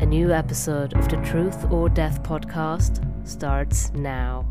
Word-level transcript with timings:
A 0.00 0.06
new 0.06 0.32
episode 0.32 0.92
of 0.94 1.08
the 1.08 1.16
Truth 1.18 1.70
or 1.70 1.88
Death 1.88 2.20
podcast 2.24 2.98
starts 3.26 3.92
now. 3.92 4.44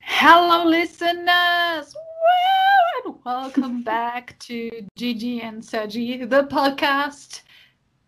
Hello, 0.00 0.64
listeners! 0.64 1.94
Woo! 1.94 3.06
And 3.06 3.14
welcome 3.24 3.82
back 3.84 4.36
to 4.40 4.84
Gigi 4.96 5.42
and 5.42 5.64
Sergi, 5.64 6.24
the 6.24 6.42
podcast. 6.42 7.42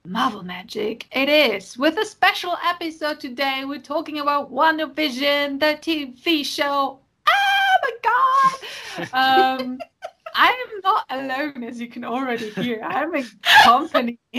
Marvel 0.05 0.43
Magic. 0.43 1.07
It 1.13 1.29
is. 1.29 1.79
With 1.79 1.97
a 1.99 2.05
special 2.05 2.57
episode 2.65 3.21
today, 3.21 3.63
we're 3.65 3.79
talking 3.81 4.19
about 4.19 4.53
WandaVision, 4.53 5.61
the 5.61 5.79
TV 5.81 6.45
show. 6.45 6.99
Oh 7.29 7.77
my 7.83 7.91
god! 8.03 8.59
Um, 9.63 9.79
I 10.35 10.49
am 10.49 10.81
not 10.83 11.07
alone, 11.11 11.65
as 11.65 11.81
you 11.81 11.89
can 11.89 12.05
already 12.05 12.51
hear. 12.51 12.81
I'm 12.83 13.15
in 13.15 13.27
company 13.65 14.19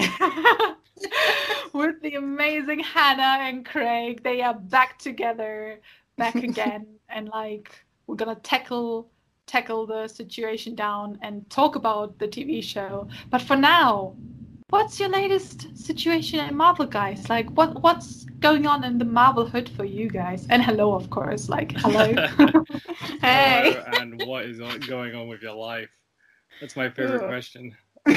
with 1.73 2.01
the 2.01 2.15
amazing 2.15 2.79
Hannah 2.79 3.43
and 3.43 3.65
Craig. 3.65 4.23
They 4.23 4.41
are 4.41 4.53
back 4.53 4.99
together, 4.99 5.79
back 6.17 6.35
again, 6.49 6.87
and 7.09 7.29
like 7.29 7.85
we're 8.07 8.15
gonna 8.15 8.35
tackle 8.35 9.09
tackle 9.45 9.85
the 9.85 10.07
situation 10.07 10.73
down 10.73 11.19
and 11.21 11.49
talk 11.49 11.75
about 11.75 12.17
the 12.17 12.27
TV 12.27 12.63
show. 12.63 13.07
But 13.29 13.41
for 13.41 13.55
now, 13.55 14.15
what's 14.73 14.99
your 14.99 15.09
latest 15.09 15.77
situation 15.77 16.39
at 16.39 16.51
Marvel, 16.51 16.87
guys? 16.87 17.29
Like, 17.29 17.47
what 17.51 17.79
what's 17.83 18.23
going 18.39 18.65
on 18.65 18.83
in 18.83 18.97
the 18.97 19.05
Marvel 19.05 19.45
hood 19.45 19.69
for 19.69 19.85
you 19.85 20.09
guys? 20.09 20.47
And 20.49 20.63
hello, 20.63 20.95
of 20.95 21.11
course. 21.11 21.47
Like, 21.47 21.73
hello. 21.73 22.07
hey. 23.21 23.75
Hello, 23.77 23.83
and 24.01 24.23
what 24.25 24.45
is 24.45 24.57
going 24.87 25.13
on 25.13 25.27
with 25.27 25.43
your 25.43 25.53
life? 25.53 25.91
That's 26.59 26.75
my 26.75 26.89
favorite 26.89 27.27
question. 27.27 27.75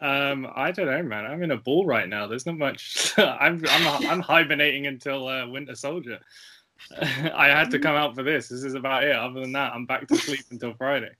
um, 0.00 0.50
I 0.56 0.72
don't 0.72 0.86
know, 0.86 1.02
man. 1.02 1.26
I'm 1.26 1.42
in 1.42 1.50
a 1.50 1.58
ball 1.58 1.84
right 1.84 2.08
now. 2.08 2.26
There's 2.26 2.46
not 2.46 2.56
much. 2.56 3.12
I'm 3.18 3.62
I'm 3.68 4.06
I'm 4.06 4.20
hibernating 4.20 4.86
until 4.86 5.28
uh, 5.28 5.46
Winter 5.46 5.74
Soldier. 5.74 6.18
I 7.34 7.48
had 7.48 7.70
to 7.72 7.78
come 7.78 7.94
out 7.94 8.14
for 8.14 8.22
this. 8.22 8.48
This 8.48 8.64
is 8.64 8.74
about 8.74 9.04
it. 9.04 9.14
Other 9.14 9.40
than 9.40 9.52
that, 9.52 9.74
I'm 9.74 9.84
back 9.84 10.08
to 10.08 10.16
sleep 10.16 10.46
until 10.50 10.72
Friday. 10.78 11.12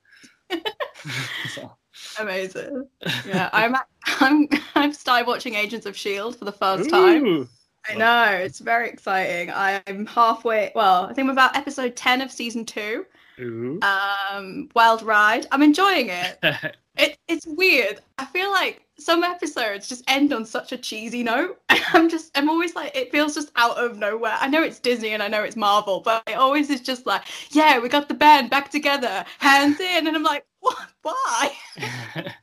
so. 1.51 1.71
Amazing. 2.19 2.89
Yeah, 3.27 3.51
I'm 3.53 3.75
I'm 4.21 4.49
I've 4.75 4.97
started 4.97 5.27
watching 5.27 5.55
Agents 5.55 5.87
of 5.87 5.97
Shield 5.97 6.37
for 6.37 6.45
the 6.45 6.53
first 6.53 6.87
Ooh. 6.87 6.91
time. 6.91 7.49
I 7.89 7.95
know 7.95 8.25
it's 8.33 8.61
very 8.61 8.89
exciting. 8.89 9.51
I'm 9.55 10.07
halfway. 10.07 10.73
Well, 10.75 11.05
I 11.05 11.13
think 11.13 11.27
I'm 11.27 11.31
about 11.31 11.57
episode 11.57 11.97
ten 11.97 12.21
of 12.23 12.31
season 12.31 12.65
two. 12.65 13.07
Ooh. 13.41 13.81
Um, 13.83 14.69
Wild 14.75 15.03
Ride. 15.03 15.47
I'm 15.51 15.63
enjoying 15.63 16.09
it. 16.09 16.39
it. 16.97 17.19
It's 17.29 17.47
weird. 17.47 18.01
I 18.19 18.27
feel 18.27 18.51
like 18.51 18.85
some 18.99 19.25
episodes 19.25 19.89
just 19.89 20.05
end 20.09 20.33
on 20.33 20.45
such 20.45 20.73
a 20.73 20.79
cheesy 20.79 21.23
note. 21.23 21.61
I'm 21.69 22.09
just, 22.09 22.37
I'm 22.37 22.49
always 22.49 22.75
like, 22.75 22.97
it 22.97 23.11
feels 23.11 23.35
just 23.35 23.51
out 23.57 23.77
of 23.77 23.99
nowhere. 23.99 24.37
I 24.39 24.49
know 24.49 24.63
it's 24.63 24.79
Disney 24.79 25.11
and 25.11 25.23
I 25.23 25.29
know 25.29 25.43
it's 25.43 25.57
Marvel, 25.57 26.01
but 26.01 26.23
it 26.29 26.35
always 26.35 26.71
is 26.71 26.81
just 26.81 27.07
like, 27.07 27.23
yeah, 27.51 27.79
we 27.79 27.89
got 27.89 28.09
the 28.09 28.15
band 28.15 28.51
back 28.51 28.71
together, 28.71 29.25
hands 29.39 29.81
in, 29.81 30.07
and 30.07 30.17
I'm 30.17 30.23
like, 30.23 30.47
what? 30.65 30.89
Why? 31.03 31.53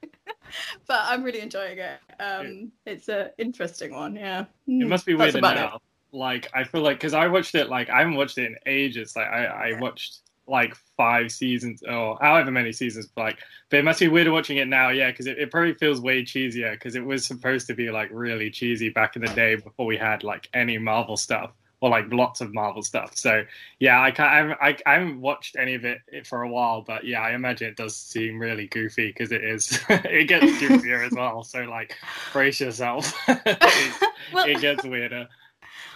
but 0.87 0.99
I'm 1.03 1.23
really 1.23 1.41
enjoying 1.41 1.79
it. 1.79 1.99
Um, 2.19 2.71
it's 2.85 3.09
an 3.09 3.29
interesting 3.37 3.93
one. 3.93 4.15
Yeah. 4.15 4.45
It 4.67 4.87
must 4.87 5.05
be 5.05 5.15
weird 5.15 5.41
now. 5.41 5.75
It. 5.75 5.81
Like 6.13 6.49
I 6.53 6.65
feel 6.65 6.81
like 6.81 6.97
because 6.97 7.13
I 7.13 7.27
watched 7.27 7.55
it 7.55 7.69
like 7.69 7.89
I 7.89 7.99
haven't 7.99 8.15
watched 8.15 8.37
it 8.37 8.45
in 8.45 8.55
ages. 8.65 9.15
Like 9.15 9.27
I, 9.27 9.45
I 9.45 9.79
watched 9.79 10.19
like 10.47 10.75
five 10.97 11.31
seasons 11.31 11.81
or 11.87 12.17
however 12.19 12.51
many 12.51 12.71
seasons 12.73 13.07
like 13.15 13.37
but 13.69 13.79
it 13.79 13.85
must 13.85 13.99
be 13.99 14.07
weird 14.07 14.27
watching 14.27 14.57
it 14.57 14.67
now 14.67 14.89
yeah 14.89 15.09
because 15.09 15.27
it, 15.27 15.37
it 15.37 15.51
probably 15.51 15.73
feels 15.75 16.01
way 16.01 16.23
cheesier 16.23 16.73
because 16.73 16.95
it 16.95 17.05
was 17.05 17.25
supposed 17.25 17.67
to 17.67 17.73
be 17.75 17.91
like 17.91 18.09
really 18.11 18.49
cheesy 18.49 18.89
back 18.89 19.15
in 19.15 19.21
the 19.21 19.31
day 19.33 19.55
before 19.55 19.85
we 19.85 19.95
had 19.95 20.23
like 20.23 20.49
any 20.53 20.77
marvel 20.77 21.15
stuff 21.15 21.51
or 21.81 21.89
like 21.89 22.05
lots 22.11 22.41
of 22.41 22.53
marvel 22.53 22.81
stuff 22.81 23.15
so 23.17 23.43
yeah 23.79 24.01
i 24.01 24.11
can't 24.11 24.57
i, 24.61 24.77
I 24.85 24.93
haven't 24.93 25.19
watched 25.19 25.55
any 25.57 25.75
of 25.75 25.83
it 25.83 25.99
for 26.25 26.43
a 26.43 26.49
while 26.49 26.81
but 26.81 27.03
yeah 27.05 27.21
i 27.21 27.33
imagine 27.33 27.67
it 27.67 27.75
does 27.75 27.95
seem 27.95 28.39
really 28.39 28.67
goofy 28.67 29.07
because 29.07 29.31
it 29.31 29.43
is 29.43 29.79
it 29.89 30.27
gets 30.27 30.45
goofier 30.61 31.05
as 31.05 31.13
well 31.13 31.43
so 31.43 31.63
like 31.63 31.97
brace 32.31 32.61
yourself 32.61 33.13
it, 33.27 34.11
well, 34.33 34.47
it 34.47 34.61
gets 34.61 34.85
weirder 34.85 35.27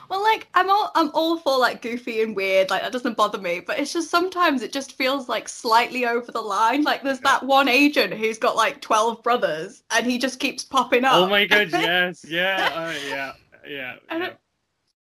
well, 0.09 0.21
like 0.21 0.47
I'm 0.53 0.69
all 0.69 0.91
I'm 0.93 1.09
all 1.13 1.37
for 1.37 1.57
like 1.57 1.81
goofy 1.81 2.21
and 2.21 2.35
weird, 2.35 2.69
like 2.69 2.83
that 2.83 2.91
doesn't 2.91 3.17
bother 3.17 3.39
me. 3.39 3.59
But 3.59 3.79
it's 3.79 3.91
just 3.91 4.11
sometimes 4.11 4.61
it 4.61 4.71
just 4.71 4.91
feels 4.91 5.27
like 5.27 5.49
slightly 5.49 6.05
over 6.05 6.31
the 6.31 6.41
line. 6.41 6.83
Like 6.83 7.01
there's 7.01 7.21
that 7.21 7.43
one 7.43 7.67
agent 7.67 8.13
who's 8.13 8.37
got 8.37 8.55
like 8.55 8.81
twelve 8.81 9.23
brothers, 9.23 9.83
and 9.91 10.05
he 10.05 10.19
just 10.19 10.39
keeps 10.39 10.63
popping 10.63 11.05
up. 11.05 11.15
Oh 11.15 11.27
my 11.27 11.45
god, 11.47 11.71
yes, 11.71 12.23
yeah, 12.27 12.71
uh, 12.75 12.93
yeah, 13.09 13.33
yeah. 13.67 13.95
Yeah. 14.11 14.33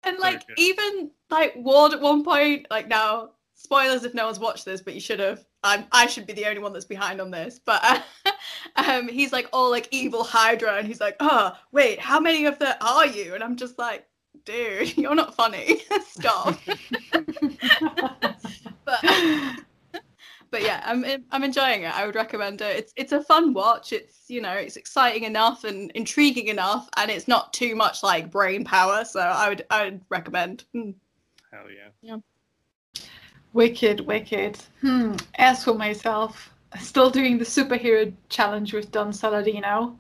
And 0.07 0.19
like 0.19 0.43
even 0.57 1.11
like 1.31 1.55
Ward 1.57 1.93
at 1.93 2.01
one 2.01 2.25
point, 2.25 2.67
like 2.71 2.89
now 2.89 3.31
spoilers 3.55 4.05
if 4.05 4.15
no 4.15 4.27
one's 4.27 4.39
watched 4.39 4.65
this, 4.65 4.81
but 4.81 4.95
you 4.95 5.01
should 5.01 5.21
have. 5.21 5.45
I'm, 5.63 5.87
I 5.93 6.07
should 6.07 6.27
be 6.27 6.35
the 6.35 6.47
only 6.47 6.61
one 6.61 6.75
that's 6.75 6.85
behind 6.85 7.21
on 7.21 7.31
this, 7.31 7.59
but 7.65 7.81
uh, 7.83 8.01
um, 8.77 9.09
he's 9.09 9.33
like 9.33 9.49
all 9.53 9.71
like 9.71 9.89
evil 9.91 10.23
Hydra, 10.23 10.77
and 10.77 10.87
he's 10.87 11.01
like, 11.01 11.17
oh 11.21 11.53
wait, 11.73 11.99
how 11.99 12.21
many 12.21 12.45
of 12.45 12.59
there 12.59 12.77
are 12.81 13.07
you? 13.07 13.35
And 13.35 13.43
I'm 13.43 13.57
just 13.57 13.79
like, 13.79 14.07
dude, 14.45 14.97
you're 14.97 15.15
not 15.15 15.35
funny. 15.35 15.83
Stop. 16.07 16.59
but 18.85 19.05
but 20.55 20.63
yeah, 20.63 20.81
I'm 20.85 21.05
I'm 21.33 21.43
enjoying 21.43 21.83
it. 21.83 21.93
I 21.93 22.07
would 22.07 22.15
recommend 22.15 22.61
it. 22.61 22.77
It's 22.77 22.93
it's 22.95 23.11
a 23.11 23.21
fun 23.21 23.55
watch. 23.55 23.93
It's 23.93 24.23
you 24.29 24.41
know 24.41 24.53
it's 24.53 24.77
exciting 24.77 25.25
enough 25.25 25.65
and 25.65 25.91
intriguing 25.97 26.47
enough, 26.47 26.89
and 26.97 27.11
it's 27.11 27.27
not 27.27 27.53
too 27.53 27.75
much 27.75 28.05
like 28.05 28.31
brain 28.31 28.63
power. 28.63 29.05
So 29.05 29.19
I 29.19 29.49
would 29.49 29.67
I 29.69 29.87
would 29.87 30.01
recommend. 30.11 30.63
Mm. 30.73 30.95
Hell 31.51 31.65
yeah. 31.69 31.89
Yeah. 32.03 33.03
Wicked, 33.53 34.07
wicked. 34.07 34.59
Hmm. 34.81 35.17
As 35.35 35.65
for 35.65 35.75
myself, 35.75 36.55
still 36.79 37.11
doing 37.11 37.37
the 37.37 37.45
superhero 37.45 38.13
challenge 38.29 38.73
with 38.73 38.93
Don 38.93 39.11
Saladino, 39.11 39.97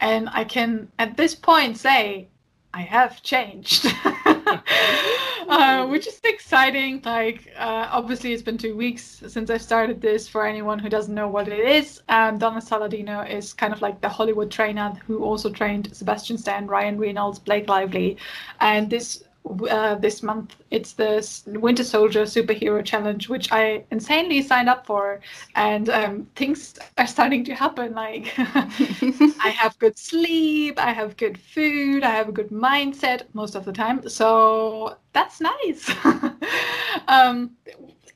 and 0.00 0.28
I 0.34 0.44
can 0.44 0.92
at 0.98 1.16
this 1.16 1.34
point 1.34 1.78
say 1.78 2.28
I 2.74 2.82
have 2.82 3.22
changed, 3.22 3.86
uh, 5.54 5.86
which 5.86 6.06
is 6.06 6.20
exciting. 6.24 7.00
Like, 7.04 7.52
uh, 7.56 7.88
obviously, 7.90 8.32
it's 8.32 8.42
been 8.42 8.58
two 8.58 8.76
weeks 8.76 9.22
since 9.26 9.50
I 9.50 9.58
started 9.58 10.00
this. 10.00 10.28
For 10.28 10.46
anyone 10.46 10.78
who 10.78 10.88
doesn't 10.88 11.14
know 11.14 11.28
what 11.28 11.48
it 11.48 11.60
is, 11.60 12.02
um, 12.08 12.38
Don 12.38 12.60
Saladino 12.60 13.28
is 13.28 13.52
kind 13.52 13.72
of 13.72 13.80
like 13.80 14.00
the 14.00 14.08
Hollywood 14.08 14.50
trainer 14.50 14.92
who 15.06 15.24
also 15.24 15.50
trained 15.50 15.94
Sebastian 15.94 16.38
Stan, 16.38 16.66
Ryan 16.66 16.98
Reynolds, 16.98 17.38
Blake 17.38 17.68
Lively, 17.68 18.16
and 18.60 18.90
this 18.90 19.24
uh, 19.70 19.94
this 19.96 20.22
month. 20.22 20.56
It's 20.70 20.92
the 20.92 21.26
Winter 21.46 21.84
Soldier 21.84 22.22
Superhero 22.22 22.84
Challenge, 22.84 23.28
which 23.28 23.52
I 23.52 23.84
insanely 23.90 24.42
signed 24.42 24.68
up 24.68 24.86
for, 24.86 25.20
and 25.54 25.88
um, 25.90 26.26
things 26.34 26.74
are 26.98 27.06
starting 27.06 27.44
to 27.44 27.54
happen. 27.54 27.94
Like 27.94 28.32
I 28.38 29.54
have 29.56 29.78
good 29.78 29.98
sleep, 29.98 30.78
I 30.78 30.92
have 30.92 31.16
good 31.16 31.38
food, 31.38 32.04
I 32.04 32.10
have 32.10 32.28
a 32.28 32.32
good 32.32 32.50
mindset 32.50 33.24
most 33.34 33.54
of 33.54 33.64
the 33.64 33.72
time. 33.72 34.08
So 34.08 34.96
that's 35.12 35.40
nice. 35.40 35.90
um, 37.08 37.50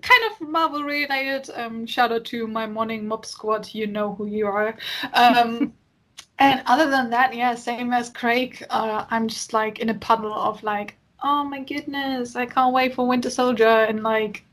kind 0.02 0.22
of 0.30 0.48
Marvel 0.48 0.82
related. 0.82 1.50
Um, 1.54 1.86
shout 1.86 2.12
out 2.12 2.24
to 2.26 2.46
my 2.46 2.66
morning 2.66 3.06
mob 3.06 3.26
squad. 3.26 3.68
You 3.74 3.86
know 3.86 4.14
who 4.14 4.26
you 4.26 4.46
are. 4.46 4.76
Um, 5.12 5.72
and 6.38 6.62
other 6.66 6.90
than 6.90 7.10
that, 7.10 7.34
yeah, 7.34 7.54
same 7.54 7.92
as 7.92 8.10
Craig. 8.10 8.64
Uh, 8.70 9.04
I'm 9.10 9.28
just 9.28 9.52
like 9.52 9.78
in 9.80 9.90
a 9.90 9.94
puddle 9.94 10.32
of 10.32 10.62
like 10.62 10.97
oh 11.22 11.44
my 11.44 11.60
goodness, 11.60 12.36
I 12.36 12.46
can't 12.46 12.74
wait 12.74 12.94
for 12.94 13.06
Winter 13.06 13.30
Soldier. 13.30 13.66
And 13.66 14.02
like, 14.02 14.44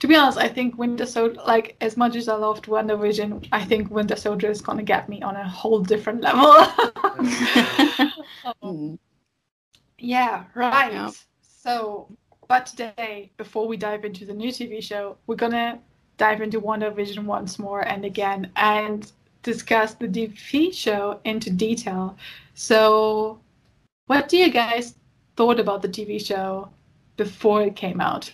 to 0.00 0.06
be 0.06 0.14
honest, 0.14 0.38
I 0.38 0.48
think 0.48 0.78
Winter 0.78 1.06
Soldier, 1.06 1.40
like 1.46 1.76
as 1.80 1.96
much 1.96 2.16
as 2.16 2.28
I 2.28 2.34
loved 2.34 2.66
WandaVision, 2.66 3.48
I 3.52 3.64
think 3.64 3.90
Winter 3.90 4.16
Soldier 4.16 4.50
is 4.50 4.60
gonna 4.60 4.82
get 4.82 5.08
me 5.08 5.22
on 5.22 5.36
a 5.36 5.48
whole 5.48 5.80
different 5.80 6.20
level. 6.28 6.56
um, 8.62 8.98
yeah, 9.98 10.44
right. 10.54 10.92
Yeah. 10.92 11.10
So, 11.42 12.08
but 12.48 12.66
today, 12.66 13.30
before 13.36 13.66
we 13.66 13.76
dive 13.76 14.04
into 14.04 14.24
the 14.24 14.34
new 14.34 14.50
TV 14.50 14.82
show, 14.82 15.16
we're 15.26 15.36
gonna 15.36 15.78
dive 16.18 16.42
into 16.42 16.60
WandaVision 16.60 17.24
once 17.24 17.58
more 17.58 17.80
and 17.88 18.04
again 18.04 18.50
and 18.56 19.10
discuss 19.42 19.94
the 19.94 20.06
TV 20.06 20.74
show 20.74 21.20
into 21.24 21.50
detail. 21.50 22.16
So, 22.54 23.40
what 24.06 24.28
do 24.28 24.36
you 24.36 24.50
guys 24.50 24.96
thought 25.40 25.58
about 25.58 25.80
the 25.80 25.88
TV 25.88 26.22
show 26.22 26.68
before 27.16 27.62
it 27.62 27.74
came 27.74 27.98
out? 27.98 28.30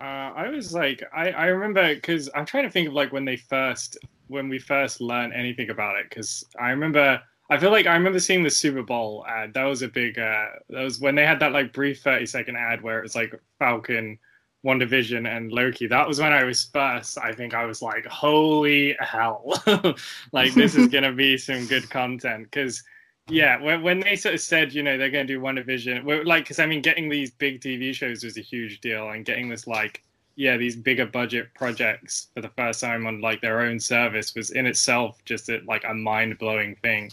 Uh, 0.00 0.30
I 0.36 0.48
was 0.50 0.72
like, 0.72 1.02
I, 1.12 1.30
I 1.30 1.46
remember 1.46 1.96
because 1.96 2.30
I'm 2.32 2.46
trying 2.46 2.62
to 2.62 2.70
think 2.70 2.86
of 2.86 2.94
like 2.94 3.12
when 3.12 3.24
they 3.24 3.36
first, 3.36 3.98
when 4.28 4.48
we 4.48 4.60
first 4.60 5.00
learned 5.00 5.32
anything 5.32 5.70
about 5.70 5.98
it. 5.98 6.06
Because 6.08 6.44
I 6.60 6.70
remember, 6.70 7.20
I 7.50 7.58
feel 7.58 7.72
like 7.72 7.88
I 7.88 7.94
remember 7.94 8.20
seeing 8.20 8.44
the 8.44 8.50
Super 8.50 8.84
Bowl 8.84 9.26
ad. 9.28 9.52
That 9.54 9.64
was 9.64 9.82
a 9.82 9.88
big, 9.88 10.16
uh, 10.16 10.46
that 10.68 10.84
was 10.84 11.00
when 11.00 11.16
they 11.16 11.26
had 11.26 11.40
that 11.40 11.50
like 11.50 11.72
brief 11.72 12.00
30 12.00 12.26
second 12.26 12.56
ad 12.56 12.80
where 12.80 13.00
it 13.00 13.02
was 13.02 13.16
like 13.16 13.34
Falcon, 13.58 14.16
WandaVision, 14.64 15.26
and 15.26 15.50
Loki. 15.50 15.88
That 15.88 16.06
was 16.06 16.20
when 16.20 16.32
I 16.32 16.44
was 16.44 16.66
first. 16.72 17.18
I 17.18 17.32
think 17.32 17.52
I 17.52 17.64
was 17.64 17.82
like, 17.82 18.06
holy 18.06 18.96
hell, 19.00 19.60
like 20.30 20.54
this 20.54 20.76
is 20.76 20.86
gonna 20.92 21.10
be 21.12 21.36
some 21.36 21.66
good 21.66 21.90
content 21.90 22.44
because 22.44 22.84
yeah, 23.28 23.60
when, 23.60 23.82
when 23.82 24.00
they 24.00 24.16
sort 24.16 24.34
of 24.34 24.40
said, 24.40 24.74
you 24.74 24.82
know, 24.82 24.98
they're 24.98 25.10
going 25.10 25.26
to 25.26 25.32
do 25.32 25.40
WandaVision, 25.40 26.26
like, 26.26 26.44
because 26.44 26.58
I 26.58 26.66
mean, 26.66 26.82
getting 26.82 27.08
these 27.08 27.30
big 27.30 27.60
TV 27.60 27.94
shows 27.94 28.22
was 28.22 28.36
a 28.36 28.42
huge 28.42 28.80
deal, 28.80 29.10
and 29.10 29.24
getting 29.24 29.48
this 29.48 29.66
like, 29.66 30.02
yeah, 30.36 30.56
these 30.56 30.76
bigger 30.76 31.06
budget 31.06 31.54
projects 31.54 32.28
for 32.34 32.40
the 32.40 32.50
first 32.50 32.80
time 32.80 33.06
on 33.06 33.20
like 33.20 33.40
their 33.40 33.60
own 33.60 33.78
service 33.78 34.34
was 34.34 34.50
in 34.50 34.66
itself 34.66 35.24
just 35.24 35.48
a, 35.48 35.60
like 35.66 35.84
a 35.84 35.94
mind 35.94 36.38
blowing 36.38 36.74
thing. 36.82 37.10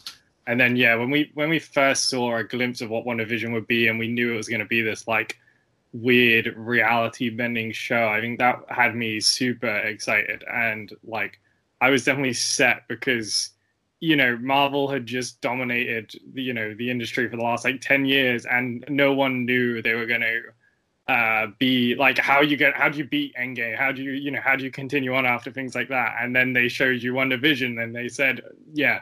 And 0.48 0.60
then 0.60 0.76
yeah, 0.76 0.96
when 0.96 1.12
we 1.12 1.32
when 1.36 1.50
we 1.50 1.60
first 1.60 2.10
saw 2.10 2.38
a 2.38 2.44
glimpse 2.44 2.82
of 2.82 2.90
what 2.90 3.06
WandaVision 3.06 3.54
would 3.54 3.68
be, 3.68 3.88
and 3.88 4.00
we 4.00 4.08
knew 4.08 4.34
it 4.34 4.38
was 4.38 4.50
going 4.50 4.60
to 4.60 4.66
be 4.66 4.82
this 4.82 5.08
like 5.08 5.38
weird 5.94 6.54
reality 6.58 7.30
bending 7.30 7.72
show, 7.72 8.08
I 8.08 8.22
think 8.22 8.40
that 8.40 8.60
had 8.70 8.96
me 8.96 9.20
super 9.20 9.78
excited, 9.78 10.44
and 10.52 10.92
like 11.04 11.40
I 11.80 11.90
was 11.90 12.04
definitely 12.04 12.34
set 12.34 12.88
because 12.88 13.52
you 14.02 14.16
know 14.18 14.38
marvel 14.42 14.90
had 14.90 15.06
just 15.06 15.40
dominated 15.40 16.12
the 16.34 16.42
you 16.42 16.54
know 16.54 16.74
the 16.74 16.92
industry 16.92 17.30
for 17.30 17.38
the 17.38 17.44
last 17.44 17.64
like 17.64 17.80
10 17.80 18.04
years 18.06 18.46
and 18.46 18.84
no 18.90 19.14
one 19.14 19.46
knew 19.46 19.82
they 19.82 19.94
were 19.94 20.06
going 20.06 20.22
to 20.22 20.42
uh, 21.08 21.48
be 21.60 21.96
like 21.96 22.18
how 22.18 22.42
you 22.42 22.56
get 22.56 22.74
how 22.76 22.88
do 22.88 22.98
you 22.98 23.04
beat 23.04 23.36
endgame? 23.36 23.78
How 23.78 23.92
do 23.92 24.02
you 24.02 24.12
you 24.12 24.32
know 24.32 24.40
how 24.42 24.56
do 24.56 24.64
you 24.64 24.72
continue 24.72 25.14
on 25.14 25.26
after 25.26 25.52
things 25.52 25.76
like 25.76 25.90
that? 25.90 26.16
And 26.22 26.36
then 26.36 26.54
they 26.54 26.68
showed 26.68 27.02
you 27.02 27.14
WandaVision 27.14 27.82
and 27.84 27.94
they 27.94 28.08
said 28.08 28.42
yeah 28.74 29.02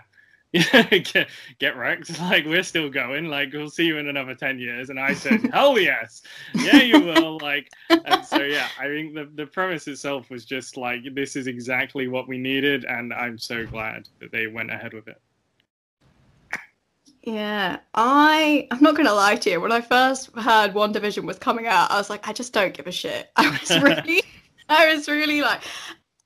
get, 0.53 1.29
get 1.59 1.77
wrecked. 1.77 2.19
Like 2.19 2.45
we're 2.45 2.63
still 2.63 2.89
going. 2.89 3.25
Like 3.25 3.53
we'll 3.53 3.69
see 3.69 3.85
you 3.85 3.97
in 3.97 4.07
another 4.07 4.33
ten 4.33 4.57
years. 4.59 4.89
And 4.89 4.99
I 4.99 5.13
said, 5.13 5.49
hell 5.53 5.77
yes, 5.77 6.23
yeah 6.55 6.81
you 6.81 6.99
will. 6.99 7.37
Like 7.39 7.69
and 7.89 8.25
so 8.25 8.41
yeah, 8.41 8.67
I 8.79 8.85
think 8.85 9.13
the 9.13 9.29
the 9.35 9.45
premise 9.45 9.87
itself 9.87 10.29
was 10.29 10.45
just 10.45 10.77
like 10.77 11.01
this 11.13 11.35
is 11.35 11.47
exactly 11.47 12.07
what 12.07 12.27
we 12.27 12.37
needed, 12.37 12.85
and 12.85 13.13
I'm 13.13 13.37
so 13.37 13.65
glad 13.65 14.07
that 14.19 14.31
they 14.31 14.47
went 14.47 14.71
ahead 14.71 14.93
with 14.93 15.07
it. 15.07 15.21
Yeah, 17.23 17.79
I 17.93 18.67
I'm 18.71 18.81
not 18.81 18.95
gonna 18.95 19.13
lie 19.13 19.35
to 19.35 19.49
you. 19.51 19.61
When 19.61 19.71
I 19.71 19.81
first 19.81 20.31
heard 20.35 20.73
WandaVision 20.73 21.25
was 21.25 21.37
coming 21.37 21.67
out, 21.67 21.91
I 21.91 21.97
was 21.97 22.09
like, 22.09 22.27
I 22.27 22.33
just 22.33 22.53
don't 22.53 22.73
give 22.73 22.87
a 22.87 22.91
shit. 22.91 23.29
I 23.35 23.49
was 23.49 23.69
really, 23.83 24.23
I 24.67 24.93
was 24.93 25.07
really 25.07 25.41
like, 25.41 25.61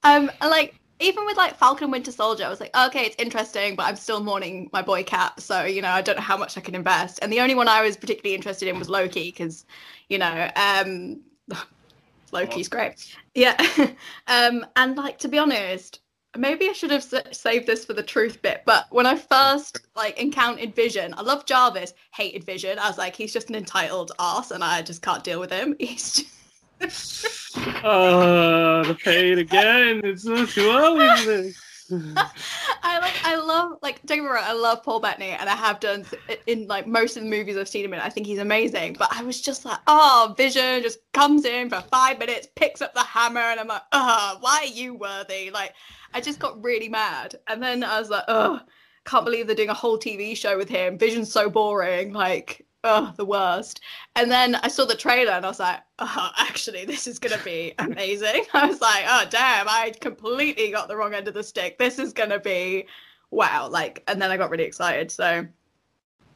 um, 0.04 0.32
like 0.42 0.76
even 1.04 1.26
with 1.26 1.38
like 1.38 1.58
Falcon 1.58 1.86
and 1.86 1.92
Winter 1.92 2.12
Soldier, 2.12 2.46
I 2.46 2.50
was 2.50 2.60
like, 2.60 2.76
okay, 2.76 3.06
it's 3.06 3.16
interesting, 3.20 3.76
but 3.76 3.86
I'm 3.86 3.96
still 3.96 4.24
mourning 4.24 4.70
my 4.72 4.82
boy 4.82 5.04
Cap, 5.04 5.40
so 5.40 5.64
you 5.66 5.82
know, 5.82 5.90
I 5.90 6.02
don't 6.02 6.16
know 6.16 6.22
how 6.22 6.38
much 6.38 6.58
I 6.58 6.62
can 6.62 6.76
invest. 6.76 7.20
And 7.22 7.32
the 7.32 7.42
only 7.42 7.56
one 7.56 7.68
I 7.68 7.82
was 7.82 7.98
particularly 7.98 8.36
interested 8.36 8.68
in 8.68 8.80
was 8.80 8.90
Loki, 8.90 9.30
because 9.32 9.66
you 10.10 10.18
know, 10.18 10.50
um, 10.56 11.22
Loki's 12.32 12.70
great. 12.70 13.16
Yeah, 13.36 13.58
um, 14.28 14.66
and 14.76 14.96
like 14.96 15.20
to 15.20 15.28
be 15.28 15.38
honest, 15.38 16.00
maybe 16.38 16.70
I 16.70 16.74
should 16.74 16.92
have 16.92 17.04
saved 17.32 17.68
this 17.68 17.86
for 17.86 17.94
the 17.94 18.04
truth 18.04 18.42
bit. 18.42 18.64
But 18.66 18.88
when 18.90 19.06
I 19.06 19.16
first 19.16 19.80
like 19.96 20.20
encountered 20.20 20.76
Vision, 20.76 21.14
I 21.18 21.22
love 21.22 21.46
Jarvis, 21.46 21.94
hated 22.14 22.44
Vision. 22.44 22.80
I 22.80 22.88
was 22.88 22.98
like, 22.98 23.16
he's 23.16 23.34
just 23.34 23.50
an 23.50 23.56
entitled 23.56 24.12
ass, 24.20 24.52
and 24.52 24.64
I 24.64 24.82
just 24.82 25.02
can't 25.02 25.24
deal 25.24 25.40
with 25.40 25.52
him. 25.52 25.76
He's 25.80 26.14
just 26.14 26.43
oh, 26.82 28.84
the 28.88 28.98
pain 29.04 29.40
again. 29.40 30.02
It's 30.04 30.26
not 30.26 30.50
too 30.50 30.70
early. 30.70 31.54
I 31.92 33.00
like 33.00 33.26
I 33.26 33.36
love 33.36 33.78
like 33.82 34.02
don't 34.06 34.20
get 34.20 34.24
me 34.24 34.30
wrong, 34.30 34.44
I 34.46 34.54
love 34.54 34.84
Paul 34.84 35.00
Bettany 35.00 35.30
and 35.30 35.50
I 35.50 35.56
have 35.56 35.80
done 35.80 36.06
in 36.48 36.68
like 36.68 36.88
most 36.88 37.18
of 37.18 37.24
the 37.24 37.30
movies 37.30 37.58
I've 37.58 37.68
seen 37.68 37.86
him 37.86 37.94
in. 37.94 38.00
I 38.00 38.10
think 38.10 38.26
he's 38.26 38.40
amazing. 38.40 38.96
But 38.98 39.10
I 39.12 39.24
was 39.24 39.42
just 39.42 39.66
like, 39.66 39.80
oh, 39.88 40.34
Vision 40.38 40.82
just 40.82 41.00
comes 41.14 41.46
in 41.46 41.70
for 41.70 41.82
five 41.92 42.20
minutes, 42.20 42.48
picks 42.56 42.82
up 42.82 42.94
the 42.94 43.04
hammer, 43.04 43.42
and 43.42 43.60
I'm 43.60 43.68
like, 43.68 43.84
oh, 43.92 44.38
why 44.40 44.62
are 44.64 44.74
you 44.74 44.96
worthy? 44.96 45.52
Like 45.52 45.74
I 46.14 46.22
just 46.22 46.40
got 46.40 46.64
really 46.64 46.90
mad. 46.90 47.36
And 47.48 47.62
then 47.62 47.84
I 47.84 48.00
was 48.00 48.10
like, 48.10 48.26
oh, 48.28 48.62
can't 49.06 49.26
believe 49.26 49.48
they're 49.48 49.56
doing 49.56 49.70
a 49.70 49.74
whole 49.74 50.00
TV 50.00 50.36
show 50.36 50.58
with 50.58 50.70
him. 50.70 50.98
Vision's 50.98 51.32
so 51.32 51.50
boring. 51.50 52.14
Like 52.14 52.66
oh, 52.84 53.14
the 53.16 53.26
worst. 53.26 53.82
And 54.16 54.30
then 54.30 54.56
I 54.56 54.68
saw 54.68 54.86
the 54.86 54.96
trailer 54.96 55.32
and 55.32 55.46
I 55.46 55.50
was 55.50 55.60
like, 55.60 55.80
oh, 56.00 56.30
actually, 56.38 56.86
this 56.86 57.08
is 57.08 57.20
going 57.20 57.38
to 57.38 57.44
be 57.44 57.74
amazing. 57.80 58.46
I 58.54 58.68
was 58.68 58.82
like, 58.82 59.06
oh, 59.08 59.26
damn, 59.30 59.68
I 59.70 59.94
completely 60.00 60.72
got 60.72 60.88
the 60.88 60.98
wrong 60.98 61.14
end 61.14 61.28
of 61.28 61.34
the 61.34 61.44
stick. 61.44 61.78
This 61.78 62.00
is 62.00 62.14
going 62.14 62.30
to 62.30 62.40
be 62.40 62.86
wow. 63.32 63.70
Like, 63.70 64.04
and 64.08 64.22
then 64.22 64.32
I 64.32 64.38
got 64.38 64.50
really 64.50 64.66
excited. 64.66 65.12
So, 65.12 65.48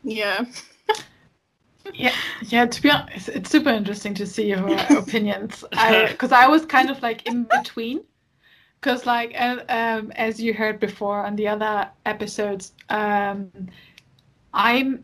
yeah. 0.03 0.45
yeah, 1.93 2.15
yeah. 2.43 2.65
To 2.65 2.81
be 2.81 2.89
honest, 2.89 3.29
it's 3.29 3.49
super 3.49 3.69
interesting 3.69 4.13
to 4.15 4.25
see 4.25 4.47
your 4.47 4.65
opinions. 4.89 5.63
Because 5.69 6.31
I, 6.31 6.45
I, 6.45 6.47
was 6.47 6.65
kind 6.65 6.89
of 6.89 7.01
like 7.01 7.27
in 7.27 7.43
between. 7.43 8.01
Because 8.79 9.07
like 9.07 9.35
um, 9.39 10.11
as 10.15 10.39
you 10.39 10.53
heard 10.53 10.79
before 10.79 11.25
on 11.25 11.35
the 11.35 11.47
other 11.47 11.89
episodes, 12.05 12.73
um, 12.89 13.51
I'm 14.53 15.01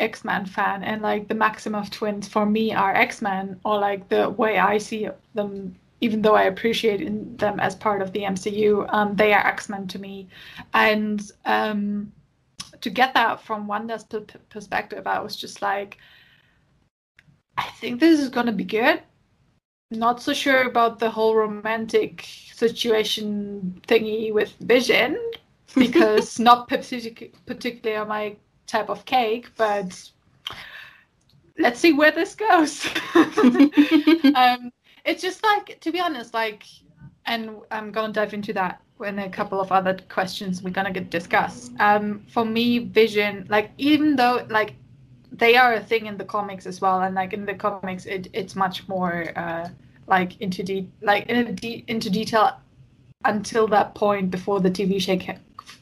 X-Men 0.00 0.46
fan 0.46 0.82
and 0.82 1.02
like 1.02 1.28
the 1.28 1.34
Maximoff 1.34 1.90
twins 1.90 2.26
for 2.26 2.46
me 2.46 2.72
are 2.72 2.94
X-Men 2.94 3.60
or 3.64 3.78
like 3.78 4.08
the 4.08 4.30
way 4.30 4.58
I 4.58 4.78
see 4.78 5.08
them 5.34 5.76
even 6.00 6.22
though 6.22 6.34
I 6.34 6.44
appreciate 6.44 7.38
them 7.38 7.60
as 7.60 7.74
part 7.74 8.00
of 8.02 8.12
the 8.12 8.20
MCU, 8.20 8.92
um, 8.92 9.16
they 9.16 9.32
are 9.32 9.46
X-Men 9.46 9.86
to 9.88 9.98
me. 9.98 10.28
And 10.72 11.20
um, 11.44 12.12
to 12.80 12.90
get 12.90 13.12
that 13.14 13.42
from 13.42 13.66
Wanda's 13.66 14.04
p- 14.04 14.24
perspective, 14.48 15.06
I 15.06 15.20
was 15.20 15.36
just 15.36 15.60
like, 15.60 15.98
I 17.58 17.64
think 17.80 18.00
this 18.00 18.18
is 18.18 18.30
going 18.30 18.46
to 18.46 18.52
be 18.52 18.64
good. 18.64 19.02
Not 19.90 20.22
so 20.22 20.32
sure 20.32 20.62
about 20.62 20.98
the 20.98 21.10
whole 21.10 21.34
romantic 21.34 22.26
situation 22.54 23.80
thingy 23.86 24.32
with 24.32 24.54
Vision 24.60 25.18
because 25.74 26.38
not 26.38 26.68
particularly 26.68 27.96
on 27.96 28.08
my 28.08 28.36
type 28.70 28.88
of 28.88 29.04
cake, 29.04 29.50
but 29.56 30.10
let's 31.58 31.80
see 31.80 31.92
where 31.92 32.10
this 32.10 32.34
goes. 32.34 32.86
um, 34.34 34.72
it's 35.04 35.22
just 35.22 35.42
like, 35.42 35.78
to 35.80 35.92
be 35.92 36.00
honest, 36.00 36.34
like, 36.34 36.64
and 37.26 37.56
I'm 37.70 37.92
gonna 37.92 38.12
dive 38.12 38.34
into 38.34 38.52
that 38.54 38.80
when 38.96 39.18
a 39.18 39.28
couple 39.28 39.60
of 39.60 39.72
other 39.72 39.96
questions 40.08 40.62
we're 40.62 40.70
gonna 40.70 40.92
get 40.92 41.10
discussed. 41.10 41.72
Um, 41.78 42.24
for 42.28 42.44
me, 42.44 42.78
Vision, 42.78 43.46
like, 43.48 43.70
even 43.78 44.16
though 44.16 44.46
like 44.50 44.74
they 45.32 45.56
are 45.56 45.74
a 45.74 45.80
thing 45.80 46.06
in 46.06 46.16
the 46.16 46.24
comics 46.24 46.66
as 46.66 46.80
well, 46.80 47.02
and 47.02 47.14
like 47.14 47.32
in 47.32 47.44
the 47.44 47.54
comics, 47.54 48.06
it, 48.06 48.28
it's 48.32 48.56
much 48.56 48.88
more 48.88 49.32
uh, 49.36 49.68
like 50.06 50.40
into 50.40 50.62
de- 50.62 50.88
like 51.02 51.26
in 51.28 51.54
de- 51.54 51.84
into 51.88 52.10
detail 52.10 52.58
until 53.24 53.66
that 53.68 53.94
point 53.94 54.30
before 54.30 54.60
the 54.60 54.70
TV 54.70 55.00
show 55.00 55.18
ca- 55.18 55.38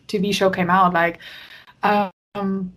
TV 0.07 0.35
show 0.35 0.51
came 0.51 0.71
out. 0.71 0.93
Like, 0.93 1.19
um, 1.83 2.73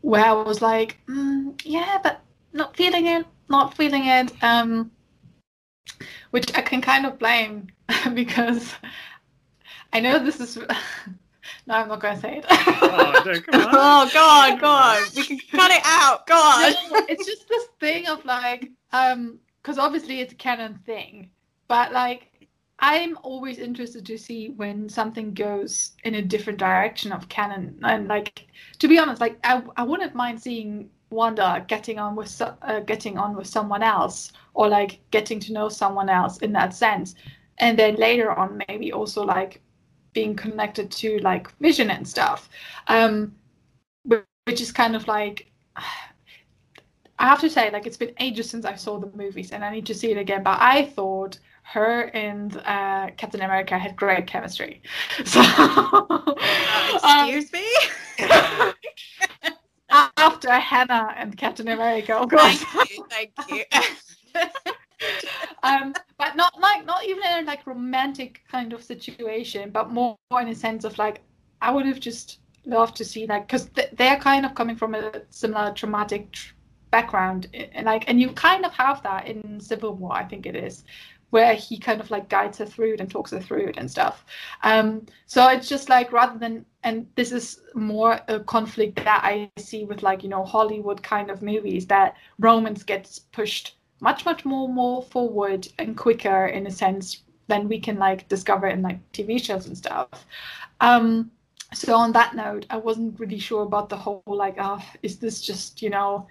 where 0.00 0.24
I 0.24 0.32
was 0.32 0.62
like, 0.62 0.98
mm, 1.06 1.60
yeah, 1.64 1.98
but 2.02 2.20
not 2.52 2.76
feeling 2.76 3.06
it, 3.06 3.26
not 3.48 3.76
feeling 3.76 4.06
it. 4.06 4.32
Um, 4.42 4.90
which 6.30 6.56
I 6.56 6.60
can 6.60 6.80
kind 6.80 7.06
of 7.06 7.18
blame 7.18 7.68
because 8.14 8.74
I 9.92 10.00
know 10.00 10.18
this 10.18 10.40
is. 10.40 10.56
no, 11.66 11.74
I'm 11.74 11.88
not 11.88 12.00
going 12.00 12.14
to 12.14 12.20
say 12.20 12.38
it. 12.38 12.46
oh, 12.48 13.22
no, 13.24 13.32
oh, 13.52 14.10
God, 14.12 14.60
God, 14.60 15.16
we 15.16 15.24
can 15.24 15.38
cut 15.50 15.70
it 15.70 15.82
out. 15.84 16.26
God, 16.26 16.74
no, 16.90 17.04
it's 17.08 17.26
just 17.26 17.48
this 17.48 17.64
thing 17.78 18.06
of 18.06 18.24
like, 18.24 18.70
um, 18.92 19.38
because 19.62 19.78
obviously 19.78 20.20
it's 20.20 20.32
a 20.32 20.36
canon 20.36 20.78
thing, 20.86 21.30
but 21.68 21.92
like 21.92 22.29
I'm 22.80 23.18
always 23.22 23.58
interested 23.58 24.06
to 24.06 24.16
see 24.18 24.50
when 24.50 24.88
something 24.88 25.34
goes 25.34 25.92
in 26.04 26.14
a 26.14 26.22
different 26.22 26.58
direction 26.58 27.12
of 27.12 27.28
canon. 27.28 27.78
And 27.82 28.08
like, 28.08 28.46
to 28.78 28.88
be 28.88 28.98
honest, 28.98 29.20
like 29.20 29.38
I, 29.44 29.62
I 29.76 29.82
wouldn't 29.82 30.14
mind 30.14 30.40
seeing 30.40 30.88
Wanda 31.10 31.64
getting 31.68 31.98
on 31.98 32.16
with 32.16 32.40
uh, 32.40 32.80
getting 32.80 33.18
on 33.18 33.36
with 33.36 33.46
someone 33.46 33.82
else, 33.82 34.32
or 34.54 34.68
like 34.68 35.00
getting 35.10 35.38
to 35.40 35.52
know 35.52 35.68
someone 35.68 36.08
else 36.08 36.38
in 36.38 36.52
that 36.52 36.72
sense, 36.72 37.16
and 37.58 37.78
then 37.78 37.96
later 37.96 38.32
on 38.32 38.62
maybe 38.68 38.92
also 38.92 39.24
like 39.24 39.60
being 40.12 40.34
connected 40.34 40.90
to 40.90 41.18
like 41.18 41.56
Vision 41.58 41.90
and 41.90 42.08
stuff, 42.08 42.48
um, 42.88 43.34
which 44.44 44.60
is 44.60 44.72
kind 44.72 44.96
of 44.96 45.06
like. 45.06 45.50
I 47.18 47.24
have 47.28 47.40
to 47.40 47.50
say, 47.50 47.70
like, 47.70 47.86
it's 47.86 47.98
been 47.98 48.14
ages 48.18 48.48
since 48.48 48.64
I 48.64 48.76
saw 48.76 48.98
the 48.98 49.14
movies, 49.14 49.50
and 49.52 49.62
I 49.62 49.70
need 49.70 49.84
to 49.84 49.94
see 49.94 50.10
it 50.10 50.16
again. 50.16 50.42
But 50.42 50.56
I 50.58 50.86
thought 50.86 51.38
her 51.72 52.10
and 52.14 52.56
uh, 52.64 53.10
Captain 53.16 53.42
America 53.42 53.78
had 53.78 53.96
great 53.96 54.26
chemistry. 54.26 54.82
So, 55.24 55.40
uh, 55.42 57.26
excuse 57.28 57.50
um, 57.52 57.60
me. 57.60 58.72
After 60.16 60.50
Hannah 60.50 61.14
and 61.16 61.36
Captain 61.36 61.68
America, 61.68 62.16
of 62.16 62.30
course. 62.30 62.62
Thank 62.62 62.90
you. 62.90 63.04
Thank 63.10 63.30
you. 63.48 63.64
um, 65.62 65.94
but 66.18 66.36
not 66.36 66.58
like 66.60 66.84
not 66.86 67.04
even 67.04 67.22
in 67.24 67.44
a 67.44 67.46
like 67.46 67.66
romantic 67.66 68.42
kind 68.50 68.72
of 68.72 68.82
situation, 68.82 69.70
but 69.70 69.90
more, 69.90 70.16
more 70.30 70.42
in 70.42 70.48
a 70.48 70.54
sense 70.54 70.84
of 70.84 70.96
like 70.98 71.20
I 71.62 71.70
would 71.70 71.86
have 71.86 72.00
just 72.00 72.38
loved 72.66 72.96
to 72.96 73.04
see 73.04 73.26
like 73.26 73.46
because 73.46 73.66
th- 73.66 73.90
they're 73.92 74.18
kind 74.18 74.44
of 74.46 74.54
coming 74.54 74.76
from 74.76 74.94
a 74.94 75.22
similar 75.30 75.72
traumatic 75.72 76.32
tr- 76.32 76.54
background, 76.90 77.48
and 77.54 77.86
like 77.86 78.08
and 78.08 78.20
you 78.20 78.30
kind 78.32 78.64
of 78.64 78.72
have 78.72 79.02
that 79.02 79.26
in 79.26 79.60
Civil 79.60 79.94
War, 79.94 80.12
I 80.12 80.24
think 80.24 80.46
it 80.46 80.56
is, 80.56 80.84
where 81.30 81.54
he 81.54 81.78
kind 81.78 82.00
of 82.00 82.10
like 82.10 82.28
guides 82.28 82.58
her 82.58 82.66
through 82.66 82.94
it 82.94 83.00
and 83.00 83.10
talks 83.10 83.30
her 83.30 83.40
through 83.40 83.68
it 83.68 83.76
and 83.78 83.90
stuff. 83.90 84.24
Um, 84.62 85.06
so 85.26 85.48
it's 85.48 85.68
just 85.68 85.88
like 85.88 86.12
rather 86.12 86.38
than 86.38 86.64
and 86.82 87.06
this 87.14 87.32
is 87.32 87.60
more 87.74 88.20
a 88.28 88.40
conflict 88.40 88.96
that 88.96 89.22
I 89.24 89.50
see 89.58 89.84
with 89.84 90.02
like 90.02 90.22
you 90.22 90.28
know 90.28 90.44
Hollywood 90.44 91.02
kind 91.02 91.30
of 91.30 91.42
movies 91.42 91.86
that 91.86 92.14
romance 92.38 92.82
gets 92.82 93.18
pushed 93.18 93.76
much 94.00 94.24
much 94.24 94.44
more 94.44 94.68
more 94.68 95.02
forward 95.02 95.68
and 95.78 95.96
quicker 95.96 96.46
in 96.46 96.66
a 96.66 96.70
sense 96.70 97.22
than 97.48 97.68
we 97.68 97.78
can 97.80 97.98
like 97.98 98.28
discover 98.28 98.68
in 98.68 98.82
like 98.82 98.98
TV 99.12 99.42
shows 99.42 99.66
and 99.66 99.76
stuff. 99.76 100.08
Um, 100.80 101.30
so 101.72 101.94
on 101.94 102.12
that 102.12 102.34
note, 102.34 102.66
I 102.70 102.78
wasn't 102.78 103.20
really 103.20 103.38
sure 103.38 103.62
about 103.62 103.88
the 103.88 103.96
whole 103.96 104.22
like, 104.26 104.56
oh, 104.58 104.82
is 105.02 105.18
this 105.18 105.40
just 105.40 105.82
you 105.82 105.90
know, 105.90 106.26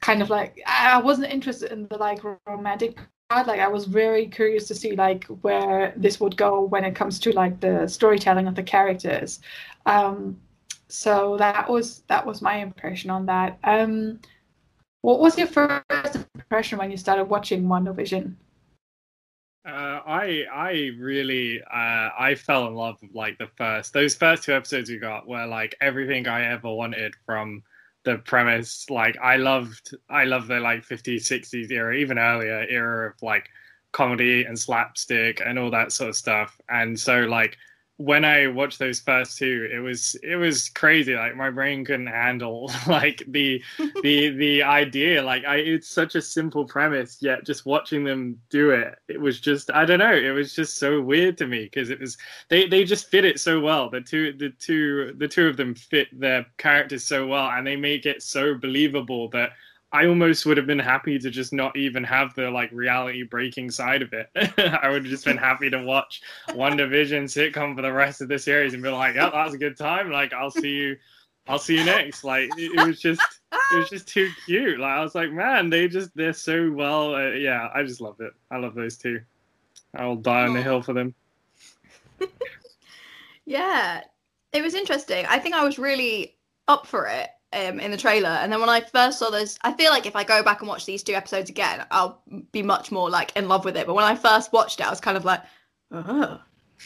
kind 0.00 0.22
of 0.22 0.30
like 0.30 0.60
I 0.66 1.00
wasn't 1.00 1.32
interested 1.32 1.72
in 1.72 1.88
the 1.88 1.96
like 1.96 2.20
romantic 2.46 2.98
part. 3.28 3.46
Like 3.46 3.60
I 3.60 3.68
was 3.68 3.84
very 3.84 4.26
curious 4.26 4.66
to 4.68 4.74
see 4.74 4.96
like 4.96 5.24
where 5.42 5.92
this 5.96 6.20
would 6.20 6.36
go 6.36 6.62
when 6.62 6.84
it 6.84 6.94
comes 6.94 7.18
to 7.20 7.32
like 7.32 7.60
the 7.60 7.86
storytelling 7.86 8.48
of 8.48 8.54
the 8.54 8.62
characters. 8.62 9.40
Um, 9.86 10.40
so 10.88 11.36
that 11.38 11.68
was 11.68 12.02
that 12.08 12.24
was 12.24 12.42
my 12.42 12.56
impression 12.56 13.10
on 13.10 13.26
that. 13.26 13.58
Um, 13.64 14.20
what 15.02 15.20
was 15.20 15.38
your 15.38 15.46
first 15.46 16.18
impression 16.34 16.78
when 16.78 16.90
you 16.90 16.96
started 16.96 17.24
watching 17.24 17.64
WandaVision? 17.64 18.34
Uh, 19.66 20.00
I 20.06 20.44
I 20.50 20.90
really 20.98 21.60
uh, 21.62 22.10
I 22.18 22.34
fell 22.34 22.66
in 22.68 22.74
love 22.74 22.96
with 23.02 23.14
like 23.14 23.36
the 23.38 23.48
first 23.56 23.92
those 23.92 24.14
first 24.14 24.44
two 24.44 24.54
episodes 24.54 24.88
we 24.88 24.98
got 24.98 25.28
were 25.28 25.46
like 25.46 25.74
everything 25.80 26.26
I 26.26 26.46
ever 26.46 26.72
wanted 26.72 27.14
from 27.26 27.62
the 28.04 28.18
premise. 28.18 28.88
Like 28.90 29.16
I 29.22 29.36
loved 29.36 29.94
I 30.08 30.24
love 30.24 30.46
the 30.46 30.60
like 30.60 30.84
50s 30.84 31.22
60s 31.22 31.70
era, 31.70 31.94
even 31.94 32.18
earlier 32.18 32.66
era 32.68 33.10
of 33.10 33.22
like 33.22 33.48
comedy 33.92 34.44
and 34.44 34.58
slapstick 34.58 35.40
and 35.44 35.58
all 35.58 35.70
that 35.70 35.92
sort 35.92 36.10
of 36.10 36.16
stuff. 36.16 36.58
And 36.68 36.98
so 36.98 37.20
like 37.22 37.56
when 37.98 38.24
I 38.24 38.46
watched 38.46 38.78
those 38.78 39.00
first 39.00 39.38
two, 39.38 39.68
it 39.72 39.80
was 39.80 40.14
it 40.22 40.36
was 40.36 40.68
crazy. 40.68 41.16
Like 41.16 41.36
my 41.36 41.50
brain 41.50 41.84
couldn't 41.84 42.06
handle 42.06 42.70
like 42.86 43.24
the 43.26 43.60
the 44.02 44.30
the 44.30 44.62
idea. 44.62 45.22
Like 45.22 45.44
I, 45.44 45.56
it's 45.56 45.88
such 45.88 46.14
a 46.14 46.22
simple 46.22 46.64
premise, 46.64 47.18
yet 47.20 47.44
just 47.44 47.66
watching 47.66 48.04
them 48.04 48.40
do 48.50 48.70
it, 48.70 48.96
it 49.08 49.20
was 49.20 49.40
just 49.40 49.72
I 49.72 49.84
don't 49.84 49.98
know. 49.98 50.14
It 50.14 50.30
was 50.30 50.54
just 50.54 50.78
so 50.78 51.00
weird 51.00 51.36
to 51.38 51.48
me 51.48 51.64
because 51.64 51.90
it 51.90 51.98
was 52.00 52.16
they 52.48 52.68
they 52.68 52.84
just 52.84 53.10
fit 53.10 53.24
it 53.24 53.40
so 53.40 53.58
well. 53.58 53.90
The 53.90 54.00
two 54.00 54.32
the 54.32 54.50
two 54.50 55.12
the 55.18 55.28
two 55.28 55.48
of 55.48 55.56
them 55.56 55.74
fit 55.74 56.08
their 56.18 56.46
characters 56.56 57.04
so 57.04 57.26
well, 57.26 57.50
and 57.50 57.66
they 57.66 57.76
make 57.76 58.06
it 58.06 58.22
so 58.22 58.54
believable 58.54 59.28
that 59.30 59.50
I 59.90 60.06
almost 60.06 60.44
would 60.44 60.58
have 60.58 60.66
been 60.66 60.78
happy 60.78 61.18
to 61.18 61.30
just 61.30 61.52
not 61.52 61.76
even 61.76 62.04
have 62.04 62.34
the 62.34 62.50
like 62.50 62.70
reality 62.72 63.22
breaking 63.22 63.70
side 63.70 64.02
of 64.02 64.12
it. 64.12 64.28
I 64.58 64.88
would 64.88 65.04
have 65.04 65.10
just 65.10 65.24
been 65.24 65.38
happy 65.38 65.70
to 65.70 65.82
watch 65.82 66.20
WandaVision 66.50 67.24
sitcom 67.24 67.74
for 67.74 67.82
the 67.82 67.92
rest 67.92 68.20
of 68.20 68.28
the 68.28 68.38
series 68.38 68.74
and 68.74 68.82
be 68.82 68.90
like, 68.90 69.14
"Yeah, 69.14 69.30
that 69.30 69.44
was 69.46 69.54
a 69.54 69.58
good 69.58 69.78
time. 69.78 70.10
Like, 70.10 70.34
I'll 70.34 70.50
see 70.50 70.68
you, 70.68 70.96
I'll 71.46 71.58
see 71.58 71.78
you 71.78 71.84
next." 71.84 72.22
Like, 72.22 72.50
it, 72.58 72.78
it 72.78 72.86
was 72.86 73.00
just, 73.00 73.22
it 73.52 73.76
was 73.76 73.88
just 73.88 74.06
too 74.06 74.30
cute. 74.44 74.78
Like, 74.78 74.92
I 74.92 75.00
was 75.00 75.14
like, 75.14 75.32
man, 75.32 75.70
they 75.70 75.88
just, 75.88 76.14
they're 76.14 76.34
so 76.34 76.70
well. 76.70 77.14
Uh, 77.14 77.30
yeah, 77.30 77.70
I 77.74 77.82
just 77.82 78.02
love 78.02 78.20
it. 78.20 78.34
I 78.50 78.58
love 78.58 78.74
those 78.74 78.98
two. 78.98 79.22
I'll 79.96 80.16
die 80.16 80.46
on 80.46 80.52
the 80.52 80.62
hill 80.62 80.82
for 80.82 80.92
them. 80.92 81.14
yeah, 83.46 84.02
it 84.52 84.62
was 84.62 84.74
interesting. 84.74 85.24
I 85.26 85.38
think 85.38 85.54
I 85.54 85.64
was 85.64 85.78
really 85.78 86.36
up 86.68 86.86
for 86.86 87.06
it 87.06 87.30
um, 87.52 87.80
in 87.80 87.90
the 87.90 87.96
trailer. 87.96 88.28
And 88.28 88.52
then 88.52 88.60
when 88.60 88.68
I 88.68 88.80
first 88.80 89.18
saw 89.18 89.30
this, 89.30 89.58
I 89.62 89.72
feel 89.72 89.90
like 89.90 90.06
if 90.06 90.16
I 90.16 90.24
go 90.24 90.42
back 90.42 90.60
and 90.60 90.68
watch 90.68 90.86
these 90.86 91.02
two 91.02 91.14
episodes 91.14 91.50
again, 91.50 91.86
I'll 91.90 92.22
be 92.52 92.62
much 92.62 92.92
more 92.92 93.08
like 93.10 93.34
in 93.36 93.48
love 93.48 93.64
with 93.64 93.76
it. 93.76 93.86
But 93.86 93.94
when 93.94 94.04
I 94.04 94.14
first 94.14 94.52
watched 94.52 94.80
it, 94.80 94.86
I 94.86 94.90
was 94.90 95.00
kind 95.00 95.16
of 95.16 95.24
like, 95.24 95.42
oh, 95.92 96.40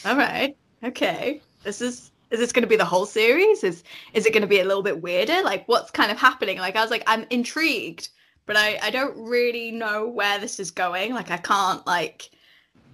all 0.05 0.15
right, 0.15 0.55
okay, 0.83 1.41
this 1.63 1.81
is. 1.81 2.09
Is 2.31 2.39
this 2.39 2.51
going 2.51 2.63
to 2.63 2.67
be 2.67 2.77
the 2.77 2.83
whole 2.83 3.05
series? 3.05 3.63
Is 3.63 3.83
is 4.13 4.25
it 4.25 4.33
going 4.33 4.41
to 4.41 4.47
be 4.47 4.59
a 4.59 4.65
little 4.65 4.81
bit 4.81 5.03
weirder? 5.03 5.43
Like, 5.43 5.67
what's 5.67 5.91
kind 5.91 6.11
of 6.11 6.17
happening? 6.17 6.57
Like, 6.57 6.75
I 6.75 6.81
was 6.81 6.89
like, 6.89 7.03
I'm 7.05 7.27
intrigued, 7.29 8.09
but 8.47 8.57
I 8.57 8.79
I 8.81 8.89
don't 8.89 9.15
really 9.15 9.69
know 9.69 10.07
where 10.07 10.39
this 10.39 10.59
is 10.59 10.71
going. 10.71 11.13
Like, 11.13 11.29
I 11.29 11.37
can't 11.37 11.85
like 11.85 12.31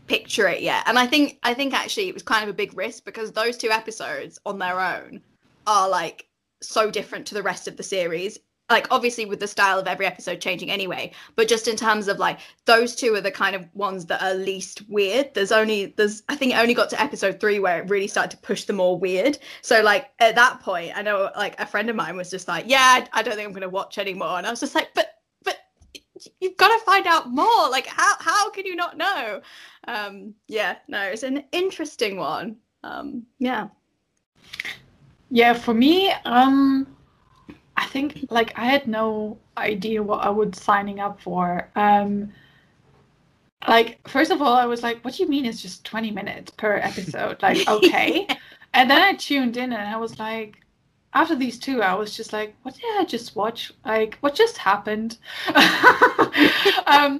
picture 0.07 0.47
it 0.47 0.61
yet. 0.61 0.83
And 0.87 0.99
I 0.99 1.07
think 1.07 1.39
I 1.43 1.53
think 1.53 1.73
actually 1.73 2.09
it 2.09 2.13
was 2.13 2.23
kind 2.23 2.43
of 2.43 2.49
a 2.49 2.53
big 2.53 2.75
risk 2.75 3.05
because 3.05 3.31
those 3.31 3.55
two 3.55 3.69
episodes 3.69 4.39
on 4.45 4.59
their 4.59 4.81
own 4.81 5.21
are 5.67 5.87
like 5.87 6.25
so 6.61 6.91
different 6.91 7.25
to 7.27 7.33
the 7.33 7.43
rest 7.43 7.67
of 7.67 7.77
the 7.77 7.83
series. 7.83 8.37
Like 8.69 8.87
obviously 8.91 9.25
with 9.25 9.39
the 9.39 9.47
style 9.47 9.79
of 9.79 9.87
every 9.87 10.05
episode 10.05 10.41
changing 10.41 10.69
anyway 10.69 11.11
but 11.35 11.47
just 11.47 11.67
in 11.67 11.75
terms 11.75 12.07
of 12.07 12.19
like 12.19 12.39
those 12.65 12.95
two 12.95 13.15
are 13.15 13.21
the 13.21 13.31
kind 13.31 13.55
of 13.55 13.67
ones 13.73 14.05
that 14.05 14.21
are 14.21 14.35
least 14.35 14.83
weird. 14.87 15.33
There's 15.33 15.51
only 15.51 15.87
there's 15.97 16.21
i 16.29 16.35
think 16.35 16.53
it 16.53 16.57
only 16.57 16.75
got 16.75 16.89
to 16.91 17.01
episode 17.01 17.39
three 17.39 17.57
where 17.57 17.81
it 17.81 17.89
really 17.89 18.07
started 18.07 18.31
to 18.31 18.37
push 18.37 18.65
the 18.65 18.73
more 18.73 18.99
weird. 18.99 19.39
So 19.63 19.81
like 19.81 20.11
at 20.19 20.35
that 20.35 20.59
point 20.59 20.95
i 20.95 21.01
know 21.01 21.31
like 21.35 21.59
a 21.59 21.65
friend 21.65 21.89
of 21.89 21.95
mine 21.95 22.15
was 22.15 22.29
just 22.29 22.47
like 22.47 22.65
yeah 22.67 23.07
i, 23.11 23.23
don't 23.23 23.33
think 23.35 23.47
i'm 23.47 23.53
going 23.53 23.61
to 23.61 23.69
watch 23.69 23.97
anymore. 23.97 24.37
And 24.37 24.45
i 24.45 24.51
was 24.51 24.59
just 24.59 24.75
like 24.75 24.93
but 24.93 25.15
but 25.43 25.57
you've 26.39 26.57
got 26.57 26.67
to 26.67 26.85
find 26.85 27.07
out 27.07 27.31
more. 27.31 27.69
Like 27.71 27.87
how 27.87 28.13
how 28.19 28.51
can 28.51 28.67
you 28.67 28.75
not 28.75 28.97
know? 28.97 29.41
Um 29.87 30.35
yeah 30.47 30.75
no 30.87 31.01
it's 31.01 31.23
an 31.23 31.43
interesting 31.51 32.17
one. 32.17 32.57
Um 32.83 33.25
yeah 33.39 33.69
yeah, 35.29 35.53
for 35.53 35.73
me, 35.73 36.11
um, 36.25 36.87
I 37.77 37.85
think 37.85 38.25
like 38.29 38.57
I 38.57 38.65
had 38.65 38.87
no 38.87 39.37
idea 39.57 40.03
what 40.03 40.25
I 40.25 40.29
was 40.29 40.57
signing 40.57 40.99
up 40.99 41.21
for. 41.21 41.69
Um, 41.75 42.31
like 43.67 44.07
first 44.07 44.31
of 44.31 44.41
all, 44.41 44.53
I 44.53 44.65
was 44.65 44.83
like, 44.83 45.03
"What 45.03 45.15
do 45.15 45.23
you 45.23 45.29
mean 45.29 45.45
it's 45.45 45.61
just 45.61 45.85
twenty 45.85 46.11
minutes 46.11 46.51
per 46.51 46.75
episode?" 46.75 47.37
Like, 47.41 47.67
okay. 47.67 48.27
and 48.73 48.89
then 48.89 49.01
I 49.01 49.13
tuned 49.13 49.57
in 49.57 49.73
and 49.73 49.87
I 49.87 49.97
was 49.97 50.19
like, 50.19 50.59
after 51.13 51.35
these 51.35 51.59
two, 51.59 51.81
I 51.81 51.93
was 51.95 52.15
just 52.15 52.33
like, 52.33 52.55
"What 52.63 52.75
did 52.75 52.83
I 52.99 53.05
just 53.05 53.35
watch? 53.35 53.71
Like, 53.85 54.17
what 54.21 54.35
just 54.35 54.57
happened?" 54.57 55.17
um, 56.85 57.19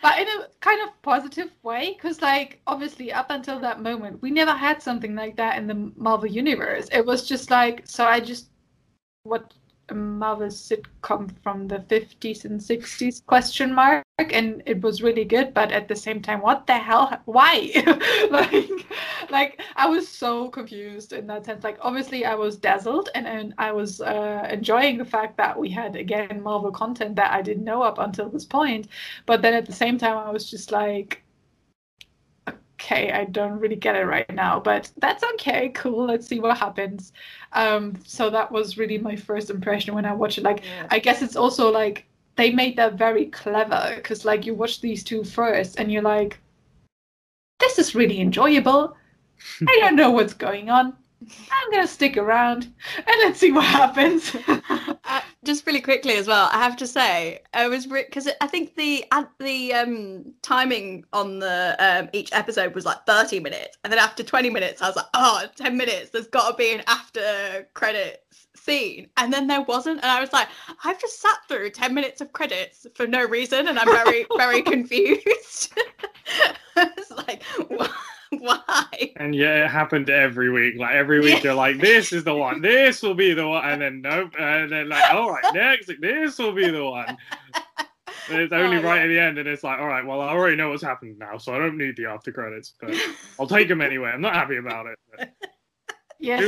but 0.00 0.18
in 0.18 0.28
a 0.28 0.46
kind 0.60 0.80
of 0.82 1.02
positive 1.02 1.50
way 1.62 1.94
because 1.94 2.22
like 2.22 2.60
obviously 2.66 3.12
up 3.12 3.30
until 3.30 3.58
that 3.60 3.82
moment 3.82 4.20
we 4.22 4.30
never 4.30 4.52
had 4.52 4.82
something 4.82 5.14
like 5.14 5.36
that 5.36 5.58
in 5.58 5.66
the 5.66 5.92
marvel 5.96 6.28
universe. 6.28 6.88
It 6.92 7.04
was 7.04 7.26
just 7.26 7.50
like 7.50 7.86
so 7.86 8.04
i 8.04 8.20
just 8.20 8.50
what 9.24 9.52
Marvel 9.94 10.48
sitcom 10.48 11.30
from 11.42 11.66
the 11.68 11.78
50s 11.78 12.44
and 12.44 12.60
60s 12.60 13.24
question 13.26 13.74
mark 13.74 14.04
and 14.18 14.62
it 14.66 14.80
was 14.82 15.02
really 15.02 15.24
good 15.24 15.54
but 15.54 15.72
at 15.72 15.88
the 15.88 15.96
same 15.96 16.20
time 16.20 16.40
what 16.40 16.66
the 16.66 16.76
hell 16.76 17.20
why? 17.24 17.70
Like 18.30 18.68
like 19.30 19.60
I 19.76 19.88
was 19.88 20.08
so 20.08 20.48
confused 20.48 21.12
in 21.12 21.26
that 21.28 21.44
sense. 21.44 21.64
Like 21.64 21.78
obviously 21.80 22.24
I 22.24 22.34
was 22.34 22.56
dazzled 22.56 23.08
and, 23.14 23.26
and 23.26 23.54
I 23.58 23.72
was 23.72 24.00
uh, 24.00 24.46
enjoying 24.50 24.98
the 24.98 25.04
fact 25.04 25.36
that 25.36 25.58
we 25.58 25.70
had 25.70 25.96
again 25.96 26.42
Marvel 26.42 26.70
content 26.70 27.16
that 27.16 27.32
I 27.32 27.42
didn't 27.42 27.64
know 27.64 27.82
up 27.82 27.98
until 27.98 28.28
this 28.28 28.44
point 28.44 28.88
but 29.26 29.42
then 29.42 29.54
at 29.54 29.66
the 29.66 29.72
same 29.72 29.98
time 29.98 30.16
I 30.16 30.30
was 30.30 30.50
just 30.50 30.72
like 30.72 31.22
okay, 32.80 33.10
I 33.10 33.24
don't 33.24 33.58
really 33.58 33.76
get 33.76 33.96
it 33.96 34.04
right 34.04 34.32
now, 34.32 34.60
but 34.60 34.90
that's 34.98 35.24
okay, 35.34 35.70
cool. 35.70 36.06
Let's 36.06 36.26
see 36.26 36.38
what 36.38 36.56
happens. 36.56 37.12
Um, 37.52 38.00
so 38.06 38.30
that 38.30 38.50
was 38.52 38.78
really 38.78 38.98
my 38.98 39.16
first 39.16 39.50
impression 39.50 39.94
when 39.94 40.04
I 40.04 40.12
watched 40.12 40.38
it. 40.38 40.44
Like, 40.44 40.62
yeah. 40.64 40.86
I 40.90 41.00
guess 41.00 41.20
it's 41.20 41.34
also 41.34 41.72
like 41.72 42.06
they 42.36 42.52
made 42.52 42.76
that 42.76 42.94
very 42.94 43.26
clever 43.26 43.94
because, 43.96 44.24
like, 44.24 44.46
you 44.46 44.54
watch 44.54 44.80
these 44.80 45.02
two 45.02 45.24
first 45.24 45.80
and 45.80 45.90
you're 45.90 46.02
like, 46.02 46.38
this 47.58 47.78
is 47.78 47.96
really 47.96 48.20
enjoyable. 48.20 48.96
I 49.66 49.78
don't 49.80 49.96
know 49.96 50.10
what's 50.10 50.34
going 50.34 50.70
on. 50.70 50.96
I'm 51.50 51.70
gonna 51.72 51.86
stick 51.86 52.16
around 52.16 52.72
and 52.96 53.06
let's 53.20 53.40
see 53.40 53.50
what 53.50 53.64
happens. 53.64 54.34
uh, 54.48 55.20
just 55.44 55.66
really 55.66 55.80
quickly 55.80 56.14
as 56.14 56.28
well, 56.28 56.48
I 56.52 56.62
have 56.62 56.76
to 56.76 56.86
say, 56.86 57.40
I 57.54 57.66
was 57.68 57.86
because 57.86 58.26
re- 58.26 58.34
I 58.40 58.46
think 58.46 58.76
the 58.76 59.04
uh, 59.10 59.24
the 59.40 59.74
um, 59.74 60.32
timing 60.42 61.04
on 61.12 61.40
the 61.40 61.76
um, 61.78 62.08
each 62.12 62.32
episode 62.32 62.74
was 62.74 62.84
like 62.84 63.04
30 63.06 63.40
minutes, 63.40 63.78
and 63.82 63.92
then 63.92 63.98
after 63.98 64.22
20 64.22 64.48
minutes, 64.50 64.80
I 64.80 64.86
was 64.86 64.96
like, 64.96 65.06
oh, 65.14 65.46
10 65.56 65.76
minutes. 65.76 66.10
There's 66.10 66.28
got 66.28 66.50
to 66.50 66.56
be 66.56 66.72
an 66.72 66.82
after 66.86 67.68
credits 67.74 68.46
scene, 68.54 69.08
and 69.16 69.32
then 69.32 69.48
there 69.48 69.62
wasn't, 69.62 70.00
and 70.02 70.10
I 70.10 70.20
was 70.20 70.32
like, 70.32 70.48
I've 70.84 71.00
just 71.00 71.20
sat 71.20 71.38
through 71.48 71.70
10 71.70 71.94
minutes 71.94 72.20
of 72.20 72.32
credits 72.32 72.86
for 72.94 73.06
no 73.06 73.24
reason, 73.26 73.66
and 73.66 73.78
I'm 73.78 73.88
very 73.88 74.24
very 74.36 74.62
confused. 74.74 75.72
it's 76.76 77.10
like. 77.10 77.42
What? 77.68 77.90
Why? 78.38 79.12
And 79.16 79.34
yeah, 79.34 79.64
it 79.64 79.70
happened 79.70 80.10
every 80.10 80.50
week. 80.50 80.74
Like 80.78 80.94
every 80.94 81.20
week, 81.20 81.36
yeah. 81.36 81.44
you're 81.44 81.54
like, 81.54 81.80
"This 81.80 82.12
is 82.12 82.24
the 82.24 82.34
one. 82.34 82.60
This 82.60 83.02
will 83.02 83.14
be 83.14 83.32
the 83.32 83.46
one," 83.46 83.64
and 83.64 83.80
then 83.80 84.02
nope, 84.02 84.32
and 84.38 84.70
then 84.70 84.88
like, 84.88 85.12
"All 85.12 85.30
right, 85.30 85.54
next, 85.54 85.90
this 86.00 86.38
will 86.38 86.52
be 86.52 86.70
the 86.70 86.84
one." 86.84 87.16
And 88.30 88.40
it's 88.42 88.52
only 88.52 88.78
oh, 88.78 88.82
right 88.82 88.96
yeah. 88.96 89.02
at 89.04 89.08
the 89.08 89.18
end, 89.18 89.38
and 89.38 89.48
it's 89.48 89.64
like, 89.64 89.78
all 89.78 89.86
right, 89.86 90.04
well, 90.04 90.20
I 90.20 90.28
already 90.28 90.56
know 90.56 90.70
what's 90.70 90.82
happened 90.82 91.18
now, 91.18 91.38
so 91.38 91.54
I 91.54 91.58
don't 91.58 91.78
need 91.78 91.96
the 91.96 92.06
after 92.06 92.30
credits, 92.30 92.74
but 92.80 92.94
I'll 93.40 93.46
take 93.46 93.68
them 93.68 93.80
anyway. 93.80 94.10
I'm 94.10 94.20
not 94.20 94.34
happy 94.34 94.56
about 94.56 94.86
it. 94.86 94.98
But... 95.16 95.30
Yeah, 96.20 96.40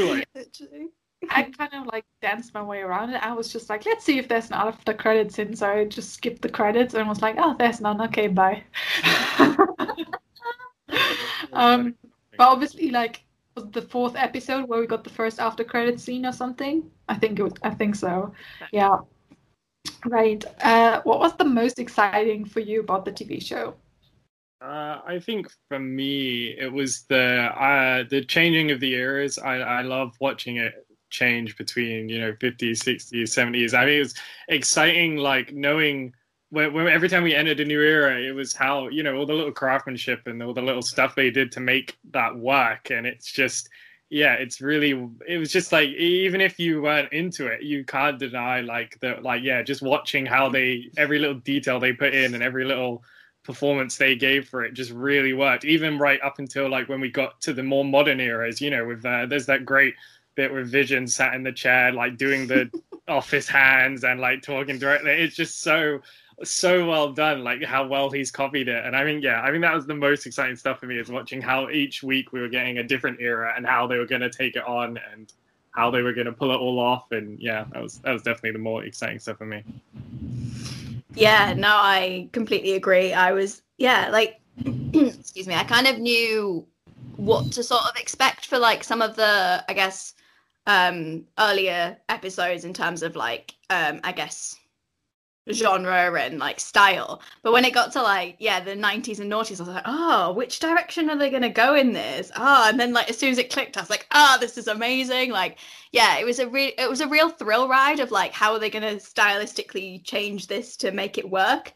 I 1.29 1.45
kind 1.45 1.75
of 1.75 1.87
like 1.87 2.05
danced 2.21 2.55
my 2.55 2.63
way 2.63 2.81
around 2.81 3.11
it. 3.11 3.23
I 3.23 3.33
was 3.33 3.53
just 3.53 3.71
like, 3.71 3.87
let's 3.87 4.05
see 4.05 4.19
if 4.19 4.27
there's 4.27 4.49
an 4.49 4.55
after 4.55 4.93
credits 4.93 5.39
in. 5.39 5.55
So 5.55 5.71
I 5.71 5.85
just 5.85 6.15
skipped 6.15 6.43
the 6.43 6.49
credits 6.49 6.95
and 6.95 7.09
was 7.09 7.23
like, 7.23 7.37
oh, 7.39 7.55
there's 7.57 7.81
none. 7.81 8.01
Okay, 8.01 8.27
bye. 8.27 8.65
um, 11.52 11.94
but 12.37 12.49
obviously, 12.49 12.90
like 12.90 13.25
the 13.54 13.82
fourth 13.82 14.16
episode 14.16 14.68
where 14.68 14.80
we 14.80 14.87
got 14.87 15.04
the 15.04 15.11
first 15.11 15.40
after 15.40 15.64
credit 15.64 16.00
scene 16.00 16.25
or 16.26 16.32
something. 16.32 16.90
I 17.09 17.16
think 17.16 17.38
it 17.38 17.42
was, 17.42 17.52
I 17.62 17.70
think 17.70 17.94
so. 17.94 18.32
Yeah. 18.73 18.99
Right. 20.04 20.44
Uh, 20.62 21.00
what 21.02 21.18
was 21.18 21.35
the 21.37 21.44
most 21.44 21.78
exciting 21.78 22.44
for 22.44 22.61
you 22.61 22.80
about 22.80 23.04
the 23.04 23.12
TV 23.12 23.42
show? 23.42 23.75
Uh, 24.61 25.00
I 25.06 25.18
think 25.18 25.49
for 25.68 25.78
me, 25.78 26.54
it 26.59 26.70
was 26.70 27.04
the 27.09 27.18
uh, 27.18 28.04
the 28.09 28.25
changing 28.25 28.70
of 28.70 28.80
the 28.80 28.94
eras. 28.94 29.38
I, 29.38 29.56
I 29.56 29.82
love 29.82 30.14
watching 30.20 30.56
it 30.56 30.87
change 31.09 31.56
between 31.56 32.09
you 32.09 32.20
know 32.20 32.32
50s, 32.32 32.78
60s, 32.78 33.12
70s. 33.12 33.75
I 33.75 33.87
mean, 33.87 33.97
it 33.97 34.00
was 34.00 34.14
exciting, 34.49 35.16
like 35.16 35.52
knowing 35.52 36.14
when, 36.50 36.73
when, 36.73 36.88
every 36.88 37.09
time 37.09 37.23
we 37.23 37.35
entered 37.35 37.61
a 37.61 37.64
new 37.64 37.80
era, 37.80 38.19
it 38.21 38.33
was 38.35 38.54
how 38.54 38.88
you 38.88 39.02
know 39.02 39.16
all 39.16 39.26
the 39.26 39.33
little 39.33 39.52
craftsmanship 39.52 40.26
and 40.26 40.42
all 40.42 40.52
the 40.52 40.62
little 40.62 40.83
stuff 40.83 41.14
they 41.14 41.30
did 41.30 41.52
to 41.52 41.61
make 41.61 41.97
that 42.11 42.37
work, 42.37 42.90
and 42.90 43.07
it's 43.07 43.33
just 43.33 43.69
yeah, 44.11 44.35
it's 44.35 44.61
really 44.61 45.09
it 45.26 45.38
was 45.38 45.52
just 45.52 45.71
like 45.71 45.88
even 45.88 46.40
if 46.40 46.59
you 46.59 46.83
weren't 46.83 47.12
into 47.12 47.47
it, 47.47 47.62
you 47.62 47.85
can't 47.85 48.19
deny 48.19 48.61
like 48.61 48.99
the 49.00 49.16
like 49.23 49.42
yeah, 49.45 49.62
just 49.62 49.83
watching 49.83 50.26
how 50.26 50.49
they 50.49 50.90
every 50.97 51.21
little 51.21 51.38
detail 51.38 51.78
they 51.78 51.92
put 51.92 52.12
in 52.12 52.35
and 52.35 52.42
every 52.42 52.64
little 52.64 53.04
performance 53.45 53.97
they 53.97 54.16
gave 54.16 54.49
for 54.49 54.64
it 54.64 54.75
just 54.75 54.90
really 54.90 55.33
worked. 55.33 55.64
Even 55.64 55.99
right 55.99 56.21
up 56.23 56.40
until 56.40 56.69
like 56.69 56.88
when 56.88 57.00
we 57.00 57.11
got 57.11 57.40
to 57.42 57.52
the 57.52 57.62
more 57.62 57.85
modern 57.85 58.19
eras, 58.21 58.61
you 58.61 58.71
know, 58.71 58.85
with 58.85 59.04
uh, 59.07 59.26
there's 59.26 59.47
that 59.47 59.64
great 59.64 59.95
bit 60.35 60.52
with 60.52 60.71
Vision 60.71 61.07
sat 61.07 61.35
in 61.35 61.42
the 61.45 61.52
chair 61.52 61.92
like 61.92 62.16
doing 62.16 62.49
the 62.49 62.69
office 63.09 63.49
hands 63.49 64.02
and 64.02 64.21
like 64.21 64.42
talking 64.42 64.78
directly. 64.78 65.12
It's 65.12 65.37
just 65.37 65.62
so 65.62 66.00
so 66.42 66.87
well 66.87 67.12
done, 67.12 67.44
like 67.44 67.62
how 67.62 67.87
well 67.87 68.11
he's 68.11 68.30
copied 68.30 68.68
it. 68.68 68.85
And 68.85 68.97
I 68.97 69.04
mean, 69.04 69.23
yeah, 69.23 69.40
I 69.40 69.50
mean 69.50 69.61
that 69.61 69.75
was 69.75 69.87
the 69.87 69.94
most 69.94 70.26
exciting 70.26 70.56
stuff 70.56 70.80
for 70.80 70.87
me 70.87 70.99
is 70.99 71.11
watching 71.11 71.40
how 71.40 71.68
each 71.70 72.02
week 72.02 72.32
we 72.32 72.40
were 72.40 72.49
getting 72.49 72.78
a 72.78 72.82
different 72.82 73.20
era 73.20 73.52
and 73.56 73.66
how 73.66 73.87
they 73.87 73.99
were 73.99 74.06
going 74.06 74.23
to 74.23 74.30
take 74.30 74.56
it 74.56 74.66
on 74.66 74.99
and 75.12 75.32
how 75.73 75.90
they 75.90 76.02
were 76.02 76.12
going 76.12 76.26
to 76.26 76.32
pull 76.32 76.50
it 76.50 76.56
all 76.56 76.78
off. 76.78 77.12
And 77.12 77.38
yeah, 77.38 77.64
that 77.73 77.82
was 77.82 77.99
that 77.99 78.12
was 78.12 78.23
definitely 78.23 78.52
the 78.52 78.59
more 78.59 78.85
exciting 78.85 79.18
stuff 79.18 79.38
for 79.38 79.47
me. 79.47 79.62
Yeah, 81.14 81.54
no, 81.56 81.68
I 81.68 82.28
completely 82.32 82.73
agree. 82.73 83.12
I 83.12 83.32
was 83.32 83.62
yeah, 83.78 84.09
like 84.11 84.40
excuse 84.94 85.47
me, 85.47 85.54
I 85.54 85.64
kind 85.64 85.87
of 85.87 85.99
knew 85.99 86.66
what 87.16 87.52
to 87.52 87.62
sort 87.62 87.82
of 87.82 87.97
expect 87.97 88.47
for 88.47 88.59
like 88.59 88.82
some 88.82 89.02
of 89.02 89.16
the 89.16 89.64
I 89.68 89.75
guess 89.75 90.14
um 90.66 91.25
earlier 91.38 91.97
episodes 92.09 92.64
in 92.64 92.73
terms 92.73 93.02
of 93.02 93.16
like 93.16 93.54
um 93.70 94.00
I 94.04 94.12
guess 94.12 94.56
genre 95.52 96.21
and 96.21 96.38
like 96.38 96.61
style. 96.61 97.23
But 97.42 97.52
when 97.52 97.64
it 97.64 97.75
got 97.75 97.92
to 97.92 98.02
like, 98.02 98.37
yeah, 98.38 98.61
the 98.61 98.73
90s 98.73 99.21
and 99.21 99.30
noughties, 99.30 99.61
I 99.61 99.64
was 99.64 99.75
like, 99.75 99.83
oh, 99.87 100.33
which 100.33 100.61
direction 100.61 101.11
are 101.11 101.16
they 101.16 101.30
going 101.30 101.42
to 101.42 101.49
go 101.49 101.75
in 101.75 101.92
this? 101.92 102.30
Oh, 102.37 102.69
and 102.69 102.78
then 102.78 102.92
like 102.92 103.11
as 103.11 103.19
soon 103.19 103.30
as 103.30 103.38
it 103.38 103.52
clicked, 103.52 103.76
I 103.76 103.80
was 103.80 103.90
like, 103.90 104.07
oh, 104.12 104.37
this 104.40 104.59
is 104.59 104.69
amazing. 104.69 105.30
Like, 105.30 105.59
yeah, 105.92 106.19
it 106.19 106.25
was 106.25 106.38
a 106.38 106.49
real, 106.49 106.73
it 106.78 106.88
was 106.88 107.00
a 107.00 107.09
real 107.09 107.28
thrill 107.28 107.69
ride 107.69 108.00
of 108.00 108.11
like, 108.11 108.33
how 108.33 108.52
are 108.52 108.59
they 108.59 108.71
going 108.71 108.83
to 108.83 109.02
stylistically 109.02 110.04
change 110.04 110.47
this 110.47 110.76
to 110.78 110.90
make 110.92 111.19
it 111.19 111.28
work? 111.28 111.73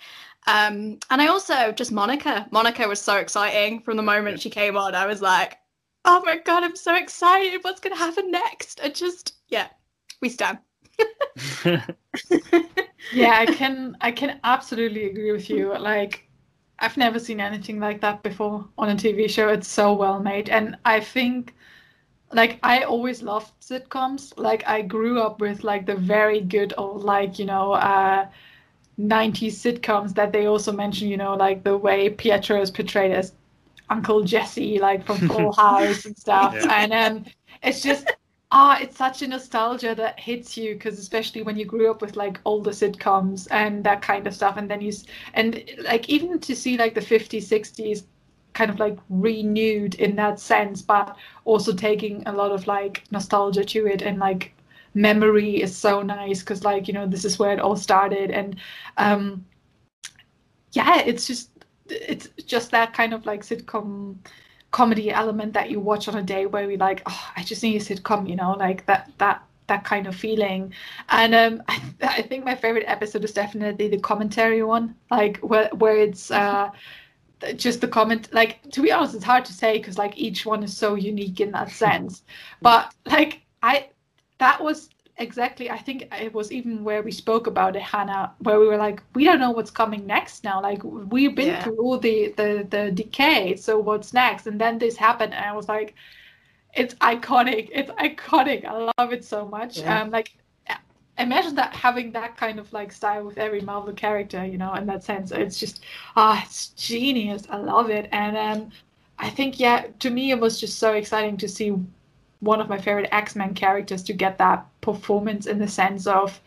Um, 0.46 0.98
and 1.10 1.22
I 1.22 1.28
also 1.28 1.72
just 1.72 1.92
Monica. 1.92 2.46
Monica 2.50 2.86
was 2.86 3.00
so 3.00 3.16
exciting 3.16 3.80
from 3.80 3.96
the 3.96 4.02
moment 4.02 4.40
she 4.40 4.50
came 4.50 4.76
on. 4.76 4.94
I 4.94 5.06
was 5.06 5.22
like, 5.22 5.58
oh 6.04 6.22
my 6.24 6.38
God, 6.38 6.64
I'm 6.64 6.76
so 6.76 6.94
excited. 6.94 7.62
What's 7.62 7.80
going 7.80 7.94
to 7.94 7.98
happen 7.98 8.30
next? 8.30 8.80
I 8.82 8.90
just, 8.90 9.34
yeah, 9.48 9.68
we 10.20 10.28
stand. 10.28 10.58
yeah, 13.12 13.34
I 13.38 13.46
can 13.46 13.96
I 14.00 14.12
can 14.12 14.40
absolutely 14.44 15.06
agree 15.06 15.32
with 15.32 15.48
you. 15.50 15.76
Like 15.78 16.28
I've 16.78 16.96
never 16.96 17.18
seen 17.18 17.40
anything 17.40 17.80
like 17.80 18.00
that 18.00 18.22
before 18.22 18.66
on 18.78 18.90
a 18.90 18.94
TV 18.94 19.28
show. 19.28 19.48
It's 19.48 19.68
so 19.68 19.92
well 19.92 20.20
made 20.20 20.48
and 20.48 20.76
I 20.84 21.00
think 21.00 21.54
like 22.32 22.58
I 22.62 22.82
always 22.82 23.22
loved 23.22 23.52
sitcoms. 23.60 24.32
Like 24.36 24.66
I 24.66 24.82
grew 24.82 25.20
up 25.20 25.40
with 25.40 25.64
like 25.64 25.86
the 25.86 25.96
very 25.96 26.40
good 26.40 26.74
old 26.76 27.04
like, 27.04 27.38
you 27.38 27.44
know, 27.46 27.72
uh 27.74 28.26
90s 28.98 29.54
sitcoms 29.54 30.14
that 30.14 30.32
they 30.32 30.46
also 30.46 30.72
mention, 30.72 31.08
you 31.08 31.16
know, 31.16 31.34
like 31.34 31.64
the 31.64 31.76
way 31.76 32.10
Pietro 32.10 32.60
is 32.60 32.70
portrayed 32.70 33.12
as 33.12 33.32
Uncle 33.90 34.22
Jesse, 34.22 34.78
like 34.78 35.04
from 35.04 35.18
Full 35.28 35.52
House 35.52 36.04
and 36.04 36.16
stuff. 36.16 36.54
Yeah. 36.54 36.72
And 36.72 36.92
um, 36.92 37.24
it's 37.62 37.82
just 37.82 38.10
ah, 38.54 38.78
it's 38.80 38.96
such 38.96 39.20
a 39.22 39.26
nostalgia 39.28 39.94
that 39.96 40.18
hits 40.20 40.56
you 40.56 40.74
because 40.74 40.98
especially 40.98 41.42
when 41.42 41.56
you 41.56 41.64
grew 41.66 41.90
up 41.90 42.00
with 42.00 42.16
like 42.16 42.40
older 42.44 42.70
sitcoms 42.70 43.48
and 43.50 43.82
that 43.84 44.00
kind 44.02 44.26
of 44.26 44.34
stuff, 44.34 44.56
and 44.56 44.70
then 44.70 44.80
you 44.80 44.92
and 45.34 45.62
like 45.84 46.08
even 46.08 46.38
to 46.40 46.54
see 46.56 46.76
like 46.78 46.94
the 46.94 47.00
50s, 47.00 47.42
60s 47.42 48.04
kind 48.54 48.70
of 48.70 48.78
like 48.78 48.96
renewed 49.10 49.96
in 49.96 50.14
that 50.16 50.38
sense, 50.40 50.80
but 50.82 51.16
also 51.44 51.72
taking 51.74 52.22
a 52.26 52.32
lot 52.32 52.52
of 52.52 52.66
like 52.68 53.02
nostalgia 53.10 53.64
to 53.64 53.86
it 53.86 54.02
and 54.02 54.18
like 54.20 54.52
memory 54.94 55.60
is 55.60 55.76
so 55.76 56.02
nice 56.02 56.40
because 56.40 56.62
like 56.64 56.86
you 56.86 56.94
know 56.94 57.06
this 57.06 57.24
is 57.24 57.38
where 57.38 57.52
it 57.52 57.58
all 57.58 57.74
started 57.76 58.30
and 58.30 58.56
um 58.96 59.44
yeah 60.72 61.00
it's 61.00 61.26
just 61.26 61.50
it's 61.88 62.28
just 62.46 62.70
that 62.70 62.92
kind 62.94 63.12
of 63.12 63.26
like 63.26 63.42
sitcom 63.42 64.16
comedy 64.74 65.12
element 65.12 65.52
that 65.52 65.70
you 65.70 65.78
watch 65.78 66.08
on 66.08 66.16
a 66.16 66.22
day 66.22 66.46
where 66.46 66.66
we 66.66 66.76
like, 66.76 67.00
oh, 67.06 67.30
I 67.36 67.44
just 67.44 67.62
need 67.62 67.80
a 67.80 67.84
sitcom, 67.84 68.28
you 68.28 68.34
know, 68.34 68.52
like 68.58 68.84
that 68.86 69.08
that 69.18 69.40
that 69.68 69.84
kind 69.84 70.08
of 70.08 70.16
feeling. 70.16 70.74
And 71.10 71.32
um, 71.32 71.62
I, 71.68 71.80
I 72.02 72.22
think 72.22 72.44
my 72.44 72.56
favorite 72.56 72.84
episode 72.88 73.22
is 73.22 73.32
definitely 73.32 73.86
the 73.88 74.00
commentary 74.00 74.64
one, 74.64 74.96
like 75.12 75.38
where 75.38 75.68
where 75.82 75.96
it's 75.96 76.32
uh, 76.32 76.70
just 77.54 77.82
the 77.82 77.86
comment. 77.88 78.28
Like 78.32 78.68
to 78.72 78.82
be 78.82 78.90
honest, 78.90 79.14
it's 79.14 79.24
hard 79.24 79.44
to 79.44 79.52
say 79.52 79.78
because 79.78 79.96
like 79.96 80.18
each 80.18 80.44
one 80.44 80.64
is 80.64 80.76
so 80.76 80.96
unique 80.96 81.40
in 81.40 81.52
that 81.52 81.70
sense. 81.84 82.24
But 82.60 82.92
like 83.06 83.42
I, 83.62 83.90
that 84.38 84.60
was 84.60 84.90
exactly. 85.18 85.70
I 85.70 85.78
think 85.78 86.08
it 86.12 86.32
was 86.32 86.52
even 86.52 86.84
where 86.84 87.02
we 87.02 87.12
spoke 87.12 87.46
about 87.46 87.76
it 87.76 87.82
hannah 87.82 88.32
where 88.38 88.58
we 88.58 88.66
were 88.66 88.76
like 88.76 89.02
we 89.14 89.24
don't 89.24 89.40
know 89.40 89.50
what's 89.50 89.70
coming 89.70 90.06
next 90.06 90.44
now. 90.44 90.60
Like 90.60 90.82
we've 90.84 91.34
been 91.34 91.48
yeah. 91.48 91.62
through 91.62 91.78
all 91.78 91.98
the, 91.98 92.34
the 92.36 92.66
the 92.68 92.90
decay. 92.90 93.56
So 93.56 93.78
what's 93.78 94.12
next? 94.12 94.46
And 94.46 94.60
then 94.60 94.78
this 94.78 94.96
happened 94.96 95.34
and 95.34 95.44
i 95.44 95.52
was 95.52 95.68
like 95.68 95.94
it's 96.74 96.94
iconic. 96.96 97.68
It's 97.72 97.90
iconic. 97.92 98.64
I 98.64 98.90
love 98.98 99.12
it 99.12 99.24
so 99.24 99.46
much. 99.46 99.78
Yeah. 99.78 100.02
um 100.02 100.10
like 100.10 100.32
imagine 101.16 101.54
that 101.54 101.72
having 101.72 102.10
that 102.10 102.36
kind 102.36 102.58
of 102.58 102.72
like 102.72 102.90
style 102.90 103.24
with 103.24 103.38
every 103.38 103.60
marvel 103.60 103.92
character 103.92 104.44
you 104.44 104.58
know 104.58 104.74
in 104.74 104.86
that 104.86 105.04
sense. 105.04 105.30
It's 105.30 105.58
just 105.58 105.84
ah 106.16 106.38
oh, 106.38 106.42
it's 106.44 106.68
genius. 106.68 107.44
I 107.50 107.58
love 107.58 107.90
it. 107.90 108.08
And 108.12 108.36
um 108.36 108.70
i 109.16 109.30
think 109.30 109.60
yeah 109.60 109.86
to 110.00 110.10
me 110.10 110.32
it 110.32 110.40
was 110.40 110.58
just 110.58 110.78
so 110.78 110.92
exciting 110.94 111.36
to 111.36 111.48
see 111.48 111.72
one 112.44 112.60
of 112.60 112.68
my 112.68 112.78
favorite 112.78 113.08
X-Men 113.12 113.54
characters 113.54 114.02
to 114.04 114.12
get 114.12 114.38
that 114.38 114.66
performance 114.80 115.46
in 115.46 115.58
the 115.58 115.68
sense 115.68 116.06
of 116.06 116.40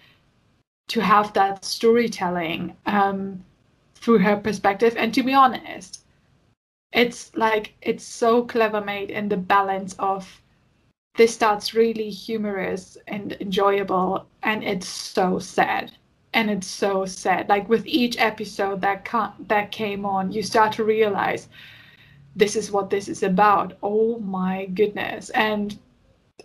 to 0.88 1.02
have 1.02 1.34
that 1.34 1.66
storytelling 1.66 2.76
um, 2.86 3.44
through 3.96 4.20
her 4.20 4.38
perspective. 4.38 4.96
And 4.98 5.14
to 5.14 5.24
be 5.24 5.34
honest, 5.34 6.02
it's 6.94 7.36
like 7.36 7.74
it's 7.82 8.04
so 8.04 8.44
clever 8.44 8.82
made 8.82 9.10
in 9.10 9.30
the 9.30 9.38
balance 9.38 9.94
of 10.00 10.42
this 11.18 11.34
starts 11.34 11.74
really 11.74 12.10
humorous 12.10 12.98
and 13.08 13.34
enjoyable, 13.42 14.28
and 14.44 14.64
it's 14.64 14.88
so 14.88 15.40
sad. 15.40 15.92
And 16.34 16.52
it's 16.52 16.68
so 16.68 17.06
sad. 17.06 17.50
Like 17.50 17.68
with 17.68 17.88
each 17.88 18.20
episode 18.20 18.82
that 18.82 19.10
that 19.48 19.72
came 19.72 20.06
on, 20.06 20.32
you 20.32 20.44
start 20.44 20.74
to 20.74 20.84
realize 20.84 21.50
this 22.36 22.56
is 22.56 22.72
what 22.72 22.92
this 22.92 23.08
is 23.08 23.24
about. 23.24 23.78
Oh 23.82 24.20
my 24.20 24.66
goodness. 24.68 25.32
And 25.32 25.80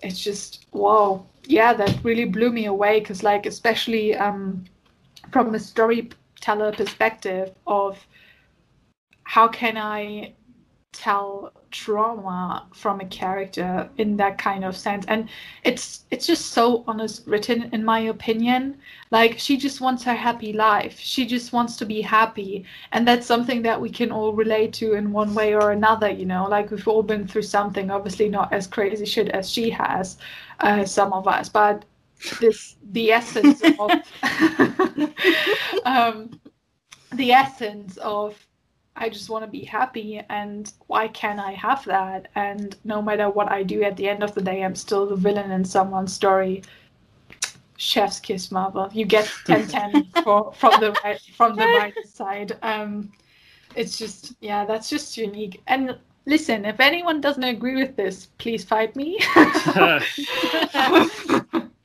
it's 0.03 0.19
just 0.21 0.67
wow. 0.73 1.27
Yeah 1.45 1.73
that 1.75 2.05
really 2.05 2.25
blew 2.25 2.51
me 2.51 2.67
away 2.67 3.01
because 3.01 3.23
like 3.23 3.47
especially 3.47 4.15
um, 4.15 4.65
from 5.33 5.55
a 5.55 5.59
storyteller 5.59 6.73
perspective 6.73 7.53
of 7.67 7.99
how 9.25 9.49
can 9.49 9.77
i 9.77 10.33
tell 10.93 11.53
trauma 11.73 12.67
from 12.75 13.01
a 13.01 13.07
character 13.07 13.89
in 13.99 14.17
that 14.19 14.39
kind 14.39 14.65
of 14.65 14.77
sense. 14.77 15.05
And 15.09 15.29
it's 15.65 16.05
it's 16.11 16.27
just 16.27 16.53
so 16.53 16.85
honest 16.87 17.27
written 17.27 17.71
in 17.73 17.85
my 17.85 18.01
opinion. 18.01 18.79
Like 19.11 19.39
she 19.39 19.57
just 19.57 19.81
wants 19.81 20.05
her 20.05 20.15
happy 20.15 20.53
life. 20.53 20.99
She 20.99 21.27
just 21.27 21.53
wants 21.53 21.77
to 21.77 21.87
be 21.87 22.01
happy. 22.01 22.65
And 22.93 23.07
that's 23.09 23.27
something 23.27 23.63
that 23.63 23.81
we 23.81 23.91
can 23.91 24.13
all 24.13 24.33
relate 24.33 24.73
to 24.75 24.95
in 24.95 25.13
one 25.13 25.35
way 25.35 25.55
or 25.55 25.73
another 25.73 26.11
you 26.11 26.27
know? 26.27 26.47
Like 26.49 26.71
we've 26.71 26.89
all 26.89 27.03
been 27.03 27.27
through 27.27 27.43
something 27.43 27.91
obviously 27.91 28.29
not 28.29 28.53
as 28.53 28.67
crazy 28.67 29.07
shit 29.07 29.29
as 29.31 29.51
she 29.51 29.71
has 29.71 30.19
uh, 30.61 30.85
some 30.85 31.13
of 31.13 31.27
us 31.27 31.49
but 31.49 31.85
this 32.41 32.77
the 32.93 33.11
essence 33.11 33.63
of 33.63 33.91
um, 35.85 36.41
the 37.15 37.33
essence 37.33 37.97
of 37.99 38.37
I 38.97 39.09
just 39.09 39.31
want 39.31 39.45
to 39.45 39.51
be 39.51 39.65
happy 39.65 40.21
and 40.29 40.71
why 40.87 41.09
can't 41.09 41.41
I 41.41 41.53
have 41.53 41.85
that? 41.87 42.29
And 42.35 42.77
no 42.85 43.01
matter 43.01 43.31
what 43.31 43.51
I 43.51 43.63
do 43.63 43.83
at 43.83 43.97
the 43.97 44.09
end 44.09 44.23
of 44.23 44.35
the 44.35 44.43
day, 44.43 44.63
I'm 44.63 44.77
still 44.77 45.07
the 45.07 45.17
villain 45.17 45.51
in 45.51 45.65
someone's 45.65 46.13
story. 46.13 46.63
Chef's 47.77 48.21
kiss, 48.21 48.53
Marvel. 48.53 48.89
You 48.93 49.05
get 49.07 49.31
10 49.47 49.67
10 49.69 50.05
for, 50.23 50.53
from 50.53 50.81
the 50.81 50.93
right 51.03 51.21
from 51.37 51.57
the 51.57 51.65
right 51.65 51.95
side. 52.07 52.57
Um, 52.63 53.13
it's 53.75 53.99
just 53.99 54.35
yeah, 54.41 54.65
that's 54.65 54.91
just 54.91 55.17
unique. 55.17 55.63
And 55.67 55.99
listen, 56.27 56.65
if 56.65 56.79
anyone 56.79 57.21
doesn't 57.21 57.43
agree 57.43 57.77
with 57.77 57.97
this, 57.97 58.27
please 58.39 58.63
fight 58.63 58.95
me. 58.95 59.19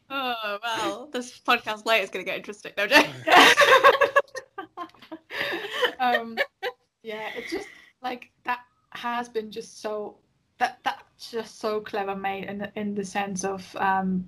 oh 0.09 0.57
well, 0.61 1.09
this 1.11 1.39
podcast 1.39 1.85
later 1.85 2.03
is 2.03 2.09
going 2.09 2.25
to 2.25 2.29
get 2.29 2.37
interesting. 2.37 2.73
No, 2.77 2.85
Jay. 2.85 3.09
um, 5.99 6.37
yeah 7.07 7.29
it's 7.37 7.49
just 7.49 7.69
like 8.03 8.29
that 8.43 8.59
has 8.89 9.29
been 9.29 9.49
just 9.49 9.81
so 9.81 10.17
that 10.57 10.79
that's 10.83 11.31
just 11.31 11.59
so 11.59 11.79
clever 11.79 12.15
made 12.15 12.43
in 12.43 12.69
in 12.75 12.93
the 12.93 13.05
sense 13.05 13.45
of 13.45 13.63
um 13.77 14.27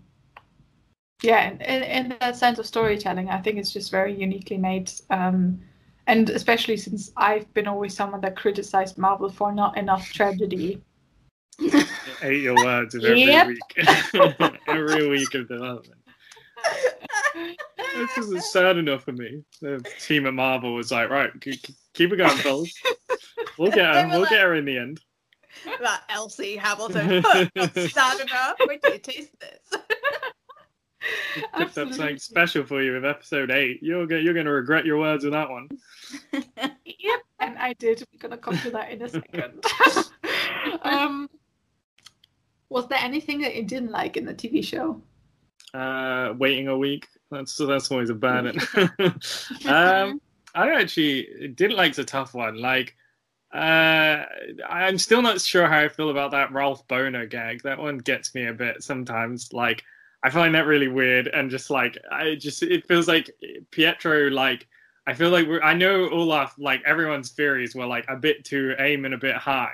yeah 1.22 1.50
in, 1.50 1.84
in 1.84 2.18
that 2.22 2.38
sense 2.38 2.58
of 2.58 2.66
storytelling 2.66 3.30
i 3.30 3.38
think 3.38 3.58
it's 3.58 3.74
just 3.74 3.92
very 3.92 4.14
uniquely 4.14 4.58
made 4.58 4.90
um 5.10 5.60
and 6.08 6.30
especially 6.30 6.78
since 6.78 7.12
i've 7.18 7.54
been 7.54 7.68
always 7.68 7.94
someone 7.94 8.22
that 8.22 8.38
criticized 8.38 8.98
marvel 8.98 9.30
for 9.30 9.52
not 9.52 9.78
enough 9.78 10.12
tragedy. 10.14 10.82
Ate 12.22 12.42
your 12.42 12.56
words 12.56 12.96
every 12.96 13.24
yep. 13.24 13.48
week. 13.48 13.60
Every 14.68 15.10
week 15.10 15.34
of 15.36 15.50
development 15.50 15.99
this 17.96 18.18
isn't 18.18 18.44
sad 18.44 18.78
enough 18.78 19.04
for 19.04 19.12
me. 19.12 19.44
The 19.62 19.86
team 20.00 20.26
at 20.26 20.34
Marvel 20.34 20.74
was 20.74 20.92
like, 20.92 21.10
right, 21.10 21.30
keep, 21.42 21.62
keep 21.94 22.12
it 22.12 22.18
going, 22.18 22.38
fellas. 22.38 22.74
We'll 23.58 23.72
get 23.72 23.94
her. 23.94 24.08
We'll 24.10 24.22
like, 24.22 24.30
get 24.30 24.42
her 24.42 24.56
in 24.56 24.66
the 24.66 24.78
end. 24.78 25.02
That 25.82 26.04
Elsie 26.10 26.56
Hamilton. 26.56 27.24
sad 27.90 28.22
enough. 28.22 28.56
Wait 28.66 28.82
till 28.82 28.94
you 28.94 29.00
taste 29.00 29.36
this. 29.40 29.82
Picked 31.56 31.78
up 31.78 31.94
something 31.94 32.18
special 32.18 32.64
for 32.64 32.82
you 32.82 32.94
with 32.94 33.06
episode 33.06 33.52
eight. 33.52 33.82
You're 33.82 34.06
gonna 34.06 34.22
you're 34.22 34.34
gonna 34.34 34.52
regret 34.52 34.86
your 34.86 34.98
words 34.98 35.24
in 35.24 35.32
that 35.32 35.50
one. 35.50 35.70
yep, 36.86 37.20
and 37.40 37.58
I 37.58 37.74
did. 37.74 38.04
We're 38.14 38.20
gonna 38.20 38.38
come 38.38 38.58
to 38.60 38.72
that 38.72 38.92
in 38.92 39.02
a 39.02 39.10
second. 39.10 39.64
um, 40.84 41.30
was 42.70 42.88
there 42.88 43.00
anything 43.02 43.42
that 43.42 43.56
you 43.56 43.64
didn't 43.64 43.92
like 43.92 44.18
in 44.18 44.26
the 44.26 44.34
TV 44.34 44.64
show? 44.64 45.02
Uh, 45.74 46.34
waiting 46.38 46.68
a 46.68 46.78
week. 46.78 47.08
That's 47.32 47.56
that's 47.58 47.92
always 47.92 48.10
a 48.10 48.16
bad 48.16 48.46
one. 48.46 48.90
um, 49.68 50.22
I 50.56 50.72
actually 50.82 51.50
didn't 51.56 51.78
like 51.78 51.94
the 51.94 52.04
tough 52.04 52.34
one. 52.34 52.60
Like, 52.60 52.96
uh, 53.54 54.26
I'm 54.68 54.98
still 54.98 55.22
not 55.22 55.42
sure 55.42 55.68
how 55.68 55.80
I 55.80 55.90
feel 55.90 56.10
about 56.10 56.32
that 56.32 56.52
Ralph 56.52 56.88
Bohner 56.88 57.30
gag. 57.30 57.62
That 57.64 57.80
one 57.80 58.00
gets 58.00 58.34
me 58.34 58.48
a 58.48 58.54
bit 58.54 58.84
sometimes. 58.84 59.54
Like, 59.54 59.84
I 60.24 60.30
find 60.30 60.56
that 60.56 60.66
really 60.66 60.88
weird 60.88 61.28
and 61.28 61.52
just 61.52 61.70
like 61.70 61.98
I 62.12 62.36
just 62.36 62.64
it 62.64 62.88
feels 62.88 63.08
like 63.08 63.32
Pietro 63.72 64.30
like. 64.30 64.68
I 65.08 65.14
feel 65.16 65.32
like 65.32 65.48
we're, 65.48 65.62
I 65.64 65.74
know 65.74 66.08
Olaf, 66.12 66.54
like 66.60 66.84
everyone's 66.86 67.32
theories 67.32 67.74
were 67.74 67.88
like 67.88 68.06
a 68.10 68.16
bit 68.16 68.46
too 68.46 68.76
aim 68.78 69.06
and 69.06 69.16
a 69.16 69.18
bit 69.18 69.36
high, 69.36 69.74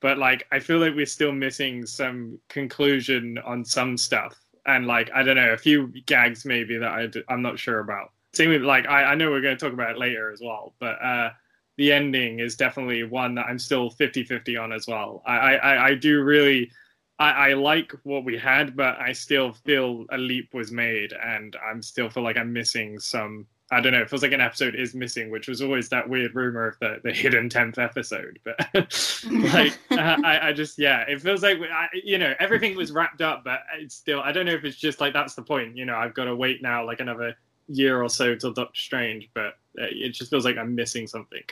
but 0.00 0.16
like 0.16 0.46
I 0.52 0.60
feel 0.60 0.78
like 0.78 0.94
we're 0.94 1.06
still 1.06 1.32
missing 1.32 1.86
some 1.86 2.38
conclusion 2.48 3.38
on 3.38 3.64
some 3.64 3.96
stuff 3.96 4.38
and 4.66 4.86
like 4.86 5.10
I 5.14 5.22
don't 5.22 5.36
know 5.36 5.52
a 5.52 5.58
few 5.58 5.88
gags 6.06 6.44
maybe 6.44 6.76
that 6.78 6.90
I 6.90 7.08
I'm 7.32 7.42
not 7.42 7.58
sure 7.58 7.80
about. 7.80 8.12
Same 8.34 8.50
with 8.50 8.62
like 8.62 8.86
I, 8.86 9.04
I 9.04 9.14
know 9.14 9.30
we're 9.30 9.40
going 9.40 9.56
to 9.56 9.64
talk 9.64 9.72
about 9.72 9.92
it 9.92 9.98
later 9.98 10.30
as 10.30 10.40
well, 10.42 10.74
but 10.78 11.02
uh, 11.02 11.30
the 11.76 11.92
ending 11.92 12.40
is 12.40 12.56
definitely 12.56 13.02
one 13.04 13.34
that 13.36 13.46
I'm 13.46 13.58
still 13.58 13.90
50-50 13.90 14.62
on 14.62 14.72
as 14.72 14.86
well. 14.86 15.22
I 15.26 15.56
I, 15.56 15.86
I 15.88 15.94
do 15.94 16.22
really 16.22 16.70
I, 17.18 17.50
I 17.50 17.52
like 17.54 17.92
what 18.02 18.24
we 18.24 18.36
had, 18.36 18.76
but 18.76 19.00
I 19.00 19.12
still 19.12 19.52
feel 19.52 20.04
a 20.10 20.18
leap 20.18 20.52
was 20.52 20.70
made, 20.70 21.12
and 21.12 21.56
I'm 21.64 21.82
still 21.82 22.10
feel 22.10 22.22
like 22.22 22.36
I'm 22.36 22.52
missing 22.52 22.98
some 22.98 23.46
I 23.70 23.80
don't 23.80 23.92
know. 23.92 24.00
It 24.00 24.08
feels 24.08 24.22
like 24.22 24.32
an 24.32 24.40
episode 24.40 24.76
is 24.76 24.94
missing, 24.94 25.28
which 25.30 25.48
was 25.48 25.60
always 25.60 25.88
that 25.88 26.08
weird 26.08 26.36
rumor 26.36 26.68
of 26.68 26.78
the, 26.78 27.00
the 27.02 27.12
hidden 27.12 27.48
tenth 27.48 27.78
episode. 27.78 28.38
But 28.44 28.58
like, 29.28 29.76
I, 29.90 30.38
I 30.48 30.52
just 30.52 30.78
yeah, 30.78 31.00
it 31.08 31.20
feels 31.20 31.42
like 31.42 31.58
I, 31.60 31.88
you 31.92 32.18
know 32.18 32.32
everything 32.38 32.76
was 32.76 32.92
wrapped 32.92 33.22
up, 33.22 33.42
but 33.42 33.62
it's 33.76 33.94
still 33.94 34.20
I 34.20 34.30
don't 34.30 34.46
know 34.46 34.52
if 34.52 34.64
it's 34.64 34.76
just 34.76 35.00
like 35.00 35.12
that's 35.12 35.34
the 35.34 35.42
point. 35.42 35.76
You 35.76 35.84
know, 35.84 35.96
I've 35.96 36.14
got 36.14 36.24
to 36.24 36.36
wait 36.36 36.62
now 36.62 36.86
like 36.86 37.00
another 37.00 37.34
year 37.68 38.00
or 38.00 38.08
so 38.08 38.36
till 38.36 38.52
Doctor 38.52 38.78
Strange, 38.78 39.28
but 39.34 39.58
uh, 39.80 39.90
it 39.90 40.10
just 40.10 40.30
feels 40.30 40.44
like 40.44 40.56
I'm 40.56 40.74
missing 40.76 41.08
something. 41.08 41.42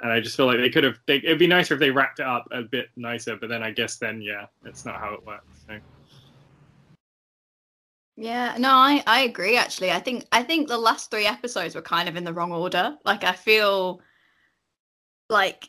And 0.00 0.12
I 0.12 0.20
just 0.20 0.36
feel 0.36 0.46
like 0.46 0.58
they 0.58 0.70
could 0.70 0.84
have. 0.84 0.98
They, 1.06 1.16
it'd 1.16 1.40
be 1.40 1.48
nicer 1.48 1.74
if 1.74 1.80
they 1.80 1.90
wrapped 1.90 2.20
it 2.20 2.26
up 2.26 2.46
a 2.52 2.62
bit 2.62 2.88
nicer, 2.94 3.36
but 3.36 3.48
then 3.48 3.64
I 3.64 3.72
guess 3.72 3.96
then 3.96 4.22
yeah, 4.22 4.46
that's 4.62 4.84
not 4.84 5.00
how 5.00 5.14
it 5.14 5.26
works. 5.26 5.64
So. 5.66 5.78
Yeah, 8.16 8.56
no, 8.58 8.70
I 8.70 9.02
I 9.06 9.20
agree 9.22 9.56
actually. 9.56 9.90
I 9.90 9.98
think 10.00 10.26
I 10.32 10.42
think 10.42 10.68
the 10.68 10.78
last 10.78 11.10
3 11.10 11.26
episodes 11.26 11.74
were 11.74 11.82
kind 11.82 12.08
of 12.08 12.16
in 12.16 12.24
the 12.24 12.32
wrong 12.32 12.52
order. 12.52 12.96
Like 13.04 13.24
I 13.24 13.32
feel 13.32 14.00
like 15.28 15.68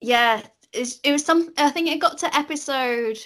yeah, 0.00 0.42
it's, 0.72 0.98
it 1.04 1.12
was 1.12 1.24
some 1.24 1.52
I 1.56 1.70
think 1.70 1.88
it 1.88 2.00
got 2.00 2.18
to 2.18 2.36
episode 2.36 3.18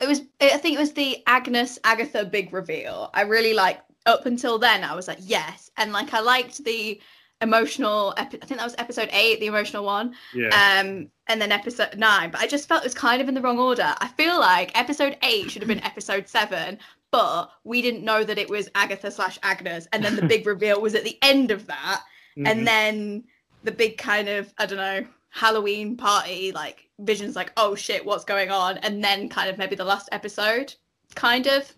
it 0.00 0.08
was 0.08 0.22
I 0.40 0.58
think 0.58 0.76
it 0.76 0.80
was 0.80 0.92
the 0.94 1.22
Agnes 1.26 1.78
Agatha 1.84 2.24
big 2.24 2.52
reveal. 2.52 3.10
I 3.14 3.22
really 3.22 3.54
like 3.54 3.80
up 4.06 4.26
until 4.26 4.58
then 4.58 4.84
I 4.84 4.94
was 4.94 5.08
like 5.08 5.18
yes 5.22 5.70
and 5.76 5.92
like 5.92 6.14
I 6.14 6.20
liked 6.20 6.64
the 6.64 7.00
emotional 7.40 8.14
epi- 8.16 8.38
I 8.42 8.46
think 8.46 8.58
that 8.58 8.64
was 8.64 8.74
episode 8.78 9.08
8 9.12 9.40
the 9.40 9.46
emotional 9.46 9.84
one. 9.84 10.14
Yeah. 10.34 10.48
um 10.80 11.08
and 11.28 11.40
then 11.40 11.52
episode 11.52 11.96
9 11.96 12.30
but 12.30 12.40
I 12.40 12.46
just 12.46 12.68
felt 12.68 12.82
it 12.82 12.86
was 12.86 12.94
kind 12.94 13.22
of 13.22 13.28
in 13.28 13.34
the 13.34 13.40
wrong 13.40 13.58
order. 13.58 13.94
I 13.98 14.08
feel 14.08 14.38
like 14.40 14.76
episode 14.78 15.16
8 15.22 15.50
should 15.50 15.62
have 15.62 15.68
been 15.68 15.84
episode 15.84 16.26
7 16.28 16.78
but 17.10 17.50
we 17.64 17.80
didn't 17.80 18.04
know 18.04 18.24
that 18.24 18.38
it 18.38 18.50
was 18.50 18.68
Agatha 18.74 19.10
slash 19.10 19.38
Agnes 19.42 19.86
and 19.92 20.04
then 20.04 20.16
the 20.16 20.26
big 20.26 20.46
reveal 20.54 20.80
was 20.80 20.94
at 20.94 21.04
the 21.04 21.16
end 21.22 21.50
of 21.50 21.66
that. 21.68 22.02
Mm-hmm. 22.36 22.46
and 22.46 22.66
then 22.66 23.24
the 23.64 23.72
big 23.72 23.98
kind 23.98 24.28
of 24.28 24.52
I 24.58 24.66
don't 24.66 24.78
know 24.78 25.06
Halloween 25.30 25.96
party 25.96 26.52
like 26.52 26.88
Vision's 27.00 27.36
like 27.36 27.52
oh 27.56 27.74
shit 27.76 28.04
what's 28.04 28.24
going 28.24 28.50
on? 28.50 28.78
And 28.78 29.02
then 29.04 29.28
kind 29.28 29.48
of 29.48 29.58
maybe 29.58 29.76
the 29.76 29.84
last 29.84 30.08
episode 30.10 30.74
kind 31.14 31.46
of 31.46 31.72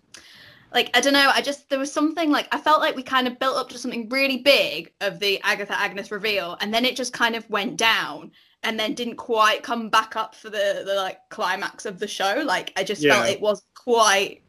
like 0.73 0.89
I 0.93 1.01
don't 1.01 1.13
know, 1.13 1.31
I 1.33 1.41
just 1.41 1.69
there 1.69 1.79
was 1.79 1.91
something 1.91 2.31
like 2.31 2.47
I 2.53 2.57
felt 2.57 2.79
like 2.79 2.95
we 2.95 3.03
kind 3.03 3.27
of 3.27 3.37
built 3.39 3.57
up 3.57 3.69
to 3.69 3.77
something 3.77 4.07
really 4.09 4.37
big 4.37 4.91
of 5.01 5.19
the 5.19 5.39
Agatha 5.43 5.77
Agnes 5.77 6.11
reveal, 6.11 6.57
and 6.61 6.73
then 6.73 6.85
it 6.85 6.95
just 6.95 7.11
kind 7.13 7.35
of 7.35 7.49
went 7.49 7.77
down, 7.77 8.31
and 8.63 8.79
then 8.79 8.93
didn't 8.93 9.17
quite 9.17 9.63
come 9.63 9.89
back 9.89 10.15
up 10.15 10.33
for 10.33 10.49
the 10.49 10.83
the 10.85 10.95
like 10.95 11.17
climax 11.29 11.85
of 11.85 11.99
the 11.99 12.07
show. 12.07 12.43
Like 12.45 12.71
I 12.77 12.83
just 12.83 13.01
yeah. 13.01 13.15
felt 13.15 13.29
it 13.29 13.41
was 13.41 13.63
quite 13.73 14.41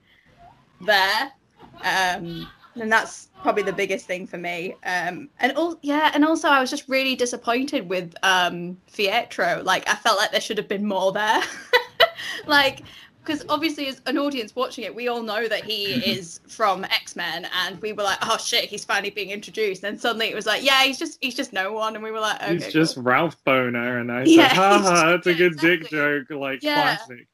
there, 0.81 1.33
um, 1.83 2.49
and 2.77 2.91
that's 2.91 3.29
probably 3.43 3.65
the 3.65 3.73
biggest 3.73 4.07
thing 4.07 4.27
for 4.27 4.39
me. 4.39 4.77
Um, 4.85 5.29
and 5.41 5.53
all 5.57 5.77
yeah, 5.83 6.13
and 6.15 6.25
also 6.25 6.49
I 6.49 6.61
was 6.61 6.71
just 6.71 6.89
really 6.89 7.17
disappointed 7.17 7.89
with 7.89 8.15
um 8.23 8.77
Pietro. 8.93 9.61
Like 9.65 9.89
I 9.89 9.97
felt 9.97 10.19
like 10.19 10.31
there 10.31 10.41
should 10.41 10.59
have 10.59 10.69
been 10.69 10.87
more 10.87 11.11
there. 11.11 11.43
like 12.47 12.83
because 13.25 13.45
obviously 13.49 13.87
as 13.87 14.01
an 14.07 14.19
audience 14.19 14.55
watching 14.57 14.85
it 14.85 14.95
we 14.95 15.09
all 15.09 15.23
know 15.23 15.47
that 15.47 15.65
he 15.65 15.85
is 16.11 16.41
from 16.49 16.85
x-men 16.85 17.47
and 17.65 17.81
we 17.81 17.93
were 17.93 18.03
like 18.03 18.19
oh 18.23 18.37
shit 18.37 18.65
he's 18.65 18.85
finally 18.85 19.11
being 19.11 19.31
introduced. 19.31 19.85
And 19.85 20.01
suddenly 20.01 20.27
it 20.27 20.35
was 20.35 20.47
like 20.47 20.63
yeah 20.63 20.83
he's 20.83 20.99
just 20.99 21.19
he's 21.21 21.35
just 21.35 21.53
no 21.53 21.73
one. 21.73 21.95
And 21.95 22.03
we 22.03 22.11
were 22.11 22.21
like 22.21 22.43
okay, 22.43 22.55
he's 22.55 22.73
just 22.73 22.97
ralph 22.97 23.37
bohner 23.45 24.01
and 24.01 24.11
i 24.11 24.23
yeah, 24.27 24.49
said 24.49 24.57
haha 24.57 25.11
that's 25.11 25.27
a 25.27 25.35
good 25.35 25.53
exactly. 25.53 25.79
dick 25.79 25.91
joke 25.91 26.31
like 26.31 26.63
yeah, 26.63 26.97
classic. 26.97 27.29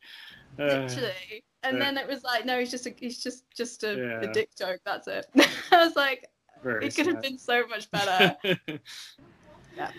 Uh, 0.59 0.63
literally. 0.63 1.45
And 1.65 1.81
then 1.81 1.99
it 1.99 2.07
was 2.07 2.23
like 2.23 2.45
no 2.45 2.59
he's 2.59 2.71
just 2.71 2.87
a, 2.87 2.95
he's 2.97 3.23
just 3.23 3.45
just 3.57 3.85
a, 3.85 3.95
yeah. 3.97 4.29
a 4.29 4.33
dick 4.33 4.51
joke 4.57 4.81
that's 4.85 5.09
it. 5.09 5.27
I 5.73 5.85
was 5.85 5.97
like 5.97 6.27
Very 6.63 6.87
it 6.87 6.95
could 6.95 7.07
have 7.07 7.23
been 7.23 7.39
so 7.39 7.67
much 7.67 7.91
better. 7.91 8.37
Yeah. 9.77 9.91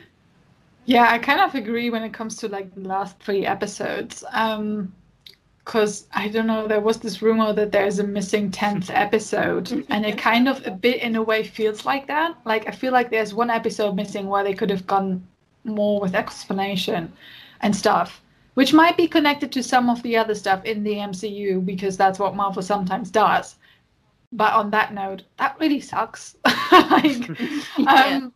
Yeah 0.86 1.12
i 1.12 1.20
kind 1.20 1.40
of 1.40 1.54
agree 1.56 1.90
when 1.90 2.04
it 2.04 2.14
comes 2.14 2.38
to 2.38 2.48
like 2.48 2.74
the 2.74 2.82
last 2.82 3.20
three 3.20 3.46
episodes. 3.46 4.24
Um 4.32 4.94
because 5.70 6.08
I 6.14 6.30
don't 6.30 6.48
know, 6.48 6.68
there 6.68 6.82
was 6.82 6.98
this 6.98 7.22
rumor 7.22 7.54
that 7.54 7.72
there's 7.72 8.00
a 8.00 8.04
missing 8.04 8.50
10th 8.50 8.90
episode, 8.92 9.86
and 9.90 10.04
it 10.04 10.18
kind 10.18 10.50
of 10.50 10.66
a 10.66 10.72
bit 10.72 11.04
in 11.04 11.16
a 11.16 11.22
way 11.22 11.44
feels 11.44 11.86
like 11.86 12.08
that. 12.08 12.36
Like, 12.44 12.68
I 12.68 12.72
feel 12.72 12.92
like 12.92 13.12
there's 13.12 13.36
one 13.36 13.52
episode 13.52 13.96
missing 13.96 14.26
where 14.26 14.44
they 14.44 14.56
could 14.56 14.72
have 14.72 14.88
gone 14.88 15.28
more 15.64 16.02
with 16.02 16.16
explanation. 16.16 17.14
and 17.62 17.76
stuff, 17.76 18.20
which 18.56 18.74
might 18.74 18.98
be 18.98 19.08
connected 19.08 19.52
to 19.52 19.62
some 19.62 19.92
of 19.92 20.02
the 20.02 20.18
other 20.18 20.34
stuff 20.34 20.66
in 20.66 20.84
the 20.84 20.94
MCU 20.94 21.64
because 21.64 21.98
that's 21.98 22.18
what 22.18 22.36
Marvel 22.36 22.64
sometimes 22.64 23.12
does. 23.12 23.56
But 24.32 24.54
on 24.54 24.72
that 24.72 24.92
note, 24.92 25.22
that 25.38 25.56
really 25.60 25.82
sucks. 25.82 26.36
like, 26.72 27.30
yeah. 27.78 28.18
um, 28.24 28.34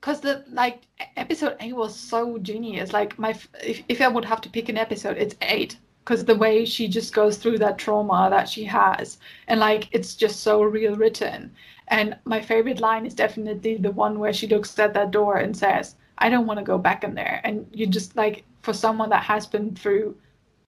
because 0.00 0.20
the 0.20 0.44
like 0.50 0.82
episode 1.16 1.56
eight 1.60 1.76
was 1.76 1.94
so 1.94 2.38
genius. 2.38 2.92
Like 2.92 3.18
my, 3.20 3.36
if 3.62 3.84
if 3.88 4.00
I 4.00 4.08
would 4.08 4.24
have 4.24 4.40
to 4.40 4.50
pick 4.50 4.68
an 4.68 4.76
episode, 4.76 5.16
it's 5.16 5.36
eight 5.42 5.76
because 6.04 6.24
the 6.24 6.34
way 6.36 6.64
she 6.64 6.86
just 6.88 7.14
goes 7.14 7.36
through 7.38 7.58
that 7.58 7.78
trauma 7.78 8.28
that 8.30 8.48
she 8.48 8.64
has, 8.64 9.18
and 9.48 9.60
like 9.60 9.88
it's 9.92 10.14
just 10.14 10.40
so 10.40 10.62
real 10.62 10.96
written. 10.96 11.52
And 11.88 12.16
my 12.24 12.40
favorite 12.40 12.80
line 12.80 13.06
is 13.06 13.14
definitely 13.14 13.76
the 13.76 13.90
one 13.90 14.18
where 14.18 14.32
she 14.32 14.46
looks 14.46 14.78
at 14.78 14.94
that 14.94 15.10
door 15.10 15.36
and 15.36 15.56
says, 15.56 15.96
"I 16.18 16.30
don't 16.30 16.46
want 16.46 16.58
to 16.58 16.64
go 16.64 16.78
back 16.78 17.04
in 17.04 17.14
there." 17.14 17.40
And 17.44 17.66
you 17.72 17.86
just 17.86 18.16
like 18.16 18.44
for 18.62 18.72
someone 18.72 19.10
that 19.10 19.24
has 19.24 19.46
been 19.46 19.74
through 19.74 20.16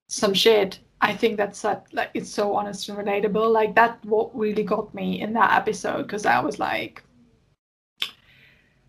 some 0.09 0.35
shit 0.35 0.79
I 1.01 1.14
think 1.14 1.37
that's 1.37 1.62
like 1.64 2.11
it's 2.14 2.31
so 2.31 2.55
honest 2.55 2.88
and 2.88 2.99
relatable. 2.99 3.53
Like 3.53 3.75
that, 3.75 4.03
what 4.05 4.37
really 4.37 4.62
got 4.62 4.94
me 4.94 5.20
in 5.20 5.33
that 5.35 5.53
episode 5.53 6.03
because 6.03 6.25
I 6.25 6.40
was 6.40 6.59
like, 6.59 7.03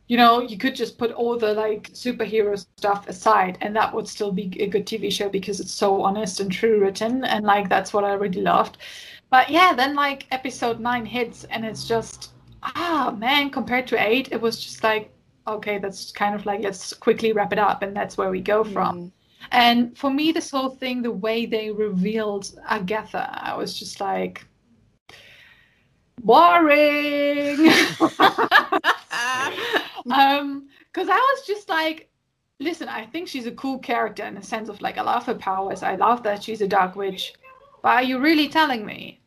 you 0.07 0.17
know, 0.17 0.41
you 0.41 0.57
could 0.57 0.75
just 0.75 0.97
put 0.97 1.11
all 1.11 1.37
the 1.37 1.53
like 1.53 1.91
superhero 1.93 2.57
stuff 2.77 3.07
aside, 3.07 3.57
and 3.61 3.75
that 3.75 3.93
would 3.93 4.07
still 4.07 4.31
be 4.31 4.55
a 4.61 4.67
good 4.67 4.85
TV 4.85 5.11
show 5.11 5.29
because 5.29 5.59
it's 5.59 5.73
so 5.73 6.01
honest 6.01 6.39
and 6.39 6.51
true 6.51 6.79
written, 6.79 7.23
and 7.25 7.45
like 7.45 7.69
that's 7.69 7.93
what 7.93 8.03
I 8.03 8.13
really 8.13 8.41
loved. 8.41 8.77
But 9.29 9.49
yeah, 9.49 9.73
then 9.73 9.95
like 9.95 10.25
episode 10.31 10.79
nine 10.79 11.05
hits, 11.05 11.43
and 11.45 11.65
it's 11.65 11.87
just 11.87 12.31
ah 12.63 13.15
man, 13.17 13.49
compared 13.49 13.87
to 13.87 14.01
eight, 14.01 14.29
it 14.31 14.41
was 14.41 14.63
just 14.63 14.83
like 14.83 15.11
okay, 15.47 15.77
that's 15.77 16.11
kind 16.11 16.35
of 16.35 16.45
like 16.45 16.61
let's 16.61 16.93
quickly 16.93 17.33
wrap 17.33 17.53
it 17.53 17.59
up, 17.59 17.81
and 17.83 17.95
that's 17.95 18.17
where 18.17 18.29
we 18.29 18.41
go 18.41 18.63
from. 18.63 18.97
Mm. 18.97 19.11
And 19.51 19.97
for 19.97 20.09
me, 20.09 20.31
this 20.31 20.51
whole 20.51 20.69
thing, 20.69 21.01
the 21.01 21.11
way 21.11 21.45
they 21.45 21.71
revealed 21.71 22.59
Agatha, 22.67 23.29
I 23.41 23.55
was 23.55 23.77
just 23.77 24.01
like, 24.01 24.45
boring. 26.19 27.69
um, 30.11 30.67
because 30.97 31.09
I 31.09 31.17
was 31.17 31.45
just 31.45 31.69
like, 31.69 32.09
listen, 32.59 32.89
I 32.89 33.05
think 33.05 33.27
she's 33.27 33.45
a 33.45 33.51
cool 33.51 33.79
character 33.79 34.25
in 34.25 34.35
the 34.35 34.41
sense 34.41 34.69
of 34.69 34.81
like, 34.81 34.97
I 34.97 35.03
love 35.03 35.25
her 35.25 35.35
powers. 35.35 35.83
I 35.83 35.95
love 35.95 36.23
that 36.23 36.43
she's 36.43 36.61
a 36.61 36.67
dark 36.67 36.95
witch. 36.95 37.33
But 37.83 37.89
are 37.89 38.03
you 38.03 38.19
really 38.19 38.47
telling 38.47 38.85
me? 38.85 39.21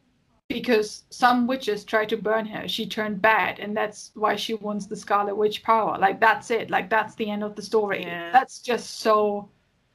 Because 0.49 1.05
some 1.11 1.47
witches 1.47 1.85
tried 1.85 2.09
to 2.09 2.17
burn 2.17 2.45
her, 2.47 2.67
she 2.67 2.85
turned 2.85 3.23
bad, 3.23 3.61
and 3.61 3.77
that's 3.77 4.11
why 4.15 4.35
she 4.35 4.55
wants 4.55 4.87
the 4.87 4.97
Scarlet 4.97 5.37
Witch 5.37 5.63
power. 5.63 5.97
Like 5.97 6.19
that's 6.19 6.51
it. 6.51 6.71
Like 6.71 6.91
that's 6.91 7.15
the 7.15 7.31
end 7.31 7.45
of 7.45 7.55
the 7.55 7.63
story. 7.63 8.03
Yeah. 8.03 8.33
That's 8.33 8.59
just 8.59 8.99
so 8.99 9.49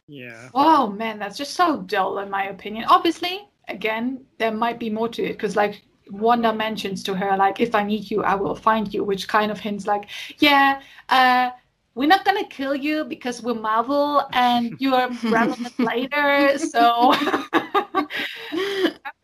yeah. 0.08 0.48
Oh 0.54 0.88
man, 0.88 1.20
that's 1.20 1.38
just 1.38 1.56
so 1.56 1.82
dull 1.82 2.20
in 2.20 2.30
my 2.30 2.46
opinion. 2.46 2.86
Obviously, 2.88 3.50
again, 3.68 4.24
there 4.38 4.54
might 4.54 4.80
be 4.80 4.90
more 4.90 5.10
to 5.10 5.26
it 5.26 5.34
because 5.34 5.58
like 5.58 5.84
Wanda 6.10 6.54
mentions 6.54 7.04
to 7.04 7.16
her 7.16 7.36
like, 7.38 7.60
"If 7.60 7.76
I 7.76 7.84
need 7.84 8.10
you, 8.12 8.24
I 8.24 8.36
will 8.36 8.56
find 8.56 8.94
you," 8.94 9.04
which 9.04 9.28
kind 9.28 9.52
of 9.52 9.60
hints 9.60 9.88
like, 9.88 10.10
"Yeah, 10.40 10.82
uh, 11.10 11.52
we're 11.96 12.08
not 12.08 12.26
gonna 12.26 12.48
kill 12.48 12.76
you 12.76 13.06
because 13.06 13.42
we're 13.42 13.56
Marvel 13.56 14.28
and 14.34 14.76
you 14.80 14.96
are 14.96 15.10
relevant 15.24 15.80
later." 15.80 16.58
So. 16.58 17.14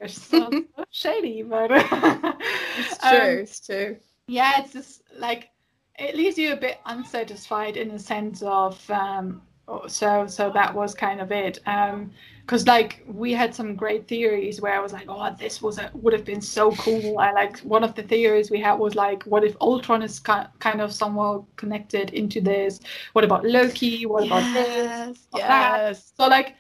so, 0.07 0.49
so 0.49 0.85
shady, 0.89 1.43
but 1.43 1.69
it's 2.77 2.97
true. 2.97 3.19
Um, 3.19 3.37
it's 3.39 3.59
true. 3.59 3.97
Yeah, 4.27 4.61
it's 4.61 4.73
just 4.73 5.03
like 5.17 5.49
it 5.99 6.15
leaves 6.15 6.37
you 6.37 6.53
a 6.53 6.57
bit 6.57 6.79
unsatisfied 6.85 7.77
in 7.77 7.89
the 7.89 7.99
sense 7.99 8.41
of 8.41 8.89
um, 8.89 9.41
so 9.87 10.27
so 10.27 10.51
that 10.51 10.73
was 10.73 10.93
kind 10.93 11.21
of 11.21 11.31
it 11.31 11.59
um 11.65 12.11
because 12.51 12.67
like 12.67 13.01
we 13.07 13.31
had 13.31 13.55
some 13.55 13.77
great 13.77 14.09
theories 14.09 14.59
where 14.59 14.73
i 14.73 14.79
was 14.79 14.91
like 14.91 15.05
oh 15.07 15.33
this 15.39 15.61
was 15.61 15.77
a, 15.77 15.89
would 15.93 16.11
have 16.11 16.25
been 16.25 16.41
so 16.41 16.73
cool 16.73 17.17
i 17.17 17.31
like 17.31 17.57
one 17.59 17.81
of 17.81 17.95
the 17.95 18.03
theories 18.03 18.51
we 18.51 18.59
had 18.59 18.73
was 18.73 18.93
like 18.93 19.23
what 19.23 19.45
if 19.45 19.55
ultron 19.61 20.01
is 20.01 20.19
kind 20.19 20.81
of 20.81 20.91
somewhat 20.91 21.43
connected 21.55 22.09
into 22.09 22.41
this 22.41 22.81
what 23.13 23.23
about 23.23 23.45
loki 23.45 24.05
what 24.05 24.25
about 24.25 24.43
yes, 24.43 24.53
this 24.53 25.27
yes. 25.33 26.11
That? 26.11 26.23
so 26.23 26.27
like 26.27 26.55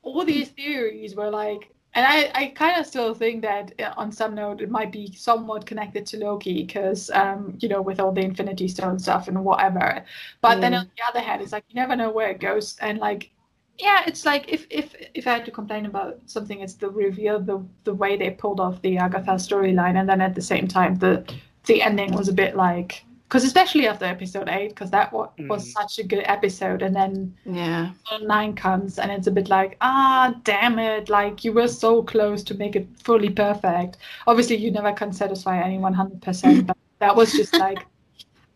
all 0.00 0.24
these 0.24 0.48
theories 0.48 1.14
were 1.14 1.28
like 1.28 1.70
and 1.92 2.06
I, 2.06 2.30
I 2.40 2.46
kind 2.54 2.78
of 2.78 2.86
still 2.86 3.14
think 3.14 3.42
that 3.42 3.72
on 3.96 4.12
some 4.12 4.36
note 4.36 4.62
it 4.62 4.70
might 4.70 4.92
be 4.92 5.12
somewhat 5.12 5.66
connected 5.66 6.06
to 6.06 6.18
Loki 6.18 6.62
because 6.62 7.10
um 7.10 7.58
you 7.58 7.68
know 7.68 7.82
with 7.82 7.98
all 7.98 8.12
the 8.12 8.20
Infinity 8.20 8.68
Stone 8.68 9.00
stuff 9.00 9.26
and 9.26 9.44
whatever. 9.44 10.04
But 10.40 10.58
mm. 10.58 10.60
then 10.60 10.74
on 10.74 10.88
the 10.96 11.02
other 11.08 11.18
hand, 11.18 11.42
it's 11.42 11.50
like 11.50 11.64
you 11.68 11.74
never 11.74 11.96
know 11.96 12.12
where 12.12 12.30
it 12.30 12.38
goes, 12.38 12.76
and 12.80 13.00
like 13.00 13.32
yeah, 13.80 14.04
it's 14.06 14.24
like 14.24 14.48
if 14.48 14.66
if 14.70 14.94
if 15.14 15.26
I 15.26 15.32
had 15.34 15.44
to 15.44 15.50
complain 15.50 15.86
about 15.86 16.18
something, 16.26 16.60
it's 16.60 16.74
the 16.74 16.88
reveal, 16.88 17.40
the 17.40 17.64
the 17.84 17.94
way 17.94 18.16
they 18.16 18.30
pulled 18.30 18.60
off 18.60 18.80
the 18.82 18.98
Agatha 18.98 19.32
storyline, 19.32 19.98
and 19.98 20.08
then 20.08 20.20
at 20.20 20.34
the 20.34 20.42
same 20.42 20.68
time 20.68 20.96
the 20.96 21.24
the 21.66 21.82
ending 21.82 22.12
was 22.12 22.28
a 22.28 22.32
bit 22.32 22.56
like 22.56 23.04
because 23.30 23.44
especially 23.44 23.86
after 23.86 24.04
episode 24.04 24.48
eight, 24.48 24.70
because 24.70 24.90
that 24.90 25.12
was, 25.12 25.30
mm. 25.38 25.46
was 25.48 25.72
such 25.72 26.00
a 26.00 26.02
good 26.02 26.24
episode, 26.24 26.82
and 26.82 26.94
then 26.96 27.32
yeah, 27.46 27.92
nine 28.22 28.54
comes, 28.54 28.98
and 28.98 29.10
it's 29.12 29.28
a 29.28 29.30
bit 29.30 29.48
like 29.48 29.76
ah, 29.80 30.34
damn 30.42 30.78
it, 30.78 31.08
like 31.08 31.44
you 31.44 31.52
were 31.52 31.68
so 31.68 32.02
close 32.02 32.42
to 32.42 32.54
make 32.54 32.74
it 32.74 32.88
fully 32.98 33.30
perfect. 33.30 33.98
Obviously, 34.26 34.56
you 34.56 34.70
never 34.70 34.92
can 34.92 35.12
satisfy 35.12 35.60
anyone 35.60 35.94
hundred 35.94 36.20
percent, 36.20 36.66
but 36.66 36.76
that 36.98 37.14
was 37.14 37.32
just 37.32 37.56
like 37.56 37.86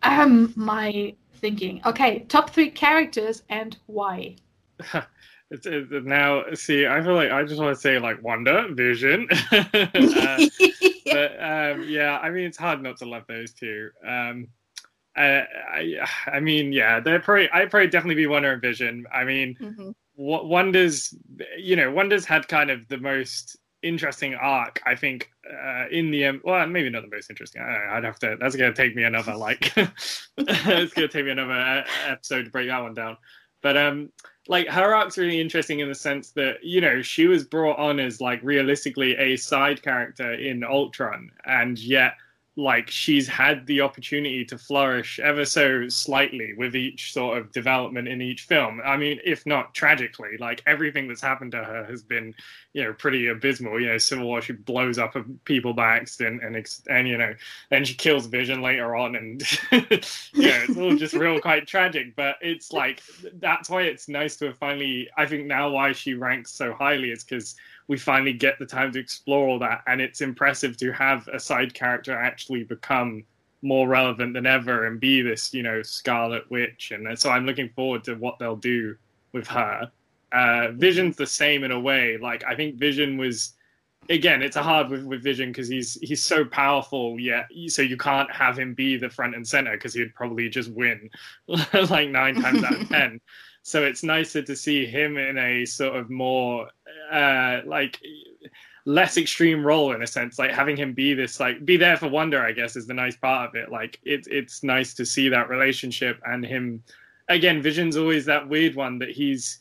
um 0.03 0.53
my 0.57 1.15
thinking. 1.35 1.81
Okay, 1.87 2.21
top 2.29 2.51
three 2.51 2.71
characters 2.71 3.43
and 3.49 3.77
why. 3.87 4.37
It's, 5.51 5.67
it's, 5.67 5.91
now 6.05 6.43
see 6.55 6.87
i 6.87 7.03
feel 7.03 7.15
like 7.15 7.31
i 7.31 7.45
just 7.45 7.61
want 7.61 7.75
to 7.75 7.81
say 7.81 7.99
like 7.99 8.23
wanda 8.23 8.67
vision 8.73 9.29
uh, 9.53 9.65
but 11.05 11.33
um, 11.41 11.85
yeah 11.87 12.19
i 12.23 12.31
mean 12.31 12.45
it's 12.45 12.57
hard 12.57 12.83
not 12.83 12.97
to 12.99 13.05
love 13.05 13.25
those 13.29 13.53
two 13.53 13.91
um, 14.07 14.49
I, 15.17 15.47
I, 15.73 16.09
I 16.27 16.41
mean, 16.41 16.73
yeah, 16.73 17.01
they're 17.01 17.21
probably. 17.21 17.49
I'd 17.51 17.71
probably 17.71 17.89
definitely 17.89 18.17
be 18.17 18.27
Wanda 18.27 18.51
and 18.51 18.61
Vision. 18.61 19.07
I 19.13 19.25
mean, 19.25 19.57
mm-hmm. 19.61 19.91
Wanda's, 20.17 21.15
you 21.57 21.77
know, 21.77 21.91
Wanda's 21.91 22.25
had 22.25 22.49
kind 22.49 22.71
of 22.71 22.87
the 22.89 22.99
most 22.99 23.57
interesting 23.83 24.35
arc, 24.35 24.81
I 24.87 24.97
think, 24.97 25.31
uh, 25.49 25.85
in 25.91 26.11
the 26.11 26.27
um, 26.27 26.41
well, 26.45 26.67
maybe 26.67 26.91
not 26.91 27.03
the 27.03 27.15
most 27.15 27.31
interesting. 27.31 27.63
I 27.63 27.95
would 27.95 28.05
have 28.05 28.19
to. 28.21 28.37
That's 28.41 28.57
gonna 28.57 28.73
take 28.73 28.97
me 28.97 29.05
another 29.05 29.37
like. 29.37 29.73
it's 30.37 30.95
gonna 30.95 31.09
take 31.09 31.27
me 31.27 31.31
another 31.31 31.53
uh, 31.53 31.85
episode 32.07 32.45
to 32.45 32.51
break 32.51 32.69
that 32.69 32.83
one 32.83 32.95
down. 32.95 33.17
But 33.64 33.79
um, 33.79 34.11
like 34.46 34.68
her 34.68 34.94
arc's 34.94 35.16
really 35.16 35.40
interesting 35.40 35.81
in 35.81 35.88
the 35.88 35.94
sense 35.94 36.33
that 36.33 36.62
you 36.62 36.83
know 36.83 37.00
she 37.00 37.27
was 37.27 37.44
brought 37.44 37.79
on 37.79 37.98
as 37.98 38.20
like 38.20 38.40
realistically 38.42 39.16
a 39.16 39.37
side 39.37 39.83
character 39.83 40.35
in 40.35 40.62
Ultron, 40.62 41.31
and 41.46 41.79
yet 41.79 42.12
like 42.57 42.88
she's 42.88 43.27
had 43.27 43.67
the 43.67 43.81
opportunity 43.81 44.45
to 44.45 44.57
flourish 44.57 45.19
ever 45.19 45.45
so 45.45 45.88
slightly 45.88 46.55
with 46.55 46.77
each 46.77 47.12
sort 47.12 47.37
of 47.37 47.51
development 47.51 48.07
in 48.07 48.23
each 48.23 48.43
film. 48.43 48.81
I 48.85 48.97
mean, 48.97 49.19
if 49.25 49.45
not 49.45 49.75
tragically, 49.75 50.37
like 50.38 50.62
everything 50.64 51.09
that's 51.09 51.21
happened 51.21 51.51
to 51.53 51.64
her 51.64 51.85
has 51.85 52.03
been, 52.03 52.33
you 52.73 52.85
know, 52.85 52.93
pretty 52.93 53.27
abysmal. 53.27 53.81
You 53.81 53.88
know, 53.88 53.99
Civil 53.99 54.27
War, 54.27 54.40
she 54.40 54.53
blows 54.53 54.99
up 54.99 55.17
people 55.45 55.73
by 55.73 55.97
accident, 55.97 56.45
and 56.45 56.55
and 56.88 57.09
you 57.09 57.19
know, 57.19 57.35
then 57.71 57.85
she 57.85 57.95
kills 57.95 58.27
Vision 58.27 58.62
later 58.62 58.95
on, 58.95 59.17
and 59.17 59.43
you 59.73 59.81
know, 59.81 59.87
it's 60.31 60.77
all 60.77 60.95
just 60.95 61.14
real 61.14 61.40
quite 61.40 61.67
tragic. 61.67 62.14
But 62.14 62.37
it's 62.40 62.73
like 62.73 63.03
that's 63.40 63.69
why 63.69 63.83
it's 63.83 64.09
nice 64.09 64.37
to 64.37 64.47
have 64.47 64.59
finally. 64.59 65.09
I 65.17 65.27
think 65.27 65.47
now 65.47 65.71
why 65.71 65.90
she 65.90 66.14
ranks 66.14 66.53
so 66.53 66.73
highly 66.73 67.11
is 67.11 67.25
because 67.25 67.57
we 67.88 67.99
finally 67.99 68.33
get 68.33 68.59
the 68.59 68.66
time 68.66 68.92
to 68.92 68.99
explore 68.99 69.49
all 69.49 69.59
that, 69.59 69.83
and 69.87 70.01
it's 70.01 70.20
impressive 70.20 70.77
to 70.79 70.92
have 70.92 71.29
a 71.29 71.38
side 71.38 71.75
character 71.75 72.16
actually 72.16 72.64
become 72.64 73.25
more 73.64 73.88
relevant 73.88 74.35
than 74.35 74.47
ever 74.47 74.87
and 74.87 75.01
be 75.01 75.23
this, 75.23 75.53
you 75.53 75.62
know, 75.62 75.83
Scarlet 75.83 76.49
Witch. 76.51 76.92
And 76.92 77.18
so 77.18 77.31
I'm 77.31 77.47
looking 77.47 77.70
forward 77.70 78.05
to 78.05 78.14
what 78.14 78.38
they'll 78.38 78.57
do 78.57 78.94
with 79.33 79.49
her. 79.49 79.90
Uh, 80.33 80.68
Vision's 80.73 81.16
the 81.16 81.27
same 81.27 81.64
in 81.64 81.70
a 81.70 81.81
way. 81.81 82.18
Like 82.18 82.44
I 82.44 82.55
think 82.55 82.77
Vision 82.77 83.16
was, 83.16 83.55
again, 84.11 84.42
it's 84.42 84.57
a 84.57 84.62
hard 84.62 84.90
with, 84.90 85.05
with 85.05 85.23
Vision 85.23 85.51
because 85.51 85.68
he's 85.68 85.94
he's 86.03 86.23
so 86.23 86.44
powerful. 86.44 87.18
Yet, 87.18 87.47
so 87.68 87.83
you 87.83 87.97
can't 87.97 88.31
have 88.31 88.59
him 88.59 88.75
be 88.75 88.97
the 88.97 89.09
front 89.09 89.35
and 89.35 89.47
center 89.47 89.73
because 89.73 89.94
he'd 89.94 90.14
probably 90.14 90.49
just 90.49 90.70
win 90.70 91.09
like 91.49 92.11
nine 92.11 92.40
times 92.40 92.62
out 92.64 92.81
of 92.81 92.88
ten. 92.88 93.20
So 93.64 93.83
it's 93.83 94.03
nicer 94.03 94.42
to 94.42 94.55
see 94.55 94.85
him 94.85 95.16
in 95.16 95.38
a 95.38 95.64
sort 95.64 95.96
of 95.96 96.11
more 96.11 96.68
uh, 97.11 97.61
like 97.64 97.98
less 98.85 99.16
extreme 99.16 99.64
role 99.64 99.94
in 99.94 100.03
a 100.03 100.07
sense 100.07 100.38
like 100.38 100.50
having 100.50 100.77
him 100.77 100.92
be 100.92 101.14
this 101.14 101.40
like 101.40 101.64
be 101.64 101.79
there 101.79 101.96
for 101.96 102.07
wanda 102.07 102.38
i 102.38 102.53
guess 102.53 102.77
is 102.77 102.87
the 102.87 102.92
nice 102.92 103.16
part 103.16 103.48
of 103.48 103.55
it. 103.55 103.70
Like 103.70 103.98
it's 104.03 104.29
it's 104.29 104.62
nice 104.62 104.92
to 104.94 105.07
see 105.07 105.31
that 105.31 105.48
relationship 105.48 106.20
and 106.27 106.44
him 106.44 106.83
again 107.31 107.62
vision's 107.62 107.96
always 107.96 108.27
that 108.27 108.46
weird 108.46 108.74
one 108.74 108.98
that 108.98 109.09
he's 109.09 109.61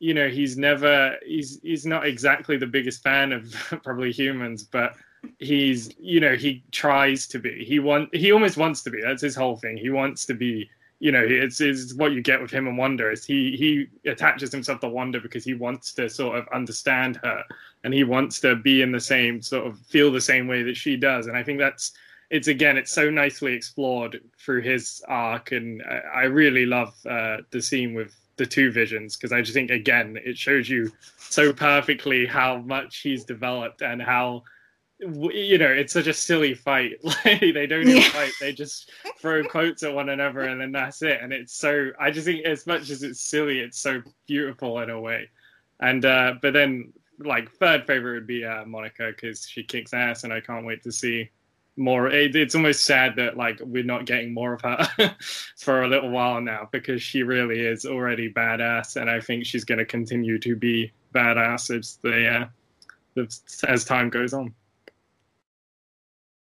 you 0.00 0.12
know 0.12 0.28
he's 0.28 0.58
never 0.58 1.16
he's 1.24 1.60
he's 1.62 1.86
not 1.86 2.04
exactly 2.04 2.56
the 2.56 2.66
biggest 2.66 3.04
fan 3.04 3.30
of 3.30 3.52
probably 3.84 4.10
humans 4.10 4.64
but 4.64 4.96
he's 5.38 5.90
you 5.98 6.20
know 6.20 6.34
he 6.34 6.64
tries 6.72 7.26
to 7.28 7.38
be. 7.38 7.64
He 7.64 7.78
want 7.78 8.14
he 8.14 8.32
almost 8.32 8.56
wants 8.56 8.82
to 8.82 8.90
be. 8.90 9.00
That's 9.00 9.22
his 9.22 9.36
whole 9.36 9.56
thing. 9.56 9.76
He 9.76 9.90
wants 9.90 10.26
to 10.26 10.34
be 10.34 10.68
you 10.98 11.12
know, 11.12 11.22
it's, 11.22 11.60
it's 11.60 11.94
what 11.94 12.12
you 12.12 12.22
get 12.22 12.40
with 12.40 12.50
him 12.50 12.66
and 12.66 12.78
Wanda 12.78 13.10
is 13.10 13.24
he 13.24 13.56
he 13.56 14.10
attaches 14.10 14.50
himself 14.50 14.80
to 14.80 14.88
Wanda 14.88 15.20
because 15.20 15.44
he 15.44 15.54
wants 15.54 15.92
to 15.94 16.08
sort 16.08 16.38
of 16.38 16.48
understand 16.48 17.16
her 17.22 17.44
and 17.84 17.92
he 17.92 18.04
wants 18.04 18.40
to 18.40 18.56
be 18.56 18.82
in 18.82 18.92
the 18.92 19.00
same 19.00 19.42
sort 19.42 19.66
of 19.66 19.78
feel 19.80 20.10
the 20.10 20.20
same 20.20 20.48
way 20.48 20.62
that 20.62 20.76
she 20.76 20.96
does. 20.96 21.26
And 21.26 21.36
I 21.36 21.42
think 21.42 21.58
that's 21.58 21.92
it's 22.30 22.48
again 22.48 22.76
it's 22.76 22.92
so 22.92 23.10
nicely 23.10 23.52
explored 23.52 24.20
through 24.38 24.62
his 24.62 25.02
arc, 25.06 25.52
and 25.52 25.82
I, 25.82 26.20
I 26.20 26.22
really 26.24 26.66
love 26.66 26.94
uh, 27.06 27.38
the 27.50 27.60
scene 27.60 27.94
with 27.94 28.14
the 28.36 28.46
two 28.46 28.70
visions 28.70 29.16
because 29.16 29.32
I 29.32 29.40
just 29.40 29.54
think 29.54 29.70
again 29.70 30.18
it 30.24 30.36
shows 30.36 30.68
you 30.68 30.92
so 31.16 31.52
perfectly 31.52 32.26
how 32.26 32.58
much 32.58 32.98
he's 32.98 33.24
developed 33.24 33.82
and 33.82 34.02
how 34.02 34.44
you 34.98 35.58
know, 35.58 35.70
it's 35.70 35.92
such 35.92 36.06
a 36.06 36.14
silly 36.14 36.54
fight. 36.54 36.98
Like 37.24 37.40
they 37.40 37.66
don't 37.66 37.82
even 37.82 37.96
yeah. 37.96 38.08
fight; 38.10 38.32
they 38.40 38.52
just 38.52 38.90
throw 39.18 39.44
quotes 39.44 39.82
at 39.82 39.92
one 39.92 40.08
another, 40.10 40.42
and 40.42 40.60
then 40.60 40.72
that's 40.72 41.02
it. 41.02 41.20
And 41.20 41.32
it's 41.32 41.54
so 41.54 41.90
I 41.98 42.10
just 42.10 42.26
think, 42.26 42.44
as 42.44 42.66
much 42.66 42.90
as 42.90 43.02
it's 43.02 43.20
silly, 43.20 43.60
it's 43.60 43.78
so 43.78 44.02
beautiful 44.26 44.80
in 44.80 44.90
a 44.90 45.00
way. 45.00 45.28
And 45.80 46.04
uh, 46.04 46.34
but 46.40 46.52
then, 46.52 46.92
like 47.18 47.50
third 47.52 47.86
favorite 47.86 48.14
would 48.14 48.26
be 48.26 48.44
uh, 48.44 48.64
Monica 48.64 49.12
because 49.14 49.46
she 49.46 49.62
kicks 49.62 49.92
ass, 49.92 50.24
and 50.24 50.32
I 50.32 50.40
can't 50.40 50.64
wait 50.64 50.82
to 50.84 50.92
see 50.92 51.30
more. 51.76 52.08
It, 52.08 52.34
it's 52.36 52.54
almost 52.54 52.84
sad 52.84 53.16
that 53.16 53.36
like 53.36 53.60
we're 53.60 53.84
not 53.84 54.06
getting 54.06 54.32
more 54.32 54.54
of 54.54 54.62
her 54.62 55.16
for 55.58 55.82
a 55.82 55.88
little 55.88 56.10
while 56.10 56.40
now 56.40 56.68
because 56.72 57.02
she 57.02 57.22
really 57.22 57.60
is 57.60 57.84
already 57.84 58.32
badass, 58.32 58.96
and 59.00 59.10
I 59.10 59.20
think 59.20 59.44
she's 59.44 59.64
going 59.64 59.78
to 59.78 59.84
continue 59.86 60.38
to 60.38 60.56
be 60.56 60.92
badass 61.14 61.76
as 61.76 61.98
the 62.02 62.48
uh, 63.16 63.26
as 63.66 63.84
time 63.84 64.10
goes 64.10 64.32
on. 64.32 64.54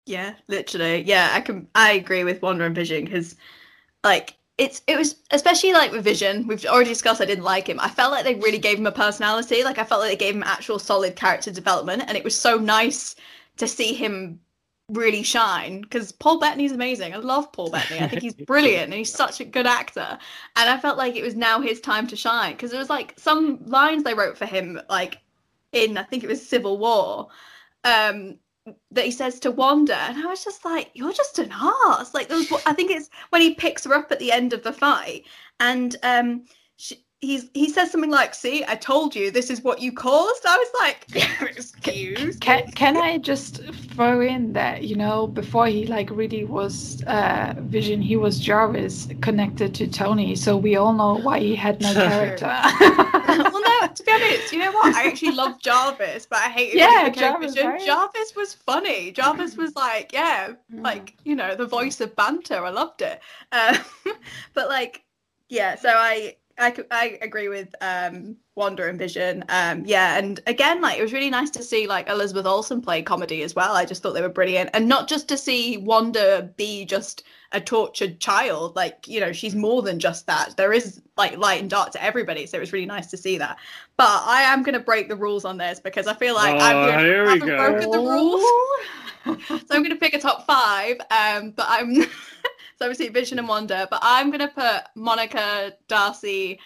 Yeah, 0.06 0.34
literally. 0.48 1.02
Yeah, 1.02 1.30
I 1.32 1.40
can. 1.40 1.68
I 1.74 1.92
agree 1.92 2.24
with 2.24 2.40
Wanda 2.40 2.64
and 2.64 2.74
Vision 2.74 3.04
because, 3.04 3.34
like, 4.04 4.36
it's 4.56 4.82
it 4.86 4.96
was 4.96 5.16
especially 5.32 5.72
like 5.72 5.92
with 5.92 6.04
Vision. 6.04 6.46
We've 6.46 6.64
already 6.64 6.90
discussed. 6.90 7.20
I 7.20 7.24
didn't 7.26 7.44
like 7.44 7.68
him. 7.68 7.80
I 7.80 7.88
felt 7.88 8.12
like 8.12 8.24
they 8.24 8.36
really 8.36 8.58
gave 8.58 8.78
him 8.78 8.86
a 8.86 8.92
personality. 8.92 9.64
Like 9.64 9.78
I 9.78 9.84
felt 9.84 10.00
like 10.00 10.10
they 10.10 10.24
gave 10.24 10.34
him 10.34 10.44
actual 10.44 10.78
solid 10.78 11.16
character 11.16 11.50
development, 11.50 12.04
and 12.06 12.16
it 12.16 12.24
was 12.24 12.38
so 12.38 12.56
nice 12.58 13.16
to 13.56 13.66
see 13.68 13.94
him 13.94 14.40
really 14.90 15.22
shine 15.24 15.80
because 15.80 16.12
Paul 16.12 16.38
Bettany's 16.38 16.72
amazing. 16.72 17.12
I 17.12 17.16
love 17.16 17.50
Paul 17.52 17.70
Bettany. 17.70 18.00
I 18.00 18.08
think 18.08 18.22
he's 18.22 18.34
brilliant 18.46 18.84
and 18.84 18.94
he's 18.94 19.12
such 19.12 19.40
a 19.40 19.44
good 19.44 19.66
actor. 19.66 20.18
And 20.54 20.70
I 20.70 20.78
felt 20.78 20.98
like 20.98 21.16
it 21.16 21.24
was 21.24 21.34
now 21.34 21.60
his 21.60 21.80
time 21.80 22.06
to 22.08 22.16
shine 22.16 22.52
because 22.52 22.70
there 22.70 22.78
was 22.78 22.90
like 22.90 23.14
some 23.16 23.58
lines 23.66 24.04
they 24.04 24.14
wrote 24.14 24.38
for 24.38 24.46
him, 24.46 24.80
like 24.88 25.18
in 25.72 25.98
I 25.98 26.04
think 26.04 26.22
it 26.22 26.28
was 26.28 26.46
Civil 26.46 26.78
War. 26.78 27.28
Um, 27.84 28.38
that 28.90 29.04
he 29.04 29.10
says 29.10 29.38
to 29.40 29.50
Wanda, 29.50 29.96
and 29.96 30.18
I 30.18 30.26
was 30.26 30.44
just 30.44 30.64
like, 30.64 30.90
"You're 30.94 31.12
just 31.12 31.38
an 31.38 31.50
ass." 31.52 32.14
Like, 32.14 32.28
there 32.28 32.38
was, 32.38 32.50
I 32.66 32.72
think 32.72 32.90
it's 32.90 33.10
when 33.30 33.42
he 33.42 33.54
picks 33.54 33.84
her 33.84 33.94
up 33.94 34.10
at 34.10 34.18
the 34.18 34.32
end 34.32 34.52
of 34.52 34.62
the 34.62 34.72
fight, 34.72 35.24
and 35.60 35.96
um, 36.02 36.44
she, 36.76 37.04
he's 37.20 37.48
he 37.54 37.68
says 37.68 37.90
something 37.90 38.10
like, 38.10 38.34
"See, 38.34 38.64
I 38.66 38.74
told 38.74 39.14
you 39.14 39.30
this 39.30 39.50
is 39.50 39.62
what 39.62 39.80
you 39.80 39.92
caused." 39.92 40.44
I 40.46 40.56
was 40.56 40.68
like, 40.78 41.06
"Excuse." 41.42 42.36
Can 42.38 42.70
can 42.72 42.96
I 42.96 43.18
just 43.18 43.62
throw 43.94 44.20
in 44.20 44.52
that 44.54 44.84
you 44.84 44.96
know 44.96 45.26
before 45.26 45.66
he 45.66 45.86
like 45.86 46.10
really 46.10 46.44
was 46.44 47.02
uh, 47.04 47.54
Vision, 47.58 48.00
he 48.02 48.16
was 48.16 48.38
Jarvis 48.38 49.08
connected 49.20 49.74
to 49.76 49.86
Tony, 49.86 50.34
so 50.36 50.56
we 50.56 50.76
all 50.76 50.92
know 50.92 51.14
why 51.14 51.40
he 51.40 51.54
had 51.54 51.80
no 51.80 51.92
character. 52.08 52.46
well, 52.46 53.62
no, 53.62 53.75
to 53.96 54.04
be 54.04 54.12
honest, 54.12 54.52
you 54.52 54.58
know 54.58 54.72
what? 54.72 54.94
I 54.94 55.08
actually 55.08 55.32
love 55.32 55.58
Jarvis, 55.62 56.26
but 56.26 56.38
I 56.38 56.48
hated 56.50 56.78
yeah, 56.78 57.08
Jarvis. 57.08 57.60
Right? 57.60 57.84
Jarvis 57.84 58.34
was 58.36 58.54
funny. 58.54 59.10
Jarvis 59.10 59.56
was 59.56 59.74
like, 59.74 60.12
yeah, 60.12 60.52
mm. 60.72 60.82
like 60.82 61.16
you 61.24 61.34
know, 61.34 61.54
the 61.54 61.66
voice 61.66 62.00
of 62.00 62.14
banter. 62.14 62.64
I 62.64 62.70
loved 62.70 63.02
it. 63.02 63.20
Um, 63.52 63.76
but 64.54 64.68
like, 64.68 65.04
yeah, 65.48 65.74
so 65.76 65.88
I 65.90 66.36
I, 66.58 66.74
I 66.90 67.18
agree 67.20 67.48
with 67.48 67.74
um, 67.80 68.36
Wanda 68.54 68.88
and 68.88 68.98
Vision. 68.98 69.44
Um, 69.50 69.84
yeah, 69.84 70.16
and 70.16 70.40
again, 70.46 70.80
like 70.80 70.98
it 70.98 71.02
was 71.02 71.12
really 71.12 71.28
nice 71.28 71.50
to 71.50 71.62
see 71.62 71.86
like 71.86 72.08
Elizabeth 72.08 72.46
Olsen 72.46 72.80
play 72.80 73.02
comedy 73.02 73.42
as 73.42 73.54
well. 73.54 73.74
I 73.74 73.84
just 73.84 74.02
thought 74.02 74.12
they 74.12 74.22
were 74.22 74.28
brilliant, 74.28 74.70
and 74.72 74.88
not 74.88 75.08
just 75.08 75.28
to 75.28 75.36
see 75.36 75.76
Wanda 75.76 76.50
be 76.56 76.86
just 76.86 77.24
a 77.52 77.60
tortured 77.60 78.20
child. 78.20 78.74
Like 78.74 79.06
you 79.06 79.20
know, 79.20 79.32
she's 79.32 79.54
more 79.54 79.82
than 79.82 79.98
just 79.98 80.26
that. 80.26 80.56
There 80.56 80.72
is 80.72 81.02
like 81.18 81.36
light 81.36 81.60
and 81.60 81.68
dark 81.68 81.90
to 81.92 82.02
everybody, 82.02 82.46
so 82.46 82.56
it 82.56 82.60
was 82.60 82.72
really 82.72 82.86
nice 82.86 83.08
to 83.08 83.18
see 83.18 83.36
that. 83.38 83.58
But 83.96 84.22
I 84.24 84.42
am 84.42 84.62
going 84.62 84.74
to 84.74 84.80
break 84.80 85.08
the 85.08 85.16
rules 85.16 85.44
on 85.44 85.56
this 85.56 85.80
because 85.80 86.06
I 86.06 86.14
feel 86.14 86.34
like 86.34 86.54
oh, 86.54 86.58
I've, 86.58 87.28
I've 87.28 87.40
broken 87.40 87.90
the 87.90 87.98
rules. 87.98 88.44
so 89.48 89.56
I'm 89.70 89.82
going 89.82 89.90
to 89.90 89.96
pick 89.96 90.12
a 90.14 90.18
top 90.18 90.46
five. 90.46 90.98
Um, 91.10 91.52
but 91.52 91.66
I'm 91.68 92.04
So 92.78 92.84
obviously 92.84 93.08
Vision 93.08 93.38
and 93.38 93.48
Wanda, 93.48 93.88
but 93.90 94.00
I'm 94.02 94.30
gonna 94.30 94.48
put 94.48 94.82
Monica, 94.94 95.72
Darcy, 95.88 96.60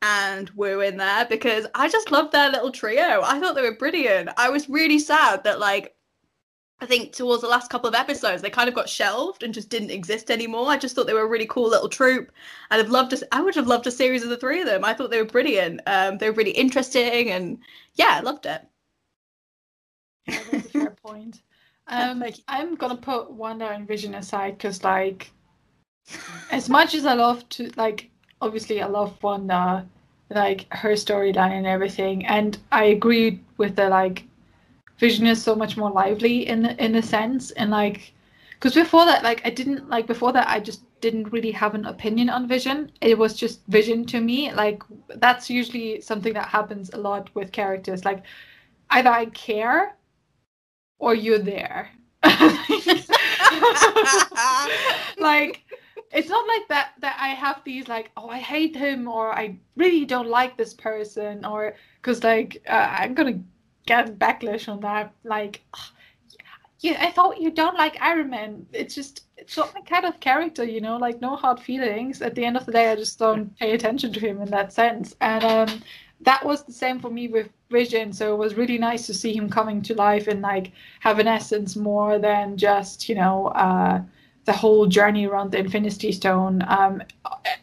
and 0.00 0.48
Wu 0.50 0.80
in 0.80 0.96
there 0.96 1.26
because 1.26 1.66
I 1.74 1.88
just 1.88 2.10
loved 2.10 2.32
their 2.32 2.50
little 2.50 2.70
trio. 2.70 3.20
I 3.22 3.38
thought 3.38 3.54
they 3.54 3.62
were 3.62 3.76
brilliant. 3.76 4.30
I 4.38 4.48
was 4.48 4.70
really 4.70 4.98
sad 4.98 5.44
that 5.44 5.60
like 5.60 5.94
I 6.82 6.86
think 6.86 7.12
towards 7.12 7.42
the 7.42 7.48
last 7.48 7.70
couple 7.70 7.88
of 7.88 7.94
episodes 7.94 8.40
they 8.40 8.50
kind 8.50 8.68
of 8.68 8.74
got 8.74 8.88
shelved 8.88 9.42
and 9.42 9.52
just 9.52 9.68
didn't 9.68 9.90
exist 9.90 10.30
anymore. 10.30 10.68
I 10.68 10.78
just 10.78 10.94
thought 10.94 11.06
they 11.06 11.14
were 11.14 11.22
a 11.22 11.28
really 11.28 11.46
cool 11.46 11.68
little 11.68 11.88
troupe. 11.88 12.32
I'd 12.70 12.78
have 12.78 12.90
loved 12.90 13.10
to, 13.10 13.28
I 13.32 13.42
would 13.42 13.54
have 13.54 13.66
loved 13.66 13.86
a 13.86 13.90
series 13.90 14.22
of 14.22 14.30
the 14.30 14.36
three 14.36 14.60
of 14.60 14.66
them. 14.66 14.84
I 14.84 14.94
thought 14.94 15.10
they 15.10 15.18
were 15.18 15.28
brilliant. 15.28 15.82
Um, 15.86 16.18
they 16.18 16.30
were 16.30 16.36
really 16.36 16.52
interesting 16.52 17.30
and 17.30 17.58
yeah, 17.94 18.12
I 18.12 18.20
loved 18.20 18.46
it. 18.46 18.62
Yeah, 20.26 20.42
that's 20.50 20.66
a 20.66 20.70
fair 20.70 20.96
point. 21.02 21.42
Um, 21.92 22.22
I'm 22.46 22.76
gonna 22.76 22.94
put 22.94 23.32
Wanda 23.32 23.68
and 23.68 23.84
Vision 23.84 24.14
aside 24.14 24.56
because 24.58 24.84
like 24.84 25.32
as 26.52 26.68
much 26.68 26.94
as 26.94 27.04
I 27.04 27.14
love 27.14 27.48
to 27.48 27.68
like 27.76 28.10
obviously 28.40 28.80
I 28.80 28.86
love 28.86 29.20
Wanda 29.24 29.84
like 30.30 30.72
her 30.72 30.92
storyline 30.92 31.50
and 31.50 31.66
everything 31.66 32.24
and 32.26 32.56
I 32.70 32.84
agree 32.84 33.40
with 33.56 33.74
the 33.74 33.88
like 33.88 34.24
Vision 35.00 35.26
is 35.26 35.42
so 35.42 35.56
much 35.56 35.76
more 35.76 35.90
lively 35.90 36.46
in 36.46 36.66
in 36.66 36.94
a 36.94 37.02
sense. 37.02 37.50
And 37.52 37.70
like 37.70 38.12
because 38.52 38.74
before 38.74 39.06
that 39.06 39.22
like 39.22 39.40
I 39.44 39.50
didn't 39.50 39.88
like 39.88 40.06
before 40.06 40.32
that 40.32 40.48
I 40.48 40.60
just 40.60 40.82
didn't 41.00 41.32
really 41.32 41.50
have 41.52 41.74
an 41.74 41.86
opinion 41.86 42.30
on 42.30 42.46
Vision. 42.46 42.92
It 43.00 43.18
was 43.18 43.34
just 43.34 43.64
Vision 43.68 44.04
to 44.06 44.20
me. 44.20 44.52
Like 44.52 44.82
that's 45.16 45.50
usually 45.50 46.00
something 46.00 46.34
that 46.34 46.48
happens 46.48 46.90
a 46.92 46.98
lot 46.98 47.34
with 47.34 47.50
characters. 47.52 48.04
Like 48.04 48.22
either 48.90 49.10
I 49.10 49.26
care 49.26 49.96
or 50.98 51.14
you're 51.14 51.38
there. 51.38 51.90
Like 55.18 55.62
it's 56.12 56.28
not 56.28 56.46
like 56.48 56.66
that 56.68 56.92
that 57.00 57.16
I 57.20 57.28
have 57.28 57.62
these 57.64 57.88
like 57.88 58.10
oh 58.16 58.28
I 58.28 58.38
hate 58.38 58.74
him 58.74 59.06
or 59.06 59.32
I 59.32 59.56
really 59.76 60.04
don't 60.04 60.28
like 60.28 60.56
this 60.56 60.74
person 60.74 61.44
or 61.44 61.76
because 62.00 62.24
like 62.24 62.62
uh, 62.68 62.96
I'm 62.98 63.14
gonna 63.14 63.40
get 63.92 64.18
backlash 64.18 64.68
on 64.68 64.80
that 64.80 65.12
like 65.24 65.62
yeah 66.80 66.98
I 67.06 67.10
thought 67.10 67.40
you 67.40 67.50
don't 67.50 67.76
like 67.76 68.00
Iron 68.00 68.30
Man. 68.30 68.66
It's 68.72 68.94
just 68.94 69.24
it's 69.36 69.56
not 69.56 69.74
my 69.74 69.82
kind 69.82 70.06
of 70.06 70.20
character 70.20 70.64
you 70.64 70.80
know 70.80 70.96
like 70.96 71.20
no 71.20 71.36
hard 71.36 71.60
feelings. 71.60 72.22
At 72.22 72.34
the 72.34 72.44
end 72.44 72.56
of 72.56 72.66
the 72.66 72.72
day 72.72 72.90
I 72.92 72.96
just 72.96 73.18
don't 73.18 73.56
pay 73.62 73.72
attention 73.72 74.12
to 74.14 74.20
him 74.20 74.40
in 74.40 74.50
that 74.50 74.72
sense. 74.72 75.16
And 75.20 75.44
um 75.44 75.82
that 76.22 76.44
was 76.44 76.64
the 76.64 76.72
same 76.72 77.00
for 77.00 77.10
me 77.10 77.28
with 77.28 77.48
Vision. 77.70 78.12
So 78.12 78.34
it 78.34 78.38
was 78.44 78.54
really 78.54 78.78
nice 78.78 79.06
to 79.06 79.14
see 79.14 79.32
him 79.34 79.48
coming 79.48 79.80
to 79.82 79.94
life 79.94 80.26
and 80.28 80.42
like 80.42 80.72
have 81.00 81.18
an 81.18 81.28
essence 81.28 81.76
more 81.76 82.18
than 82.18 82.56
just 82.56 83.08
you 83.08 83.14
know 83.14 83.48
uh 83.48 84.02
the 84.44 84.52
whole 84.52 84.86
journey 84.86 85.26
around 85.26 85.52
the 85.52 85.58
Infinity 85.58 86.12
Stone. 86.12 86.64
Um, 86.66 87.02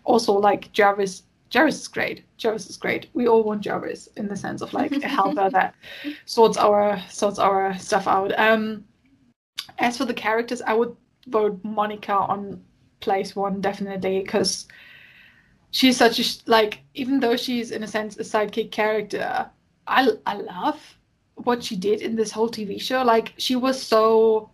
also, 0.03 0.33
like 0.33 0.71
Jarvis, 0.71 1.23
Jarvis 1.49 1.81
is 1.81 1.87
great. 1.87 2.23
Jarvis 2.37 2.69
is 2.69 2.77
great. 2.77 3.07
We 3.13 3.27
all 3.27 3.43
want 3.43 3.61
Jarvis 3.61 4.07
in 4.17 4.27
the 4.27 4.35
sense 4.35 4.61
of 4.61 4.73
like 4.73 4.91
a 4.91 5.07
helper 5.07 5.49
that 5.53 5.75
sorts 6.25 6.57
our 6.57 6.99
sorts 7.09 7.39
our 7.39 7.77
stuff 7.77 8.07
out. 8.07 8.37
Um, 8.37 8.85
as 9.79 9.97
for 9.97 10.05
the 10.05 10.13
characters, 10.13 10.61
I 10.61 10.73
would 10.73 10.95
vote 11.27 11.59
Monica 11.63 12.13
on 12.13 12.63
place 12.99 13.35
one 13.35 13.61
definitely 13.61 14.21
because 14.21 14.67
she's 15.71 15.97
such 15.97 16.19
a 16.19 16.23
like 16.49 16.81
even 16.95 17.19
though 17.19 17.37
she's 17.37 17.71
in 17.71 17.83
a 17.83 17.87
sense 17.87 18.17
a 18.17 18.23
sidekick 18.23 18.71
character, 18.71 19.49
I 19.87 20.09
I 20.25 20.35
love 20.35 20.97
what 21.35 21.63
she 21.63 21.75
did 21.75 22.01
in 22.01 22.15
this 22.15 22.31
whole 22.31 22.49
TV 22.49 22.81
show. 22.81 23.03
Like 23.03 23.33
she 23.37 23.55
was 23.55 23.81
so 23.81 24.49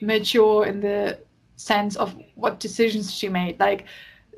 mature 0.00 0.66
in 0.66 0.80
the 0.80 1.18
sense 1.56 1.96
of 1.96 2.16
what 2.34 2.60
decisions 2.60 3.12
she 3.12 3.28
made. 3.28 3.58
Like 3.60 3.86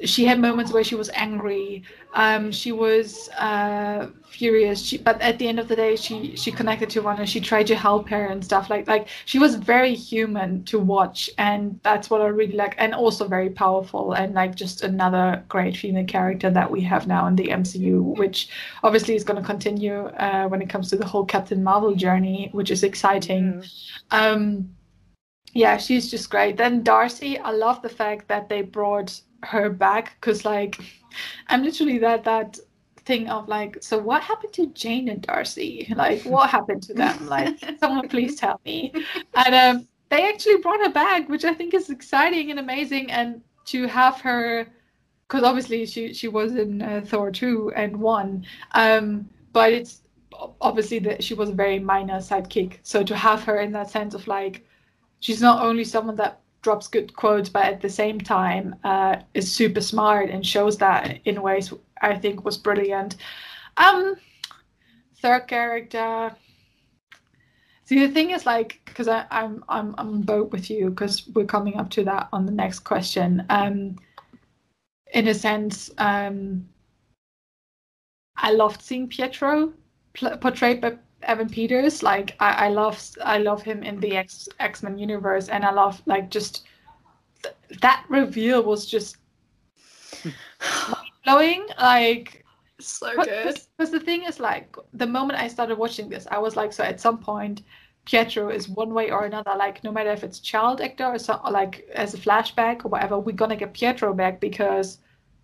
she 0.04 0.24
had 0.24 0.38
moments 0.38 0.72
where 0.72 0.84
she 0.84 0.94
was 0.94 1.10
angry, 1.14 1.82
um, 2.14 2.52
she 2.52 2.72
was 2.72 3.28
uh, 3.30 4.08
furious, 4.28 4.80
she, 4.80 4.98
but 4.98 5.20
at 5.20 5.38
the 5.38 5.48
end 5.48 5.58
of 5.58 5.68
the 5.68 5.76
day, 5.76 5.96
she 5.96 6.36
she 6.36 6.52
connected 6.52 6.88
to 6.90 7.02
one 7.02 7.18
and 7.18 7.28
she 7.28 7.40
tried 7.40 7.66
to 7.66 7.76
help 7.76 8.08
her 8.08 8.26
and 8.26 8.44
stuff 8.44 8.70
like 8.70 8.86
like 8.86 9.08
she 9.24 9.38
was 9.38 9.56
very 9.56 9.94
human 9.94 10.64
to 10.64 10.78
watch, 10.78 11.28
and 11.38 11.78
that's 11.82 12.10
what 12.10 12.20
I 12.20 12.26
really 12.26 12.54
like, 12.54 12.74
and 12.78 12.94
also 12.94 13.26
very 13.26 13.50
powerful 13.50 14.12
and 14.12 14.34
like 14.34 14.54
just 14.54 14.82
another 14.82 15.44
great 15.48 15.76
female 15.76 16.06
character 16.06 16.50
that 16.50 16.70
we 16.70 16.80
have 16.82 17.06
now 17.06 17.26
in 17.26 17.36
the 17.36 17.48
MCU, 17.48 18.16
which 18.16 18.48
obviously 18.82 19.16
is 19.16 19.24
going 19.24 19.40
to 19.40 19.46
continue 19.46 20.06
uh, 20.18 20.46
when 20.48 20.62
it 20.62 20.68
comes 20.68 20.90
to 20.90 20.96
the 20.96 21.06
whole 21.06 21.24
Captain 21.24 21.62
Marvel 21.62 21.94
journey, 21.94 22.50
which 22.52 22.70
is 22.70 22.84
exciting. 22.84 23.62
Mm. 23.62 23.68
Um, 24.10 24.70
yeah, 25.54 25.76
she's 25.76 26.10
just 26.10 26.30
great. 26.30 26.56
Then 26.56 26.82
Darcy, 26.82 27.38
I 27.38 27.50
love 27.50 27.82
the 27.82 27.88
fact 27.88 28.28
that 28.28 28.48
they 28.48 28.62
brought 28.62 29.20
her 29.44 29.70
back 29.70 30.16
because 30.20 30.44
like 30.44 30.80
I'm 31.48 31.62
literally 31.62 31.98
that 31.98 32.24
that 32.24 32.58
thing 33.08 33.28
of 33.30 33.48
like, 33.48 33.78
so 33.80 33.96
what 33.98 34.22
happened 34.22 34.52
to 34.52 34.66
Jane 34.66 35.08
and 35.08 35.22
Darcy? 35.22 35.92
Like, 35.96 36.22
what 36.24 36.50
happened 36.50 36.82
to 36.84 36.94
them? 36.94 37.26
Like, 37.26 37.58
someone 37.80 38.06
please 38.08 38.36
tell 38.36 38.60
me. 38.64 38.92
And 39.34 39.54
um, 39.54 39.88
they 40.10 40.28
actually 40.28 40.58
brought 40.58 40.80
her 40.80 40.92
back, 40.92 41.28
which 41.28 41.44
I 41.44 41.54
think 41.54 41.72
is 41.72 41.88
exciting 41.88 42.50
and 42.50 42.60
amazing. 42.60 43.10
And 43.10 43.40
to 43.66 43.86
have 43.86 44.20
her, 44.20 44.68
because 45.26 45.42
obviously 45.42 45.86
she 45.86 46.12
she 46.12 46.28
was 46.28 46.54
in 46.54 46.82
uh, 46.82 47.00
Thor 47.04 47.30
two 47.30 47.72
and 47.74 47.96
one, 47.96 48.44
um, 48.72 49.28
but 49.52 49.72
it's 49.72 50.02
obviously 50.60 50.98
that 51.00 51.24
she 51.24 51.34
was 51.34 51.48
a 51.48 51.54
very 51.54 51.78
minor 51.78 52.18
sidekick. 52.18 52.78
So 52.82 53.02
to 53.02 53.16
have 53.16 53.42
her 53.44 53.60
in 53.60 53.72
that 53.72 53.90
sense 53.90 54.14
of 54.14 54.26
like, 54.28 54.66
she's 55.20 55.40
not 55.40 55.64
only 55.64 55.84
someone 55.84 56.16
that 56.16 56.40
drops 56.62 56.88
good 56.88 57.14
quotes, 57.14 57.48
but 57.48 57.64
at 57.64 57.80
the 57.80 57.88
same 57.88 58.20
time 58.20 58.74
uh, 58.84 59.16
is 59.34 59.50
super 59.50 59.80
smart 59.80 60.30
and 60.30 60.44
shows 60.44 60.78
that 60.78 61.20
in 61.24 61.42
ways 61.42 61.72
I 62.02 62.16
think 62.16 62.44
was 62.44 62.58
brilliant. 62.58 63.16
Um, 63.76 64.16
third 65.20 65.46
character. 65.46 66.34
See, 67.84 68.06
the 68.06 68.12
thing 68.12 68.30
is, 68.30 68.44
like, 68.44 68.80
because 68.84 69.08
I'm 69.08 69.64
I'm 69.68 69.94
I'm 69.96 70.20
boat 70.20 70.52
with 70.52 70.68
you 70.68 70.90
because 70.90 71.26
we're 71.28 71.46
coming 71.46 71.76
up 71.78 71.88
to 71.90 72.04
that 72.04 72.28
on 72.32 72.44
the 72.44 72.52
next 72.52 72.80
question. 72.80 73.44
Um, 73.48 73.96
in 75.14 75.28
a 75.28 75.34
sense, 75.34 75.90
um, 75.96 76.68
I 78.36 78.52
loved 78.52 78.82
seeing 78.82 79.08
Pietro 79.08 79.72
portrayed 80.14 80.80
by 80.80 80.98
Evan 81.22 81.48
Peters. 81.48 82.02
Like, 82.02 82.36
I, 82.40 82.66
I 82.66 82.68
love 82.68 83.02
I 83.24 83.38
love 83.38 83.62
him 83.62 83.82
in 83.82 84.00
the 84.00 84.16
X 84.16 84.48
X 84.60 84.82
Men 84.82 84.98
universe, 84.98 85.48
and 85.48 85.64
I 85.64 85.72
love 85.72 86.00
like 86.06 86.30
just 86.30 86.64
th- 87.42 87.54
that 87.80 88.04
reveal 88.08 88.62
was 88.62 88.86
just 88.86 89.16
blowing. 91.24 91.66
Like, 91.78 92.44
so 92.80 93.14
good. 93.16 93.58
Because 93.76 93.90
the 93.90 94.00
thing 94.00 94.24
is, 94.24 94.40
like, 94.40 94.76
the 94.92 95.06
moment 95.06 95.40
I 95.40 95.48
started 95.48 95.78
watching 95.78 96.08
this, 96.08 96.26
I 96.30 96.38
was 96.38 96.56
like, 96.56 96.72
so 96.72 96.84
at 96.84 97.00
some 97.00 97.18
point, 97.18 97.62
Pietro 98.04 98.50
is 98.50 98.68
one 98.68 98.94
way 98.94 99.10
or 99.10 99.24
another. 99.24 99.52
Like, 99.56 99.84
no 99.84 99.92
matter 99.92 100.10
if 100.10 100.24
it's 100.24 100.38
child 100.40 100.80
actor 100.80 101.04
or, 101.04 101.18
so, 101.18 101.40
or 101.44 101.50
like 101.50 101.88
as 101.94 102.14
a 102.14 102.18
flashback 102.18 102.84
or 102.84 102.88
whatever, 102.88 103.18
we're 103.18 103.32
gonna 103.32 103.56
get 103.56 103.74
Pietro 103.74 104.14
back 104.14 104.40
because 104.40 104.98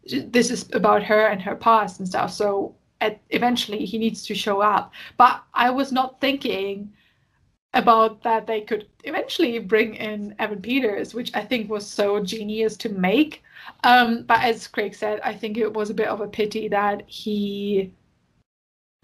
this 0.06 0.50
is 0.50 0.68
about 0.72 1.02
her 1.02 1.26
and 1.26 1.42
her 1.42 1.56
past 1.56 1.98
and 1.98 2.08
stuff. 2.08 2.30
So 2.32 2.74
at, 3.04 3.20
eventually, 3.30 3.84
he 3.84 3.98
needs 3.98 4.24
to 4.26 4.34
show 4.34 4.60
up. 4.60 4.92
But 5.16 5.42
I 5.52 5.70
was 5.70 5.92
not 5.92 6.20
thinking 6.20 6.92
about 7.74 8.22
that 8.22 8.46
they 8.46 8.60
could 8.60 8.86
eventually 9.04 9.58
bring 9.58 9.94
in 9.96 10.34
Evan 10.38 10.62
Peters, 10.62 11.12
which 11.12 11.30
I 11.34 11.44
think 11.44 11.68
was 11.68 11.86
so 11.86 12.20
genius 12.20 12.76
to 12.78 12.88
make. 12.88 13.42
Um, 13.82 14.22
but 14.22 14.40
as 14.42 14.68
Craig 14.68 14.94
said, 14.94 15.20
I 15.22 15.34
think 15.34 15.56
it 15.56 15.72
was 15.72 15.90
a 15.90 15.94
bit 15.94 16.08
of 16.08 16.20
a 16.20 16.28
pity 16.28 16.68
that 16.68 17.02
he. 17.06 17.92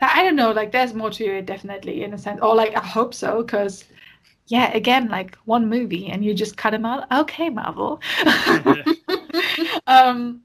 I 0.03 0.23
don't 0.25 0.37
know, 0.37 0.53
like 0.53 0.73
there's 0.73 0.95
more 0.95 1.11
to 1.11 1.25
it, 1.25 1.47
definitely, 1.47 2.05
in 2.05 2.15
a 2.15 2.19
sense. 2.19 2.41
Or 2.41 2.55
like 2.55 2.75
I 2.75 2.81
hope 2.81 3.13
so, 3.13 3.43
because 3.43 3.85
yeah, 4.47 4.73
again, 4.73 5.09
like 5.09 5.37
one 5.45 5.69
movie 5.69 6.07
and 6.07 6.25
you 6.25 6.33
just 6.33 6.57
cut 6.57 6.73
him 6.73 6.87
out. 6.87 7.11
Okay, 7.13 7.51
Marvel. 7.51 8.01
um, 9.87 10.43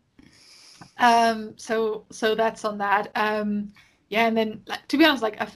um, 0.98 1.54
so 1.58 2.06
so 2.12 2.36
that's 2.36 2.66
on 2.66 2.78
that. 2.80 3.12
Um, 3.16 3.72
yeah, 4.10 4.28
and 4.28 4.38
then 4.38 4.62
like, 4.68 4.88
to 4.88 4.98
be 4.98 5.06
honest, 5.06 5.24
like 5.24 5.42
I, 5.42 5.48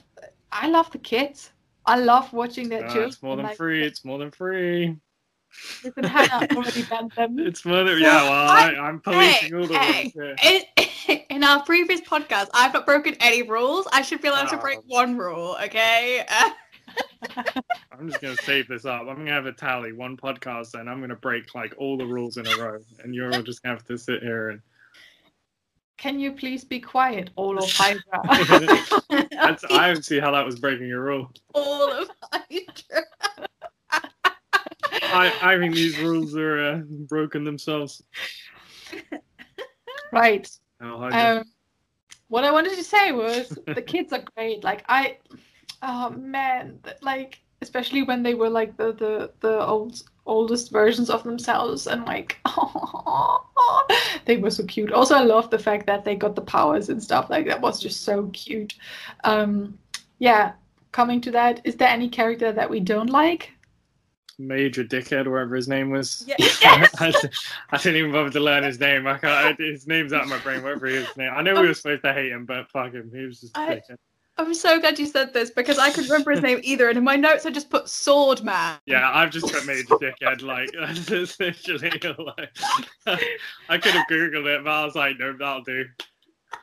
I 0.52 0.68
love 0.68 0.90
the 0.90 0.98
kids. 0.98 1.50
I 1.86 1.98
love 1.98 2.32
watching 2.32 2.68
their 2.68 2.86
Uh, 2.86 3.00
it's 3.00 3.22
more 3.22 3.36
than 3.36 3.46
like, 3.46 3.56
free. 3.56 3.82
It's 3.82 4.04
more 4.04 4.18
than 4.18 4.30
free. 4.30 4.96
Listen, 5.82 6.04
Hannah 6.04 6.46
already 6.56 6.82
banned 6.84 7.12
them. 7.12 7.38
It's 7.38 7.64
more 7.64 7.84
than 7.84 7.98
yeah. 7.98 8.22
Well, 8.22 8.50
I, 8.50 8.74
I'm 8.74 9.00
policing 9.00 9.50
Hey, 9.50 9.56
all 9.56 9.66
the 9.66 9.78
hey, 9.78 10.12
rules. 10.14 10.38
Yeah. 10.42 10.62
in, 11.08 11.22
in 11.30 11.44
our 11.44 11.62
previous 11.64 12.00
podcast, 12.02 12.48
I've 12.54 12.72
not 12.74 12.86
broken 12.86 13.16
any 13.20 13.42
rules. 13.42 13.88
I 13.92 14.02
should 14.02 14.20
be 14.20 14.28
allowed 14.28 14.48
to 14.50 14.58
break 14.58 14.78
one 14.86 15.16
rule, 15.16 15.56
okay? 15.62 16.24
Uh, 16.28 16.50
I'm 17.92 18.08
just 18.08 18.20
gonna 18.20 18.36
save 18.36 18.68
this 18.68 18.84
up. 18.84 19.02
I'm 19.02 19.16
gonna 19.18 19.32
have 19.32 19.46
a 19.46 19.52
tally, 19.52 19.92
one 19.92 20.16
podcast, 20.16 20.78
and 20.78 20.88
I'm 20.88 21.00
gonna 21.00 21.16
break 21.16 21.54
like 21.54 21.74
all 21.78 21.96
the 21.96 22.06
rules 22.06 22.36
in 22.36 22.46
a 22.46 22.56
row, 22.56 22.78
and 23.02 23.14
you're 23.14 23.32
all 23.34 23.42
just 23.42 23.62
gonna 23.62 23.74
have 23.74 23.84
to 23.86 23.98
sit 23.98 24.22
here 24.22 24.50
and. 24.50 24.60
Can 26.00 26.18
you 26.18 26.32
please 26.32 26.64
be 26.64 26.80
quiet, 26.80 27.28
all 27.36 27.58
of 27.58 27.70
Hydra? 27.74 28.00
I 29.70 29.92
don't 29.92 30.02
see 30.04 30.18
how 30.18 30.30
that 30.30 30.46
was 30.46 30.58
breaking 30.58 30.90
a 30.92 30.98
rule. 30.98 31.30
all 31.54 31.92
of 31.92 32.10
Hydra. 32.32 33.04
I, 35.02 35.32
I 35.42 35.58
think 35.58 35.74
these 35.74 35.98
rules 35.98 36.34
are 36.36 36.58
uh, 36.58 36.76
broken 36.86 37.44
themselves. 37.44 38.02
right. 40.10 40.50
Oh, 40.80 41.02
Um, 41.02 41.44
what 42.28 42.44
I 42.44 42.50
wanted 42.50 42.76
to 42.76 42.84
say 42.84 43.12
was 43.12 43.58
the 43.66 43.82
kids 43.82 44.14
are 44.14 44.24
great. 44.34 44.64
Like 44.64 44.82
I, 44.88 45.18
oh 45.82 46.08
man, 46.10 46.78
like 47.02 47.40
especially 47.60 48.04
when 48.04 48.22
they 48.22 48.32
were 48.32 48.48
like 48.48 48.74
the 48.78 48.92
the 48.92 49.32
the 49.40 49.66
old 49.66 50.02
oldest 50.30 50.70
versions 50.70 51.10
of 51.10 51.24
themselves 51.24 51.86
and 51.86 52.04
like 52.06 52.38
they 54.24 54.36
were 54.36 54.50
so 54.50 54.64
cute. 54.64 54.92
Also, 54.92 55.14
I 55.14 55.22
love 55.22 55.50
the 55.50 55.58
fact 55.58 55.86
that 55.86 56.04
they 56.04 56.14
got 56.16 56.34
the 56.34 56.42
powers 56.42 56.88
and 56.88 57.02
stuff. 57.02 57.28
Like 57.30 57.46
that 57.46 57.60
was 57.60 57.80
just 57.80 58.02
so 58.04 58.28
cute. 58.32 58.74
Um, 59.24 59.78
yeah. 60.18 60.52
Coming 60.92 61.20
to 61.20 61.30
that, 61.30 61.60
is 61.64 61.76
there 61.76 61.88
any 61.88 62.08
character 62.08 62.50
that 62.52 62.68
we 62.68 62.80
don't 62.80 63.10
like? 63.10 63.52
Major 64.40 64.82
Dickhead, 64.82 65.30
whatever 65.30 65.54
his 65.54 65.68
name 65.68 65.90
was. 65.90 66.24
Yeah. 66.26 66.36
I, 66.98 67.12
I 67.70 67.76
didn't 67.76 67.96
even 67.96 68.12
bother 68.12 68.30
to 68.30 68.40
learn 68.40 68.64
his 68.64 68.80
name. 68.80 69.06
I 69.06 69.18
can't, 69.18 69.58
his 69.60 69.86
name's 69.86 70.12
out 70.12 70.22
of 70.22 70.28
my 70.28 70.38
brain, 70.38 70.62
whatever 70.62 70.86
his 70.86 71.16
name. 71.16 71.30
I 71.32 71.42
know 71.42 71.60
we 71.60 71.68
were 71.68 71.74
supposed 71.74 72.02
to 72.02 72.12
hate 72.12 72.32
him, 72.32 72.44
but 72.44 72.68
fuck 72.70 72.92
him. 72.92 73.12
He 73.14 73.24
was 73.24 73.40
just 73.40 73.56
a 73.56 73.60
I- 73.60 73.74
dickhead. 73.76 73.96
I'm 74.46 74.54
so 74.54 74.78
glad 74.80 74.98
you 74.98 75.06
said 75.06 75.32
this 75.32 75.50
because 75.50 75.78
I 75.78 75.90
couldn't 75.90 76.10
remember 76.10 76.30
his 76.32 76.42
name 76.42 76.60
either, 76.64 76.88
and 76.88 76.98
in 76.98 77.04
my 77.04 77.16
notes 77.16 77.46
I 77.46 77.50
just 77.50 77.70
put 77.70 77.88
Sword 77.88 78.42
Man. 78.42 78.78
Yeah, 78.86 79.10
I've 79.12 79.30
just 79.30 79.52
put 79.52 79.66
Major 79.66 79.84
Dickhead. 79.96 80.42
Like, 80.42 80.70
that's 81.06 81.38
literally 81.40 82.00
like. 82.18 82.50
I 83.68 83.78
could 83.78 83.92
have 83.92 84.06
Googled 84.10 84.46
it, 84.46 84.64
but 84.64 84.70
I 84.70 84.84
was 84.84 84.94
like, 84.94 85.18
no, 85.18 85.32
that'll 85.36 85.62
do. 85.62 85.84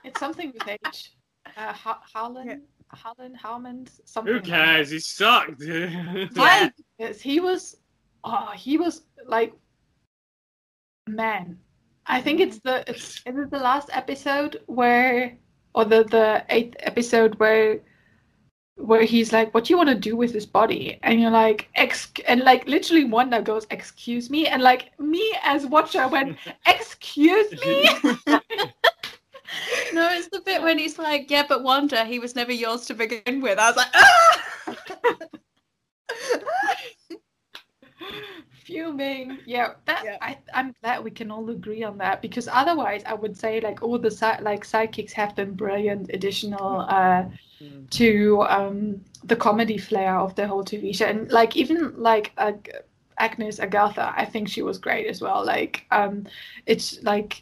It's 0.03 0.19
something 0.19 0.51
with 0.53 0.67
H. 0.67 1.11
Uh, 1.55 1.71
ha- 1.73 2.01
Harlan, 2.13 2.47
Yeah. 2.47 2.55
Harlan, 2.93 3.35
Harmond, 3.35 3.91
something. 4.05 4.33
Who 4.33 4.39
like 4.39 4.47
cares? 4.47 4.89
He 4.89 4.99
sucked, 4.99 5.59
dude. 5.59 6.29
Yeah. 6.35 6.69
Yes, 6.97 7.19
he 7.21 7.39
was. 7.39 7.77
Oh, 8.23 8.51
he 8.55 8.77
was 8.77 9.03
like, 9.25 9.53
man. 11.07 11.57
I 12.09 12.21
think 12.21 12.39
it's 12.39 12.59
the 12.59 12.89
it's 12.89 13.21
is 13.25 13.35
it 13.37 13.51
the 13.51 13.59
last 13.59 13.89
episode 13.91 14.61
where, 14.67 15.37
or 15.77 15.85
the 15.85 16.03
the 16.05 16.43
eighth 16.49 16.75
episode 16.79 17.35
where, 17.35 17.79
where 18.77 19.03
he's 19.03 19.31
like, 19.31 19.53
"What 19.53 19.65
do 19.65 19.73
you 19.73 19.77
want 19.77 19.89
to 19.89 19.95
do 20.09 20.17
with 20.17 20.33
this 20.33 20.45
body?" 20.47 20.97
And 21.03 21.21
you're 21.21 21.29
like, 21.29 21.69
"Ex," 21.75 22.11
and 22.27 22.41
like 22.41 22.67
literally 22.67 23.05
Wanda 23.05 23.43
goes, 23.43 23.67
"Excuse 23.69 24.31
me," 24.31 24.47
and 24.47 24.63
like 24.63 24.99
me 24.99 25.23
as 25.43 25.67
watcher 25.67 26.07
went, 26.07 26.35
"Excuse 26.65 27.51
me." 27.63 27.89
No, 29.93 30.09
it's 30.11 30.27
the 30.27 30.41
bit 30.41 30.61
when 30.61 30.77
he's 30.77 30.99
like, 30.99 31.31
"Yeah, 31.31 31.45
but 31.47 31.63
Wanda, 31.63 32.03
he 32.03 32.19
was 32.19 32.35
never 32.35 32.51
yours 32.51 32.85
to 32.87 32.93
begin 32.93 33.39
with." 33.41 33.57
I 33.57 33.69
was 33.69 33.77
like, 33.77 33.93
"Ah!" 33.93 34.43
fuming 38.67 39.37
yeah 39.45 39.69
that 39.85 40.01
Yeah. 40.05 40.17
I, 40.21 40.37
i'm 40.53 40.73
glad 40.81 41.03
we 41.03 41.11
can 41.19 41.31
all 41.31 41.49
agree 41.49 41.83
on 41.83 41.97
that 41.99 42.21
because 42.21 42.47
otherwise 42.61 43.01
i 43.05 43.13
would 43.21 43.35
say 43.43 43.59
like 43.61 43.81
all 43.81 43.97
the 43.97 44.11
side 44.11 44.41
like 44.41 44.63
sidekicks 44.65 45.13
have 45.13 45.35
been 45.35 45.53
brilliant 45.53 46.09
additional 46.13 46.81
uh 46.99 47.23
Mm. 47.59 47.89
to 47.89 48.43
um 48.57 49.01
the 49.23 49.35
comedy 49.35 49.79
flair 49.79 50.15
of 50.19 50.35
the 50.35 50.45
whole 50.47 50.63
tv 50.63 50.95
show 50.95 51.07
and 51.07 51.31
like 51.31 51.57
even 51.57 51.79
like 51.97 52.31
uh, 52.37 52.51
agnes 53.17 53.59
agatha 53.59 54.13
i 54.15 54.23
think 54.25 54.47
she 54.47 54.61
was 54.61 54.77
great 54.77 55.07
as 55.07 55.21
well 55.21 55.43
like 55.43 55.85
um 55.89 56.23
it's 56.67 57.01
like 57.01 57.41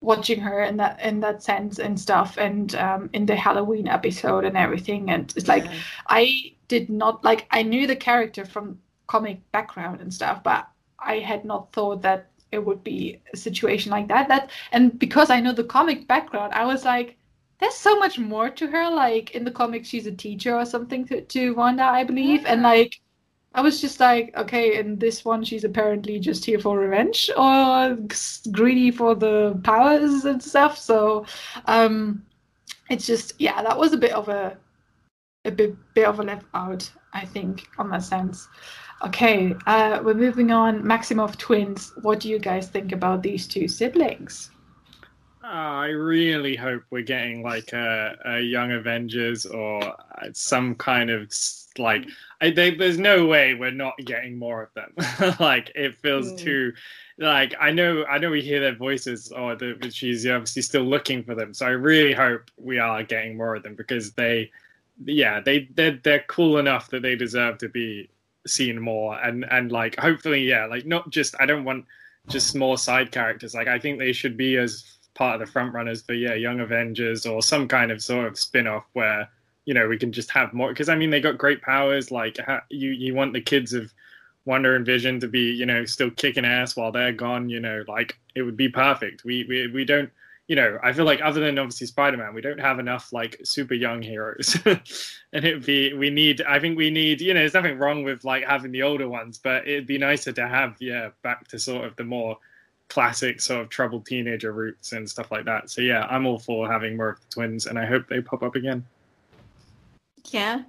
watching 0.00 0.40
her 0.40 0.62
in 0.64 0.76
that 0.78 1.00
in 1.00 1.20
that 1.20 1.42
sense 1.42 1.78
and 1.78 2.00
stuff 2.00 2.36
and 2.36 2.74
um 2.74 3.08
in 3.12 3.24
the 3.26 3.36
halloween 3.36 3.86
episode 3.86 4.44
and 4.44 4.56
everything 4.56 5.10
and 5.10 5.32
it's 5.36 5.46
like 5.46 5.66
I 6.08 6.54
did 6.66 6.90
not 6.90 7.22
like 7.22 7.46
I 7.52 7.62
knew 7.62 7.86
the 7.86 7.94
character 7.96 8.44
from 8.44 8.78
comic 9.12 9.38
background 9.52 10.00
and 10.00 10.12
stuff, 10.18 10.42
but 10.42 10.66
I 10.98 11.18
had 11.18 11.44
not 11.44 11.70
thought 11.72 12.00
that 12.02 12.30
it 12.50 12.64
would 12.66 12.82
be 12.82 13.20
a 13.34 13.36
situation 13.36 13.90
like 13.96 14.08
that. 14.08 14.26
That 14.28 14.50
and 14.72 14.98
because 14.98 15.28
I 15.30 15.40
know 15.40 15.52
the 15.52 15.72
comic 15.76 16.08
background, 16.08 16.54
I 16.54 16.64
was 16.64 16.84
like, 16.86 17.16
there's 17.58 17.74
so 17.74 17.98
much 17.98 18.18
more 18.18 18.48
to 18.48 18.66
her. 18.68 18.90
Like 18.90 19.32
in 19.36 19.44
the 19.44 19.50
comics, 19.60 19.88
she's 19.88 20.06
a 20.06 20.12
teacher 20.26 20.54
or 20.56 20.64
something 20.64 21.06
to, 21.08 21.20
to 21.20 21.54
Wanda, 21.54 21.84
I 21.84 22.04
believe, 22.04 22.46
and 22.46 22.62
like. 22.62 23.00
I 23.54 23.60
was 23.60 23.82
just 23.82 24.00
like, 24.00 24.34
okay, 24.34 24.78
in 24.80 24.98
this 24.98 25.26
one, 25.26 25.44
she's 25.44 25.64
apparently 25.64 26.18
just 26.18 26.42
here 26.46 26.58
for 26.58 26.78
revenge 26.78 27.30
or 27.36 27.98
greedy 28.50 28.90
for 28.90 29.14
the 29.14 29.60
powers 29.62 30.24
and 30.24 30.42
stuff. 30.42 30.78
So, 30.78 31.26
um, 31.66 32.24
it's 32.88 33.06
just, 33.06 33.34
yeah, 33.38 33.62
that 33.62 33.76
was 33.76 33.92
a 33.92 33.98
bit 33.98 34.14
of 34.14 34.30
a 34.30 34.56
a 35.44 35.50
bit, 35.50 35.76
bit 35.94 36.06
of 36.06 36.20
a 36.20 36.22
left 36.22 36.46
out, 36.54 36.90
I 37.12 37.24
think, 37.26 37.68
on 37.78 37.90
that 37.90 38.02
sense. 38.02 38.48
Okay, 39.04 39.54
uh, 39.66 40.00
we're 40.04 40.14
moving 40.14 40.52
on. 40.52 40.82
Maximoff 40.82 41.36
twins. 41.36 41.92
What 42.02 42.20
do 42.20 42.28
you 42.28 42.38
guys 42.38 42.68
think 42.68 42.92
about 42.92 43.22
these 43.22 43.48
two 43.48 43.66
siblings? 43.66 44.50
Oh, 45.42 45.48
I 45.48 45.88
really 45.88 46.54
hope 46.54 46.84
we're 46.90 47.02
getting 47.02 47.42
like 47.42 47.72
a, 47.72 48.16
a 48.24 48.40
Young 48.40 48.70
Avengers 48.70 49.44
or 49.44 49.96
some 50.34 50.76
kind 50.76 51.10
of 51.10 51.32
like. 51.78 52.06
I, 52.40 52.50
they, 52.50 52.76
there's 52.76 52.98
no 52.98 53.26
way 53.26 53.54
we're 53.54 53.72
not 53.72 53.94
getting 54.04 54.38
more 54.38 54.62
of 54.62 54.68
them. 54.74 55.36
like 55.40 55.72
it 55.74 55.96
feels 55.96 56.32
mm. 56.32 56.38
too. 56.38 56.72
Like 57.18 57.54
I 57.58 57.72
know, 57.72 58.04
I 58.04 58.18
know 58.18 58.30
we 58.30 58.40
hear 58.40 58.60
their 58.60 58.76
voices, 58.76 59.32
or 59.32 59.56
the, 59.56 59.90
she's 59.92 60.24
obviously 60.28 60.62
still 60.62 60.84
looking 60.84 61.24
for 61.24 61.34
them. 61.34 61.52
So 61.54 61.66
I 61.66 61.70
really 61.70 62.12
hope 62.12 62.52
we 62.56 62.78
are 62.78 63.02
getting 63.02 63.36
more 63.36 63.56
of 63.56 63.64
them 63.64 63.74
because 63.74 64.12
they, 64.12 64.52
yeah, 65.04 65.40
they 65.40 65.68
they're, 65.74 65.98
they're 66.04 66.24
cool 66.28 66.58
enough 66.58 66.88
that 66.90 67.02
they 67.02 67.16
deserve 67.16 67.58
to 67.58 67.68
be 67.68 68.08
seen 68.46 68.80
more 68.80 69.18
and 69.22 69.44
and 69.50 69.70
like 69.70 69.96
hopefully 69.98 70.42
yeah 70.42 70.66
like 70.66 70.84
not 70.84 71.08
just 71.10 71.34
i 71.40 71.46
don't 71.46 71.64
want 71.64 71.84
just 72.28 72.56
more 72.56 72.76
side 72.76 73.12
characters 73.12 73.54
like 73.54 73.68
i 73.68 73.78
think 73.78 73.98
they 73.98 74.12
should 74.12 74.36
be 74.36 74.56
as 74.56 74.84
part 75.14 75.40
of 75.40 75.46
the 75.46 75.52
front 75.52 75.72
runners 75.72 76.02
for 76.02 76.14
yeah 76.14 76.34
young 76.34 76.60
avengers 76.60 77.26
or 77.26 77.42
some 77.42 77.68
kind 77.68 77.92
of 77.92 78.02
sort 78.02 78.26
of 78.26 78.38
spin-off 78.38 78.84
where 78.94 79.28
you 79.64 79.74
know 79.74 79.86
we 79.86 79.98
can 79.98 80.12
just 80.12 80.30
have 80.30 80.52
more 80.52 80.70
because 80.70 80.88
i 80.88 80.96
mean 80.96 81.10
they 81.10 81.20
got 81.20 81.38
great 81.38 81.62
powers 81.62 82.10
like 82.10 82.38
you 82.70 82.90
you 82.90 83.14
want 83.14 83.32
the 83.32 83.40
kids 83.40 83.72
of 83.72 83.92
wanda 84.44 84.74
and 84.74 84.84
vision 84.86 85.20
to 85.20 85.28
be 85.28 85.52
you 85.52 85.66
know 85.66 85.84
still 85.84 86.10
kicking 86.10 86.44
ass 86.44 86.74
while 86.74 86.90
they're 86.90 87.12
gone 87.12 87.48
you 87.48 87.60
know 87.60 87.84
like 87.86 88.18
it 88.34 88.42
would 88.42 88.56
be 88.56 88.68
perfect. 88.68 89.24
We 89.24 89.44
we, 89.48 89.66
we 89.68 89.84
don't 89.84 90.10
you 90.48 90.56
know, 90.56 90.78
I 90.82 90.92
feel 90.92 91.04
like 91.04 91.20
other 91.22 91.40
than 91.40 91.58
obviously 91.58 91.86
Spider 91.86 92.16
Man, 92.16 92.34
we 92.34 92.40
don't 92.40 92.60
have 92.60 92.78
enough 92.78 93.12
like 93.12 93.40
super 93.44 93.74
young 93.74 94.02
heroes, 94.02 94.56
and 94.64 94.80
it'd 95.32 95.64
be 95.64 95.94
we 95.94 96.10
need. 96.10 96.42
I 96.42 96.58
think 96.58 96.76
we 96.76 96.90
need. 96.90 97.20
You 97.20 97.34
know, 97.34 97.40
there's 97.40 97.54
nothing 97.54 97.78
wrong 97.78 98.02
with 98.02 98.24
like 98.24 98.44
having 98.44 98.72
the 98.72 98.82
older 98.82 99.08
ones, 99.08 99.38
but 99.38 99.66
it'd 99.66 99.86
be 99.86 99.98
nicer 99.98 100.32
to 100.32 100.48
have 100.48 100.76
yeah 100.80 101.10
back 101.22 101.48
to 101.48 101.58
sort 101.58 101.84
of 101.84 101.96
the 101.96 102.04
more 102.04 102.38
classic 102.88 103.40
sort 103.40 103.62
of 103.62 103.68
troubled 103.70 104.04
teenager 104.04 104.52
roots 104.52 104.92
and 104.92 105.08
stuff 105.08 105.30
like 105.30 105.44
that. 105.44 105.70
So 105.70 105.80
yeah, 105.80 106.06
I'm 106.10 106.26
all 106.26 106.38
for 106.38 106.70
having 106.70 106.96
more 106.96 107.10
of 107.10 107.20
the 107.20 107.26
twins, 107.30 107.66
and 107.66 107.78
I 107.78 107.86
hope 107.86 108.08
they 108.08 108.20
pop 108.20 108.42
up 108.42 108.56
again. 108.56 108.84
Yeah, 110.30 110.62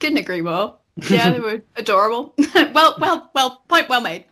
couldn't 0.00 0.18
agree 0.18 0.42
more. 0.42 0.76
Yeah, 1.08 1.30
they 1.30 1.40
were 1.40 1.62
adorable. 1.76 2.34
well, 2.54 2.96
well, 2.98 3.30
well, 3.34 3.62
point 3.68 3.88
well 3.88 4.00
made. 4.00 4.24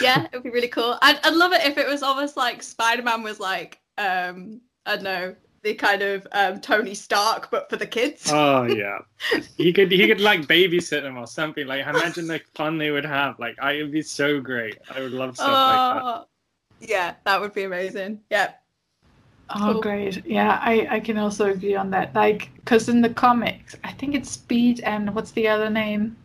yeah, 0.00 0.24
it 0.24 0.32
would 0.32 0.42
be 0.42 0.50
really 0.50 0.68
cool. 0.68 0.98
I'd, 1.02 1.24
I'd 1.24 1.34
love 1.34 1.52
it 1.52 1.64
if 1.64 1.78
it 1.78 1.86
was 1.86 2.02
almost 2.02 2.36
like 2.36 2.62
Spider 2.62 3.02
Man 3.02 3.22
was 3.22 3.38
like 3.38 3.79
um, 4.00 4.60
I 4.86 4.94
don't 4.96 5.04
know, 5.04 5.36
the 5.62 5.74
kind 5.74 6.02
of 6.02 6.26
um, 6.32 6.60
Tony 6.60 6.94
Stark, 6.94 7.50
but 7.50 7.68
for 7.68 7.76
the 7.76 7.86
kids. 7.86 8.30
Oh 8.30 8.64
yeah, 8.64 8.98
he 9.56 9.72
could 9.72 9.92
he 9.92 10.06
could 10.06 10.20
like 10.20 10.42
babysit 10.42 11.02
them 11.02 11.18
or 11.18 11.26
something. 11.26 11.66
Like 11.66 11.86
imagine 11.86 12.26
the 12.26 12.40
fun 12.54 12.78
they 12.78 12.90
would 12.90 13.04
have. 13.04 13.38
Like 13.38 13.58
I 13.60 13.76
would 13.76 13.92
be 13.92 14.02
so 14.02 14.40
great. 14.40 14.78
I 14.94 15.00
would 15.00 15.12
love 15.12 15.36
stuff 15.36 15.48
like 15.48 15.58
that. 15.58 16.02
Oh, 16.04 16.24
yeah, 16.80 17.14
that 17.24 17.40
would 17.40 17.52
be 17.52 17.64
amazing. 17.64 18.20
Yeah. 18.30 18.52
Oh, 19.50 19.72
cool. 19.72 19.80
great. 19.80 20.24
Yeah, 20.24 20.60
I, 20.62 20.86
I 20.90 21.00
can 21.00 21.18
also 21.18 21.50
agree 21.50 21.74
on 21.74 21.90
that. 21.90 22.14
Like, 22.14 22.50
because 22.56 22.88
in 22.88 23.00
the 23.00 23.10
comics, 23.10 23.74
I 23.82 23.92
think 23.92 24.14
it's 24.14 24.30
Speed 24.30 24.80
and 24.80 25.12
what's 25.14 25.32
the 25.32 25.48
other 25.48 25.68
name? 25.68 26.16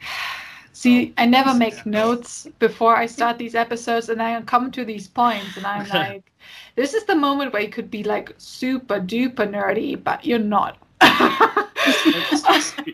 See, 0.72 1.14
I 1.16 1.26
never 1.26 1.54
make 1.54 1.86
notes 1.86 2.48
before 2.58 2.96
I 2.96 3.06
start 3.06 3.38
these 3.38 3.54
episodes, 3.54 4.08
and 4.08 4.20
I 4.20 4.40
come 4.42 4.70
to 4.72 4.84
these 4.84 5.06
points, 5.06 5.56
and 5.56 5.66
I'm 5.66 5.88
like, 5.94 6.30
this 6.76 6.94
is 6.94 7.04
the 7.04 7.14
moment 7.14 7.52
where 7.52 7.62
you 7.62 7.68
could 7.68 7.90
be 7.90 8.02
like 8.04 8.34
super 8.38 9.00
duper 9.00 9.48
nerdy, 9.48 10.02
but 10.02 10.24
you're 10.24 10.38
not. 10.38 10.78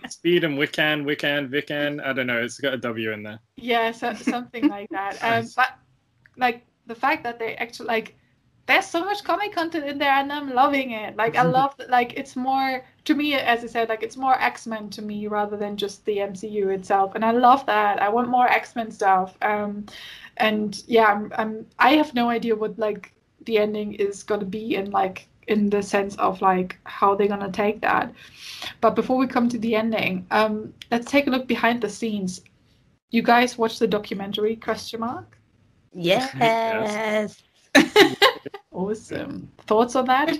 Speed 0.08 0.44
and 0.44 0.58
Wiccan, 0.58 1.04
Wiccan, 1.04 1.48
Wiccan. 1.50 2.04
I 2.04 2.12
don't 2.12 2.26
know. 2.26 2.42
It's 2.42 2.58
got 2.58 2.74
a 2.74 2.78
W 2.78 3.12
in 3.12 3.22
there. 3.22 3.38
Yeah, 3.56 3.92
so, 3.92 4.14
something 4.14 4.68
like 4.68 4.88
that. 4.90 5.18
Um, 5.22 5.48
but 5.54 5.78
like 6.36 6.64
the 6.86 6.94
fact 6.94 7.22
that 7.24 7.38
they 7.38 7.54
actually 7.56 7.86
like 7.86 8.16
there's 8.66 8.86
so 8.86 9.04
much 9.04 9.24
comic 9.24 9.52
content 9.52 9.84
in 9.84 9.98
there 9.98 10.12
and 10.12 10.32
i'm 10.32 10.54
loving 10.54 10.92
it 10.92 11.16
like 11.16 11.36
i 11.36 11.42
love 11.58 11.74
like 11.88 12.12
it's 12.16 12.36
more 12.36 12.84
to 13.04 13.14
me 13.14 13.34
as 13.34 13.64
i 13.64 13.66
said 13.66 13.88
like 13.88 14.02
it's 14.02 14.16
more 14.16 14.40
x-men 14.40 14.88
to 14.90 15.02
me 15.02 15.26
rather 15.26 15.56
than 15.56 15.76
just 15.76 16.04
the 16.04 16.18
mcu 16.18 16.74
itself 16.74 17.14
and 17.14 17.24
i 17.24 17.30
love 17.30 17.64
that 17.66 18.00
i 18.00 18.08
want 18.08 18.28
more 18.28 18.48
x-men 18.48 18.90
stuff 18.90 19.36
um 19.42 19.84
and 20.36 20.82
yeah 20.86 21.06
i'm, 21.06 21.32
I'm 21.36 21.66
i 21.78 21.90
have 21.94 22.14
no 22.14 22.28
idea 22.28 22.54
what 22.54 22.78
like 22.78 23.12
the 23.46 23.58
ending 23.58 23.94
is 23.94 24.22
going 24.22 24.40
to 24.40 24.46
be 24.46 24.74
in 24.76 24.90
like 24.90 25.28
in 25.46 25.70
the 25.70 25.82
sense 25.82 26.14
of 26.16 26.40
like 26.42 26.78
how 26.84 27.14
they're 27.14 27.26
going 27.26 27.40
to 27.40 27.50
take 27.50 27.80
that 27.80 28.12
but 28.80 28.94
before 28.94 29.16
we 29.16 29.26
come 29.26 29.48
to 29.48 29.58
the 29.58 29.74
ending 29.74 30.26
um 30.30 30.72
let's 30.90 31.10
take 31.10 31.26
a 31.26 31.30
look 31.30 31.46
behind 31.46 31.80
the 31.80 31.88
scenes 31.88 32.42
you 33.10 33.22
guys 33.22 33.58
watch 33.58 33.78
the 33.78 33.86
documentary 33.86 34.54
question 34.56 35.00
mark 35.00 35.38
yes, 35.92 36.32
yes. 36.38 37.42
awesome. 38.72 39.50
Thoughts 39.66 39.96
on 39.96 40.06
that? 40.06 40.38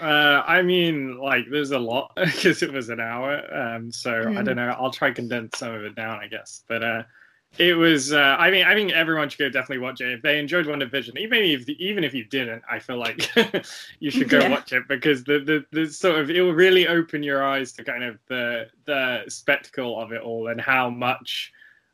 Uh, 0.00 0.42
I 0.46 0.62
mean, 0.62 1.18
like, 1.18 1.44
there's 1.50 1.70
a 1.70 1.78
lot 1.78 2.12
because 2.16 2.62
it 2.62 2.72
was 2.72 2.88
an 2.88 3.00
hour. 3.00 3.42
Um, 3.54 3.92
so 3.92 4.10
mm. 4.10 4.36
I 4.36 4.40
hmm. 4.40 4.44
don't 4.44 4.56
know. 4.56 4.74
I'll 4.78 4.90
try 4.90 5.10
condense 5.10 5.58
some 5.58 5.74
of 5.74 5.84
it 5.84 5.94
down, 5.94 6.18
I 6.18 6.28
guess. 6.28 6.64
But 6.68 6.82
uh, 6.82 7.02
it 7.58 7.74
was. 7.74 8.12
Uh, 8.12 8.36
I 8.38 8.50
mean, 8.50 8.64
I 8.64 8.74
think 8.74 8.92
everyone 8.92 9.28
should 9.28 9.38
go 9.38 9.48
definitely 9.48 9.82
watch 9.82 10.00
it 10.00 10.10
if 10.10 10.22
they 10.22 10.38
enjoyed 10.38 10.66
WandaVision. 10.66 11.18
Even 11.18 11.40
if 11.40 11.68
even 11.68 12.04
if 12.04 12.14
you 12.14 12.24
didn't, 12.24 12.62
I 12.70 12.78
feel 12.78 12.96
like 12.96 13.30
you 14.00 14.10
should 14.10 14.28
go 14.28 14.40
yeah. 14.40 14.48
watch 14.48 14.72
it 14.72 14.88
because 14.88 15.22
the, 15.24 15.38
the 15.40 15.64
the 15.70 15.86
sort 15.86 16.18
of 16.18 16.30
it 16.30 16.40
will 16.40 16.54
really 16.54 16.88
open 16.88 17.22
your 17.22 17.44
eyes 17.44 17.72
to 17.72 17.84
kind 17.84 18.04
of 18.04 18.18
the 18.28 18.68
the 18.86 19.24
spectacle 19.28 20.00
of 20.00 20.12
it 20.12 20.22
all 20.22 20.48
and 20.48 20.60
how 20.60 20.88
much 20.88 21.52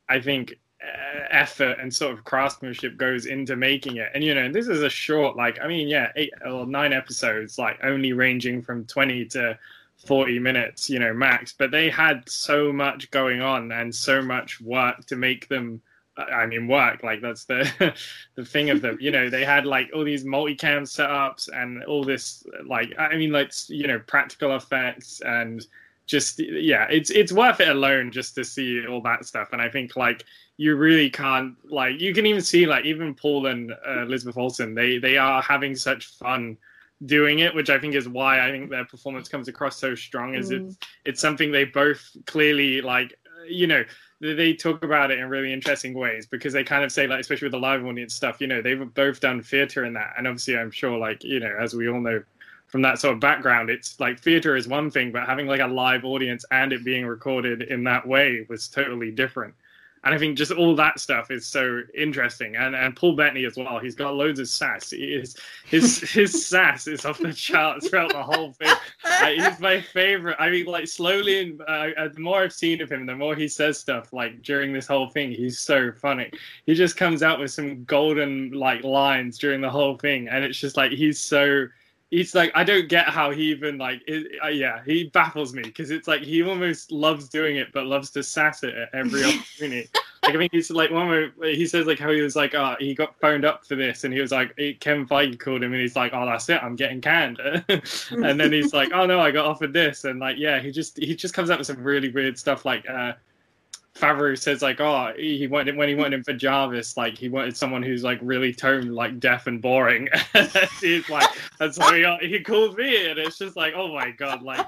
I 0.09 0.21
think 0.21 0.55
uh, 0.81 1.25
effort 1.31 1.79
and 1.81 1.93
sort 1.93 2.13
of 2.17 2.25
craftsmanship 2.25 2.97
goes 2.97 3.27
into 3.27 3.57
making 3.57 3.97
it. 3.97 4.11
And 4.15 4.23
you 4.23 4.35
know, 4.35 4.51
this 4.53 4.69
is 4.69 4.83
a 4.83 4.91
short, 4.91 5.37
like 5.37 5.59
I 5.61 5.67
mean, 5.67 5.89
yeah, 5.89 6.13
eight 6.15 6.33
or 6.47 6.67
nine 6.67 6.93
episodes, 6.93 7.59
like 7.59 7.81
only 7.83 8.13
ranging 8.13 8.63
from 8.63 8.85
twenty 8.85 9.25
to 9.27 9.59
forty 10.07 10.39
minutes, 10.39 10.89
you 10.89 10.99
know, 10.99 11.13
max. 11.13 11.55
But 11.57 11.71
they 11.71 11.91
had 11.91 12.29
so 12.29 12.73
much 12.73 13.11
going 13.11 13.41
on 13.41 13.73
and 13.73 13.95
so 13.95 14.23
much 14.23 14.61
work 14.61 15.05
to 15.07 15.17
make 15.17 15.49
them. 15.49 15.83
I 16.17 16.47
mean, 16.47 16.67
work 16.67 17.05
like 17.05 17.21
that's 17.21 17.45
the 17.45 17.95
the 18.35 18.45
thing 18.45 18.71
of 18.71 18.83
them. 18.83 18.99
You 19.01 19.13
know, 19.13 19.31
they 19.31 19.45
had 19.45 19.67
like 19.67 19.91
all 19.95 20.05
these 20.05 20.25
multicam 20.25 20.83
setups 20.83 21.49
and 21.53 21.85
all 21.85 22.03
this, 22.03 22.45
like 22.67 22.93
I 22.99 23.17
mean, 23.17 23.31
like 23.31 23.53
you 23.69 23.87
know, 23.87 24.01
practical 24.01 24.57
effects 24.57 25.21
and 25.21 25.65
just 26.09 26.41
yeah, 26.41 26.87
it's 26.91 27.11
it's 27.11 27.33
worth 27.33 27.61
it 27.61 27.69
alone 27.69 28.11
just 28.11 28.35
to 28.35 28.45
see 28.45 28.85
all 28.87 29.01
that 29.03 29.27
stuff. 29.27 29.51
And 29.53 29.63
I 29.63 29.69
think 29.69 29.95
like 29.95 30.25
you 30.57 30.75
really 30.75 31.11
can't 31.11 31.55
like 31.71 32.01
you 32.01 32.13
can 32.13 32.27
even 32.27 32.43
see 32.43 32.67
like 32.67 32.85
even 32.85 33.15
Paul 33.15 33.47
and 33.47 33.73
uh, 33.87 34.03
Elizabeth 34.03 34.37
Olsen 34.37 34.75
they 34.75 34.99
they 34.99 35.17
are 35.17 35.41
having 35.41 35.77
such 35.77 36.07
fun 36.07 36.57
doing 37.07 37.41
it, 37.41 37.55
which 37.55 37.71
I 37.71 37.79
think 37.79 37.95
is 37.95 38.09
why 38.09 38.47
I 38.47 38.51
think 38.51 38.71
their 38.71 38.85
performance 38.85 39.29
comes 39.29 39.49
across 39.49 39.77
so 39.77 39.95
strong. 39.95 40.35
Is 40.35 40.51
mm. 40.51 40.67
it's 40.67 40.79
it's 41.05 41.21
something 41.21 41.53
they 41.53 41.65
both 41.65 42.17
clearly 42.27 42.81
like 42.81 43.19
you 43.49 43.67
know 43.67 43.85
they 44.21 44.53
talk 44.53 44.83
about 44.83 45.11
it 45.11 45.19
in 45.19 45.29
really 45.29 45.53
interesting 45.53 45.95
ways 45.95 46.27
because 46.27 46.53
they 46.53 46.65
kind 46.65 46.83
of 46.83 46.91
say 46.91 47.07
like 47.07 47.21
especially 47.21 47.47
with 47.47 47.53
the 47.53 47.59
live 47.59 47.85
audience 47.85 48.15
stuff 48.15 48.41
you 48.41 48.47
know 48.47 48.61
they've 48.61 48.93
both 48.95 49.21
done 49.21 49.41
theater 49.41 49.85
in 49.85 49.93
that 49.93 50.13
and 50.19 50.27
obviously 50.27 50.59
i'm 50.59 50.73
sure 50.73 50.99
like 50.99 51.23
you 51.23 51.39
know 51.39 51.57
as 51.61 51.75
we 51.75 51.89
all 51.89 52.01
know 52.01 52.23
from 52.67 52.83
that 52.83 52.99
sort 52.99 53.15
of 53.15 53.21
background 53.21 53.71
it's 53.71 53.99
like 54.01 54.19
theater 54.19 54.57
is 54.57 54.67
one 54.67 54.91
thing 54.91 55.13
but 55.13 55.25
having 55.25 55.47
like 55.47 55.61
a 55.61 55.67
live 55.67 56.05
audience 56.05 56.45
and 56.51 56.73
it 56.73 56.85
being 56.85 57.07
recorded 57.07 57.63
in 57.63 57.85
that 57.85 58.07
way 58.07 58.45
was 58.49 58.67
totally 58.67 59.11
different 59.13 59.55
and 60.05 60.15
I 60.15 60.19
think 60.19 60.37
just 60.37 60.53
all 60.53 60.75
that 60.77 61.01
stuff 61.01 61.31
is 61.31 61.47
so 61.47 61.83
interesting. 61.95 62.57
And 62.57 62.75
and 62.75 62.95
Paul 62.95 63.17
Bettany 63.17 63.45
as 63.45 63.57
well. 63.57 63.79
He's 63.79 63.95
got 63.95 64.15
loads 64.15 64.39
of 64.39 64.49
sass. 64.49 64.91
He 64.91 65.15
is, 65.15 65.37
his 65.65 66.01
his 66.13 66.47
sass 66.47 66.87
is 66.87 67.05
off 67.05 67.19
the 67.19 67.33
charts 67.33 67.89
throughout 67.89 68.13
the 68.13 68.23
whole 68.23 68.53
thing. 68.53 68.75
He's 69.37 69.61
my 69.61 69.81
favorite. 69.81 70.37
I 70.39 70.51
mean, 70.51 70.67
like 70.67 70.87
slowly, 70.87 71.59
uh, 71.67 71.89
uh, 71.97 72.09
the 72.09 72.21
more 72.21 72.43
I've 72.43 72.53
seen 72.53 72.81
of 72.81 72.91
him, 72.91 73.07
the 73.07 73.17
more 73.17 73.35
he 73.35 73.49
says 73.49 73.79
stuff. 73.79 74.13
Like 74.13 74.43
during 74.43 74.73
this 74.73 74.87
whole 74.87 75.09
thing, 75.09 75.33
he's 75.33 75.59
so 75.59 75.93
funny. 75.93 76.31
He 76.67 76.75
just 76.75 76.97
comes 76.97 77.23
out 77.23 77.41
with 77.41 77.51
some 77.51 77.85
golden 77.85 78.53
like 78.53 78.85
lines 78.85 79.39
during 79.39 79.61
the 79.61 79.71
whole 79.71 79.97
thing, 79.97 80.29
and 80.29 80.45
it's 80.45 80.59
just 80.59 80.77
like 80.77 80.93
he's 80.93 81.19
so 81.19 81.67
he's 82.11 82.35
like 82.35 82.51
I 82.55 82.65
don't 82.65 82.89
get 82.89 83.09
how 83.09 83.31
he 83.31 83.51
even 83.51 83.79
like 83.79 84.03
it, 84.07 84.39
uh, 84.43 84.49
yeah 84.49 84.81
he 84.85 85.05
baffles 85.05 85.53
me 85.53 85.63
because 85.63 85.91
it's 85.91 86.09
like 86.09 86.23
he 86.23 86.43
almost 86.43 86.91
loves 86.91 87.29
doing 87.29 87.57
it 87.57 87.69
but 87.73 87.87
loves 87.87 88.11
to 88.11 88.23
sass 88.23 88.63
it 88.63 88.75
at 88.75 88.89
every 88.95 89.25
opportunity. 89.25 89.89
like 90.23 90.35
I 90.35 90.39
mean 90.39 90.49
he's 90.51 90.71
like 90.71 90.91
one 90.91 91.09
where 91.09 91.33
he 91.43 91.67
says 91.67 91.87
like 91.87 91.99
how 91.99 92.11
he 92.11 92.21
was 92.21 92.37
like 92.37 92.55
oh 92.55 92.77
he 92.79 92.95
got 92.95 93.19
phoned 93.21 93.45
up 93.45 93.67
for 93.67 93.75
this 93.75 94.05
and 94.05 94.15
he 94.15 94.21
was 94.21 94.33
like 94.33 94.57
Kevin 94.81 95.07
Feige 95.07 95.39
called 95.39 95.63
him 95.63 95.73
and 95.73 95.83
he's 95.83 95.97
like 95.97 96.13
oh 96.15 96.25
that's 96.25 96.49
it 96.49 96.63
I'm 96.63 96.77
getting 96.77 97.01
canned 97.01 97.39
and 97.71 98.41
then 98.41 98.53
he's 98.53 98.73
like 98.73 98.91
oh 98.93 99.07
no 99.07 99.21
I 99.21 99.31
got 99.31 99.47
offered 99.47 99.73
this 99.73 100.05
and 100.05 100.19
like 100.19 100.37
yeah 100.39 100.61
he 100.61 100.71
just 100.71 100.97
he 100.99 101.15
just 101.15 101.35
comes 101.35 101.51
up 101.51 101.59
with 101.59 101.67
some 101.67 101.83
really 101.83 102.09
weird 102.09 102.39
stuff 102.39 102.65
like 102.65 102.89
uh 102.89 103.13
Favreau 103.99 104.39
says 104.39 104.63
like, 104.63 104.81
oh, 104.81 105.13
he 105.17 105.47
wanted 105.47 105.77
when 105.77 105.89
he 105.89 105.95
went 105.95 106.15
in 106.15 106.23
for 106.23 106.33
Jarvis, 106.33 106.97
like 106.97 107.19
he 107.19 107.29
wanted 107.29 107.57
someone 107.57 107.83
who's 107.83 108.05
like 108.05 108.19
really 108.23 108.53
toned, 108.53 108.95
like 108.95 109.19
deaf 109.19 109.47
and 109.47 109.61
boring. 109.61 110.09
He's 110.81 111.09
like, 111.09 111.29
that's 111.59 111.77
so 111.77 112.19
he, 112.21 112.29
he 112.29 112.41
called 112.41 112.77
me, 112.77 113.11
and 113.11 113.19
it's 113.19 113.39
just 113.39 113.57
like, 113.57 113.75
oh 113.75 113.93
my 113.93 114.11
god, 114.13 114.43
like 114.43 114.67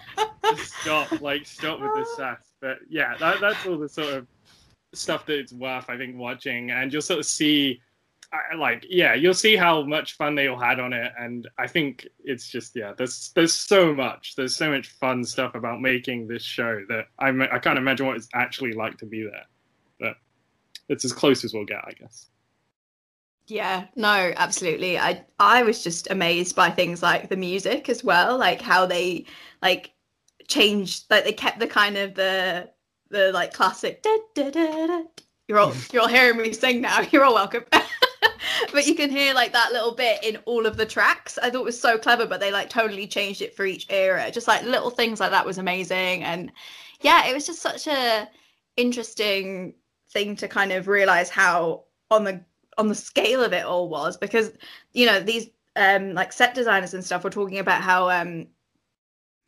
stop, 0.57 1.21
like 1.21 1.47
stop 1.47 1.81
with 1.81 1.95
this 1.95 2.17
sass. 2.17 2.39
But 2.61 2.79
yeah, 2.89 3.17
that, 3.19 3.41
that's 3.41 3.65
all 3.67 3.79
the 3.79 3.89
sort 3.89 4.15
of 4.15 4.27
stuff 4.93 5.27
that 5.27 5.39
it's 5.39 5.53
worth, 5.53 5.89
I 5.89 5.97
think, 5.97 6.17
watching, 6.17 6.71
and 6.71 6.93
you'll 6.93 7.03
sort 7.03 7.21
of 7.21 7.27
see, 7.27 7.81
like, 8.57 8.87
yeah, 8.89 9.15
you'll 9.15 9.35
see 9.35 9.57
how 9.57 9.83
much 9.83 10.17
fun 10.17 10.35
they 10.35 10.47
all 10.47 10.59
had 10.59 10.79
on 10.79 10.93
it, 10.93 11.13
and 11.19 11.49
I 11.59 11.67
think 11.67 12.07
it's 12.25 12.49
just, 12.49 12.77
yeah, 12.77 12.93
there's 12.97 13.33
there's 13.35 13.55
so 13.55 13.95
much, 13.95 14.37
there's 14.37 14.57
so 14.57 14.71
much 14.71 14.89
fun 14.89 15.25
stuff 15.25 15.55
about 15.55 15.81
making 15.81 16.29
this 16.29 16.43
show 16.43 16.85
that 16.89 17.07
I 17.19 17.29
I 17.29 17.59
can't 17.59 17.79
imagine 17.79 18.07
what 18.07 18.17
it's 18.17 18.29
actually 18.35 18.73
like 18.73 18.99
to 18.99 19.07
be 19.07 19.23
there, 19.23 19.47
but 19.99 20.17
it's 20.89 21.05
as 21.05 21.13
close 21.13 21.45
as 21.45 21.55
we'll 21.55 21.65
get, 21.65 21.85
I 21.85 21.93
guess. 21.93 22.27
Yeah, 23.47 23.87
no, 23.97 24.33
absolutely. 24.37 24.97
I 24.99 25.25
I 25.41 25.65
was 25.65 25.83
just 25.83 26.11
amazed 26.11 26.55
by 26.55 26.71
things 26.71 27.03
like 27.03 27.29
the 27.29 27.37
music 27.37 27.89
as 27.89 28.05
well, 28.05 28.39
like 28.39 28.61
how 28.61 28.87
they 28.87 29.27
like 29.61 29.93
changed, 30.47 31.07
like 31.11 31.25
they 31.25 31.33
kept 31.33 31.59
the 31.59 31.67
kind 31.67 31.97
of 31.97 32.15
the 32.15 32.71
the 33.11 33.33
like 33.33 33.53
classic. 33.53 34.03
Da, 34.03 34.17
da, 34.37 34.51
da, 34.51 35.03
you're 35.49 35.59
all 35.59 35.75
you're 35.93 36.03
all 36.03 36.09
hearing 36.09 36.37
me 36.37 36.53
sing 36.53 36.81
now. 36.81 37.01
You're 37.11 37.25
all 37.25 37.35
welcome. 37.35 37.65
but 38.73 38.87
you 38.87 38.95
can 38.95 39.11
hear 39.11 39.35
like 39.35 39.53
that 39.53 39.73
little 39.73 39.95
bit 39.95 40.23
in 40.23 40.37
all 40.45 40.67
of 40.67 40.77
the 40.77 40.87
tracks. 40.87 41.39
I 41.39 41.51
thought 41.51 41.61
it 41.61 41.65
was 41.65 41.81
so 41.81 41.99
clever, 41.99 42.27
but 42.27 42.41
they 42.41 42.53
like 42.53 42.69
totally 42.69 43.07
changed 43.07 43.43
it 43.43 43.55
for 43.55 43.65
each 43.65 43.87
era. 43.91 44.31
Just 44.31 44.49
like 44.49 44.63
little 44.65 44.91
things 44.91 45.21
like 45.21 45.31
that 45.31 45.47
was 45.47 45.59
amazing, 45.59 46.23
and 46.25 46.53
yeah, 47.01 47.27
it 47.27 47.35
was 47.35 47.47
just 47.47 47.63
such 47.63 47.87
a 47.87 48.29
interesting 48.77 49.75
thing 50.13 50.37
to 50.37 50.49
kind 50.49 50.73
of 50.73 50.89
realize 50.89 51.31
how 51.31 51.85
on 52.11 52.25
the 52.25 52.43
on 52.79 52.89
the 52.89 52.95
scale 52.95 53.43
of 53.43 53.53
it 53.53 53.65
all 53.65 53.89
was 53.89 54.17
because 54.17 54.53
you 54.93 55.07
know 55.07 55.21
these 55.21 55.49
um 55.77 56.15
like 56.15 56.33
set 56.33 56.55
designers 56.55 56.95
and 56.95 57.05
stuff 57.05 57.23
were 57.23 57.31
talking 57.31 57.59
about 57.59 57.83
how 57.83 58.09
um 58.11 58.47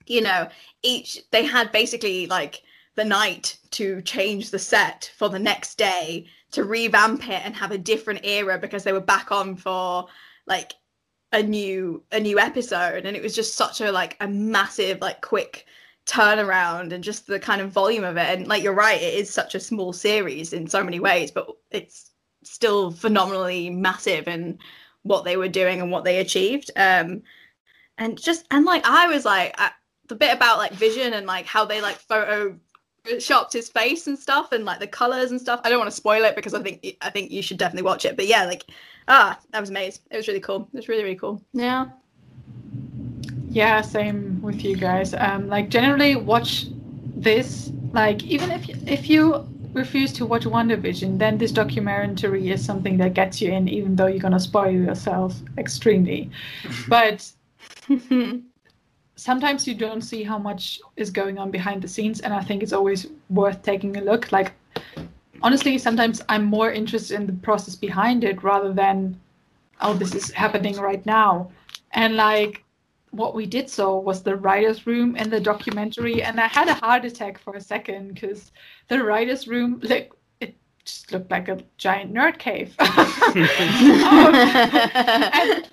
you 0.06 0.20
know 0.20 0.48
each 0.82 1.18
they 1.30 1.44
had 1.44 1.72
basically 1.72 2.26
like 2.26 2.62
the 2.94 3.04
night 3.04 3.56
to 3.70 4.02
change 4.02 4.50
the 4.50 4.58
set 4.58 5.10
for 5.16 5.28
the 5.28 5.38
next 5.38 5.76
day 5.76 6.26
to 6.52 6.64
revamp 6.64 7.28
it 7.28 7.44
and 7.44 7.54
have 7.56 7.72
a 7.72 7.78
different 7.78 8.24
era 8.24 8.58
because 8.58 8.84
they 8.84 8.92
were 8.92 9.00
back 9.00 9.32
on 9.32 9.56
for 9.56 10.06
like 10.46 10.72
a 11.32 11.42
new 11.42 12.02
a 12.12 12.20
new 12.20 12.38
episode. 12.38 13.04
And 13.04 13.16
it 13.16 13.22
was 13.22 13.34
just 13.34 13.54
such 13.54 13.80
a 13.80 13.90
like 13.90 14.16
a 14.20 14.28
massive 14.28 15.00
like 15.00 15.20
quick 15.20 15.66
turnaround 16.06 16.92
and 16.92 17.02
just 17.04 17.26
the 17.26 17.38
kind 17.38 17.60
of 17.60 17.70
volume 17.70 18.04
of 18.04 18.16
it. 18.16 18.38
And 18.38 18.46
like 18.46 18.62
you're 18.62 18.74
right 18.74 19.00
it 19.00 19.14
is 19.14 19.30
such 19.30 19.54
a 19.54 19.60
small 19.60 19.92
series 19.92 20.52
in 20.52 20.66
so 20.66 20.84
many 20.84 21.00
ways 21.00 21.30
but 21.30 21.48
it's 21.70 22.10
still 22.44 22.90
phenomenally 22.90 23.70
massive 23.70 24.28
in 24.28 24.58
what 25.02 25.24
they 25.24 25.36
were 25.36 25.48
doing 25.48 25.80
and 25.80 25.90
what 25.90 26.04
they 26.04 26.18
achieved. 26.18 26.70
Um 26.76 27.22
and 27.98 28.20
just 28.20 28.46
and 28.50 28.64
like 28.64 28.84
i 28.84 29.06
was 29.06 29.24
like 29.24 29.54
I, 29.58 29.70
the 30.08 30.14
bit 30.14 30.34
about 30.34 30.58
like 30.58 30.72
vision 30.72 31.12
and 31.12 31.26
like 31.26 31.46
how 31.46 31.64
they 31.64 31.80
like 31.80 31.96
photo 31.96 32.58
shopped 33.18 33.52
his 33.52 33.68
face 33.68 34.06
and 34.06 34.18
stuff 34.18 34.52
and 34.52 34.64
like 34.64 34.78
the 34.80 34.86
colors 34.86 35.30
and 35.30 35.40
stuff. 35.40 35.60
I 35.64 35.70
don't 35.70 35.78
want 35.78 35.90
to 35.90 35.96
spoil 35.96 36.24
it 36.24 36.36
because 36.36 36.54
i 36.54 36.62
think 36.62 36.96
i 37.00 37.10
think 37.10 37.30
you 37.30 37.42
should 37.42 37.58
definitely 37.58 37.82
watch 37.82 38.04
it 38.04 38.16
but 38.16 38.26
yeah 38.26 38.44
like 38.44 38.64
ah 39.08 39.38
that 39.50 39.60
was 39.60 39.70
amazing. 39.70 40.02
It 40.10 40.16
was 40.16 40.28
really 40.28 40.40
cool. 40.40 40.68
It 40.72 40.76
was 40.76 40.88
really 40.88 41.02
really 41.02 41.16
cool. 41.16 41.42
Yeah. 41.52 41.86
Yeah 43.48 43.80
same 43.80 44.40
with 44.40 44.64
you 44.64 44.76
guys. 44.76 45.14
Um 45.14 45.48
like 45.48 45.68
generally 45.68 46.16
watch 46.16 46.66
this 47.16 47.72
like 47.92 48.22
even 48.24 48.50
if 48.50 48.68
if 48.86 49.08
you 49.10 49.46
refuse 49.72 50.12
to 50.12 50.26
watch 50.26 50.44
WandaVision, 50.44 51.18
then 51.18 51.38
this 51.38 51.50
documentary 51.50 52.50
is 52.50 52.64
something 52.64 52.98
that 52.98 53.14
gets 53.14 53.40
you 53.40 53.50
in, 53.50 53.68
even 53.68 53.96
though 53.96 54.06
you're 54.06 54.20
gonna 54.20 54.40
spoil 54.40 54.70
yourself 54.70 55.34
extremely. 55.58 56.30
but 56.88 57.30
sometimes 59.22 59.66
you 59.68 59.74
don't 59.74 60.02
see 60.02 60.22
how 60.24 60.38
much 60.38 60.80
is 60.96 61.10
going 61.10 61.38
on 61.38 61.50
behind 61.50 61.80
the 61.80 61.88
scenes, 61.88 62.20
and 62.20 62.34
I 62.34 62.42
think 62.42 62.62
it's 62.62 62.72
always 62.72 63.06
worth 63.30 63.62
taking 63.62 63.96
a 63.96 64.00
look. 64.00 64.32
Like 64.32 64.52
honestly, 65.42 65.78
sometimes 65.78 66.20
I'm 66.28 66.44
more 66.44 66.72
interested 66.72 67.14
in 67.14 67.26
the 67.26 67.32
process 67.34 67.76
behind 67.76 68.24
it 68.24 68.42
rather 68.42 68.72
than 68.72 69.18
oh, 69.80 69.94
this 69.94 70.14
is 70.14 70.30
happening 70.30 70.76
right 70.76 71.04
now. 71.06 71.50
And 71.92 72.16
like 72.16 72.64
what 73.10 73.34
we 73.34 73.46
did 73.46 73.68
so 73.68 73.96
was 73.98 74.22
the 74.22 74.36
writers 74.36 74.86
room 74.86 75.14
and 75.18 75.30
the 75.30 75.38
documentary 75.38 76.22
and 76.22 76.40
i 76.40 76.46
had 76.46 76.66
a 76.66 76.72
heart 76.72 77.04
attack 77.04 77.38
for 77.38 77.56
a 77.56 77.60
second 77.60 78.14
because 78.14 78.52
the 78.88 79.04
writers 79.04 79.46
room 79.46 79.78
like 79.82 80.10
just 80.84 81.12
looked 81.12 81.30
like 81.30 81.48
a 81.48 81.58
giant 81.78 82.12
nerd 82.12 82.38
cave. 82.38 82.74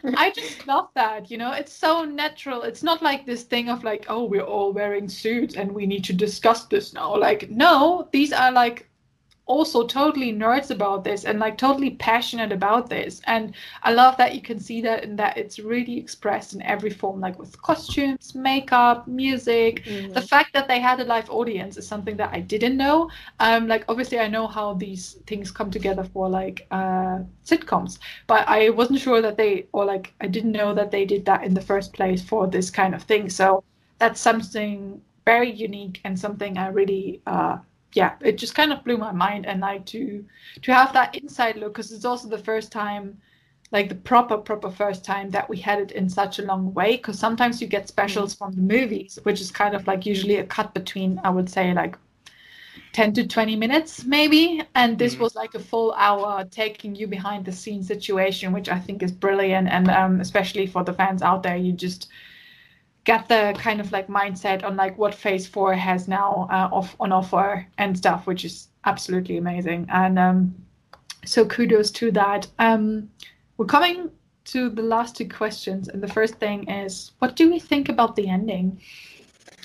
Um, 0.02 0.16
i 0.18 0.32
just 0.34 0.66
love 0.66 0.88
that 0.96 1.30
you 1.30 1.38
know 1.38 1.52
it's 1.52 1.74
so 1.74 2.06
natural. 2.06 2.64
It's 2.64 2.84
not 2.84 3.02
like 3.02 3.26
this 3.26 3.44
thing 3.44 3.70
of 3.70 3.84
like 3.84 4.06
oh 4.10 4.24
we're 4.24 4.42
all 4.42 4.72
wearing 4.72 5.10
suits 5.10 5.56
and 5.56 5.72
we 5.72 5.86
need 5.86 6.04
to 6.06 6.14
discuss 6.14 6.66
this 6.66 6.94
now. 6.94 7.16
Like 7.18 7.50
no 7.50 8.08
these 8.12 8.32
are 8.32 8.52
like 8.52 8.89
also 9.50 9.86
totally 9.86 10.32
nerds 10.32 10.70
about 10.70 11.04
this 11.04 11.26
and 11.26 11.40
like 11.40 11.58
totally 11.58 11.90
passionate 12.08 12.52
about 12.52 12.88
this. 12.88 13.20
And 13.26 13.56
i 13.84 13.92
love 13.92 14.16
that 14.18 14.36
you 14.36 14.42
can 14.42 14.60
see 14.60 14.80
that 14.82 15.04
and 15.04 15.18
that 15.18 15.38
it's 15.38 15.58
really 15.60 15.98
expressed 15.98 16.54
in 16.54 16.62
every 16.62 16.92
form 16.92 17.20
like 17.20 17.38
with 17.40 17.60
costumes 17.62 18.36
makeup 18.36 19.08
music. 19.08 19.84
Mm-hmm. 19.84 20.14
the 20.14 20.22
fact 20.22 20.54
that 20.54 20.68
they 20.68 20.80
had 20.80 21.00
a 21.00 21.04
live 21.04 21.30
audience 21.32 21.78
is 21.78 21.88
something 21.88 22.16
that 22.18 22.32
i 22.32 22.40
didn't 22.40 22.78
know. 22.78 23.10
Um 23.40 23.68
like 23.68 23.84
obviously 23.90 24.20
i 24.20 24.28
know 24.28 24.46
how 24.48 24.68
these 24.76 25.04
things 25.26 25.52
come 25.52 25.72
together 25.72 26.04
for 26.04 26.30
like 26.30 26.68
uh 26.72 27.18
sitcoms 27.44 27.98
but 28.28 28.48
i 28.48 28.70
wasn't 28.70 29.00
sure 29.00 29.22
that 29.22 29.36
they 29.36 29.66
or 29.72 29.84
like 29.94 30.14
i 30.22 30.28
didn't 30.28 30.52
know 30.52 30.74
that 30.76 30.92
they 30.92 31.06
did 31.06 31.26
that 31.26 31.44
in 31.44 31.54
the 31.56 31.66
first 31.72 31.92
place 31.94 32.22
for 32.22 32.48
this 32.48 32.70
kind 32.70 32.94
of 32.94 33.02
thing. 33.04 33.30
So 33.30 33.64
that's 33.98 34.22
something 34.22 35.02
very 35.26 35.52
unique 35.52 36.00
and 36.06 36.18
something 36.26 36.58
i 36.58 36.68
really 36.68 37.22
uh 37.28 37.58
yeah, 37.94 38.16
it 38.22 38.38
just 38.38 38.56
kind 38.56 38.72
of 38.72 38.84
blew 38.84 38.98
my 38.98 39.12
mind 39.12 39.46
and 39.46 39.62
like 39.62 39.86
to 39.88 40.26
to 40.62 40.74
have 40.74 40.94
that 40.94 41.16
inside 41.16 41.56
look 41.58 41.74
because 41.74 41.92
it's 41.92 42.06
also 42.06 42.28
the 42.28 42.38
first 42.38 42.72
time 42.72 43.18
like 43.72 43.90
the 43.90 43.96
proper 43.96 44.38
proper 44.38 44.70
first 44.70 45.06
time 45.06 45.30
that 45.30 45.48
we 45.50 45.58
had 45.58 45.80
it 45.80 45.92
in 45.92 46.10
such 46.10 46.40
a 46.40 46.44
long 46.44 46.74
way 46.74 46.98
because 46.98 47.20
sometimes 47.20 47.62
you 47.62 47.68
get 47.68 47.88
specials 47.88 48.36
mm. 48.36 48.38
from 48.40 48.54
the 48.54 48.62
movies 48.62 49.20
which 49.24 49.42
is 49.42 49.52
kind 49.52 49.76
of 49.76 49.86
like 49.88 50.06
usually 50.06 50.38
a 50.38 50.44
cut 50.44 50.74
between 50.74 51.20
i 51.24 51.30
would 51.30 51.50
say 51.50 51.74
like 51.74 51.96
10 52.94 53.14
to 53.14 53.28
20 53.28 53.56
minutes 53.56 54.06
maybe 54.06 54.62
and 54.74 54.98
this 54.98 55.16
mm. 55.16 55.20
was 55.20 55.36
like 55.36 55.54
a 55.54 55.60
full 55.60 55.94
hour 55.94 56.44
taking 56.46 56.96
you 56.96 57.06
behind 57.08 57.46
the 57.46 57.52
scenes 57.52 57.88
situation 57.88 58.52
which 58.52 58.70
i 58.70 58.80
think 58.80 59.04
is 59.04 59.12
brilliant 59.12 59.68
and 59.68 59.90
um, 59.90 60.20
especially 60.20 60.66
for 60.66 60.84
the 60.84 60.94
fans 60.94 61.22
out 61.22 61.44
there 61.44 61.58
you 61.58 61.72
just 61.72 62.10
get 63.10 63.28
the 63.28 63.56
kind 63.58 63.82
of 63.82 63.92
like 63.92 64.08
mindset 64.08 64.64
on 64.64 64.76
like 64.76 64.96
what 65.00 65.16
phase 65.16 65.48
four 65.48 65.74
has 65.74 66.08
now 66.08 66.48
uh, 66.52 66.70
off 66.72 66.96
on 67.00 67.12
offer 67.12 67.66
and 67.80 67.98
stuff 67.98 68.28
which 68.28 68.46
is 68.46 68.68
absolutely 68.86 69.38
amazing. 69.38 69.88
And 69.92 70.20
um, 70.20 70.56
so 71.26 71.44
kudos 71.44 71.90
to 72.00 72.12
that. 72.12 72.46
Um, 72.60 73.10
we're 73.58 73.66
coming 73.66 74.12
to 74.52 74.70
the 74.70 74.84
last 74.84 75.16
two 75.16 75.28
questions 75.28 75.88
and 75.88 76.04
the 76.04 76.08
first 76.08 76.36
thing 76.36 76.70
is 76.70 77.14
what 77.18 77.36
do 77.36 77.50
we 77.50 77.60
think 77.60 77.90
about 77.90 78.16
the 78.16 78.30
ending? 78.30 78.80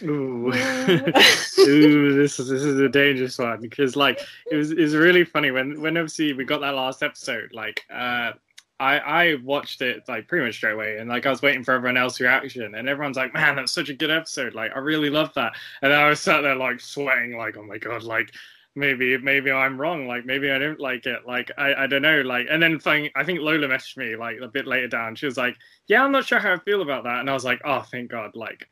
Ooh. 0.03 0.49
Ooh, 0.49 2.17
this 2.17 2.41
is 2.41 2.49
this 2.49 2.63
is 2.63 2.81
a 2.81 2.89
dangerous 2.89 3.39
one 3.39 3.61
because 3.61 3.95
like 3.95 4.21
it 4.51 4.57
was 4.57 4.71
it 4.73 4.81
was 4.81 4.97
really 4.97 5.25
funny 5.25 5.51
when 5.51 5.83
when 5.83 5.99
obviously 5.99 6.33
we 6.33 6.45
got 6.45 6.63
that 6.63 6.75
last 6.75 7.03
episode 7.03 7.53
like 7.53 7.85
uh 7.93 8.33
I 8.81 8.99
I 8.99 9.35
watched 9.37 9.83
it 9.83 10.03
like 10.09 10.29
pretty 10.29 10.47
much 10.47 10.57
straight 10.57 10.73
away, 10.73 10.99
and 10.99 11.09
like 11.09 11.27
I 11.27 11.31
was 11.31 11.43
waiting 11.43 11.63
for 11.65 11.75
everyone 11.75 11.97
else's 11.97 12.21
reaction, 12.21 12.75
and 12.75 12.89
everyone's 12.89 13.17
like, 13.17 13.33
"Man, 13.35 13.57
that's 13.57 13.73
such 13.73 13.89
a 13.89 13.95
good 13.95 14.11
episode! 14.11 14.55
Like, 14.55 14.73
I 14.75 14.81
really 14.81 15.11
love 15.11 15.33
that." 15.35 15.55
And 15.83 15.93
I 15.93 16.09
was 16.09 16.21
sat 16.21 16.41
there 16.43 16.57
like 16.57 16.81
sweating, 16.81 17.37
like, 17.37 17.57
"Oh 17.57 17.63
my 17.65 17.79
god!" 17.79 18.03
Like, 18.03 18.33
maybe 18.75 19.17
maybe 19.19 19.53
I'm 19.53 19.81
wrong. 19.81 20.09
Like, 20.09 20.27
maybe 20.27 20.51
I 20.51 20.59
don't 20.59 20.81
like 20.81 21.07
it. 21.07 21.27
Like, 21.27 21.51
I 21.57 21.85
I 21.85 21.87
don't 21.87 22.03
know. 22.03 22.23
Like, 22.23 22.49
and 22.51 22.63
then 22.63 22.81
I 23.15 23.25
think 23.25 23.41
Lola 23.41 23.69
messaged 23.69 23.97
me 23.97 24.17
like 24.17 24.39
a 24.41 24.49
bit 24.49 24.67
later 24.67 24.89
down. 24.89 25.15
She 25.15 25.27
was 25.27 25.37
like, 25.37 25.57
"Yeah, 25.87 26.05
I'm 26.05 26.13
not 26.13 26.27
sure 26.27 26.41
how 26.41 26.55
I 26.55 26.59
feel 26.59 26.83
about 26.83 27.05
that," 27.05 27.21
and 27.21 27.31
I 27.31 27.35
was 27.35 27.45
like, 27.45 27.61
"Oh, 27.65 27.83
thank 27.83 28.11
God!" 28.11 28.35
Like, 28.35 28.69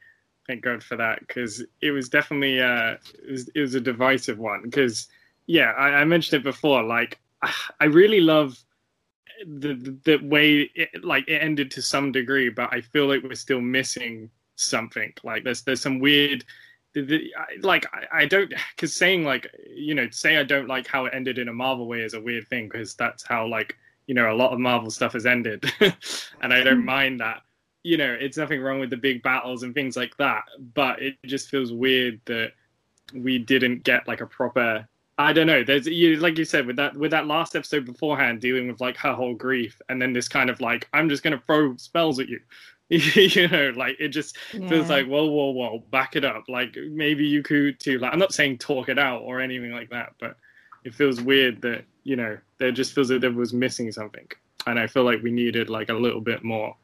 thank 0.49 0.63
God 0.63 0.83
for 0.83 0.97
that 0.97 1.21
because 1.21 1.65
it 1.81 1.93
was 1.93 2.09
definitely 2.09 2.61
uh 2.61 2.97
it 3.27 3.31
was 3.31 3.49
it 3.55 3.61
was 3.61 3.75
a 3.75 3.81
divisive 3.81 4.39
one 4.39 4.63
because 4.65 5.09
yeah, 5.47 5.73
I, 5.73 6.01
I 6.01 6.05
mentioned 6.05 6.41
it 6.41 6.45
before. 6.45 6.83
Like, 6.83 7.21
I 7.81 7.85
really 7.85 8.21
love 8.21 8.59
the 9.47 9.99
the 10.05 10.17
way 10.19 10.71
it, 10.75 11.05
like 11.05 11.29
it 11.29 11.43
ended 11.43 11.71
to 11.73 11.83
some 11.83 12.13
degree, 12.13 12.49
but 12.49 12.73
I 12.73 12.81
feel 12.81 13.07
like 13.07 13.23
we're 13.23 13.35
still 13.35 13.61
missing 13.61 14.31
something. 14.57 15.13
Like 15.23 15.45
there's 15.45 15.63
there's 15.63 15.81
some 15.81 15.99
weird. 15.99 16.45
The, 16.95 17.03
the, 17.03 17.33
like 17.63 17.87
I, 17.95 18.23
I 18.23 18.27
don't 18.27 18.53
because 18.75 18.95
saying 18.95 19.25
like 19.25 19.49
you 19.75 19.95
know 19.95 20.09
say 20.11 20.37
I 20.37 20.43
don't 20.43 20.69
like 20.69 20.87
how 20.87 21.07
it 21.07 21.15
ended 21.15 21.39
in 21.39 21.49
a 21.49 21.53
Marvel 21.53 21.87
way 21.87 22.01
is 22.01 22.15
a 22.15 22.21
weird 22.21 22.49
thing 22.49 22.69
because 22.69 22.95
that's 22.95 23.25
how 23.27 23.47
like 23.47 23.77
you 24.07 24.15
know 24.15 24.31
a 24.31 24.37
lot 24.37 24.53
of 24.53 24.59
Marvel 24.59 24.91
stuff 24.91 25.15
has 25.15 25.27
ended, 25.27 25.65
and 25.81 26.53
I 26.53 26.63
don't 26.63 26.81
hmm. 26.81 26.87
mind 26.87 27.21
that. 27.21 27.43
You 27.85 27.97
know, 27.97 28.13
it's 28.13 28.37
nothing 28.37 28.61
wrong 28.61 28.79
with 28.79 28.91
the 28.91 28.97
big 28.97 29.25
battles 29.25 29.65
and 29.65 29.75
things 29.75 29.97
like 29.97 30.17
that, 30.19 30.45
but 30.73 31.03
it 31.03 31.17
just 31.25 31.49
feels 31.49 31.73
weird 31.73 32.21
that 32.27 32.53
we 33.13 33.39
didn't 33.39 33.83
get 33.83 34.07
like 34.07 34.21
a 34.21 34.27
proper 34.27 34.87
I 35.19 35.33
don't 35.33 35.47
know. 35.47 35.63
There's 35.63 35.87
you 35.87 36.17
like 36.17 36.39
you 36.39 36.45
said 36.45 36.67
with 36.67 36.77
that 36.77 36.97
with 36.97 37.11
that 37.11 37.27
last 37.27 37.55
episode 37.55 37.85
beforehand 37.85 38.41
dealing 38.41 38.69
with 38.69 38.81
like 38.81 38.97
her 38.97 39.13
whole 39.13 39.35
grief, 39.35 39.81
and 39.89 40.01
then 40.01 40.13
this 40.13 40.29
kind 40.29 40.49
of 40.49 40.61
like 40.61 40.89
I'm 40.93 41.09
just 41.09 41.23
gonna 41.23 41.43
throw 41.47 41.77
spells 41.77 42.19
at 42.19 42.29
you. 42.29 42.41
you 42.89 43.49
know, 43.49 43.73
like 43.77 43.97
it 43.99 44.09
just 44.09 44.37
yeah. 44.53 44.69
feels 44.69 44.91
like 44.91 45.07
whoa, 45.07 45.27
whoa, 45.27 45.51
whoa, 45.51 45.85
back 45.91 46.17
it 46.17 46.25
up. 46.25 46.45
Like 46.49 46.77
maybe 46.91 47.27
you 47.27 47.43
could 47.43 47.79
too. 47.79 47.99
Like 47.99 48.13
I'm 48.13 48.19
not 48.19 48.35
saying 48.35 48.59
talk 48.59 48.89
it 48.89 48.99
out 48.99 49.23
or 49.23 49.41
anything 49.41 49.73
like 49.73 49.91
that, 49.91 50.13
but 50.19 50.37
it 50.85 50.95
feels 50.95 51.21
weird 51.21 51.63
that 51.63 51.85
you 52.05 52.17
know 52.17 52.37
there 52.59 52.73
just 52.73 52.95
feels 52.95 53.09
that 53.09 53.21
there 53.21 53.31
was 53.33 53.53
missing 53.53 53.93
something, 53.93 54.27
and 54.67 54.79
I 54.79 54.87
feel 54.87 55.05
like 55.05 55.23
we 55.23 55.31
needed 55.31 55.71
like 55.71 55.89
a 55.89 55.95
little 55.95 56.21
bit 56.21 56.43
more 56.43 56.77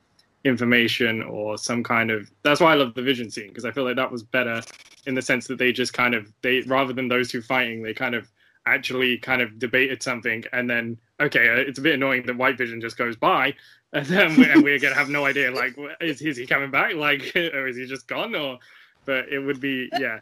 information 0.49 1.23
or 1.23 1.57
some 1.57 1.83
kind 1.85 2.11
of 2.11 2.31
that's 2.43 2.61
why 2.61 2.73
I 2.73 2.75
love 2.75 2.95
the 2.95 3.03
vision 3.03 3.31
scene 3.31 3.49
because 3.49 3.65
I 3.65 3.71
feel 3.71 3.85
like 3.85 3.97
that 3.97 4.11
was 4.11 4.23
better 4.23 4.63
in 5.07 5.15
the 5.15 5.23
sense 5.23 5.47
that 5.47 5.59
they 5.59 5.73
just 5.73 5.93
kind 5.93 6.15
of 6.15 6.33
they 6.43 6.63
rather 6.63 6.93
than 6.93 7.09
those 7.09 7.31
two 7.31 7.43
fighting 7.43 7.83
they 7.83 7.95
kind 7.95 8.15
of 8.15 8.29
actually 8.67 9.19
kind 9.19 9.41
of 9.41 9.59
debated 9.59 10.03
something 10.03 10.45
and 10.53 10.69
then 10.69 10.99
okay 11.21 11.49
uh, 11.49 11.57
it's 11.57 11.79
a 11.79 11.83
bit 11.83 11.95
annoying 11.95 12.25
that 12.27 12.37
white 12.37 12.59
vision 12.59 12.81
just 12.81 12.99
goes 12.99 13.17
by 13.17 13.55
and 13.93 14.07
then 14.07 14.37
we're, 14.37 14.51
and 14.51 14.63
we're 14.63 14.79
gonna 14.79 14.95
have 14.95 15.09
no 15.09 15.25
idea 15.25 15.51
like 15.51 15.75
is, 16.01 16.21
is 16.21 16.37
he 16.37 16.47
coming 16.47 16.71
back? 16.71 16.95
Like 16.95 17.33
or 17.37 17.69
is 17.69 17.77
he 17.77 17.87
just 17.87 18.07
gone 18.07 18.35
or 18.35 18.59
but 19.07 19.29
it 19.31 19.39
would 19.39 19.61
be 19.61 19.89
yeah 19.99 20.21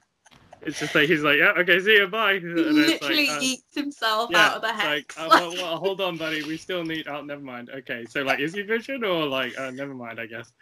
it's 0.63 0.79
just 0.79 0.95
like 0.95 1.09
he's 1.09 1.23
like, 1.23 1.39
yeah, 1.39 1.53
okay, 1.59 1.81
see 1.81 1.97
you, 1.97 2.07
bye. 2.09 2.35
He 2.39 2.47
literally 2.47 3.29
like, 3.29 3.39
uh, 3.39 3.41
eats 3.43 3.75
himself 3.75 4.31
yeah, 4.33 4.47
out 4.47 4.57
of 4.57 4.63
the 4.63 4.73
hex. 4.73 5.17
Like, 5.17 5.27
uh, 5.27 5.29
well, 5.31 5.53
well, 5.63 5.77
hold 5.77 6.01
on, 6.01 6.17
buddy, 6.17 6.43
we 6.43 6.57
still 6.57 6.85
need. 6.85 7.07
Oh, 7.09 7.23
never 7.23 7.41
mind. 7.41 7.71
Okay, 7.71 8.05
so 8.09 8.23
like, 8.23 8.41
is 8.41 8.55
he 8.55 8.63
Vision 8.63 9.05
or 9.05 9.27
like, 9.27 9.59
uh, 9.59 9.71
never 9.71 9.95
mind, 9.95 10.19
I 10.21 10.27
guess. 10.27 10.53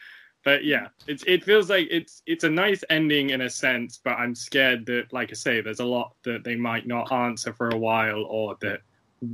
But 0.44 0.64
yeah, 0.64 0.88
it's 1.06 1.24
it 1.26 1.42
feels 1.42 1.70
like 1.70 1.88
it's 1.90 2.22
it's 2.26 2.44
a 2.44 2.50
nice 2.50 2.84
ending 2.90 3.30
in 3.30 3.40
a 3.40 3.50
sense, 3.50 3.98
but 4.04 4.18
I'm 4.18 4.34
scared 4.34 4.84
that, 4.86 5.10
like 5.10 5.30
I 5.30 5.34
say, 5.34 5.62
there's 5.62 5.80
a 5.80 5.84
lot 5.86 6.14
that 6.24 6.44
they 6.44 6.54
might 6.54 6.86
not 6.86 7.10
answer 7.10 7.54
for 7.54 7.70
a 7.70 7.78
while, 7.78 8.24
or 8.24 8.56
that 8.60 8.80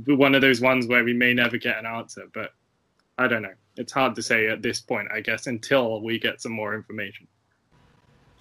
one 0.05 0.33
of 0.35 0.41
those 0.41 0.61
ones 0.61 0.87
where 0.87 1.03
we 1.03 1.13
may 1.13 1.33
never 1.33 1.57
get 1.57 1.77
an 1.77 1.85
answer. 1.85 2.29
But 2.33 2.51
I 3.17 3.27
don't 3.27 3.41
know. 3.41 3.53
It's 3.75 3.91
hard 3.91 4.15
to 4.15 4.23
say 4.23 4.47
at 4.47 4.61
this 4.61 4.79
point, 4.79 5.09
I 5.13 5.19
guess, 5.19 5.47
until 5.47 6.01
we 6.01 6.17
get 6.17 6.41
some 6.41 6.53
more 6.53 6.75
information. 6.75 7.27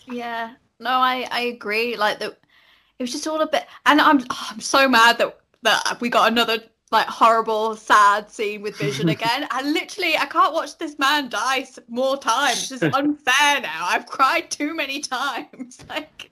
Yeah, 0.06 0.54
no, 0.80 0.90
I 0.90 1.28
I 1.30 1.40
agree. 1.42 1.96
Like 1.96 2.18
that, 2.20 2.38
it 2.98 3.02
was 3.02 3.12
just 3.12 3.26
all 3.26 3.40
a 3.40 3.46
bit, 3.46 3.66
and 3.86 4.00
I'm 4.00 4.20
oh, 4.30 4.48
I'm 4.50 4.60
so 4.60 4.88
mad 4.88 5.18
that 5.18 5.38
that 5.62 5.98
we 6.00 6.08
got 6.08 6.30
another 6.30 6.58
like 6.90 7.06
horrible, 7.06 7.76
sad 7.76 8.30
scene 8.30 8.62
with 8.62 8.76
Vision 8.76 9.08
again. 9.16 9.46
and 9.52 9.72
literally, 9.72 10.16
I 10.16 10.26
can't 10.26 10.52
watch 10.52 10.78
this 10.78 10.98
man 10.98 11.28
die 11.28 11.66
more 11.88 12.16
times. 12.16 12.70
It's 12.70 12.80
just 12.80 12.82
unfair 12.94 13.60
now. 13.60 13.86
I've 13.88 14.06
cried 14.06 14.50
too 14.50 14.74
many 14.74 15.00
times. 15.00 15.78
Like, 15.88 16.30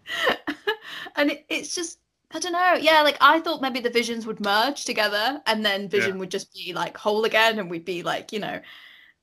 and 1.17 1.33
it, 1.33 1.45
it's 1.49 1.75
just 1.75 1.99
I 2.31 2.39
don't 2.39 2.53
know. 2.53 2.75
Yeah, 2.81 3.03
like 3.03 3.17
I 3.21 3.41
thought 3.41 3.63
maybe 3.63 3.81
the 3.81 3.91
visions 3.91 4.27
would 4.27 4.41
merge 4.41 4.85
together, 4.85 5.41
and 5.47 5.65
then 5.65 5.89
Vision 5.89 6.13
yeah. 6.13 6.19
would 6.19 6.31
just 6.31 6.53
be 6.53 6.73
like 6.75 6.97
whole 6.97 7.25
again, 7.25 7.59
and 7.59 7.71
we'd 7.71 7.85
be 7.85 8.03
like, 8.03 8.33
you 8.33 8.39
know, 8.39 8.61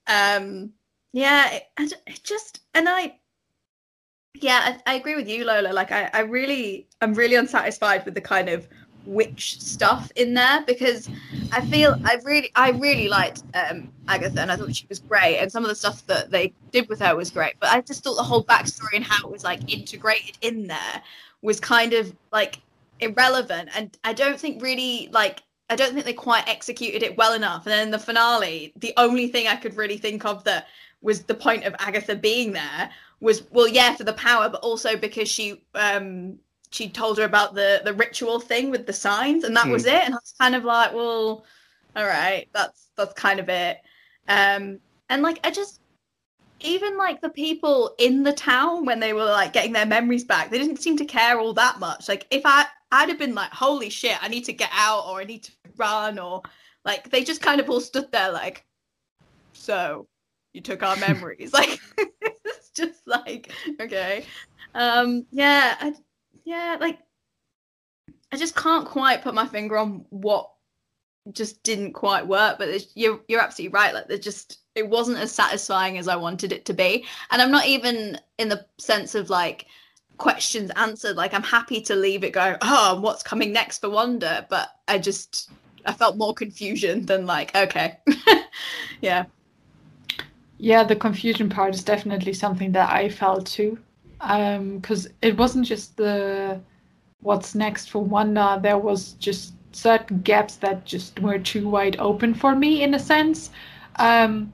um, 0.07 0.71
yeah. 1.13 1.53
It, 1.53 1.93
it 2.07 2.23
just 2.23 2.61
and 2.73 2.89
I 2.89 3.19
yeah, 4.41 4.77
I, 4.86 4.93
I, 4.93 4.95
agree 4.95 5.15
with 5.15 5.27
you, 5.27 5.45
Lola. 5.45 5.69
Like, 5.69 5.91
I, 5.91 6.09
I 6.13 6.21
really, 6.21 6.88
I'm 7.01 7.13
really 7.13 7.36
unsatisfied 7.36 8.05
with 8.05 8.13
the 8.13 8.21
kind 8.21 8.49
of 8.49 8.67
witch 9.05 9.61
stuff 9.61 10.11
in 10.15 10.33
there 10.33 10.63
because 10.65 11.09
I 11.51 11.61
feel 11.61 11.99
I 12.03 12.17
really, 12.23 12.51
I 12.55 12.71
really 12.71 13.07
liked 13.07 13.43
um, 13.53 13.91
Agatha 14.07 14.41
and 14.41 14.51
I 14.51 14.55
thought 14.55 14.75
she 14.75 14.88
was 14.89 14.99
great, 14.99 15.38
and 15.38 15.51
some 15.51 15.63
of 15.63 15.69
the 15.69 15.75
stuff 15.75 16.05
that 16.07 16.31
they 16.31 16.53
did 16.71 16.89
with 16.89 16.99
her 16.99 17.15
was 17.15 17.29
great. 17.29 17.55
But 17.59 17.71
I 17.71 17.81
just 17.81 18.03
thought 18.03 18.15
the 18.15 18.23
whole 18.23 18.43
backstory 18.43 18.95
and 18.95 19.03
how 19.03 19.27
it 19.27 19.31
was 19.31 19.43
like 19.43 19.71
integrated 19.71 20.38
in 20.41 20.67
there 20.67 21.01
was 21.41 21.59
kind 21.59 21.93
of 21.93 22.13
like 22.31 22.61
irrelevant, 22.99 23.69
and 23.75 23.95
I 24.03 24.13
don't 24.13 24.39
think 24.39 24.61
really 24.61 25.09
like 25.11 25.43
I 25.69 25.75
don't 25.75 25.93
think 25.93 26.05
they 26.05 26.13
quite 26.13 26.47
executed 26.47 27.03
it 27.03 27.17
well 27.17 27.33
enough. 27.33 27.65
And 27.65 27.73
then 27.73 27.88
in 27.88 27.91
the 27.91 27.99
finale, 27.99 28.71
the 28.75 28.93
only 28.97 29.27
thing 29.27 29.47
I 29.47 29.55
could 29.55 29.75
really 29.75 29.97
think 29.97 30.25
of 30.25 30.43
that 30.43 30.67
was 31.01 31.23
the 31.23 31.36
point 31.36 31.63
of 31.63 31.75
Agatha 31.79 32.15
being 32.15 32.51
there 32.51 32.89
was 33.20 33.43
well 33.51 33.68
yeah 33.68 33.95
for 33.95 34.03
the 34.03 34.13
power 34.13 34.49
but 34.49 34.61
also 34.61 34.95
because 34.95 35.30
she 35.30 35.63
um 35.74 36.38
she 36.76 36.89
told 36.89 37.18
her 37.18 37.24
about 37.24 37.55
the 37.55 37.82
the 37.86 37.93
ritual 37.93 38.39
thing 38.39 38.70
with 38.70 38.86
the 38.86 38.93
signs 38.93 39.43
and 39.43 39.55
that 39.55 39.66
mm. 39.66 39.72
was 39.72 39.86
it. 39.86 40.03
And 40.03 40.13
I 40.13 40.18
was 40.18 40.34
kind 40.39 40.55
of 40.55 40.63
like 40.63 40.93
well 40.93 41.45
all 41.95 42.05
right 42.05 42.47
that's 42.53 42.89
that's 42.97 43.13
kind 43.13 43.39
of 43.39 43.49
it. 43.49 43.78
Um 44.28 44.80
and 45.09 45.22
like 45.22 45.39
I 45.43 45.51
just 45.51 45.80
even 46.59 46.97
like 46.97 47.22
the 47.22 47.30
people 47.30 47.95
in 47.99 48.24
the 48.24 48.34
town 48.34 48.86
when 48.86 48.99
they 48.99 49.13
were 49.13 49.26
like 49.26 49.53
getting 49.53 49.74
their 49.74 49.86
memories 49.86 50.24
back 50.24 50.49
they 50.49 50.57
didn't 50.57 50.82
seem 50.82 50.97
to 50.97 51.05
care 51.05 51.39
all 51.39 51.53
that 51.53 51.80
much. 51.80 52.09
Like 52.09 52.28
if 52.30 52.41
I 52.45 52.66
I'd 52.91 53.09
have 53.09 53.20
been 53.20 53.36
like 53.36 53.51
holy 53.51 53.89
shit 53.89 54.22
I 54.22 54.28
need 54.28 54.45
to 54.45 54.53
get 54.53 54.70
out 54.74 55.05
or 55.07 55.22
I 55.22 55.24
need 55.24 55.43
to 55.43 55.51
run 55.78 56.20
or 56.20 56.41
like 56.84 57.09
they 57.09 57.24
just 57.24 57.41
kind 57.41 57.61
of 57.61 57.70
all 57.70 57.82
stood 57.82 58.11
there 58.11 58.32
like 58.32 58.66
so 59.53 60.07
you 60.51 60.61
took 60.61 60.84
our 60.84 60.97
memories. 60.97 61.53
Like 61.53 61.80
just 62.78 63.07
like 63.07 63.51
okay. 63.82 64.26
Um 64.73 65.26
yeah 65.32 65.76
I, 65.80 65.93
yeah 66.45 66.78
like 66.80 66.99
i 68.32 68.38
just 68.38 68.55
can't 68.55 68.88
quite 68.88 69.21
put 69.21 69.34
my 69.34 69.45
finger 69.45 69.78
on 69.78 70.05
what 70.09 70.51
just 71.32 71.63
didn't 71.63 71.93
quite 71.93 72.26
work 72.26 72.57
but 72.59 72.86
you're 72.95 73.19
you're 73.28 73.41
absolutely 73.41 73.73
right 73.73 73.93
like 73.93 74.07
there's 74.07 74.19
just 74.19 74.59
it 74.76 74.88
wasn't 74.88 75.17
as 75.17 75.32
satisfying 75.32 75.97
as 75.97 76.07
i 76.07 76.15
wanted 76.15 76.51
it 76.51 76.65
to 76.65 76.73
be. 76.73 77.05
And 77.32 77.41
i'm 77.41 77.51
not 77.51 77.65
even 77.65 78.19
in 78.38 78.49
the 78.49 78.65
sense 78.78 79.15
of 79.15 79.30
like 79.30 79.65
questions 80.17 80.71
answered 80.76 81.15
like 81.15 81.34
i'm 81.34 81.43
happy 81.43 81.82
to 81.82 81.95
leave 81.95 82.23
it 82.23 82.32
go 82.32 82.55
oh 82.61 82.99
what's 83.01 83.23
coming 83.23 83.51
next 83.51 83.80
for 83.80 83.89
wanda 83.89 84.45
but 84.49 84.69
i 84.88 84.97
just 84.97 85.49
i 85.86 85.91
felt 85.91 86.15
more 86.15 86.34
confusion 86.34 87.05
than 87.05 87.26
like 87.26 87.53
okay. 87.55 87.97
Yeah 89.01 89.26
yeah, 90.57 90.83
the 90.83 90.95
confusion 90.95 91.49
part 91.49 91.75
is 91.75 91.83
definitely 91.83 92.33
something 92.33 92.71
that 92.73 92.89
I 92.89 93.09
felt 93.09 93.45
too. 93.45 93.77
Because 94.19 95.05
um, 95.07 95.11
it 95.21 95.37
wasn't 95.37 95.65
just 95.65 95.97
the 95.97 96.61
what's 97.21 97.55
next 97.55 97.89
for 97.89 98.03
Wanda, 98.03 98.59
there 98.61 98.77
was 98.77 99.13
just 99.13 99.53
certain 99.71 100.21
gaps 100.21 100.55
that 100.57 100.85
just 100.85 101.19
were 101.19 101.39
too 101.39 101.67
wide 101.67 101.97
open 101.99 102.33
for 102.33 102.55
me 102.55 102.83
in 102.83 102.93
a 102.93 102.99
sense. 102.99 103.49
Um, 103.97 104.53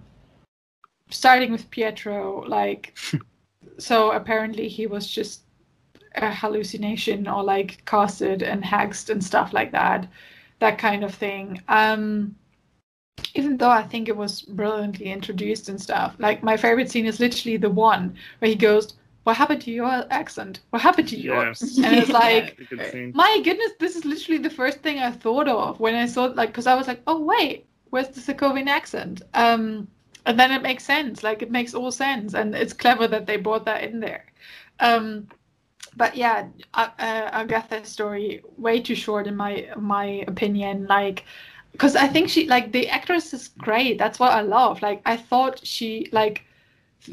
starting 1.09 1.51
with 1.51 1.69
Pietro, 1.69 2.43
like, 2.47 2.97
so 3.77 4.11
apparently 4.11 4.67
he 4.67 4.87
was 4.87 5.05
just 5.05 5.41
a 6.15 6.33
hallucination 6.33 7.27
or 7.27 7.43
like 7.43 7.85
casted 7.85 8.41
and 8.41 8.63
hexed 8.63 9.09
and 9.09 9.23
stuff 9.23 9.53
like 9.53 9.71
that, 9.71 10.07
that 10.59 10.77
kind 10.77 11.03
of 11.03 11.13
thing. 11.13 11.61
Um, 11.67 12.35
even 13.33 13.57
though 13.57 13.69
I 13.69 13.83
think 13.83 14.07
it 14.07 14.17
was 14.17 14.41
brilliantly 14.41 15.07
introduced 15.07 15.69
and 15.69 15.81
stuff, 15.81 16.15
like 16.19 16.43
my 16.43 16.57
favorite 16.57 16.91
scene 16.91 17.05
is 17.05 17.19
literally 17.19 17.57
the 17.57 17.69
one 17.69 18.15
where 18.39 18.49
he 18.49 18.55
goes, 18.55 18.95
"What 19.23 19.37
happened 19.37 19.61
to 19.61 19.71
your 19.71 20.05
accent? 20.09 20.61
What 20.71 20.81
happened 20.81 21.07
to 21.09 21.17
yours?" 21.17 21.61
Yes. 21.61 21.79
And 21.85 21.95
it's 21.95 22.09
like, 22.23 22.57
my 23.13 23.41
goodness, 23.43 23.71
this 23.79 23.95
is 23.95 24.05
literally 24.05 24.39
the 24.39 24.49
first 24.49 24.79
thing 24.79 24.99
I 24.99 25.11
thought 25.11 25.47
of 25.47 25.79
when 25.79 25.95
I 25.95 26.05
saw 26.05 26.25
like, 26.25 26.49
because 26.49 26.67
I 26.67 26.75
was 26.75 26.87
like, 26.87 27.01
"Oh 27.07 27.21
wait, 27.21 27.65
where's 27.89 28.09
the 28.09 28.21
Sokovian 28.21 28.67
accent?" 28.67 29.21
Um, 29.33 29.87
and 30.25 30.39
then 30.39 30.51
it 30.51 30.61
makes 30.61 30.83
sense. 30.83 31.23
Like 31.23 31.41
it 31.41 31.51
makes 31.51 31.73
all 31.73 31.91
sense, 31.91 32.33
and 32.33 32.55
it's 32.55 32.73
clever 32.73 33.07
that 33.07 33.25
they 33.27 33.37
brought 33.37 33.65
that 33.65 33.83
in 33.83 33.99
there. 33.99 34.25
Um, 34.79 35.27
but 35.97 36.15
yeah, 36.15 36.47
uh, 36.73 36.89
uh, 36.99 37.29
Agatha's 37.33 37.89
story 37.89 38.41
way 38.57 38.79
too 38.81 38.95
short 38.95 39.27
in 39.27 39.35
my 39.35 39.67
my 39.77 40.23
opinion. 40.27 40.87
Like 40.87 41.25
because 41.71 41.95
I 41.95 42.07
think 42.07 42.29
she 42.29 42.47
like 42.47 42.71
the 42.71 42.87
actress 42.89 43.33
is 43.33 43.49
great. 43.49 43.97
That's 43.97 44.19
what 44.19 44.31
I 44.31 44.41
love. 44.41 44.81
Like 44.81 45.01
I 45.05 45.17
thought 45.17 45.65
she 45.65 46.09
like 46.11 46.43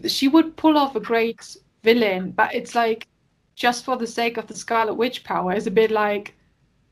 she 0.07 0.29
would 0.29 0.57
pull 0.57 0.77
off 0.77 0.97
a 0.97 1.01
great 1.01 1.57
villain, 1.83 2.33
but 2.33 2.55
it's 2.55 2.75
like 2.75 3.07
just 3.55 3.85
for 3.85 3.97
the 3.97 4.07
sake 4.07 4.37
of 4.37 4.47
the 4.47 4.55
Scarlet 4.55 4.95
Witch 4.95 5.25
power 5.25 5.53
is 5.53 5.67
a 5.67 5.71
bit 5.71 5.91
like 5.91 6.35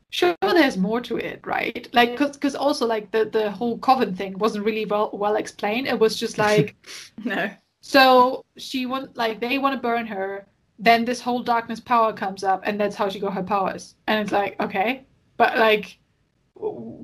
sure 0.09 0.35
there's 0.41 0.77
more 0.77 1.01
to 1.01 1.17
it 1.17 1.45
right 1.45 1.87
like 1.93 2.17
because 2.17 2.55
also 2.55 2.85
like 2.85 3.11
the 3.11 3.25
the 3.25 3.51
whole 3.51 3.77
coven 3.79 4.15
thing 4.15 4.37
wasn't 4.37 4.63
really 4.63 4.85
well 4.85 5.09
well 5.13 5.35
explained 5.35 5.85
it 5.87 5.99
was 5.99 6.17
just 6.17 6.37
like 6.37 6.75
no 7.25 7.49
so 7.81 8.45
she 8.57 8.85
want 8.85 9.15
like 9.17 9.39
they 9.39 9.57
want 9.57 9.75
to 9.75 9.81
burn 9.81 10.07
her 10.07 10.47
then 10.79 11.03
this 11.03 11.19
whole 11.19 11.43
darkness 11.43 11.79
power 11.79 12.13
comes 12.13 12.43
up 12.43 12.61
and 12.63 12.79
that's 12.79 12.95
how 12.95 13.09
she 13.09 13.19
got 13.19 13.33
her 13.33 13.43
powers 13.43 13.95
and 14.07 14.21
it's 14.21 14.31
like 14.31 14.59
okay 14.61 15.03
but 15.35 15.57
like 15.57 15.99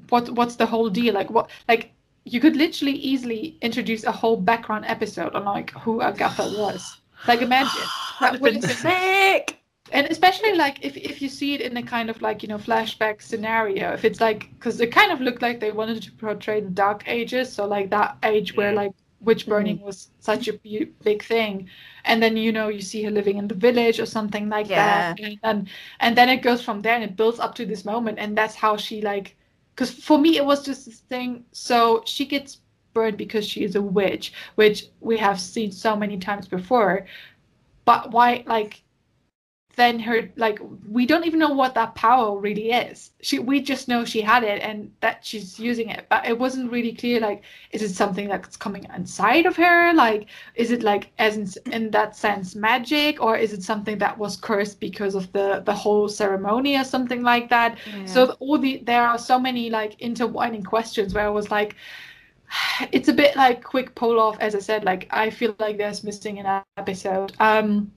what 0.10 0.30
what's 0.32 0.56
the 0.56 0.66
whole 0.66 0.89
deal? 0.89 1.14
Like 1.14 1.30
what 1.30 1.49
like 1.68 1.91
you 2.26 2.39
could 2.39 2.56
literally 2.56 2.93
easily 2.93 3.58
introduce 3.62 4.04
a 4.04 4.12
whole 4.12 4.38
background 4.38 4.86
episode 4.88 5.36
on 5.36 5.45
like 5.45 5.72
who 5.72 6.01
Agatha 6.01 6.43
was. 6.43 6.97
Like 7.28 7.41
imagine 7.41 7.82
that 8.20 8.39
would 8.39 8.54
have 8.54 8.62
been 8.62 8.72
sick. 8.72 9.60
And 9.91 10.08
especially 10.08 10.54
like 10.56 10.84
if, 10.84 10.97
if 10.97 11.22
you 11.22 11.30
see 11.30 11.54
it 11.54 11.62
in 11.62 11.78
a 11.78 11.84
kind 11.84 12.10
of 12.10 12.22
like 12.22 12.41
you 12.41 12.49
know 12.49 12.58
flashback 12.58 13.22
scenario, 13.22 13.93
if 13.93 14.06
it's 14.06 14.22
like 14.22 14.49
because 14.54 14.80
it 14.82 14.91
kind 14.91 15.12
of 15.12 15.22
looked 15.22 15.41
like 15.41 15.60
they 15.60 15.72
wanted 15.72 16.01
to 16.01 16.12
portray 16.14 16.62
the 16.62 16.70
dark 16.70 17.04
ages, 17.08 17.51
so 17.51 17.66
like 17.66 17.89
that 17.91 18.18
age 18.24 18.56
where 18.56 18.74
like 18.74 18.91
witch 19.20 19.45
burning 19.47 19.78
mm. 19.80 19.84
was 19.84 20.10
such 20.20 20.47
a 20.47 20.54
big 21.04 21.24
thing, 21.24 21.70
and 22.06 22.24
then 22.24 22.38
you 22.38 22.51
know 22.51 22.70
you 22.70 22.82
see 22.82 23.04
her 23.04 23.12
living 23.12 23.38
in 23.38 23.47
the 23.47 23.56
village 23.56 23.99
or 23.99 24.06
something 24.06 24.49
like 24.49 24.70
yeah. 24.70 25.14
that, 25.14 25.20
and, 25.20 25.39
and 25.43 25.70
and 25.99 26.18
then 26.18 26.30
it 26.30 26.41
goes 26.41 26.64
from 26.64 26.82
there 26.82 26.95
and 26.95 27.04
it 27.04 27.16
builds 27.16 27.39
up 27.39 27.54
to 27.56 27.66
this 27.66 27.86
moment, 27.86 28.18
and 28.20 28.38
that's 28.38 28.56
how 28.56 28.76
she 28.78 29.01
like 29.01 29.36
because 29.76 29.91
for 29.91 30.17
me 30.19 30.38
it 30.38 30.45
was 30.45 30.63
just 30.63 30.86
this 30.86 30.99
thing. 30.99 31.45
So 31.51 32.03
she 32.05 32.26
gets 32.26 32.59
burned 32.93 33.17
because 33.17 33.45
she 33.47 33.63
is 33.63 33.76
a 33.76 33.82
witch, 33.82 34.34
which 34.55 34.88
we 35.01 35.17
have 35.17 35.39
seen 35.39 35.71
so 35.71 35.95
many 35.95 36.17
times 36.17 36.47
before. 36.47 37.05
But 37.86 38.11
why, 38.11 38.43
like, 38.45 38.82
then 39.76 39.99
her 39.99 40.30
like 40.36 40.59
we 40.88 41.05
don't 41.05 41.26
even 41.26 41.39
know 41.39 41.49
what 41.49 41.74
that 41.74 41.95
power 41.95 42.38
really 42.39 42.71
is. 42.71 43.11
She 43.21 43.39
we 43.39 43.61
just 43.61 43.88
know 43.88 44.05
she 44.05 44.21
had 44.21 44.43
it 44.43 44.61
and 44.61 44.91
that 44.99 45.26
she's 45.26 45.59
using 45.59 45.89
it 45.89 46.05
but 46.09 46.26
it 46.26 46.38
wasn't 46.38 46.71
really 46.71 46.93
clear 46.93 47.19
like 47.19 47.43
is 47.71 47.82
it 47.82 47.89
something 47.89 48.28
that's 48.28 48.55
coming 48.55 48.86
inside 48.95 49.45
of 49.45 49.55
her? 49.55 49.93
Like 49.93 50.30
is 50.55 50.71
it 50.71 50.84
like 50.84 51.11
as 51.17 51.38
in, 51.38 51.74
in 51.74 51.91
that 51.91 52.15
sense 52.15 52.55
magic 52.55 53.21
or 53.21 53.36
is 53.36 53.51
it 53.53 53.63
something 53.63 53.97
that 53.97 54.17
was 54.17 54.38
cursed 54.38 54.80
because 54.80 55.15
of 55.15 55.32
the 55.34 55.63
the 55.65 55.74
whole 55.74 56.07
ceremony 56.07 56.78
or 56.78 56.84
something 56.84 57.24
like 57.24 57.49
that? 57.49 57.78
Yeah. 57.88 58.05
so 58.05 58.32
all 58.39 58.57
the 58.59 58.78
there 58.86 59.03
are 59.07 59.17
so 59.17 59.39
many 59.39 59.69
like 59.69 59.99
intertwining 59.99 60.63
questions 60.63 61.13
where 61.13 61.26
i 61.26 61.30
was 61.30 61.49
like 61.51 61.76
it's 62.91 63.07
a 63.07 63.13
bit 63.13 63.36
like 63.36 63.63
quick 63.63 63.95
pull 63.95 64.19
off 64.19 64.38
as 64.39 64.55
i 64.55 64.59
said 64.59 64.84
like 64.84 65.07
i 65.11 65.30
feel 65.30 65.55
like 65.59 65.78
there's 65.78 66.03
missing 66.03 66.39
an 66.39 66.63
episode. 66.78 67.34
Um 67.39 67.91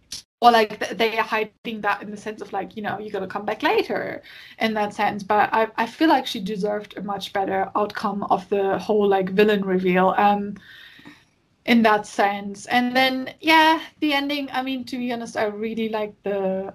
or 0.46 0.52
like 0.52 0.96
they 0.96 1.18
are 1.18 1.24
hiding 1.24 1.80
that 1.80 2.02
in 2.02 2.10
the 2.10 2.16
sense 2.16 2.40
of 2.40 2.52
like 2.52 2.76
you 2.76 2.82
know 2.82 2.98
you're 2.98 3.10
gonna 3.10 3.26
come 3.26 3.44
back 3.44 3.62
later 3.62 4.22
in 4.60 4.74
that 4.74 4.94
sense. 4.94 5.22
But 5.22 5.50
i, 5.52 5.68
I 5.76 5.86
feel 5.86 6.08
like 6.08 6.26
she 6.26 6.40
deserved 6.40 6.96
a 6.96 7.02
much 7.02 7.32
better 7.32 7.70
outcome 7.74 8.22
of 8.24 8.48
the 8.48 8.78
whole 8.78 9.08
like 9.08 9.30
villain 9.30 9.64
reveal 9.64 10.14
um 10.16 10.56
in 11.64 11.82
that 11.82 12.06
sense. 12.06 12.66
And 12.66 12.94
then 12.96 13.34
yeah 13.40 13.80
the 14.00 14.12
ending 14.12 14.48
i 14.52 14.62
mean 14.62 14.84
to 14.84 14.98
be 14.98 15.12
honest 15.12 15.36
i 15.36 15.44
really 15.46 15.88
like 15.88 16.14
the 16.22 16.72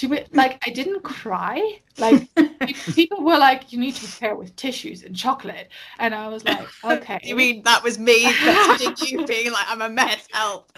to 0.00 0.08
be 0.08 0.24
like 0.32 0.66
I 0.66 0.70
didn't 0.70 1.02
cry. 1.02 1.78
Like 1.98 2.26
people 2.94 3.22
were 3.22 3.36
like, 3.36 3.70
you 3.70 3.78
need 3.78 3.94
to 3.96 4.06
prepare 4.08 4.34
with 4.34 4.56
tissues 4.56 5.02
and 5.02 5.14
chocolate, 5.14 5.68
and 5.98 6.14
I 6.14 6.28
was 6.28 6.42
like, 6.42 6.66
okay. 6.84 7.20
you 7.22 7.36
mean 7.36 7.62
that 7.64 7.84
was 7.84 7.98
me 7.98 8.24
messaging 8.32 9.10
you 9.10 9.26
being 9.26 9.52
like, 9.52 9.66
I'm 9.68 9.82
a 9.82 9.90
mess, 9.90 10.26
help. 10.32 10.72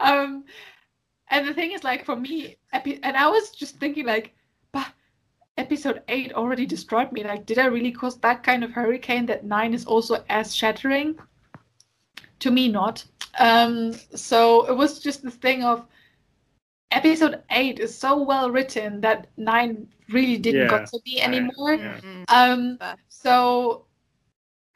um, 0.00 0.44
and 1.30 1.48
the 1.48 1.54
thing 1.54 1.72
is, 1.72 1.82
like 1.84 2.04
for 2.04 2.16
me, 2.16 2.56
epi- 2.74 3.00
and 3.02 3.16
I 3.16 3.28
was 3.28 3.50
just 3.50 3.76
thinking 3.80 4.04
like, 4.04 4.34
but 4.72 4.88
episode 5.56 6.02
eight 6.08 6.34
already 6.34 6.66
destroyed 6.66 7.10
me. 7.12 7.24
Like, 7.24 7.46
did 7.46 7.58
I 7.58 7.66
really 7.66 7.92
cause 7.92 8.18
that 8.18 8.42
kind 8.42 8.62
of 8.62 8.72
hurricane 8.72 9.24
that 9.26 9.46
nine 9.46 9.72
is 9.72 9.86
also 9.86 10.22
as 10.28 10.54
shattering? 10.54 11.18
To 12.40 12.50
me, 12.50 12.68
not. 12.68 13.06
Um, 13.38 13.94
so 14.14 14.66
it 14.66 14.76
was 14.76 15.00
just 15.00 15.22
the 15.22 15.30
thing 15.30 15.64
of 15.64 15.86
episode 16.90 17.42
eight 17.50 17.78
is 17.80 17.96
so 17.96 18.22
well 18.22 18.50
written 18.50 19.00
that 19.02 19.28
nine 19.36 19.88
really 20.10 20.38
didn't 20.38 20.62
yeah. 20.62 20.68
got 20.68 20.86
to 20.88 20.98
be 21.04 21.20
anymore. 21.20 21.74
Yeah. 21.74 22.24
Um, 22.28 22.78
so, 23.08 23.84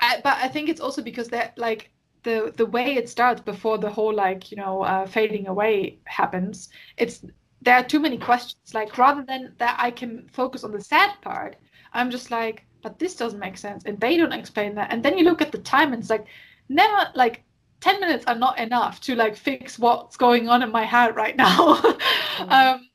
I, 0.00 0.20
but 0.22 0.36
I 0.38 0.48
think 0.48 0.68
it's 0.68 0.80
also 0.80 1.02
because 1.02 1.28
that 1.28 1.56
like 1.58 1.90
the 2.22 2.52
the 2.56 2.66
way 2.66 2.94
it 2.94 3.08
starts 3.08 3.40
before 3.40 3.78
the 3.78 3.90
whole 3.90 4.14
like 4.14 4.50
you 4.50 4.56
know 4.56 4.82
uh, 4.82 5.06
fading 5.06 5.46
away 5.48 5.98
happens. 6.04 6.68
It's 6.96 7.24
there 7.62 7.76
are 7.76 7.84
too 7.84 8.00
many 8.00 8.18
questions. 8.18 8.74
Like 8.74 8.98
rather 8.98 9.22
than 9.22 9.54
that, 9.58 9.76
I 9.78 9.90
can 9.90 10.28
focus 10.32 10.64
on 10.64 10.72
the 10.72 10.80
sad 10.80 11.12
part. 11.22 11.56
I'm 11.92 12.10
just 12.10 12.30
like, 12.30 12.64
but 12.82 12.98
this 12.98 13.14
doesn't 13.16 13.38
make 13.38 13.56
sense, 13.56 13.84
and 13.84 13.98
they 14.00 14.16
don't 14.16 14.32
explain 14.32 14.74
that. 14.74 14.92
And 14.92 15.02
then 15.02 15.16
you 15.16 15.24
look 15.24 15.42
at 15.42 15.52
the 15.52 15.58
time, 15.58 15.92
and 15.92 16.02
it's 16.02 16.10
like 16.10 16.26
never 16.68 17.10
like 17.14 17.44
10 17.82 18.00
minutes 18.00 18.24
are 18.26 18.34
not 18.34 18.58
enough 18.58 19.00
to 19.02 19.14
like 19.14 19.36
fix 19.36 19.78
what's 19.78 20.16
going 20.16 20.48
on 20.48 20.62
in 20.62 20.70
my 20.72 20.84
head 20.84 21.16
right 21.16 21.36
now. 21.36 21.80
Mm. 22.38 22.50
um, 22.50 22.88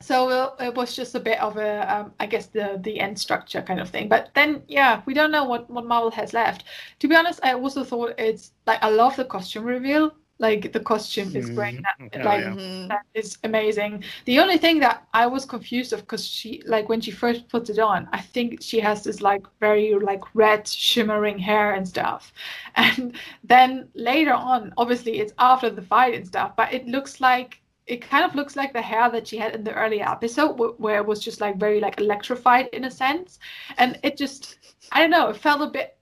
so 0.00 0.54
it 0.58 0.74
was 0.74 0.96
just 0.96 1.14
a 1.14 1.20
bit 1.20 1.40
of 1.40 1.56
a 1.58 1.70
um, 1.94 2.12
I 2.18 2.26
guess 2.26 2.46
the 2.46 2.78
the 2.82 2.98
end 2.98 3.18
structure 3.18 3.62
kind 3.62 3.78
of 3.80 3.88
thing. 3.88 4.08
But 4.08 4.30
then 4.34 4.62
yeah 4.66 5.02
we 5.06 5.14
don't 5.14 5.30
know 5.30 5.44
what 5.44 5.70
what 5.70 5.86
marvel 5.86 6.10
has 6.10 6.32
left. 6.34 6.64
To 7.00 7.08
be 7.08 7.14
honest 7.14 7.38
i 7.44 7.54
also 7.54 7.84
thought 7.84 8.14
it's 8.18 8.52
like 8.66 8.82
i 8.82 8.88
love 8.88 9.14
the 9.16 9.24
costume 9.24 9.64
reveal 9.64 10.12
like 10.38 10.72
the 10.72 10.80
costume 10.80 11.34
is 11.34 11.50
great. 11.50 11.76
Mm-hmm. 11.76 12.06
That, 12.12 12.24
like 12.24 12.40
yeah. 12.40 12.50
Mm-hmm. 12.50 12.88
that 12.88 13.02
is 13.14 13.38
amazing. 13.44 14.04
The 14.24 14.38
only 14.38 14.58
thing 14.58 14.78
that 14.80 15.06
I 15.12 15.26
was 15.26 15.44
confused 15.44 15.92
of 15.92 16.00
because 16.00 16.26
she 16.26 16.62
like 16.66 16.88
when 16.88 17.00
she 17.00 17.10
first 17.10 17.48
put 17.48 17.70
it 17.70 17.78
on, 17.78 18.08
I 18.12 18.20
think 18.20 18.62
she 18.62 18.80
has 18.80 19.02
this 19.02 19.20
like 19.20 19.44
very 19.60 19.94
like 19.94 20.22
red 20.34 20.66
shimmering 20.66 21.38
hair 21.38 21.74
and 21.74 21.86
stuff, 21.86 22.32
and 22.76 23.16
then 23.44 23.88
later 23.94 24.32
on, 24.32 24.72
obviously 24.76 25.18
it's 25.18 25.32
after 25.38 25.70
the 25.70 25.82
fight 25.82 26.14
and 26.14 26.26
stuff, 26.26 26.54
but 26.56 26.72
it 26.72 26.86
looks 26.86 27.20
like 27.20 27.60
it 27.86 28.02
kind 28.02 28.22
of 28.22 28.34
looks 28.34 28.54
like 28.54 28.74
the 28.74 28.82
hair 28.82 29.10
that 29.10 29.26
she 29.26 29.38
had 29.38 29.54
in 29.54 29.64
the 29.64 29.72
earlier 29.72 30.04
episode 30.06 30.52
where 30.78 30.98
it 30.98 31.06
was 31.06 31.20
just 31.20 31.40
like 31.40 31.56
very 31.56 31.80
like 31.80 31.98
electrified 31.98 32.68
in 32.74 32.84
a 32.84 32.90
sense 32.90 33.38
and 33.78 33.98
it 34.02 34.14
just 34.14 34.58
i 34.92 35.00
don't 35.00 35.10
know 35.10 35.30
it 35.30 35.36
felt 35.38 35.62
a 35.62 35.66
bit 35.66 35.96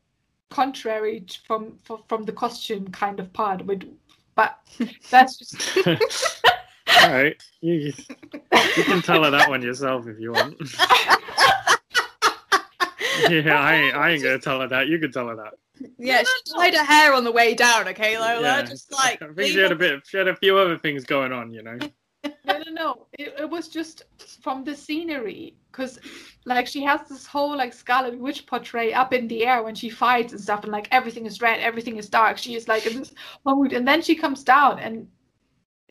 contrary 0.51 1.25
from 1.47 1.79
from, 1.85 2.03
from 2.09 2.25
the 2.25 2.33
costume 2.33 2.89
kind 2.89 3.21
of 3.21 3.33
part 3.33 3.65
with 3.65 3.83
but 4.37 4.59
that's 5.11 5.39
just. 5.39 5.79
All 7.03 7.11
right, 7.11 7.43
you, 7.61 7.93
you 8.77 8.85
can 8.85 9.03
tell 9.03 9.25
her 9.25 9.31
that 9.31 9.49
one 9.51 9.61
yourself 9.61 10.07
if 10.07 10.21
you 10.21 10.33
want. 10.33 10.57
yeah, 13.29 13.61
I 13.61 13.75
ain't, 13.75 13.97
I 13.97 14.11
ain't 14.11 14.23
gonna 14.23 14.39
tell 14.39 14.61
her 14.61 14.69
that. 14.69 14.87
You 14.87 15.01
can 15.01 15.11
tell 15.11 15.27
her 15.27 15.35
that. 15.35 15.55
Yeah, 15.99 16.23
she 16.23 16.53
dyed 16.55 16.75
her 16.75 16.85
hair 16.85 17.13
on 17.13 17.25
the 17.25 17.33
way 17.33 17.55
down. 17.55 17.89
Okay, 17.89 18.17
Lola, 18.17 18.41
yeah. 18.41 18.63
just 18.63 18.93
like. 18.93 19.21
I 19.21 19.33
think 19.33 19.53
she 19.53 19.59
had 19.59 19.73
a 19.73 19.77
bit. 19.77 20.07
She 20.07 20.17
had 20.17 20.29
a 20.29 20.37
few 20.37 20.57
other 20.57 20.79
things 20.79 21.05
going 21.05 21.33
on, 21.33 21.53
you 21.53 21.65
know. 21.65 21.77
No, 22.45 22.59
no, 22.59 22.73
no. 22.73 23.07
It, 23.19 23.35
it 23.39 23.51
was 23.51 23.69
just 23.69 24.03
from 24.43 24.65
the 24.65 24.75
scenery, 24.75 25.57
because 25.71 25.99
like 26.45 26.67
she 26.67 26.83
has 26.85 27.01
this 27.09 27.27
whole 27.27 27.57
like 27.57 27.73
Scarlet 27.73 28.19
Witch 28.19 28.47
portray 28.47 28.93
up 28.93 29.13
in 29.13 29.29
the 29.29 29.47
air 29.47 29.63
when 29.63 29.75
she 29.75 29.89
fights 29.89 30.33
and 30.33 30.41
stuff, 30.41 30.65
and 30.65 30.73
like 30.73 30.89
everything 30.91 31.27
is 31.27 31.41
red, 31.41 31.61
everything 31.61 31.97
is 31.97 32.09
dark. 32.09 32.39
She 32.39 32.55
is 32.55 32.69
like 32.69 32.87
in 32.87 32.99
this 32.99 33.15
mood, 33.45 33.73
and 33.73 33.87
then 33.87 34.03
she 34.03 34.15
comes 34.15 34.43
down 34.43 34.79
and 34.79 35.09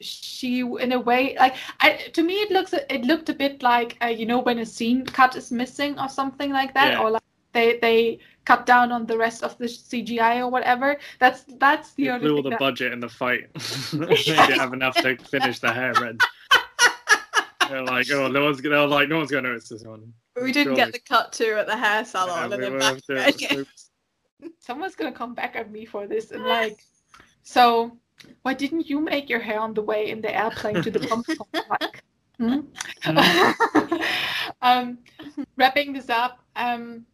she 0.01 0.59
in 0.59 0.91
a 0.91 0.99
way 0.99 1.37
like 1.39 1.55
I, 1.79 1.93
to 2.13 2.21
me 2.21 2.35
it 2.35 2.51
looks 2.51 2.73
it 2.73 3.05
looked 3.05 3.29
a 3.29 3.33
bit 3.33 3.63
like 3.63 3.97
uh, 4.03 4.07
you 4.07 4.25
know 4.25 4.39
when 4.39 4.59
a 4.59 4.65
scene 4.65 5.05
cut 5.05 5.35
is 5.35 5.51
missing 5.51 5.97
or 5.97 6.09
something 6.09 6.51
like 6.51 6.73
that 6.73 6.93
yeah. 6.93 6.99
or 6.99 7.11
like 7.11 7.23
they 7.53 7.79
they 7.79 8.19
cut 8.45 8.65
down 8.65 8.91
on 8.91 9.05
the 9.05 9.17
rest 9.17 9.43
of 9.43 9.57
the 9.57 9.65
CGI 9.65 10.37
or 10.37 10.49
whatever. 10.49 10.97
That's 11.19 11.43
that's 11.59 11.93
the 11.93 12.09
only. 12.11 12.27
Blew 12.27 12.37
all 12.37 12.43
the 12.43 12.51
that... 12.51 12.59
budget 12.59 12.93
in 12.93 12.99
the 12.99 13.09
fight. 13.09 13.53
they 13.93 14.15
didn't 14.15 14.59
have 14.59 14.73
enough 14.73 14.95
to 14.95 15.17
finish 15.17 15.59
the 15.59 15.73
hair 15.73 15.93
red. 15.99 16.19
They're 17.69 17.83
like, 17.83 18.09
oh, 18.11 18.27
no 18.27 18.43
one's 18.45 18.61
gonna 18.61 18.85
like, 18.85 19.09
no 19.09 19.17
one's 19.17 19.31
gonna 19.31 19.49
notice 19.49 19.69
this 19.69 19.83
one. 19.83 20.13
We 20.41 20.51
didn't 20.51 20.75
Surely. 20.75 20.91
get 20.91 20.93
the 20.93 20.99
cut 20.99 21.31
to 21.33 21.59
at 21.59 21.67
the 21.67 21.77
hair 21.77 22.05
salon, 22.05 22.49
yeah, 22.49 22.55
and 22.55 22.63
then 22.63 22.79
back 22.79 23.37
to, 23.39 23.65
Someone's 24.59 24.95
gonna 24.95 25.11
come 25.11 25.33
back 25.33 25.55
at 25.55 25.71
me 25.71 25.85
for 25.85 26.07
this 26.07 26.31
and 26.31 26.43
like, 26.43 26.79
so 27.41 27.97
why 28.43 28.53
didn't 28.53 28.87
you 28.89 28.99
make 28.99 29.29
your 29.29 29.39
hair 29.39 29.59
on 29.59 29.73
the 29.73 29.81
way 29.81 30.09
in 30.09 30.21
the 30.21 30.35
airplane 30.35 30.81
to 30.83 30.91
the 30.91 30.99
Comic 31.07 31.37
Like, 31.69 32.03
hmm? 32.37 32.59
mm. 33.03 34.05
um, 34.61 34.97
wrapping 35.57 35.93
this 35.93 36.09
up, 36.09 36.39
um, 36.55 37.05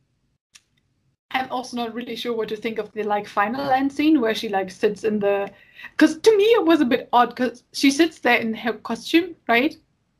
I'm 1.34 1.52
also 1.52 1.78
not 1.78 1.94
really 1.94 2.16
sure 2.16 2.34
what 2.34 2.50
to 2.50 2.56
think 2.56 2.78
of 2.78 2.92
the 2.92 3.04
like 3.04 3.28
final 3.28 3.70
end 3.70 3.92
scene 3.92 4.20
where 4.20 4.36
she 4.36 4.50
like 4.50 4.70
sits 4.72 5.04
in 5.04 5.20
the 5.20 5.52
because 5.92 6.18
to 6.18 6.38
me 6.38 6.44
it 6.44 6.66
was 6.66 6.82
a 6.82 6.86
bit 6.86 7.10
odd 7.14 7.30
because 7.30 7.64
she 7.74 7.92
sits 7.92 8.20
there 8.20 8.38
in 8.38 8.54
her 8.54 8.74
costume, 8.74 9.36
right? 9.48 9.76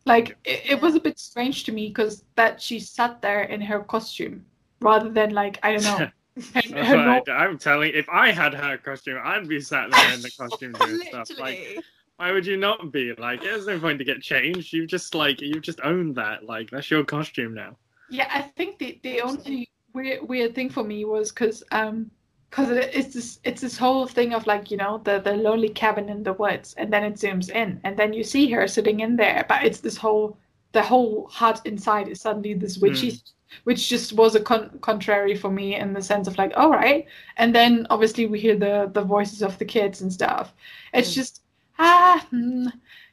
Like 0.06 0.38
it, 0.44 0.72
it 0.72 0.82
was 0.82 0.96
a 0.96 1.00
bit 1.00 1.20
strange 1.20 1.64
to 1.66 1.72
me 1.72 1.88
because 1.88 2.24
that 2.36 2.62
she 2.62 2.80
sat 2.80 3.22
there 3.22 3.44
in 3.44 3.62
her 3.62 3.82
costume 3.82 4.46
rather 4.80 5.10
than 5.10 5.32
like 5.32 5.60
I 5.64 5.76
don't 5.76 5.84
know. 5.84 6.10
Her, 6.56 6.86
her 6.86 7.22
I'm 7.30 7.58
telling, 7.58 7.92
if 7.94 8.08
I 8.08 8.32
had 8.32 8.54
her 8.54 8.78
costume, 8.78 9.20
I'd 9.22 9.50
be 9.50 9.60
sat 9.60 9.92
there 9.92 10.14
in 10.14 10.22
the 10.22 10.32
costume 10.40 10.72
doing 10.72 11.02
stuff. 11.02 11.30
Like, 11.38 11.84
why 12.16 12.32
would 12.32 12.46
you 12.46 12.56
not 12.56 12.94
be? 12.94 13.14
Like, 13.18 13.42
there's 13.42 13.68
no 13.68 13.78
point 13.78 14.00
to 14.00 14.06
get 14.06 14.22
changed. 14.22 14.72
You've 14.72 14.88
just 14.88 15.14
like 15.14 15.42
you've 15.42 15.62
just 15.62 15.82
owned 15.84 16.16
that. 16.16 16.46
Like, 16.46 16.70
that's 16.70 16.90
your 16.90 17.04
costume 17.04 17.54
now. 17.54 17.76
Yeah, 18.10 18.30
I 18.34 18.44
think 18.44 18.80
the 18.80 18.98
the 19.04 19.20
only 19.22 19.70
weird 19.94 20.28
weird 20.28 20.56
thing 20.56 20.70
for 20.70 20.84
me 20.84 21.06
was 21.06 21.32
because 21.32 21.64
um 21.72 22.10
because 22.50 22.70
it, 22.70 22.92
it's 22.94 23.14
this 23.14 23.40
it's 23.44 23.62
this 23.62 23.78
whole 23.78 24.06
thing 24.06 24.34
of 24.34 24.46
like 24.46 24.70
you 24.70 24.78
know 24.78 25.00
the 25.04 25.20
the 25.20 25.34
lonely 25.34 25.70
cabin 25.70 26.10
in 26.10 26.24
the 26.24 26.34
woods 26.34 26.74
and 26.78 26.92
then 26.92 27.04
it 27.04 27.16
zooms 27.16 27.50
in 27.50 27.80
and 27.84 27.98
then 27.98 28.14
you 28.14 28.24
see 28.24 28.50
her 28.52 28.68
sitting 28.68 29.00
in 29.00 29.16
there 29.16 29.46
but 29.48 29.64
it's 29.64 29.80
this 29.80 29.98
whole 29.98 30.38
the 30.74 30.82
whole 30.82 31.28
hut 31.32 31.62
inside 31.66 32.08
is 32.08 32.22
suddenly 32.22 32.54
this 32.54 32.78
witchy 32.78 33.12
mm. 33.12 33.22
which 33.64 33.90
just 33.90 34.14
was 34.14 34.36
a 34.36 34.40
con- 34.40 34.78
contrary 34.82 35.36
for 35.36 35.50
me 35.50 35.76
in 35.76 35.94
the 35.94 36.02
sense 36.02 36.28
of 36.28 36.38
like 36.38 36.52
all 36.56 36.72
right 36.72 37.06
and 37.38 37.56
then 37.56 37.88
obviously 37.90 38.26
we 38.26 38.40
hear 38.40 38.56
the 38.56 38.90
the 38.94 39.02
voices 39.02 39.42
of 39.42 39.58
the 39.58 39.66
kids 39.66 40.02
and 40.02 40.12
stuff 40.12 40.54
it's 40.94 41.12
mm. 41.12 41.16
just 41.16 41.42
ah 41.80 42.26
hmm, 42.30 42.68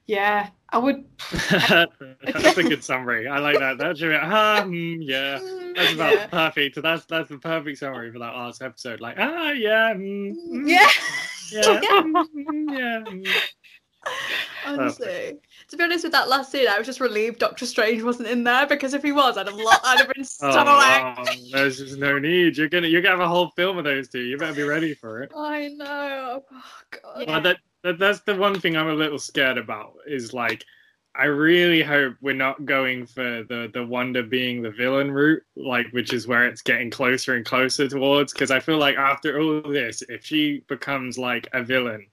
yeah 0.06 0.48
I 0.70 0.78
would. 0.78 1.04
that's 1.50 2.58
a 2.58 2.62
good 2.62 2.84
summary. 2.84 3.26
I 3.26 3.38
like 3.38 3.58
that. 3.58 3.78
That's 3.78 4.00
your, 4.00 4.22
um, 4.22 4.98
yeah. 5.00 5.38
That's 5.74 5.94
about 5.94 6.12
yeah. 6.12 6.26
perfect. 6.26 6.82
That's 6.82 7.06
that's 7.06 7.28
the 7.30 7.38
perfect 7.38 7.78
summary 7.78 8.12
for 8.12 8.18
that 8.18 8.34
last 8.34 8.60
episode. 8.60 9.00
Like, 9.00 9.16
ah, 9.18 9.52
yeah, 9.52 9.94
mm, 9.94 10.34
mm 10.34 10.68
yeah, 10.68 10.90
yeah, 11.52 11.80
mm, 12.02 12.78
yeah. 12.78 13.02
Mm. 13.06 13.26
Honestly, 14.66 15.06
perfect. 15.06 15.46
to 15.70 15.76
be 15.76 15.84
honest 15.84 16.04
with 16.04 16.12
that 16.12 16.28
last 16.28 16.52
scene, 16.52 16.68
I 16.68 16.78
was 16.78 16.86
just 16.86 17.00
relieved 17.00 17.38
Doctor 17.38 17.64
Strange 17.66 18.02
wasn't 18.02 18.28
in 18.28 18.44
there 18.44 18.66
because 18.66 18.94
if 18.94 19.02
he 19.02 19.12
was, 19.12 19.36
I'd 19.36 19.46
have, 19.46 19.56
lo- 19.56 19.70
I'd 19.84 20.00
have 20.00 20.08
been 20.14 20.24
so 20.24 20.50
oh, 20.50 21.14
angry. 21.16 21.50
There's 21.52 21.78
just 21.78 21.98
no 21.98 22.18
need. 22.18 22.56
You're 22.56 22.68
gonna 22.68 22.88
you're 22.88 23.02
gonna 23.02 23.16
have 23.16 23.24
a 23.24 23.28
whole 23.28 23.50
film 23.50 23.78
of 23.78 23.84
those 23.84 24.08
two. 24.08 24.20
You 24.20 24.36
better 24.36 24.54
be 24.54 24.62
ready 24.62 24.94
for 24.94 25.22
it. 25.22 25.32
I 25.34 25.68
know. 25.68 26.44
Oh, 26.50 26.62
God. 26.90 27.20
Yeah. 27.20 27.32
Well, 27.32 27.40
that 27.42 27.58
that, 27.88 27.98
that's 27.98 28.20
the 28.20 28.36
one 28.36 28.60
thing 28.60 28.76
I'm 28.76 28.88
a 28.88 28.94
little 28.94 29.18
scared 29.18 29.58
about. 29.58 29.94
Is 30.06 30.32
like, 30.34 30.64
I 31.16 31.24
really 31.26 31.82
hope 31.82 32.16
we're 32.20 32.34
not 32.34 32.64
going 32.66 33.06
for 33.06 33.44
the 33.48 33.70
the 33.72 33.84
Wanda 33.84 34.22
being 34.22 34.62
the 34.62 34.70
villain 34.70 35.10
route, 35.10 35.42
like 35.56 35.88
which 35.92 36.12
is 36.12 36.26
where 36.26 36.46
it's 36.46 36.62
getting 36.62 36.90
closer 36.90 37.34
and 37.36 37.44
closer 37.44 37.88
towards. 37.88 38.32
Because 38.32 38.50
I 38.50 38.60
feel 38.60 38.78
like 38.78 38.96
after 38.96 39.40
all 39.40 39.62
this, 39.62 40.02
if 40.08 40.24
she 40.24 40.64
becomes 40.68 41.18
like 41.18 41.48
a 41.52 41.62
villain, 41.64 42.06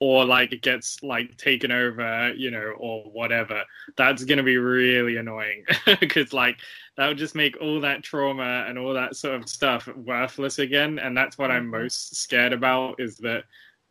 or 0.00 0.24
like 0.24 0.52
it 0.52 0.62
gets 0.62 1.02
like 1.02 1.36
taken 1.36 1.70
over, 1.72 2.32
you 2.36 2.50
know, 2.50 2.74
or 2.78 3.04
whatever, 3.12 3.62
that's 3.96 4.24
gonna 4.24 4.42
be 4.42 4.58
really 4.58 5.16
annoying. 5.16 5.64
Because 6.00 6.32
like 6.32 6.58
that 6.96 7.08
would 7.08 7.18
just 7.18 7.34
make 7.34 7.56
all 7.60 7.80
that 7.80 8.02
trauma 8.02 8.64
and 8.68 8.78
all 8.78 8.94
that 8.94 9.16
sort 9.16 9.36
of 9.40 9.48
stuff 9.48 9.88
worthless 9.96 10.58
again. 10.58 10.98
And 10.98 11.16
that's 11.16 11.38
what 11.38 11.50
I'm 11.50 11.70
Mm-hmm. 11.72 11.82
most 11.82 12.16
scared 12.16 12.52
about 12.52 13.00
is 13.00 13.16
that 13.18 13.44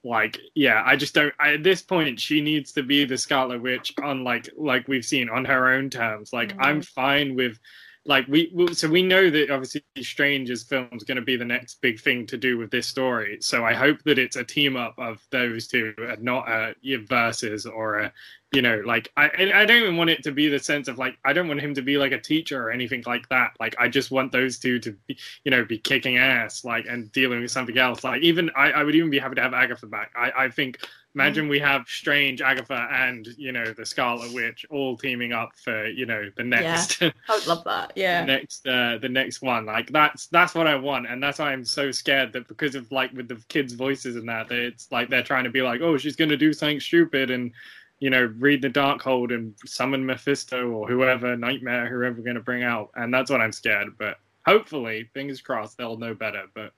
like 0.04 0.40
yeah 0.56 0.82
i 0.86 0.96
just 0.96 1.14
don't 1.14 1.34
I, 1.40 1.54
at 1.54 1.64
this 1.64 1.82
point 1.82 2.20
she 2.20 2.42
needs 2.42 2.72
to 2.74 2.84
be 2.84 3.06
the 3.06 3.18
scarlet 3.18 3.62
witch 3.62 3.94
on 4.02 4.24
like 4.24 4.50
like 4.58 4.88
we've 4.88 5.06
seen 5.06 5.30
on 5.30 5.46
her 5.46 5.70
own 5.74 5.90
terms 5.90 6.34
like 6.34 6.50
Mm-hmm. 6.50 6.62
i'm 6.62 6.82
fine 6.82 7.36
with 7.36 7.60
like 8.06 8.28
we 8.28 8.52
so 8.74 8.90
we 8.90 9.04
know 9.04 9.30
that 9.30 9.52
obviously 9.52 9.84
strange's 10.02 10.64
film 10.64 10.90
is 10.94 11.04
going 11.04 11.18
to 11.18 11.22
be 11.22 11.36
the 11.36 11.46
next 11.46 11.82
big 11.82 12.00
thing 12.00 12.26
to 12.26 12.36
do 12.36 12.58
with 12.58 12.72
this 12.72 12.88
story. 12.88 13.38
So 13.42 13.64
i 13.64 13.74
hope 13.74 14.02
that 14.04 14.18
it's 14.18 14.38
a 14.38 14.44
team 14.44 14.76
up 14.76 14.96
of 14.98 15.20
those 15.30 15.68
two 15.68 15.94
and 15.98 16.24
not 16.24 16.50
a 16.50 16.74
versus 17.08 17.66
or 17.66 18.00
a 18.00 18.14
you 18.54 18.62
know 18.62 18.82
like 18.86 19.12
i 19.18 19.30
i 19.54 19.66
don't 19.66 19.84
even 19.84 19.98
want 19.98 20.10
it 20.10 20.24
to 20.24 20.32
be 20.32 20.48
the 20.48 20.58
sense 20.58 20.88
of 20.88 20.98
like 20.98 21.16
i 21.26 21.32
don't 21.32 21.48
want 21.48 21.62
him 21.62 21.76
to 21.76 21.82
be 21.82 21.98
like 21.98 22.12
a 22.12 22.20
teacher 22.20 22.62
or 22.62 22.72
anything 22.72 23.04
like 23.06 23.30
that. 23.30 23.52
Like 23.60 23.76
i 23.80 23.88
just 23.88 24.10
want 24.10 24.32
those 24.32 24.58
two 24.58 24.80
to 24.80 24.98
be 25.08 25.18
you 25.44 25.52
know 25.52 25.64
be 25.64 25.78
kicking 25.78 26.18
ass 26.18 26.66
like 26.66 26.88
and 26.90 27.12
dealing 27.12 27.42
with 27.42 27.52
something 27.52 27.78
else. 27.78 28.04
Like 28.04 28.24
even 28.24 28.50
i, 28.56 28.72
I 28.72 28.84
would 28.84 28.96
even 28.96 29.12
be 29.12 29.20
happy 29.20 29.36
to 29.36 29.42
have 29.42 29.54
agatha 29.54 29.86
back. 29.86 30.12
I 30.16 30.32
i 30.46 30.50
think 30.50 30.80
imagine 31.16 31.48
we 31.50 31.60
have 31.60 31.84
strange 31.88 32.42
agatha 32.42 32.88
and 32.92 33.28
you 33.38 33.52
know 33.52 33.66
the 33.74 33.86
scarlet 33.86 34.34
witch 34.34 34.66
all 34.70 34.96
teaming 34.98 35.34
up 35.34 35.50
for 35.64 35.88
you 35.88 36.06
know 36.06 36.30
the 36.38 36.44
next 36.44 37.02
Yeah, 37.02 37.12
I 37.30 37.36
would 37.36 37.48
love 37.54 37.64
that. 37.66 37.94
the 37.96 38.02
Yeah. 38.02 38.24
next 38.26 38.66
uh 38.68 38.98
the 39.02 39.10
next 39.10 39.42
one 39.42 39.66
like 39.66 39.92
that's 39.92 40.28
that's 40.28 40.56
what 40.56 40.68
i 40.68 40.76
want 40.76 41.08
and 41.08 41.22
that's 41.22 41.40
why 41.40 41.52
i'm 41.52 41.66
so 41.66 41.92
scared 41.92 42.32
that 42.34 42.48
because 42.48 42.76
of 42.76 42.90
like 42.92 43.12
with 43.14 43.28
the 43.28 43.36
kids 43.50 43.74
voices 43.74 44.16
and 44.16 44.28
that 44.30 44.52
it's 44.52 44.92
like 44.92 45.10
they're 45.10 45.24
trying 45.24 45.44
to 45.44 45.50
be 45.50 45.62
like 45.62 45.82
oh 45.82 45.98
she's 45.98 46.16
gonna 46.16 46.38
do 46.38 46.54
something 46.54 46.80
stupid 46.80 47.30
and 47.30 47.52
you 48.00 48.10
know 48.10 48.34
read 48.40 48.62
the 48.62 48.70
Darkhold 48.70 49.34
and 49.34 49.54
summon 49.66 50.06
mephisto 50.06 50.70
or 50.70 50.88
whoever 50.88 51.36
nightmare 51.36 51.88
whoever 51.88 52.16
we're 52.20 52.26
gonna 52.26 52.40
bring 52.40 52.64
out 52.64 52.90
and 52.96 53.14
that's 53.14 53.30
what 53.30 53.42
i'm 53.42 53.52
scared 53.52 53.90
but 54.00 54.18
hopefully 54.48 55.10
fingers 55.14 55.40
crossed 55.42 55.78
they'll 55.78 55.98
know 55.98 56.14
better 56.16 56.46
but 56.56 56.72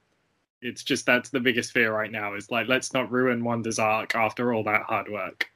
it's 0.64 0.84
just 0.84 1.06
that's 1.06 1.30
the 1.30 1.40
biggest 1.40 1.72
fear 1.72 1.94
right 1.94 2.12
now 2.12 2.34
is 2.36 2.50
like 2.50 2.68
let's 2.68 2.94
not 2.94 3.12
ruin 3.12 3.44
wanda's 3.44 3.80
arc 3.80 4.16
after 4.16 4.54
all 4.54 4.64
that 4.64 4.82
hard 4.84 5.10
work 5.12 5.48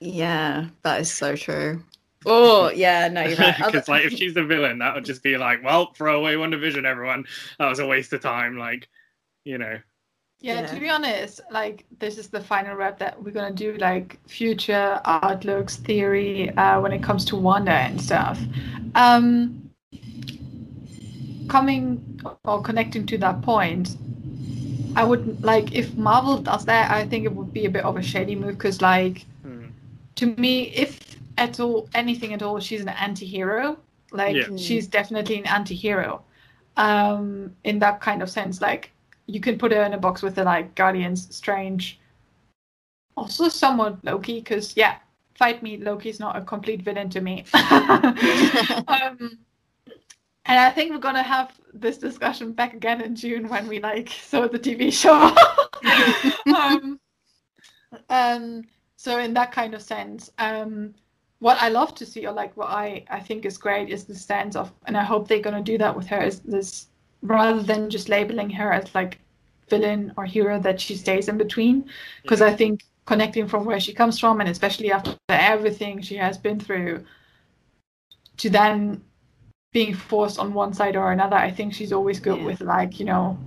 Yeah, 0.00 0.66
that 0.82 1.00
is 1.00 1.10
so 1.12 1.36
true. 1.36 1.82
Oh, 2.26 2.70
yeah, 2.70 3.08
no, 3.08 3.22
you're 3.22 3.36
right. 3.36 3.56
because 3.64 3.88
like 3.88 4.04
if 4.04 4.12
she's 4.12 4.34
the 4.34 4.44
villain 4.44 4.78
that 4.78 4.94
would 4.94 5.04
just 5.04 5.22
be 5.22 5.36
like 5.36 5.62
well 5.64 5.92
throw 5.94 6.18
away 6.20 6.34
WandaVision, 6.34 6.84
everyone 6.84 7.24
that 7.58 7.68
was 7.68 7.78
a 7.78 7.86
waste 7.86 8.12
of 8.12 8.20
time 8.20 8.56
like 8.58 8.88
you 9.44 9.58
know 9.58 9.78
Yeah, 10.40 10.60
Yeah. 10.62 10.66
to 10.66 10.80
be 10.80 10.88
honest, 10.88 11.40
like 11.50 11.84
this 11.98 12.18
is 12.18 12.28
the 12.28 12.40
final 12.40 12.74
rep 12.76 12.98
that 12.98 13.20
we're 13.22 13.30
gonna 13.32 13.54
do 13.54 13.76
like 13.78 14.18
future 14.28 15.00
outlooks 15.04 15.76
theory 15.76 16.50
uh, 16.56 16.80
when 16.80 16.92
it 16.92 17.02
comes 17.02 17.24
to 17.26 17.36
Wanda 17.36 17.72
and 17.72 18.00
stuff. 18.00 18.40
Um, 18.94 19.70
coming 21.48 22.20
or 22.44 22.62
connecting 22.62 23.06
to 23.06 23.18
that 23.18 23.42
point, 23.42 23.96
I 24.96 25.04
would 25.04 25.42
like 25.42 25.72
if 25.72 25.94
Marvel 25.94 26.38
does 26.38 26.64
that, 26.66 26.90
I 26.90 27.06
think 27.06 27.24
it 27.24 27.34
would 27.34 27.52
be 27.52 27.66
a 27.66 27.70
bit 27.70 27.84
of 27.84 27.96
a 27.96 28.02
shady 28.02 28.34
move 28.34 28.58
because 28.58 28.80
like 28.82 29.24
hmm. 29.42 29.66
to 30.16 30.26
me, 30.36 30.68
if 30.70 31.16
at 31.38 31.60
all 31.60 31.88
anything 31.94 32.34
at 32.34 32.42
all, 32.42 32.60
she's 32.60 32.82
an 32.82 32.88
anti-hero. 32.88 33.78
Like 34.10 34.36
Yeah. 34.36 34.56
she's 34.56 34.86
definitely 34.86 35.38
an 35.38 35.46
anti-hero. 35.46 36.22
Um, 36.76 37.54
in 37.64 37.78
that 37.80 38.00
kind 38.00 38.22
of 38.22 38.30
sense, 38.30 38.60
like 38.60 38.92
you 39.26 39.40
can 39.40 39.58
put 39.58 39.72
her 39.72 39.82
in 39.82 39.92
a 39.92 39.98
box 39.98 40.22
with 40.22 40.34
the 40.34 40.44
like 40.44 40.74
Guardians, 40.74 41.34
Strange, 41.34 41.98
also 43.16 43.48
somewhat 43.48 44.02
Loki, 44.04 44.40
because 44.40 44.76
yeah, 44.76 44.96
fight 45.34 45.62
me, 45.62 45.76
Loki's 45.76 46.20
not 46.20 46.36
a 46.36 46.42
complete 46.42 46.82
villain 46.82 47.10
to 47.10 47.20
me. 47.20 47.44
um, 48.88 49.38
and 50.46 50.58
I 50.58 50.70
think 50.70 50.90
we're 50.90 50.98
gonna 50.98 51.22
have 51.22 51.52
this 51.72 51.98
discussion 51.98 52.52
back 52.52 52.74
again 52.74 53.00
in 53.00 53.14
June 53.14 53.48
when 53.48 53.68
we 53.68 53.80
like 53.80 54.08
saw 54.08 54.48
the 54.48 54.58
TV 54.58 54.92
show. 55.02 55.34
um, 56.56 57.00
um, 58.08 58.64
so 58.96 59.18
in 59.18 59.34
that 59.34 59.52
kind 59.52 59.74
of 59.74 59.82
sense, 59.82 60.30
um, 60.38 60.94
what 61.38 61.60
I 61.60 61.68
love 61.68 61.94
to 61.96 62.06
see, 62.06 62.26
or 62.26 62.32
like 62.32 62.56
what 62.56 62.68
I 62.68 63.04
I 63.10 63.20
think 63.20 63.44
is 63.44 63.56
great, 63.58 63.90
is 63.90 64.04
the 64.04 64.14
sense 64.14 64.56
of, 64.56 64.72
and 64.86 64.96
I 64.96 65.04
hope 65.04 65.28
they're 65.28 65.40
gonna 65.40 65.62
do 65.62 65.78
that 65.78 65.96
with 65.96 66.06
her, 66.08 66.20
is 66.20 66.40
this 66.40 66.88
rather 67.22 67.62
than 67.62 67.88
just 67.88 68.08
labeling 68.08 68.50
her 68.50 68.72
as 68.72 68.92
like 68.94 69.18
villain 69.70 70.12
or 70.16 70.24
hero 70.24 70.58
that 70.60 70.80
she 70.80 70.96
stays 70.96 71.28
in 71.28 71.38
between, 71.38 71.88
because 72.22 72.42
I 72.42 72.54
think 72.54 72.82
connecting 73.06 73.46
from 73.48 73.64
where 73.64 73.80
she 73.80 73.92
comes 73.92 74.18
from, 74.18 74.40
and 74.40 74.48
especially 74.48 74.92
after 74.92 75.16
everything 75.28 76.00
she 76.00 76.16
has 76.16 76.36
been 76.36 76.58
through, 76.58 77.04
to 78.38 78.50
then 78.50 79.02
being 79.72 79.94
forced 79.94 80.38
on 80.38 80.54
one 80.54 80.72
side 80.74 80.96
or 80.96 81.12
another, 81.12 81.36
I 81.36 81.50
think 81.50 81.74
she's 81.74 81.92
always 81.92 82.20
good 82.20 82.38
Yeah. 82.38 82.44
with 82.46 82.60
like 82.60 82.98
you 83.00 83.06
know, 83.06 83.38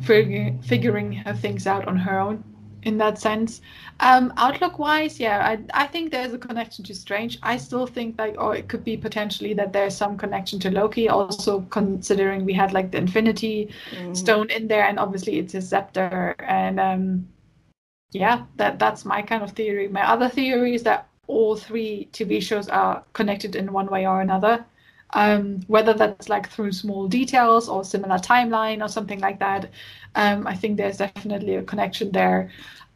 figuring 0.00 0.60
figuring 0.62 1.12
her 1.12 1.34
things 1.34 1.66
out 1.66 1.86
on 1.88 1.96
her 1.96 2.18
own 2.20 2.44
in 2.82 2.96
that 2.98 3.18
sense. 3.18 3.60
Um, 4.00 4.32
outlook 4.38 4.78
wise, 4.78 5.20
yeah, 5.20 5.38
I 5.46 5.84
I 5.84 5.86
think 5.86 6.10
there's 6.10 6.32
a 6.32 6.38
connection 6.38 6.84
to 6.86 6.94
Strange. 6.94 7.38
I 7.42 7.56
still 7.58 7.86
think 7.86 8.18
like, 8.18 8.36
or 8.38 8.56
it 8.56 8.68
could 8.68 8.84
be 8.84 8.96
potentially 8.96 9.54
that 9.54 9.72
there's 9.72 9.96
some 9.96 10.16
connection 10.16 10.58
to 10.60 10.70
Loki. 10.70 11.08
Also 11.08 11.60
considering 11.70 12.44
we 12.44 12.54
had 12.54 12.72
like 12.72 12.90
the 12.90 12.98
Infinity 12.98 13.68
Mhm. 13.92 14.16
Stone 14.16 14.50
in 14.50 14.68
there, 14.68 14.84
and 14.88 14.98
obviously 14.98 15.38
it's 15.38 15.52
his 15.52 15.68
scepter, 15.68 16.34
and 16.40 16.80
um, 16.80 17.28
yeah, 18.12 18.44
that 18.56 18.78
that's 18.78 19.04
my 19.04 19.22
kind 19.22 19.42
of 19.42 19.52
theory. 19.52 19.88
My 19.88 20.08
other 20.08 20.28
theory 20.28 20.74
is 20.74 20.82
that 20.84 21.08
all 21.26 21.56
three 21.56 22.08
TV 22.12 22.40
shows 22.40 22.68
are 22.68 23.04
connected 23.12 23.54
in 23.56 23.72
one 23.72 23.86
way 23.86 24.06
or 24.06 24.20
another. 24.20 24.64
Um, 25.12 25.60
whether 25.66 25.92
that's 25.92 26.28
like 26.28 26.48
through 26.48 26.72
small 26.72 27.08
details 27.08 27.68
or 27.68 27.82
similar 27.84 28.16
timeline 28.16 28.82
or 28.82 28.88
something 28.88 29.20
like 29.20 29.40
that, 29.40 29.70
um, 30.14 30.46
I 30.46 30.54
think 30.54 30.76
there's 30.76 30.98
definitely 30.98 31.56
a 31.56 31.62
connection 31.62 32.12
there. 32.12 32.50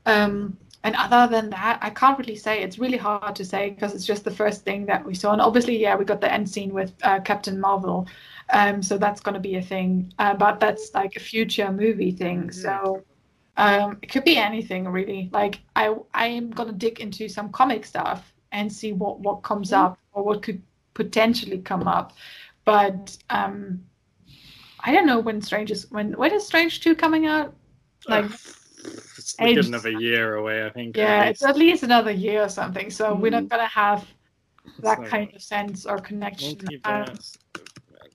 Um, 0.06 0.56
and 0.84 0.94
other 0.96 1.26
than 1.32 1.50
that, 1.50 1.78
I 1.80 1.88
can't 1.90 2.18
really 2.18 2.36
say. 2.36 2.62
It's 2.62 2.78
really 2.78 2.98
hard 2.98 3.34
to 3.36 3.44
say 3.44 3.70
because 3.70 3.94
it's 3.94 4.04
just 4.04 4.22
the 4.22 4.30
first 4.30 4.64
thing 4.64 4.84
that 4.86 5.04
we 5.04 5.14
saw. 5.14 5.32
And 5.32 5.40
obviously, 5.40 5.78
yeah, 5.78 5.96
we 5.96 6.04
got 6.04 6.20
the 6.20 6.32
end 6.32 6.48
scene 6.48 6.74
with 6.74 6.92
uh, 7.02 7.20
Captain 7.20 7.58
Marvel, 7.58 8.06
um, 8.52 8.82
so 8.82 8.98
that's 8.98 9.20
going 9.20 9.34
to 9.34 9.40
be 9.40 9.56
a 9.56 9.62
thing. 9.62 10.12
Uh, 10.18 10.34
but 10.34 10.60
that's 10.60 10.92
like 10.94 11.16
a 11.16 11.20
future 11.20 11.72
movie 11.72 12.12
thing. 12.12 12.52
So 12.52 13.02
um, 13.56 13.98
it 14.02 14.10
could 14.10 14.24
be 14.24 14.36
anything 14.36 14.86
really. 14.86 15.30
Like 15.32 15.60
I, 15.74 15.94
I 16.12 16.26
am 16.26 16.50
going 16.50 16.68
to 16.68 16.74
dig 16.74 17.00
into 17.00 17.28
some 17.28 17.50
comic 17.50 17.86
stuff 17.86 18.32
and 18.52 18.70
see 18.72 18.92
what 18.92 19.20
what 19.20 19.42
comes 19.42 19.72
up 19.72 19.98
or 20.12 20.22
what 20.22 20.42
could 20.42 20.62
potentially 20.94 21.58
come 21.58 21.86
up. 21.86 22.12
But 22.64 23.16
um, 23.30 23.84
I 24.80 24.92
don't 24.92 25.06
know 25.06 25.20
when 25.20 25.40
Strange 25.42 25.70
is 25.70 25.90
when 25.90 26.12
when 26.12 26.32
is 26.32 26.46
Strange 26.46 26.80
two 26.80 26.94
coming 26.94 27.26
out? 27.26 27.54
Like 28.08 28.26
it's 28.26 29.34
like 29.40 29.48
ages. 29.50 29.68
another 29.68 29.90
year 29.90 30.34
away 30.34 30.66
i 30.66 30.68
think 30.68 30.94
yeah, 30.94 31.20
least. 31.24 31.30
it's 31.30 31.42
at 31.42 31.56
least 31.56 31.82
another 31.84 32.10
year 32.10 32.42
or 32.42 32.48
something. 32.50 32.90
So 32.90 33.14
we're 33.14 33.30
not 33.30 33.48
gonna 33.48 33.66
have 33.66 34.06
that 34.80 34.98
like- 35.00 35.08
kind 35.08 35.34
of 35.34 35.42
sense 35.42 35.86
or 35.86 35.98
connection. 35.98 36.58
Um, 36.84 37.06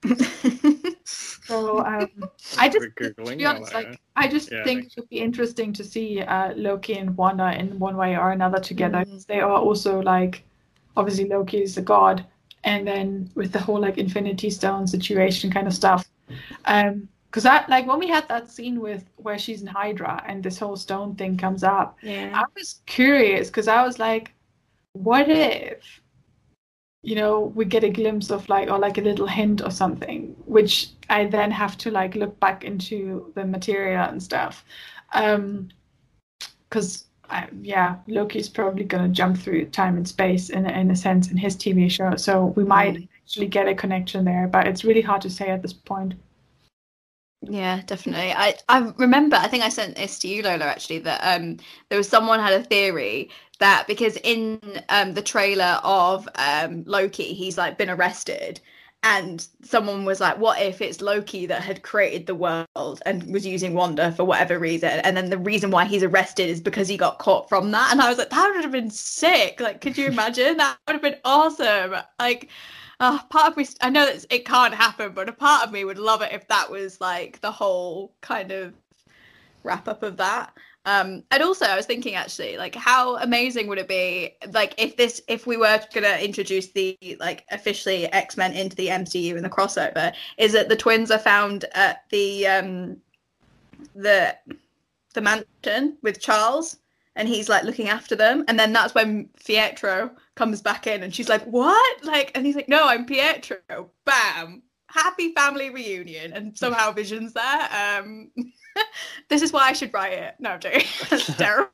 so 1.04 1.84
um, 1.84 2.08
I 2.58 2.68
just 2.68 2.86
to 2.96 3.36
be 3.36 3.44
honest, 3.46 3.74
like 3.74 4.00
I 4.16 4.28
just 4.28 4.50
Yeah, 4.50 4.64
think 4.64 4.86
it 4.86 4.92
would 4.96 5.08
be 5.08 5.18
interesting 5.18 5.72
to 5.74 5.84
see 5.84 6.22
uh, 6.22 6.54
Loki 6.54 6.94
and 6.98 7.16
Wanda 7.16 7.52
in 7.58 7.78
one 7.78 7.96
way 7.96 8.16
or 8.16 8.30
another 8.32 8.60
together. 8.60 9.04
'cause 9.04 9.26
They 9.26 9.40
are 9.40 9.58
also 9.58 10.00
like 10.00 10.44
obviously 10.96 11.26
Loki 11.28 11.62
is 11.62 11.76
a 11.78 11.82
god, 11.82 12.24
and 12.64 12.86
then 12.86 13.30
with 13.34 13.52
the 13.52 13.58
whole 13.58 13.80
like 13.80 13.98
Infinity 13.98 14.50
Stone 14.50 14.86
situation 14.86 15.50
kind 15.50 15.66
of 15.66 15.74
stuff. 15.74 16.08
Um, 16.64 17.08
because 17.30 17.46
I 17.46 17.64
like 17.68 17.86
when 17.86 18.00
we 18.00 18.08
had 18.08 18.26
that 18.28 18.50
scene 18.50 18.80
with 18.80 19.04
where 19.16 19.38
she's 19.38 19.62
in 19.62 19.68
Hydra 19.68 20.22
and 20.26 20.42
this 20.42 20.58
whole 20.58 20.76
stone 20.76 21.14
thing 21.14 21.36
comes 21.36 21.62
up. 21.62 21.96
yeah. 22.02 22.32
I 22.34 22.42
was 22.56 22.80
curious 22.86 23.48
because 23.48 23.68
I 23.68 23.84
was 23.84 24.00
like, 24.00 24.32
what 24.94 25.28
if, 25.28 26.00
you 27.02 27.14
know, 27.14 27.52
we 27.54 27.66
get 27.66 27.84
a 27.84 27.88
glimpse 27.88 28.30
of 28.30 28.48
like, 28.48 28.68
or 28.68 28.80
like 28.80 28.98
a 28.98 29.02
little 29.02 29.28
hint 29.28 29.62
or 29.62 29.70
something, 29.70 30.34
which 30.44 30.90
I 31.08 31.26
then 31.26 31.52
have 31.52 31.78
to 31.78 31.92
like 31.92 32.16
look 32.16 32.38
back 32.40 32.64
into 32.64 33.30
the 33.36 33.44
material 33.44 34.08
and 34.08 34.20
stuff. 34.20 34.64
Um, 35.12 35.68
because 36.68 37.04
yeah, 37.62 37.96
Loki's 38.08 38.48
probably 38.48 38.84
gonna 38.84 39.08
jump 39.08 39.38
through 39.38 39.66
time 39.66 39.96
and 39.96 40.06
space 40.08 40.50
in 40.50 40.66
in 40.66 40.90
a 40.90 40.96
sense 40.96 41.30
in 41.30 41.36
his 41.36 41.56
TV 41.56 41.88
show, 41.90 42.16
so 42.16 42.46
we 42.56 42.64
might 42.64 42.94
Mm. 42.94 43.08
actually 43.24 43.46
get 43.48 43.68
a 43.68 43.74
connection 43.74 44.24
there, 44.24 44.48
but 44.48 44.66
it's 44.66 44.84
really 44.84 45.02
hard 45.02 45.22
to 45.22 45.30
say 45.30 45.48
at 45.50 45.62
this 45.62 45.72
point. 45.72 46.14
Yeah, 47.42 47.80
definitely. 47.86 48.32
I, 48.32 48.54
I 48.68 48.92
remember, 48.98 49.36
I 49.36 49.48
think 49.48 49.64
I 49.64 49.70
sent 49.70 49.96
this 49.96 50.18
to 50.20 50.28
you, 50.28 50.42
Lola, 50.42 50.66
actually, 50.66 50.98
that 51.00 51.20
um 51.22 51.56
there 51.88 51.98
was 51.98 52.08
someone 52.08 52.38
had 52.40 52.52
a 52.52 52.62
theory 52.64 53.30
that 53.60 53.86
because 53.86 54.16
in 54.18 54.60
um 54.90 55.14
the 55.14 55.22
trailer 55.22 55.80
of 55.82 56.28
um 56.36 56.84
Loki, 56.86 57.32
he's 57.34 57.56
like 57.58 57.78
been 57.78 57.90
arrested 57.90 58.60
and 59.02 59.46
someone 59.62 60.04
was 60.04 60.20
like, 60.20 60.38
"What 60.38 60.60
if 60.60 60.80
it's 60.80 61.00
Loki 61.00 61.46
that 61.46 61.62
had 61.62 61.82
created 61.82 62.26
the 62.26 62.34
world 62.34 63.02
and 63.06 63.32
was 63.32 63.46
using 63.46 63.74
Wanda 63.74 64.12
for 64.12 64.24
whatever 64.24 64.58
reason?" 64.58 65.00
And 65.00 65.16
then 65.16 65.30
the 65.30 65.38
reason 65.38 65.70
why 65.70 65.84
he's 65.86 66.02
arrested 66.02 66.48
is 66.50 66.60
because 66.60 66.88
he 66.88 66.96
got 66.96 67.18
caught 67.18 67.48
from 67.48 67.70
that. 67.70 67.92
And 67.92 68.00
I 68.00 68.08
was 68.08 68.18
like, 68.18 68.30
"That 68.30 68.52
would 68.54 68.62
have 68.62 68.72
been 68.72 68.90
sick! 68.90 69.60
Like, 69.60 69.80
could 69.80 69.96
you 69.96 70.06
imagine? 70.06 70.56
that 70.58 70.78
would 70.86 70.94
have 70.94 71.02
been 71.02 71.20
awesome!" 71.24 71.94
Like, 72.18 72.50
uh, 73.00 73.22
part 73.24 73.52
of 73.52 73.56
me, 73.56 73.66
I 73.80 73.90
know 73.90 74.04
that 74.06 74.26
it 74.30 74.44
can't 74.44 74.74
happen, 74.74 75.12
but 75.12 75.28
a 75.28 75.32
part 75.32 75.64
of 75.66 75.72
me 75.72 75.84
would 75.84 75.98
love 75.98 76.22
it 76.22 76.32
if 76.32 76.46
that 76.48 76.70
was 76.70 77.00
like 77.00 77.40
the 77.40 77.52
whole 77.52 78.12
kind 78.20 78.52
of 78.52 78.74
wrap 79.64 79.88
up 79.88 80.02
of 80.02 80.16
that. 80.18 80.52
Um, 80.86 81.24
and 81.30 81.42
also, 81.42 81.66
I 81.66 81.76
was 81.76 81.84
thinking 81.84 82.14
actually, 82.14 82.56
like, 82.56 82.74
how 82.74 83.16
amazing 83.18 83.66
would 83.68 83.78
it 83.78 83.88
be, 83.88 84.36
like, 84.52 84.74
if 84.78 84.96
this, 84.96 85.20
if 85.28 85.46
we 85.46 85.56
were 85.56 85.80
gonna 85.94 86.16
introduce 86.16 86.68
the 86.68 86.96
like 87.20 87.44
officially 87.50 88.06
X 88.12 88.36
Men 88.36 88.54
into 88.54 88.76
the 88.76 88.88
MCU 88.88 89.36
in 89.36 89.42
the 89.42 89.50
crossover, 89.50 90.14
is 90.38 90.52
that 90.52 90.68
the 90.68 90.76
twins 90.76 91.10
are 91.10 91.18
found 91.18 91.66
at 91.74 92.04
the 92.10 92.46
um, 92.46 92.96
the 93.94 94.34
the 95.14 95.20
mansion 95.20 95.98
with 96.02 96.20
Charles, 96.20 96.78
and 97.14 97.28
he's 97.28 97.48
like 97.48 97.64
looking 97.64 97.88
after 97.88 98.16
them, 98.16 98.44
and 98.48 98.58
then 98.58 98.72
that's 98.72 98.94
when 98.94 99.28
Pietro 99.44 100.10
comes 100.34 100.62
back 100.62 100.86
in, 100.86 101.02
and 101.02 101.14
she's 101.14 101.28
like, 101.28 101.44
"What?" 101.44 102.04
Like, 102.04 102.32
and 102.34 102.46
he's 102.46 102.56
like, 102.56 102.68
"No, 102.68 102.86
I'm 102.86 103.04
Pietro." 103.04 103.90
Bam, 104.06 104.62
happy 104.92 105.32
family 105.34 105.70
reunion, 105.70 106.32
and 106.32 106.56
somehow 106.56 106.92
Vision's 106.92 107.32
there. 107.32 107.68
Um, 107.72 108.30
this 109.28 109.42
is 109.42 109.52
why 109.52 109.68
I 109.68 109.72
should 109.72 109.92
write 109.94 110.12
it. 110.12 110.34
No, 110.38 110.50
I'm 110.50 110.60
joking. 110.60 110.82
That's 111.10 111.26
terrible. 111.36 111.70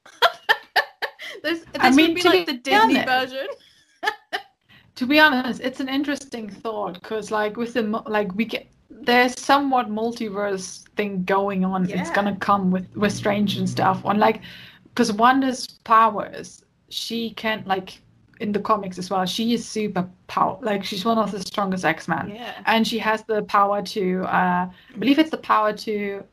this 1.42 1.60
this 1.60 1.66
I 1.78 1.90
mean, 1.90 2.08
would 2.08 2.14
be 2.16 2.22
like 2.22 2.46
be 2.46 2.52
the 2.52 2.58
Disney 2.58 3.00
honest, 3.00 3.32
version. 3.32 3.48
to 4.94 5.06
be 5.06 5.18
honest, 5.18 5.60
it's 5.60 5.80
an 5.80 5.88
interesting 5.88 6.48
thought 6.48 6.94
because, 6.94 7.30
like, 7.30 7.56
with 7.56 7.74
the 7.74 7.82
like, 7.82 8.34
we 8.34 8.44
get 8.44 8.66
there's 8.88 9.38
somewhat 9.38 9.88
multiverse 9.88 10.88
thing 10.96 11.24
going 11.24 11.64
on. 11.64 11.88
Yeah. 11.88 12.00
It's 12.00 12.10
gonna 12.10 12.36
come 12.36 12.70
with 12.70 12.86
with 12.96 13.12
Strange 13.12 13.56
and 13.56 13.68
stuff. 13.68 14.04
On 14.04 14.18
like, 14.18 14.42
because 14.84 15.12
Wanda's 15.12 15.66
powers, 15.84 16.64
she 16.88 17.30
can 17.30 17.62
like 17.66 18.00
in 18.40 18.52
the 18.52 18.60
comics 18.60 18.98
as 18.98 19.10
well. 19.10 19.24
She 19.26 19.54
is 19.54 19.66
super 19.66 20.08
power. 20.26 20.58
Like 20.60 20.84
she's 20.84 21.04
one 21.04 21.18
of 21.18 21.32
the 21.32 21.40
strongest 21.40 21.84
X 21.84 22.08
Men. 22.08 22.32
Yeah. 22.34 22.52
And 22.66 22.86
she 22.86 22.98
has 22.98 23.22
the 23.24 23.42
power 23.42 23.82
to, 23.82 24.22
uh, 24.24 24.68
I 24.68 24.98
believe 24.98 25.18
it's 25.18 25.30
the 25.30 25.38
power 25.38 25.72
to 25.72 26.24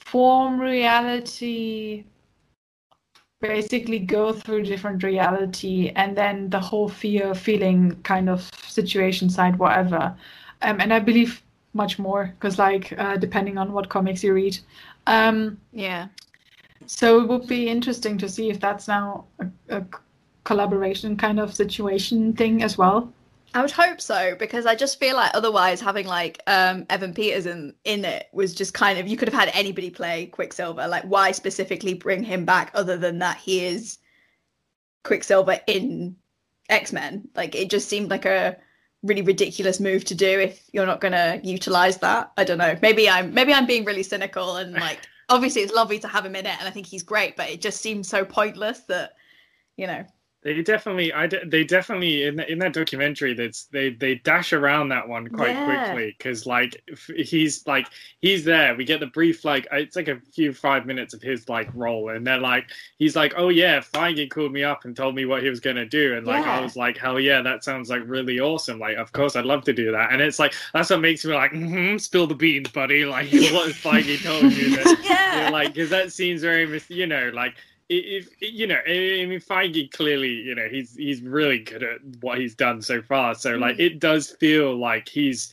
form 0.00 0.60
reality 0.60 2.04
basically 3.40 3.98
go 3.98 4.32
through 4.32 4.62
different 4.62 5.02
reality 5.02 5.92
and 5.96 6.16
then 6.16 6.48
the 6.50 6.60
whole 6.60 6.88
fear 6.88 7.34
feeling 7.34 8.00
kind 8.02 8.30
of 8.30 8.48
situation 8.66 9.28
side 9.28 9.58
whatever 9.58 10.14
um, 10.62 10.80
and 10.80 10.94
i 10.94 10.98
believe 10.98 11.42
much 11.74 11.98
more 11.98 12.32
because 12.38 12.58
like 12.58 12.94
uh, 12.98 13.16
depending 13.16 13.58
on 13.58 13.72
what 13.72 13.88
comics 13.88 14.22
you 14.22 14.32
read 14.32 14.56
um, 15.08 15.58
yeah 15.72 16.06
so 16.86 17.20
it 17.20 17.28
would 17.28 17.46
be 17.46 17.68
interesting 17.68 18.16
to 18.16 18.28
see 18.28 18.48
if 18.48 18.60
that's 18.60 18.86
now 18.86 19.24
a, 19.40 19.46
a 19.76 19.84
collaboration 20.44 21.16
kind 21.16 21.38
of 21.38 21.54
situation 21.54 22.32
thing 22.32 22.62
as 22.62 22.76
well 22.76 23.12
I 23.54 23.60
would 23.60 23.70
hope 23.70 24.00
so 24.00 24.34
because 24.38 24.64
I 24.64 24.74
just 24.74 24.98
feel 24.98 25.16
like 25.16 25.32
otherwise 25.34 25.80
having 25.80 26.06
like 26.06 26.42
um, 26.46 26.86
Evan 26.88 27.12
Peters 27.12 27.44
in, 27.44 27.74
in 27.84 28.04
it 28.04 28.28
was 28.32 28.54
just 28.54 28.72
kind 28.72 28.98
of 28.98 29.06
you 29.06 29.16
could 29.16 29.28
have 29.28 29.38
had 29.38 29.50
anybody 29.54 29.90
play 29.90 30.26
Quicksilver. 30.26 30.88
Like 30.88 31.04
why 31.04 31.32
specifically 31.32 31.92
bring 31.92 32.22
him 32.22 32.44
back 32.44 32.70
other 32.74 32.96
than 32.96 33.18
that 33.18 33.36
he 33.36 33.64
is 33.64 33.98
Quicksilver 35.04 35.60
in 35.66 36.16
X 36.70 36.92
Men? 36.92 37.28
Like 37.36 37.54
it 37.54 37.68
just 37.68 37.88
seemed 37.88 38.10
like 38.10 38.24
a 38.24 38.56
really 39.02 39.22
ridiculous 39.22 39.80
move 39.80 40.04
to 40.06 40.14
do 40.14 40.40
if 40.40 40.62
you're 40.72 40.86
not 40.86 41.00
going 41.00 41.12
to 41.12 41.40
utilize 41.42 41.98
that. 41.98 42.32
I 42.38 42.44
don't 42.44 42.58
know. 42.58 42.78
Maybe 42.80 43.08
I'm 43.08 43.34
maybe 43.34 43.52
I'm 43.52 43.66
being 43.66 43.84
really 43.84 44.02
cynical 44.02 44.56
and 44.56 44.72
like 44.80 45.00
obviously 45.28 45.60
it's 45.60 45.74
lovely 45.74 45.98
to 45.98 46.08
have 46.08 46.24
him 46.24 46.36
in 46.36 46.46
it 46.46 46.56
and 46.58 46.66
I 46.66 46.70
think 46.70 46.86
he's 46.86 47.02
great, 47.02 47.36
but 47.36 47.50
it 47.50 47.60
just 47.60 47.82
seems 47.82 48.08
so 48.08 48.24
pointless 48.24 48.80
that 48.84 49.12
you 49.76 49.86
know 49.86 50.06
they 50.42 50.60
definitely, 50.60 51.12
I 51.12 51.28
de- 51.28 51.46
they 51.46 51.62
definitely 51.62 52.24
in 52.24 52.40
in 52.40 52.58
that 52.58 52.72
documentary 52.72 53.32
that's 53.32 53.64
they 53.66 53.90
they 53.90 54.16
dash 54.16 54.52
around 54.52 54.88
that 54.88 55.08
one 55.08 55.28
quite 55.28 55.54
yeah. 55.54 55.64
quickly 55.64 56.14
because 56.18 56.46
like 56.46 56.82
he's 57.16 57.64
like 57.64 57.86
he's 58.20 58.44
there. 58.44 58.74
We 58.74 58.84
get 58.84 58.98
the 58.98 59.06
brief 59.06 59.44
like 59.44 59.68
it's 59.70 59.94
like 59.94 60.08
a 60.08 60.18
few 60.32 60.52
five 60.52 60.84
minutes 60.84 61.14
of 61.14 61.22
his 61.22 61.48
like 61.48 61.70
role, 61.74 62.08
and 62.08 62.26
they're 62.26 62.40
like 62.40 62.66
he's 62.98 63.14
like, 63.14 63.34
oh 63.36 63.50
yeah, 63.50 63.78
Feige 63.78 64.28
called 64.30 64.52
me 64.52 64.64
up 64.64 64.84
and 64.84 64.96
told 64.96 65.14
me 65.14 65.26
what 65.26 65.44
he 65.44 65.48
was 65.48 65.60
gonna 65.60 65.86
do, 65.86 66.16
and 66.16 66.26
like 66.26 66.44
yeah. 66.44 66.58
I 66.58 66.60
was 66.60 66.74
like, 66.74 66.98
hell 66.98 67.20
yeah, 67.20 67.40
that 67.42 67.62
sounds 67.62 67.88
like 67.88 68.02
really 68.04 68.40
awesome. 68.40 68.80
Like 68.80 68.96
of 68.96 69.12
course 69.12 69.36
I'd 69.36 69.44
love 69.44 69.62
to 69.64 69.72
do 69.72 69.92
that, 69.92 70.12
and 70.12 70.20
it's 70.20 70.40
like 70.40 70.54
that's 70.74 70.90
what 70.90 71.00
makes 71.00 71.24
me 71.24 71.34
like 71.34 71.52
mm-hmm, 71.52 71.98
spill 71.98 72.26
the 72.26 72.34
beans, 72.34 72.68
buddy. 72.70 73.04
Like 73.12 73.30
what 73.30 73.72
Feige 73.72 74.22
told 74.22 74.52
you 74.54 74.76
that, 74.76 75.00
yeah, 75.04 75.50
like 75.52 75.74
because 75.74 75.90
that 75.90 76.12
seems 76.12 76.40
very 76.40 76.80
you 76.88 77.06
know 77.06 77.30
like 77.34 77.54
if 77.92 78.28
you 78.40 78.66
know, 78.66 78.78
I 78.86 79.26
mean, 79.26 79.40
Feige 79.40 79.90
clearly, 79.90 80.30
you 80.30 80.54
know, 80.54 80.68
he's 80.68 80.94
he's 80.96 81.22
really 81.22 81.58
good 81.60 81.82
at 81.82 82.00
what 82.20 82.38
he's 82.38 82.54
done 82.54 82.82
so 82.82 83.02
far. 83.02 83.34
So 83.34 83.56
like, 83.56 83.76
mm. 83.76 83.80
it 83.80 84.00
does 84.00 84.30
feel 84.30 84.76
like 84.76 85.08
he's. 85.08 85.52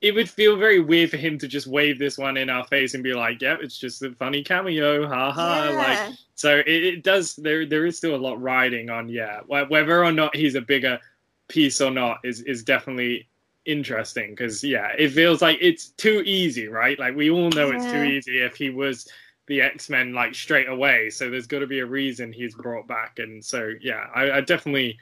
It 0.00 0.14
would 0.14 0.30
feel 0.30 0.56
very 0.56 0.78
weird 0.78 1.10
for 1.10 1.16
him 1.16 1.38
to 1.38 1.48
just 1.48 1.66
wave 1.66 1.98
this 1.98 2.18
one 2.18 2.36
in 2.36 2.48
our 2.48 2.64
face 2.66 2.94
and 2.94 3.02
be 3.02 3.14
like, 3.14 3.42
"Yep, 3.42 3.58
yeah, 3.58 3.64
it's 3.64 3.78
just 3.78 4.02
a 4.02 4.12
funny 4.12 4.44
cameo, 4.44 5.08
ha 5.08 5.32
ha." 5.32 5.68
Yeah. 5.70 5.76
Like, 5.76 6.16
so 6.36 6.58
it, 6.58 6.68
it, 6.68 7.02
does. 7.02 7.34
There 7.34 7.66
there 7.66 7.84
is 7.84 7.96
still 7.96 8.14
a 8.14 8.16
lot 8.16 8.40
riding 8.40 8.90
on. 8.90 9.08
Yeah, 9.08 9.40
whether 9.46 10.04
or 10.04 10.12
not 10.12 10.36
he's 10.36 10.54
a 10.54 10.60
bigger 10.60 11.00
piece 11.48 11.80
or 11.80 11.90
not 11.90 12.20
is 12.22 12.42
is 12.42 12.62
definitely 12.62 13.26
interesting 13.64 14.30
because 14.30 14.64
yeah, 14.64 14.92
it 14.98 15.10
feels 15.10 15.42
like 15.42 15.58
it's 15.60 15.88
too 15.90 16.22
easy, 16.24 16.68
right? 16.68 16.98
Like 16.98 17.16
we 17.16 17.30
all 17.30 17.50
know 17.50 17.70
yeah. 17.70 17.76
it's 17.76 17.92
too 17.92 18.02
easy. 18.02 18.42
If 18.42 18.56
he 18.56 18.70
was 18.70 19.08
the 19.48 19.60
X 19.60 19.90
Men 19.90 20.12
like 20.12 20.34
straight 20.34 20.68
away. 20.68 21.10
So 21.10 21.28
there's 21.28 21.46
got 21.46 21.60
to 21.60 21.66
be 21.66 21.80
a 21.80 21.86
reason 21.86 22.32
he's 22.32 22.54
brought 22.54 22.86
back. 22.86 23.18
And 23.18 23.44
so 23.44 23.72
yeah, 23.80 24.06
I, 24.14 24.30
I 24.30 24.40
definitely. 24.40 24.98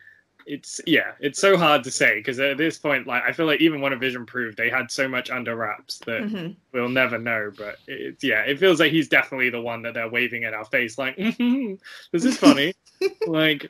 It's 0.48 0.80
yeah, 0.86 1.14
it's 1.18 1.40
so 1.40 1.56
hard 1.56 1.82
to 1.82 1.90
say 1.90 2.20
because 2.20 2.38
at 2.38 2.56
this 2.56 2.78
point, 2.78 3.08
like 3.08 3.24
I 3.24 3.32
feel 3.32 3.46
like 3.46 3.60
even 3.60 3.80
when 3.80 3.92
a 3.92 3.96
Vision 3.96 4.24
proved, 4.24 4.56
they 4.56 4.70
had 4.70 4.92
so 4.92 5.08
much 5.08 5.28
under 5.28 5.56
wraps 5.56 5.98
that 6.06 6.22
mm-hmm. 6.22 6.52
we'll 6.70 6.88
never 6.88 7.18
know. 7.18 7.50
But 7.58 7.78
it's 7.88 8.22
yeah, 8.22 8.42
it 8.42 8.60
feels 8.60 8.78
like 8.78 8.92
he's 8.92 9.08
definitely 9.08 9.50
the 9.50 9.60
one 9.60 9.82
that 9.82 9.94
they're 9.94 10.08
waving 10.08 10.44
in 10.44 10.54
our 10.54 10.64
face, 10.64 10.98
like 10.98 11.16
mm-hmm, 11.16 11.74
this 12.12 12.24
is 12.24 12.38
funny, 12.38 12.74
like 13.26 13.68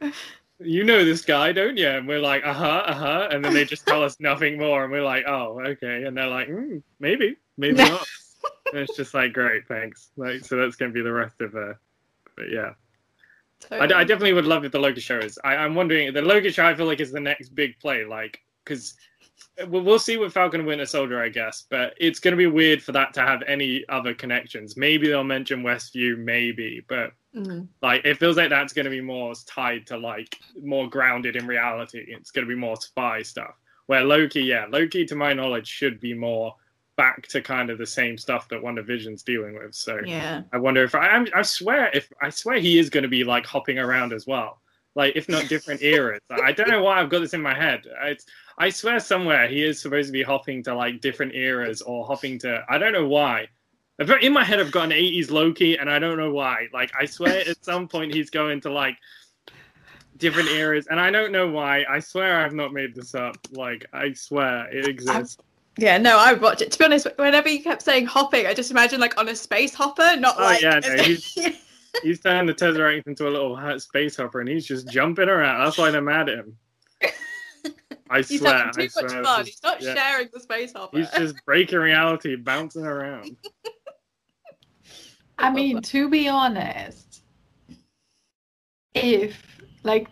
you 0.59 0.85
know 0.85 1.03
this 1.03 1.23
guy, 1.23 1.53
don't 1.53 1.79
you? 1.79 1.89
And 1.89 2.07
we're 2.07 2.21
like, 2.21 2.45
uh 2.45 2.53
huh, 2.53 2.83
uh 2.87 2.95
huh, 2.95 3.29
and 3.31 3.43
then 3.43 3.55
they 3.55 3.65
just 3.65 3.87
tell 3.87 4.03
us 4.03 4.21
nothing 4.21 4.59
more, 4.59 4.83
and 4.85 4.93
we're 4.93 5.03
like, 5.03 5.25
oh, 5.27 5.59
okay, 5.61 6.05
and 6.05 6.15
they're 6.15 6.29
like, 6.29 6.49
mm, 6.49 6.83
maybe, 7.01 7.37
maybe 7.57 7.77
not 7.77 8.07
it's 8.73 8.97
just 8.97 9.15
like 9.15 9.33
great, 9.33 9.67
thanks. 9.69 10.11
Like 10.17 10.45
so 10.45 10.57
that's 10.57 10.77
gonna 10.77 10.93
be 10.93 11.03
the 11.03 11.13
rest 11.13 11.41
of 11.41 11.55
uh 11.55 11.75
but 12.37 12.51
yeah. 12.51 12.73
Totally. 13.61 13.95
I, 13.95 14.01
I, 14.01 14.05
definitely 14.05 14.35
would 14.35 14.45
love 14.45 14.67
if 14.67 14.73
the 14.73 14.79
Loki 14.79 15.01
show 15.01 15.19
is. 15.19 15.39
I, 15.43 15.55
am 15.55 15.75
wondering 15.75 16.13
the 16.13 16.21
Loki 16.21 16.51
show. 16.51 16.67
I 16.67 16.75
feel 16.75 16.85
like 16.85 17.01
is 17.01 17.11
the 17.11 17.19
next 17.19 17.55
big 17.55 17.79
play, 17.81 18.05
like 18.05 18.39
because 18.63 18.95
we'll, 19.67 19.83
we'll 19.83 19.99
see 19.99 20.17
with 20.17 20.33
Falcon 20.33 20.61
and 20.61 20.67
Winter 20.67 20.87
Soldier, 20.87 21.23
I 21.23 21.29
guess. 21.29 21.65
But 21.71 21.95
it's 21.99 22.21
going 22.21 22.33
to 22.33 22.37
be 22.37 22.47
weird 22.47 22.83
for 22.83 22.93
that 22.93 23.15
to 23.15 23.21
have 23.21 23.43
any 23.47 23.85
other 23.89 24.15
connections. 24.15 24.77
Maybe 24.77 25.09
they'll 25.09 25.25
mention 25.25 25.63
Westview, 25.63 26.19
maybe, 26.19 26.85
but 26.89 27.13
mm-hmm. 27.35 27.63
like 27.83 28.05
it 28.05 28.19
feels 28.19 28.37
like 28.37 28.51
that's 28.51 28.73
going 28.73 28.85
to 28.85 28.91
be 28.91 29.01
more 29.01 29.33
tied 29.47 29.87
to 29.87 29.97
like 29.97 30.39
more 30.63 30.89
grounded 30.89 31.37
in 31.37 31.47
reality. 31.47 32.05
It's 32.09 32.31
going 32.31 32.47
to 32.47 32.55
be 32.55 32.61
more 32.61 32.77
spy 32.77 33.23
stuff. 33.23 33.55
Where 33.87 34.05
Loki, 34.05 34.43
yeah, 34.43 34.67
Loki, 34.69 35.07
to 35.07 35.15
my 35.15 35.33
knowledge, 35.33 35.69
should 35.69 36.01
be 36.01 36.13
more 36.13 36.55
back 36.97 37.27
to 37.29 37.41
kind 37.41 37.71
of 37.71 37.79
the 37.79 37.87
same 37.87 38.19
stuff 38.19 38.49
that 38.49 38.63
WandaVision's 38.63 39.23
dealing 39.23 39.55
with. 39.55 39.75
So 39.75 40.01
yeah, 40.05 40.43
I 40.53 40.59
wonder 40.59 40.83
if 40.83 40.95
I, 40.95 41.25
I 41.35 41.43
swear 41.43 41.91
if 41.93 42.11
I 42.23 42.31
swear 42.31 42.59
he 42.59 42.79
is 42.79 42.91
going 42.91 43.03
to 43.03 43.09
be 43.09 43.25
like 43.25 43.47
hopping 43.47 43.79
around 43.79 44.13
as 44.13 44.27
well, 44.27 44.61
like 44.95 45.15
if 45.17 45.29
not 45.29 45.49
different 45.49 45.83
eras. 45.97 46.21
I 46.31 46.53
don't 46.53 46.69
know 46.69 46.83
why 46.83 47.01
I've 47.01 47.11
got 47.11 47.21
this 47.21 47.35
in 47.35 47.43
my 47.43 47.55
head. 47.55 47.87
It's 48.05 48.27
I 48.59 48.71
swear 48.71 48.99
somewhere 49.01 49.47
he 49.49 49.63
is 49.63 49.81
supposed 49.81 50.09
to 50.09 50.13
be 50.13 50.23
hopping 50.23 50.63
to 50.65 50.75
like 50.75 51.01
different 51.01 51.35
eras 51.35 51.83
or 51.83 52.07
hopping 52.07 52.39
to 52.41 52.65
I 52.69 52.79
don't 52.79 52.93
know 52.93 53.07
why. 53.07 53.49
In 54.21 54.35
my 54.35 54.45
head, 54.45 54.61
I've 54.61 54.71
got 54.71 54.85
an 54.85 54.91
80s 54.91 55.31
Loki, 55.31 55.79
and 55.79 55.89
I 55.89 55.99
don't 55.99 56.19
know 56.19 56.31
why. 56.31 56.69
Like, 56.71 56.93
I 57.01 57.07
swear 57.07 57.49
at 57.49 57.65
some 57.65 57.89
point 57.89 58.13
he's 58.13 58.29
going 58.29 58.61
to 58.61 58.71
like 58.71 58.99
different 60.19 60.51
eras, 60.51 60.87
and 60.91 61.01
I 61.01 61.11
don't 61.11 61.33
know 61.33 61.49
why. 61.49 61.87
I 61.89 62.01
swear 62.01 62.45
I've 62.45 62.53
not 62.53 62.75
made 62.75 62.95
this 62.95 63.15
up. 63.15 63.39
Like, 63.53 63.87
I 63.95 64.13
swear 64.13 64.69
it 64.69 64.87
exists. 64.87 65.39
Yeah, 65.79 65.99
no, 65.99 66.19
I 66.19 66.33
would 66.33 66.41
watch 66.43 66.63
it. 66.63 66.73
To 66.73 66.79
be 66.79 66.85
honest, 66.87 67.07
whenever 67.17 67.49
you 67.49 67.63
kept 67.63 67.83
saying 67.83 68.07
hopping, 68.07 68.47
I 68.47 68.55
just 68.55 68.71
imagine 68.71 68.99
like 68.99 69.19
on 69.19 69.29
a 69.29 69.37
space 69.37 69.75
hopper, 69.75 70.17
not 70.17 70.37
oh, 70.39 70.43
like. 70.43 70.63
yeah, 70.63 70.81
no, 70.83 71.03
he's, 71.03 71.35
he's 72.03 72.21
turning 72.21 72.47
the 72.47 72.55
Tesseract 72.55 73.07
into 73.07 73.29
a 73.29 73.31
little 73.31 73.79
space 73.79 74.17
hopper, 74.17 74.41
and 74.41 74.49
he's 74.49 74.67
just 74.67 74.89
jumping 74.89 75.29
around. 75.29 75.63
That's 75.63 75.77
why 75.77 75.91
they're 75.91 76.01
mad 76.01 76.31
at 76.31 76.39
him. 76.39 76.57
I 78.11 78.19
He's 78.19 78.39
swear. 78.39 78.55
having 78.57 78.73
too 78.73 78.81
I 78.81 78.85
much 78.85 79.11
swear, 79.11 79.25
fun. 79.25 79.39
this 79.41 79.49
is- 79.49 79.55
He's 79.55 79.63
not 79.63 79.83
yeah. 79.83 79.95
sharing 79.95 80.29
the 80.33 80.41
space 80.41 80.73
hopper. 80.73 80.99
He's 80.99 81.11
just 81.11 81.35
breaking 81.47 81.79
reality, 81.79 82.37
bouncing 82.37 82.87
around. 82.87 83.37
I 85.39 85.51
mean, 85.51 85.83
to 85.83 86.09
be 86.09 86.29
honest, 86.29 87.23
if 88.95 89.37
like 89.83 90.09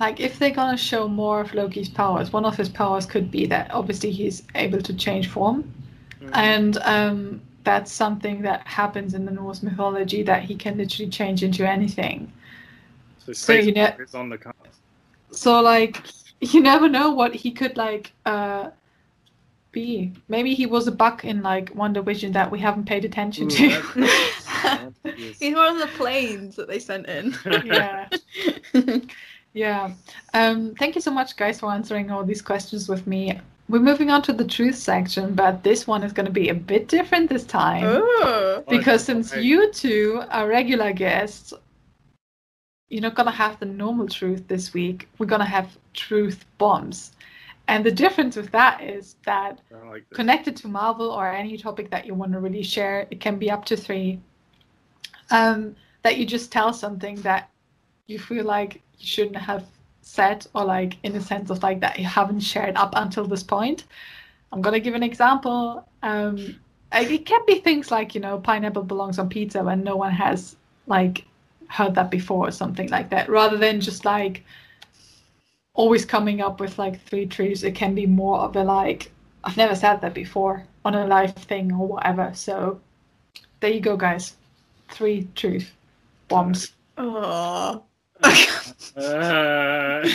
like 0.00 0.20
if 0.20 0.38
they're 0.38 0.50
gonna 0.50 0.76
show 0.76 1.08
more 1.08 1.40
of 1.40 1.54
Loki's 1.54 1.88
powers, 1.88 2.32
one 2.32 2.44
of 2.44 2.56
his 2.56 2.68
powers 2.68 3.06
could 3.06 3.30
be 3.30 3.46
that 3.46 3.70
obviously 3.72 4.10
he's 4.10 4.42
able 4.54 4.80
to 4.82 4.94
change 4.94 5.28
form, 5.28 5.72
Mm. 6.20 6.30
and 6.32 6.76
um, 6.78 7.40
that's 7.64 7.92
something 7.92 8.40
that 8.42 8.66
happens 8.66 9.12
in 9.14 9.24
the 9.26 9.30
Norse 9.32 9.62
mythology 9.62 10.22
that 10.22 10.42
he 10.44 10.54
can 10.54 10.78
literally 10.78 11.10
change 11.10 11.42
into 11.42 11.68
anything. 11.68 12.32
So, 13.18 13.32
So 13.32 13.52
you 13.52 13.62
Space 13.62 13.74
know- 13.76 14.04
is 14.04 14.14
on 14.14 14.28
the 14.30 14.38
card. 14.38 14.54
So 15.30 15.60
like 15.60 16.02
you 16.40 16.60
never 16.62 16.88
know 16.88 17.10
what 17.10 17.34
he 17.34 17.50
could 17.50 17.76
like 17.76 18.12
uh 18.24 18.70
be. 19.72 20.12
Maybe 20.28 20.54
he 20.54 20.64
was 20.64 20.86
a 20.88 20.92
buck 20.92 21.24
in 21.24 21.42
like 21.42 21.74
WandaVision 21.74 22.32
that 22.32 22.50
we 22.50 22.58
haven't 22.60 22.86
paid 22.86 23.04
attention 23.04 23.44
Ooh, 23.46 23.50
to. 23.50 24.08
He's 25.38 25.54
one 25.54 25.74
of 25.74 25.78
the 25.78 25.90
planes 25.98 26.56
that 26.56 26.66
they 26.68 26.78
sent 26.78 27.06
in. 27.08 27.34
yeah. 27.64 28.08
Yeah. 29.56 29.92
Um, 30.34 30.74
thank 30.78 30.94
you 30.96 31.00
so 31.00 31.10
much, 31.10 31.34
guys, 31.34 31.60
for 31.60 31.72
answering 31.72 32.10
all 32.10 32.22
these 32.22 32.42
questions 32.42 32.90
with 32.90 33.06
me. 33.06 33.40
We're 33.70 33.80
moving 33.80 34.10
on 34.10 34.20
to 34.22 34.34
the 34.34 34.44
truth 34.44 34.74
section, 34.76 35.34
but 35.34 35.64
this 35.64 35.86
one 35.86 36.02
is 36.04 36.12
going 36.12 36.26
to 36.26 36.32
be 36.32 36.50
a 36.50 36.54
bit 36.54 36.88
different 36.88 37.30
this 37.30 37.44
time. 37.44 37.84
oh. 37.86 38.62
Because 38.68 39.02
since 39.02 39.32
Okay. 39.32 39.40
you 39.40 39.72
two 39.72 40.22
are 40.30 40.46
regular 40.46 40.92
guests, 40.92 41.54
you're 42.90 43.00
not 43.00 43.14
going 43.14 43.26
to 43.26 43.32
have 43.44 43.58
the 43.58 43.64
normal 43.64 44.06
truth 44.06 44.46
this 44.46 44.74
week. 44.74 45.08
We're 45.18 45.24
going 45.34 45.40
to 45.40 45.46
have 45.58 45.76
truth 45.94 46.44
bombs. 46.58 47.12
And 47.66 47.82
the 47.82 47.90
difference 47.90 48.36
with 48.36 48.52
that 48.52 48.82
is 48.82 49.16
that 49.24 49.58
like 49.90 50.04
connected 50.10 50.54
to 50.56 50.68
Marvel 50.68 51.10
or 51.10 51.32
any 51.32 51.56
topic 51.56 51.90
that 51.90 52.04
you 52.04 52.12
want 52.14 52.32
to 52.32 52.40
really 52.40 52.62
share, 52.62 53.06
it 53.10 53.20
can 53.20 53.38
be 53.38 53.50
up 53.50 53.64
to 53.64 53.76
three. 53.76 54.20
Um, 55.30 55.74
that 56.02 56.18
you 56.18 56.26
just 56.26 56.52
tell 56.52 56.74
something 56.74 57.16
that 57.22 57.48
you 58.06 58.18
feel 58.20 58.44
like 58.44 58.82
you 58.98 59.06
shouldn't 59.06 59.36
have 59.36 59.64
said, 60.02 60.46
or 60.54 60.64
like 60.64 60.96
in 61.02 61.12
the 61.12 61.20
sense 61.20 61.50
of 61.50 61.62
like 61.62 61.80
that 61.80 61.98
you 61.98 62.04
haven't 62.04 62.40
shared 62.40 62.76
up 62.76 62.92
until 62.96 63.24
this 63.26 63.42
point. 63.42 63.84
I'm 64.52 64.62
gonna 64.62 64.80
give 64.80 64.94
an 64.94 65.02
example. 65.02 65.86
Um, 66.02 66.56
it 66.92 67.26
can 67.26 67.40
be 67.46 67.56
things 67.56 67.90
like 67.90 68.14
you 68.14 68.20
know 68.20 68.38
pineapple 68.38 68.82
belongs 68.82 69.18
on 69.18 69.28
pizza 69.28 69.62
when 69.62 69.82
no 69.82 69.96
one 69.96 70.12
has 70.12 70.56
like 70.86 71.24
heard 71.68 71.94
that 71.96 72.10
before 72.10 72.48
or 72.48 72.52
something 72.52 72.88
like 72.88 73.10
that, 73.10 73.28
rather 73.28 73.56
than 73.56 73.80
just 73.80 74.04
like 74.04 74.44
always 75.74 76.04
coming 76.04 76.40
up 76.40 76.60
with 76.60 76.78
like 76.78 77.00
three 77.02 77.26
truths. 77.26 77.62
It 77.62 77.74
can 77.74 77.94
be 77.94 78.06
more 78.06 78.38
of 78.38 78.56
a 78.56 78.64
like 78.64 79.10
I've 79.44 79.56
never 79.56 79.74
said 79.74 80.00
that 80.00 80.14
before 80.14 80.64
on 80.84 80.94
a 80.94 81.06
live 81.06 81.34
thing 81.34 81.72
or 81.72 81.86
whatever. 81.86 82.32
So 82.34 82.80
there 83.60 83.70
you 83.70 83.80
go, 83.80 83.96
guys. 83.96 84.34
Three 84.88 85.28
truth 85.34 85.72
bombs. 86.28 86.72
Oh. 86.98 87.82
Uh, 88.22 90.08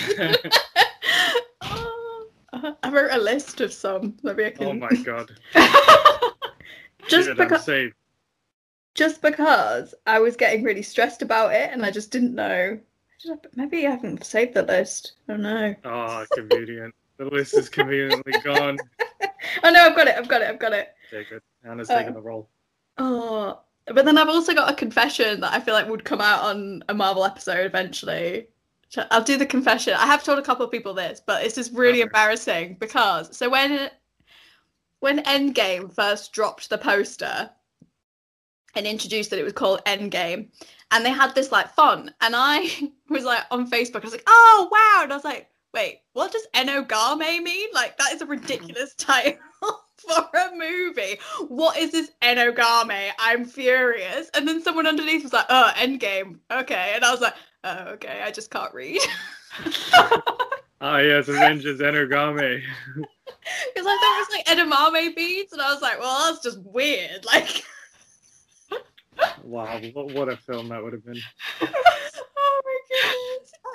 I 2.83 2.89
wrote 2.91 3.11
a 3.11 3.17
list 3.17 3.61
of 3.61 3.71
some. 3.71 4.15
Maybe 4.23 4.45
I 4.45 4.49
can. 4.51 4.65
oh 4.67 4.73
my 4.73 4.89
god. 5.03 5.31
just 7.07 7.29
because, 7.37 7.69
just 8.95 9.21
because 9.21 9.95
I 10.05 10.19
was 10.19 10.35
getting 10.35 10.63
really 10.63 10.81
stressed 10.81 11.21
about 11.21 11.53
it, 11.53 11.69
and 11.71 11.85
I 11.85 11.91
just 11.91 12.11
didn't 12.11 12.35
know. 12.35 12.79
Maybe 13.55 13.85
I 13.85 13.91
haven't 13.91 14.23
saved 14.25 14.55
the 14.55 14.63
list. 14.63 15.13
I 15.29 15.33
don't 15.33 15.41
know. 15.43 15.75
Oh, 15.85 16.25
convenient. 16.33 16.93
The 17.17 17.25
list 17.25 17.53
is 17.55 17.69
conveniently 17.69 18.33
gone. 18.43 18.77
Oh 19.63 19.69
no, 19.71 19.81
I've 19.87 19.95
got 19.95 20.07
it. 20.07 20.15
I've 20.15 20.27
got 20.27 20.41
it. 20.43 20.47
I've 20.49 20.59
got 20.59 20.71
it. 20.71 20.93
Okay, 21.11 21.27
good. 21.29 21.41
Anna's 21.65 21.89
Oh. 21.89 21.97
taking 21.97 22.13
the 22.13 22.21
role. 22.21 22.47
Oh, 22.99 23.59
but 23.87 24.05
then 24.05 24.17
I've 24.17 24.29
also 24.29 24.53
got 24.53 24.71
a 24.71 24.75
confession 24.75 25.41
that 25.41 25.53
I 25.53 25.59
feel 25.59 25.73
like 25.73 25.87
would 25.89 26.05
come 26.05 26.21
out 26.21 26.43
on 26.43 26.83
a 26.89 26.93
Marvel 26.93 27.25
episode 27.25 27.65
eventually. 27.65 28.47
I'll 29.09 29.23
do 29.23 29.37
the 29.37 29.45
confession. 29.45 29.93
I 29.93 30.05
have 30.05 30.23
told 30.23 30.39
a 30.39 30.43
couple 30.43 30.65
of 30.65 30.71
people 30.71 30.93
this, 30.93 31.21
but 31.25 31.45
it's 31.45 31.55
just 31.55 31.73
really 31.73 32.01
Okay. 32.01 32.03
embarrassing 32.03 32.77
because 32.79 33.35
so 33.35 33.49
when 33.49 33.89
when 34.99 35.23
Endgame 35.23 35.93
first 35.93 36.31
dropped 36.33 36.69
the 36.69 36.77
poster 36.77 37.49
and 38.75 38.85
introduced 38.87 39.29
that 39.29 39.39
it 39.39 39.43
was 39.43 39.53
called 39.53 39.83
Endgame, 39.85 40.49
and 40.91 41.05
they 41.05 41.09
had 41.11 41.35
this 41.35 41.51
like 41.51 41.73
font, 41.73 42.11
and 42.21 42.35
I 42.35 42.69
was 43.09 43.23
like 43.23 43.43
on 43.51 43.69
Facebook, 43.69 43.97
I 44.01 44.05
was 44.05 44.13
like, 44.13 44.23
oh 44.27 44.69
wow, 44.71 45.03
and 45.03 45.11
I 45.11 45.15
was 45.15 45.25
like, 45.25 45.49
wait, 45.73 46.01
what 46.13 46.31
does 46.31 46.47
Enogame 46.53 47.43
mean? 47.43 47.69
Like 47.73 47.97
that 47.97 48.13
is 48.13 48.21
a 48.21 48.25
ridiculous 48.25 48.93
title 48.97 49.39
for 50.07 50.27
a 50.33 50.51
movie. 50.55 51.19
What 51.47 51.77
is 51.77 51.91
this 51.91 52.11
Enogame? 52.21 53.11
I'm 53.19 53.45
furious. 53.45 54.29
And 54.33 54.47
then 54.47 54.61
someone 54.61 54.87
underneath 54.87 55.23
was 55.23 55.33
like, 55.33 55.45
oh, 55.49 55.71
Endgame. 55.75 56.39
Okay. 56.51 56.91
And 56.95 57.03
I 57.05 57.11
was 57.11 57.21
like, 57.21 57.35
oh, 57.63 57.83
okay, 57.93 58.21
I 58.23 58.31
just 58.31 58.49
can't 58.51 58.73
read. 58.73 59.01
Ah, 60.83 60.97
yes, 60.97 61.27
Avengers 61.27 61.79
Energame. 61.79 62.59
Because 62.95 63.05
I 63.77 63.81
thought 63.83 64.17
it 64.17 64.17
was 64.17 64.29
like 64.33 64.47
edamame 64.47 65.15
beads, 65.15 65.53
and 65.53 65.61
I 65.61 65.71
was 65.71 65.79
like, 65.79 65.99
well, 65.99 66.25
that's 66.31 66.41
just 66.43 66.57
weird. 66.63 67.23
Like, 67.23 67.63
Wow, 69.43 69.79
what, 69.93 70.11
what 70.13 70.29
a 70.29 70.37
film 70.37 70.69
that 70.69 70.83
would 70.83 70.93
have 70.93 71.05
been. 71.05 71.19
oh 71.61 71.67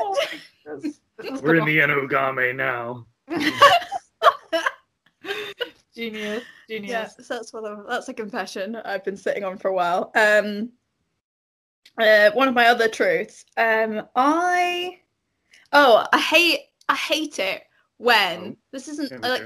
my 0.01 0.27
goodness. 0.65 1.01
We're 1.41 1.55
in 1.57 1.65
the 1.65 1.79
Enogame 1.79 2.55
now. 2.57 3.07
Genius, 5.97 6.45
genius. 6.69 6.91
yeah, 6.91 7.07
so 7.09 7.23
that's 7.35 7.55
one 7.55 7.65
of 7.65 7.87
that's 7.89 8.09
a 8.11 8.15
confession 8.15 8.77
I've 8.77 9.03
been 9.03 9.17
sitting 9.17 9.45
on 9.45 9.57
for 9.57 9.69
a 9.69 9.73
while. 9.73 10.13
Um, 10.15 10.71
uh, 11.99 12.31
one 12.33 12.49
of 12.49 12.55
my 12.55 12.67
other 12.67 12.87
truths. 12.87 13.47
Um, 13.57 14.03
I 14.15 14.99
oh, 15.73 16.07
I 16.13 16.21
hate 16.21 16.61
I 16.91 16.95
hate 16.95 17.39
it 17.39 17.63
when 17.97 18.39
Oh, 18.39 18.57
this 18.73 18.89
isn't 18.89 19.23
like 19.23 19.43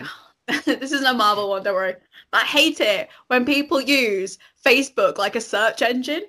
this 0.65 0.91
isn't 0.91 1.07
a 1.07 1.15
Marvel 1.15 1.51
one. 1.51 1.63
Don't 1.63 1.75
worry. 1.75 1.95
But 2.33 2.43
I 2.43 2.47
hate 2.47 2.81
it 2.81 3.09
when 3.29 3.45
people 3.45 3.81
use 3.81 4.37
Facebook 4.65 5.19
like 5.19 5.37
a 5.37 5.41
search 5.41 5.83
engine. 5.83 6.25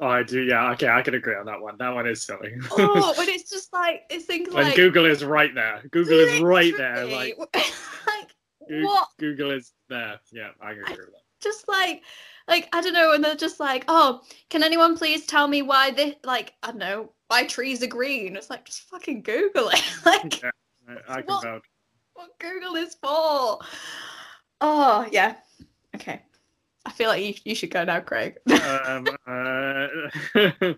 Oh, 0.00 0.08
I 0.08 0.22
do, 0.22 0.42
yeah, 0.42 0.70
okay, 0.72 0.88
I 0.88 1.02
can 1.02 1.14
agree 1.14 1.36
on 1.36 1.44
that 1.46 1.60
one. 1.60 1.76
That 1.78 1.94
one 1.94 2.06
is 2.06 2.22
silly. 2.22 2.54
Oh, 2.70 3.14
when 3.18 3.28
it's 3.34 3.50
just 3.50 3.72
like 3.72 4.04
it's 4.10 4.24
things 4.24 4.52
when 4.54 4.64
like 4.64 4.76
Google 4.76 5.06
is 5.06 5.24
right 5.24 5.54
there. 5.54 5.82
Google 5.90 6.20
is 6.20 6.40
right 6.40 6.74
there. 6.76 7.04
Like, 7.04 7.36
what 8.68 9.08
Google 9.18 9.50
is 9.50 9.72
there. 9.88 10.18
Yeah, 10.32 10.50
I 10.60 10.72
can 10.72 10.82
agree 10.82 10.96
with 10.96 11.14
that. 11.14 11.22
just 11.40 11.68
like 11.68 12.02
like 12.48 12.68
I 12.72 12.80
don't 12.80 12.92
know, 12.92 13.12
and 13.12 13.24
they're 13.24 13.34
just 13.36 13.60
like, 13.60 13.84
oh, 13.88 14.20
can 14.50 14.62
anyone 14.62 14.96
please 14.96 15.26
tell 15.26 15.48
me 15.48 15.62
why 15.62 15.90
this 15.90 16.14
like 16.24 16.54
I 16.62 16.68
don't 16.68 16.78
know 16.78 17.12
why 17.28 17.44
trees 17.46 17.82
are 17.82 17.86
green? 17.88 18.36
It's 18.36 18.50
like 18.50 18.64
just 18.64 18.82
fucking 18.88 19.22
Google 19.22 19.68
it. 19.70 19.82
like 20.06 20.42
Yeah, 20.42 20.50
I, 20.88 21.18
I 21.18 21.22
can 21.22 21.26
What? 21.26 21.42
vouch. 21.44 21.64
what 22.14 22.38
Google 22.38 22.76
is 22.76 22.94
for. 23.02 23.58
Oh 24.60 25.06
yeah. 25.10 25.36
Okay. 25.94 26.22
I 26.86 26.90
feel 26.90 27.08
like 27.08 27.24
you, 27.24 27.34
you 27.44 27.54
should 27.54 27.70
go 27.70 27.82
now, 27.84 28.00
Craig. 28.00 28.36
um, 28.86 29.06
uh, 29.26 29.86
uh, 30.36 30.74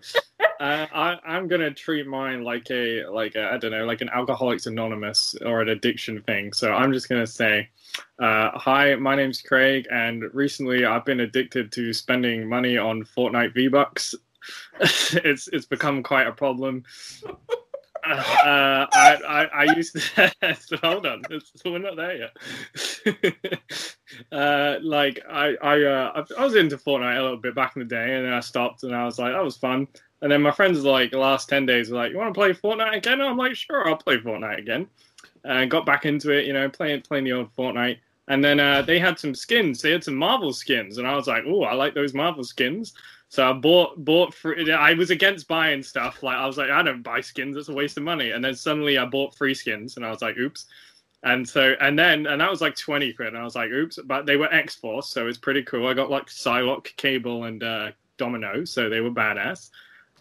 I, 0.59 1.17
I'm 1.25 1.47
gonna 1.47 1.71
treat 1.73 2.07
mine 2.07 2.43
like 2.43 2.69
a 2.71 3.05
like 3.07 3.35
a, 3.35 3.51
I 3.51 3.57
don't 3.57 3.71
know 3.71 3.85
like 3.85 4.01
an 4.01 4.09
Alcoholics 4.09 4.67
Anonymous 4.67 5.35
or 5.45 5.61
an 5.61 5.69
addiction 5.69 6.21
thing. 6.23 6.53
So 6.53 6.71
I'm 6.71 6.93
just 6.93 7.09
gonna 7.09 7.27
say, 7.27 7.69
uh, 8.21 8.51
hi, 8.53 8.95
my 8.95 9.15
name's 9.15 9.41
Craig, 9.41 9.85
and 9.91 10.23
recently 10.33 10.85
I've 10.85 11.05
been 11.05 11.19
addicted 11.19 11.71
to 11.73 11.91
spending 11.91 12.47
money 12.47 12.77
on 12.77 13.03
Fortnite 13.03 13.53
V 13.53 13.67
Bucks. 13.67 14.15
it's 14.79 15.49
it's 15.49 15.65
become 15.65 16.03
quite 16.03 16.27
a 16.27 16.31
problem. 16.31 16.83
Uh, 18.05 18.87
I, 18.93 19.17
I 19.27 19.45
I 19.45 19.75
used 19.75 19.93
to 19.93 20.77
hold 20.81 21.05
on, 21.05 21.23
it's, 21.29 21.51
we're 21.65 21.79
not 21.79 21.97
there 21.97 22.15
yet. 22.15 22.37
uh, 24.31 24.77
like 24.81 25.19
I 25.29 25.55
I 25.61 25.83
uh 25.83 26.23
I, 26.37 26.43
was 26.43 26.55
into 26.55 26.77
Fortnite 26.77 27.17
a 27.17 27.21
little 27.21 27.37
bit 27.37 27.55
back 27.55 27.75
in 27.75 27.81
the 27.81 27.87
day, 27.87 28.15
and 28.15 28.25
then 28.25 28.33
I 28.33 28.39
stopped, 28.39 28.83
and 28.83 28.95
I 28.95 29.05
was 29.05 29.19
like 29.19 29.33
that 29.33 29.43
was 29.43 29.57
fun. 29.57 29.87
And 30.21 30.31
then 30.31 30.41
my 30.41 30.51
friends 30.51 30.83
like 30.83 31.11
the 31.11 31.19
last 31.19 31.49
ten 31.49 31.65
days 31.65 31.89
were 31.89 31.97
like, 31.97 32.11
"You 32.11 32.17
want 32.17 32.33
to 32.33 32.37
play 32.37 32.53
Fortnite 32.53 32.97
again?" 32.97 33.21
And 33.21 33.29
I'm 33.29 33.37
like, 33.37 33.55
"Sure, 33.55 33.87
I'll 33.87 33.97
play 33.97 34.17
Fortnite 34.17 34.59
again." 34.59 34.87
And 35.43 35.71
got 35.71 35.85
back 35.85 36.05
into 36.05 36.31
it, 36.31 36.45
you 36.45 36.53
know, 36.53 36.69
playing 36.69 37.01
playing 37.01 37.25
the 37.25 37.33
old 37.33 37.55
Fortnite. 37.55 37.99
And 38.29 38.43
then 38.43 38.59
uh, 38.59 38.81
they 38.81 38.99
had 38.99 39.17
some 39.17 39.33
skins. 39.33 39.81
They 39.81 39.91
had 39.91 40.03
some 40.03 40.15
Marvel 40.15 40.51
skins, 40.51 40.97
and 40.97 41.07
I 41.07 41.15
was 41.15 41.27
like, 41.27 41.43
"Oh, 41.45 41.63
I 41.63 41.73
like 41.73 41.93
those 41.93 42.13
Marvel 42.13 42.43
skins." 42.43 42.93
So 43.29 43.49
I 43.49 43.53
bought 43.53 44.03
bought 44.03 44.33
free. 44.33 44.71
I 44.71 44.93
was 44.93 45.09
against 45.09 45.47
buying 45.47 45.83
stuff. 45.83 46.23
Like 46.23 46.37
I 46.37 46.45
was 46.45 46.57
like, 46.57 46.69
I 46.69 46.81
don't 46.81 47.03
buy 47.03 47.21
skins. 47.21 47.57
It's 47.57 47.69
a 47.69 47.73
waste 47.73 47.97
of 47.97 48.03
money. 48.03 48.31
And 48.31 48.43
then 48.43 48.55
suddenly 48.55 48.97
I 48.97 49.05
bought 49.05 49.35
free 49.35 49.53
skins, 49.53 49.97
and 49.97 50.05
I 50.05 50.09
was 50.09 50.21
like, 50.21 50.37
oops. 50.37 50.65
And 51.23 51.47
so 51.47 51.75
and 51.81 51.97
then 51.97 52.27
and 52.27 52.39
that 52.39 52.49
was 52.49 52.61
like 52.61 52.75
twenty 52.75 53.11
quid, 53.11 53.29
and 53.29 53.37
I 53.37 53.43
was 53.43 53.55
like, 53.55 53.71
oops. 53.71 53.99
But 54.05 54.25
they 54.25 54.37
were 54.37 54.53
X 54.53 54.75
Force, 54.75 55.09
so 55.09 55.27
it's 55.27 55.37
pretty 55.37 55.63
cool. 55.63 55.87
I 55.87 55.93
got 55.93 56.11
like 56.11 56.27
Psylocke, 56.27 56.95
Cable, 56.95 57.45
and 57.45 57.63
uh, 57.63 57.91
Domino, 58.17 58.65
so 58.65 58.89
they 58.89 59.01
were 59.01 59.11
badass. 59.11 59.69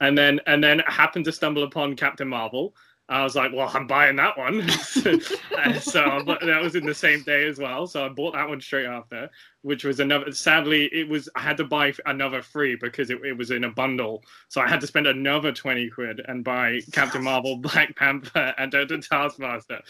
And 0.01 0.17
then 0.17 0.41
and 0.47 0.63
then 0.63 0.81
happened 0.81 1.27
to 1.27 1.33
stumble 1.33 1.65
upon 1.65 1.97
Captain 1.97 2.29
Marvel. 2.29 2.75
I 3.09 3.23
was 3.23 3.37
like, 3.37 3.53
well, 3.53 3.71
I'm 3.73 3.87
buying 3.87 4.17
that 4.17 4.37
one. 4.37 4.69
so, 4.69 5.19
so 5.19 6.23
that 6.27 6.61
was 6.61 6.75
in 6.75 6.85
the 6.85 6.95
same 6.95 7.23
day 7.23 7.47
as 7.47 7.59
well. 7.59 7.87
So 7.87 8.05
I 8.05 8.09
bought 8.09 8.35
that 8.35 8.49
one 8.49 8.61
straight 8.61 8.87
after, 8.87 9.31
which 9.63 9.85
was 9.85 10.01
another. 10.01 10.33
Sadly, 10.33 10.87
it 10.93 11.09
was 11.09 11.29
I 11.37 11.41
had 11.41 11.57
to 11.59 11.65
buy 11.65 11.93
another 12.07 12.43
free 12.43 12.77
because 12.81 13.11
it, 13.11 13.25
it 13.25 13.35
was 13.39 13.53
in 13.53 13.63
a 13.63 13.71
bundle. 13.71 14.25
So 14.49 14.61
I 14.61 14.69
had 14.69 14.81
to 14.81 14.89
spend 14.89 15.07
another 15.07 15.53
twenty 15.53 15.89
quid 15.89 16.21
and 16.27 16.43
buy 16.43 16.81
Captain 16.93 17.23
Marvel, 17.23 17.57
Black 17.59 17.95
Panther, 17.95 18.53
and 18.59 18.73
the 18.73 19.07
Taskmaster, 19.09 19.83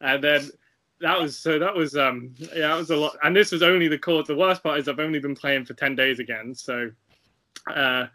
and 0.00 0.24
then 0.24 0.50
that 1.00 1.20
was 1.20 1.38
so 1.38 1.58
that 1.58 1.74
was 1.74 1.94
um 1.94 2.34
yeah 2.54 2.68
that 2.68 2.78
was 2.78 2.90
a 2.90 2.96
lot. 2.96 3.16
And 3.22 3.36
this 3.36 3.52
was 3.52 3.62
only 3.62 3.88
the 3.88 3.98
cause. 3.98 4.26
The 4.26 4.36
worst 4.36 4.62
part 4.62 4.78
is 4.78 4.88
I've 4.88 4.98
only 4.98 5.18
been 5.18 5.34
playing 5.34 5.66
for 5.66 5.74
ten 5.74 5.94
days 5.94 6.20
again. 6.20 6.54
So. 6.54 6.90
uh 7.72 8.06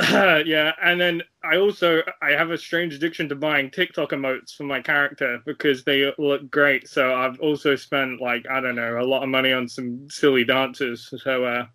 yeah, 0.46 0.72
and 0.82 0.98
then 0.98 1.22
I 1.44 1.56
also 1.58 2.00
I 2.22 2.30
have 2.30 2.50
a 2.50 2.58
strange 2.58 2.94
addiction 2.94 3.28
to 3.28 3.34
buying 3.34 3.70
TikTok 3.70 4.10
emotes 4.10 4.54
for 4.54 4.64
my 4.64 4.80
character 4.80 5.40
because 5.44 5.84
they 5.84 6.10
look 6.16 6.50
great. 6.50 6.88
So 6.88 7.14
I've 7.14 7.38
also 7.40 7.76
spent 7.76 8.20
like 8.20 8.46
I 8.50 8.60
don't 8.60 8.76
know 8.76 8.98
a 8.98 9.04
lot 9.04 9.22
of 9.22 9.28
money 9.28 9.52
on 9.52 9.68
some 9.68 10.08
silly 10.08 10.44
dances. 10.44 11.12
So 11.22 11.44
uh, 11.44 11.66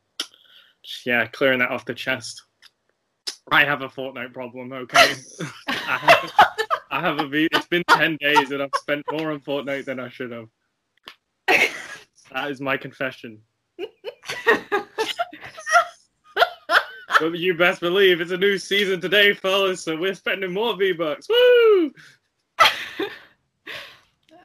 yeah, 1.06 1.28
clearing 1.28 1.60
that 1.60 1.70
off 1.70 1.86
the 1.86 1.94
chest. 1.94 2.42
I 3.52 3.64
have 3.64 3.84
a 3.84 3.90
Fortnite 3.90 4.34
problem. 4.34 4.74
Okay, 4.74 5.14
I 5.68 5.74
have, 5.74 6.32
I 6.90 7.00
have 7.02 7.20
a. 7.20 7.30
It's 7.56 7.68
been 7.68 7.84
ten 7.90 8.18
days 8.20 8.50
and 8.50 8.64
I've 8.64 8.72
spent 8.76 9.04
more 9.12 9.32
on 9.32 9.40
Fortnite 9.42 9.86
than 9.86 10.00
I 10.00 10.10
should 10.10 10.32
have. 10.32 10.48
That 12.32 12.50
is 12.50 12.60
my 12.60 12.76
confession. 12.76 13.40
but 17.20 17.38
you 17.38 17.54
best 17.54 17.82
believe 17.82 18.22
it's 18.22 18.32
a 18.32 18.38
new 18.38 18.58
season 18.58 19.02
today, 19.02 19.34
fellas. 19.34 19.82
So 19.82 19.98
we're 19.98 20.14
spending 20.14 20.54
more 20.54 20.76
V 20.76 20.94
Bucks. 20.94 21.28
Woo! 21.30 21.94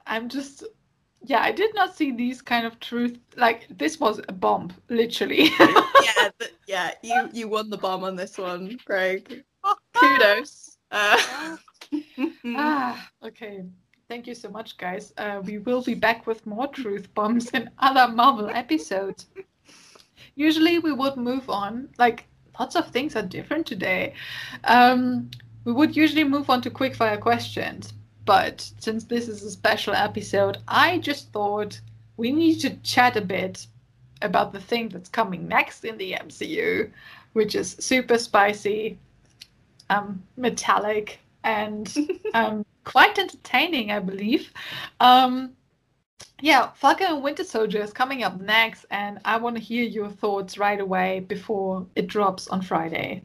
I'm 0.06 0.28
just, 0.28 0.64
yeah, 1.22 1.40
I 1.40 1.52
did 1.52 1.74
not 1.74 1.96
see 1.96 2.10
these 2.10 2.42
kind 2.42 2.66
of 2.66 2.80
truth. 2.80 3.18
Like 3.36 3.66
this 3.70 4.00
was 4.00 4.20
a 4.28 4.32
bomb, 4.32 4.72
literally. 4.88 5.50
yeah, 5.60 6.30
but, 6.38 6.50
yeah, 6.66 6.92
you 7.02 7.28
you 7.32 7.48
won 7.48 7.70
the 7.70 7.78
bomb 7.78 8.04
on 8.04 8.16
this 8.16 8.38
one, 8.38 8.78
Greg. 8.84 9.44
Kudos. 9.94 10.78
Uh, 10.90 11.56
ah, 12.56 13.10
okay. 13.24 13.64
Thank 14.08 14.26
you 14.26 14.34
so 14.34 14.50
much, 14.50 14.76
guys. 14.76 15.12
Uh, 15.16 15.40
we 15.44 15.58
will 15.58 15.82
be 15.82 15.94
back 15.94 16.26
with 16.26 16.44
more 16.44 16.66
truth 16.66 17.14
bombs 17.14 17.50
in 17.50 17.70
other 17.78 18.12
Marvel 18.12 18.50
episodes. 18.50 19.26
Usually, 20.34 20.80
we 20.80 20.90
would 20.92 21.16
move 21.16 21.48
on. 21.48 21.88
Like 21.96 22.26
lots 22.60 22.76
of 22.76 22.88
things 22.88 23.16
are 23.16 23.22
different 23.22 23.66
today. 23.66 24.12
Um, 24.64 25.30
we 25.64 25.72
would 25.72 25.96
usually 25.96 26.24
move 26.24 26.50
on 26.50 26.60
to 26.62 26.70
quickfire 26.70 27.18
questions, 27.18 27.94
but 28.26 28.70
since 28.78 29.04
this 29.04 29.28
is 29.28 29.42
a 29.42 29.50
special 29.50 29.94
episode, 29.94 30.58
I 30.68 30.98
just 30.98 31.32
thought 31.32 31.80
we 32.18 32.30
need 32.30 32.60
to 32.60 32.76
chat 32.92 33.16
a 33.16 33.22
bit 33.22 33.66
about 34.20 34.52
the 34.52 34.60
thing 34.60 34.90
that's 34.90 35.08
coming 35.08 35.48
next 35.48 35.84
in 35.86 35.96
the 35.96 36.12
MCU, 36.12 36.90
which 37.32 37.54
is 37.54 37.76
super 37.80 38.18
spicy, 38.18 38.98
um, 39.88 40.22
metallic, 40.36 41.18
and 41.42 41.96
um, 42.34 42.66
quite 42.84 43.18
entertaining, 43.18 43.90
I 43.90 44.00
believe. 44.00 44.52
Um, 45.00 45.52
yeah, 46.40 46.70
Falcon 46.74 47.08
and 47.08 47.22
Winter 47.22 47.44
Soldier 47.44 47.82
is 47.82 47.92
coming 47.92 48.22
up 48.22 48.40
next, 48.40 48.86
and 48.90 49.18
I 49.24 49.36
want 49.36 49.56
to 49.56 49.62
hear 49.62 49.84
your 49.84 50.08
thoughts 50.08 50.56
right 50.58 50.80
away 50.80 51.20
before 51.20 51.86
it 51.96 52.06
drops 52.06 52.48
on 52.48 52.62
Friday. 52.62 53.22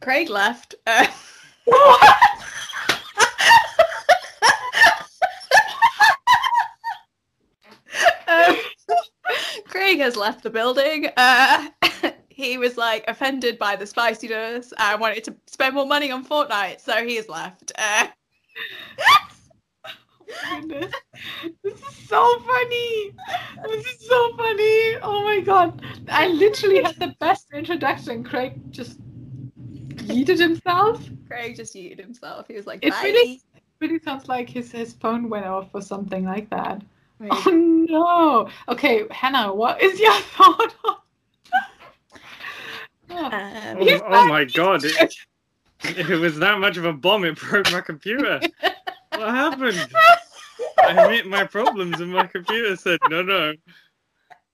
Craig 0.00 0.28
left. 0.30 0.74
Uh... 0.86 1.06
Craig 9.68 10.00
has 10.00 10.16
left 10.16 10.42
the 10.42 10.50
building. 10.50 11.08
Uh, 11.16 11.68
he 12.28 12.58
was 12.58 12.76
like 12.76 13.04
offended 13.06 13.58
by 13.58 13.76
the 13.76 13.86
spiciness 13.86 14.72
and 14.78 15.00
wanted 15.00 15.24
to 15.24 15.34
spend 15.46 15.74
more 15.74 15.86
money 15.86 16.10
on 16.10 16.24
Fortnite, 16.24 16.80
so 16.80 17.04
he 17.06 17.16
has 17.16 17.28
left. 17.28 17.72
Uh, 17.78 18.06
goodness. 20.50 20.92
This 21.62 21.74
is 21.74 21.96
so 22.08 22.38
funny. 22.40 23.12
This 23.68 23.86
is 23.86 24.08
so 24.08 24.36
funny. 24.36 24.96
Oh 25.02 25.22
my 25.24 25.40
god. 25.40 25.82
I 26.08 26.28
literally 26.28 26.82
had 26.82 26.96
the 26.96 27.14
best 27.20 27.48
introduction. 27.52 28.24
Craig 28.24 28.60
just 28.70 28.98
yeeted 30.06 30.38
himself. 30.38 31.02
Craig 31.26 31.56
just 31.56 31.74
yeeted 31.74 31.98
himself. 31.98 32.46
He 32.48 32.54
was 32.54 32.66
like, 32.66 32.80
it 32.82 32.94
really, 33.02 33.42
really 33.80 33.98
sounds 34.00 34.28
like 34.28 34.48
his, 34.48 34.72
his 34.72 34.94
phone 34.94 35.28
went 35.28 35.46
off 35.46 35.68
or 35.74 35.82
something 35.82 36.24
like 36.24 36.50
that. 36.50 36.82
Maybe. 37.18 37.30
Oh 37.32 37.50
no. 37.88 38.72
Okay, 38.72 39.04
Hannah, 39.10 39.52
what 39.52 39.82
is 39.82 40.00
your 40.00 40.12
thought 40.20 40.74
on 40.84 40.96
um, 43.10 43.78
oh, 43.80 44.00
oh 44.06 44.28
my 44.28 44.44
god. 44.44 44.84
It, 44.84 45.14
it 45.82 46.20
was 46.20 46.38
that 46.38 46.58
much 46.58 46.76
of 46.76 46.84
a 46.84 46.92
bomb, 46.92 47.24
it 47.24 47.38
broke 47.38 47.70
my 47.72 47.80
computer. 47.80 48.40
what 49.20 49.34
happened? 49.34 49.88
I 50.82 50.92
admit 50.92 51.26
my 51.26 51.44
problems, 51.44 52.00
and 52.00 52.12
my 52.12 52.26
computer 52.26 52.76
said 52.76 52.98
no, 53.08 53.22
no. 53.22 53.54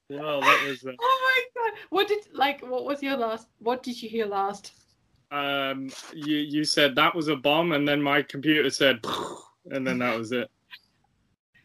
Well, 0.09 0.41
that 0.41 0.67
was. 0.69 0.85
Uh... 0.85 0.93
Oh 1.01 1.45
my 1.57 1.63
god! 1.63 1.79
What 1.91 2.09
did 2.09 2.27
like? 2.33 2.61
What 2.67 2.85
was 2.85 3.03
your 3.03 3.17
last? 3.17 3.49
What 3.59 3.83
did 3.83 4.01
you 4.03 4.09
hear 4.09 4.27
last? 4.27 4.73
Um, 5.31 5.91
you 6.15 6.37
you 6.37 6.65
said 6.65 6.95
that 6.97 7.15
was 7.15 7.29
a 7.29 7.37
bomb, 7.37 7.73
and 7.73 7.87
then 7.87 8.01
my 8.01 8.23
computer 8.23 8.71
said, 8.71 9.05
and 9.71 9.87
then 9.87 9.99
that 9.99 10.17
was 10.17 10.33
it. 10.33 10.49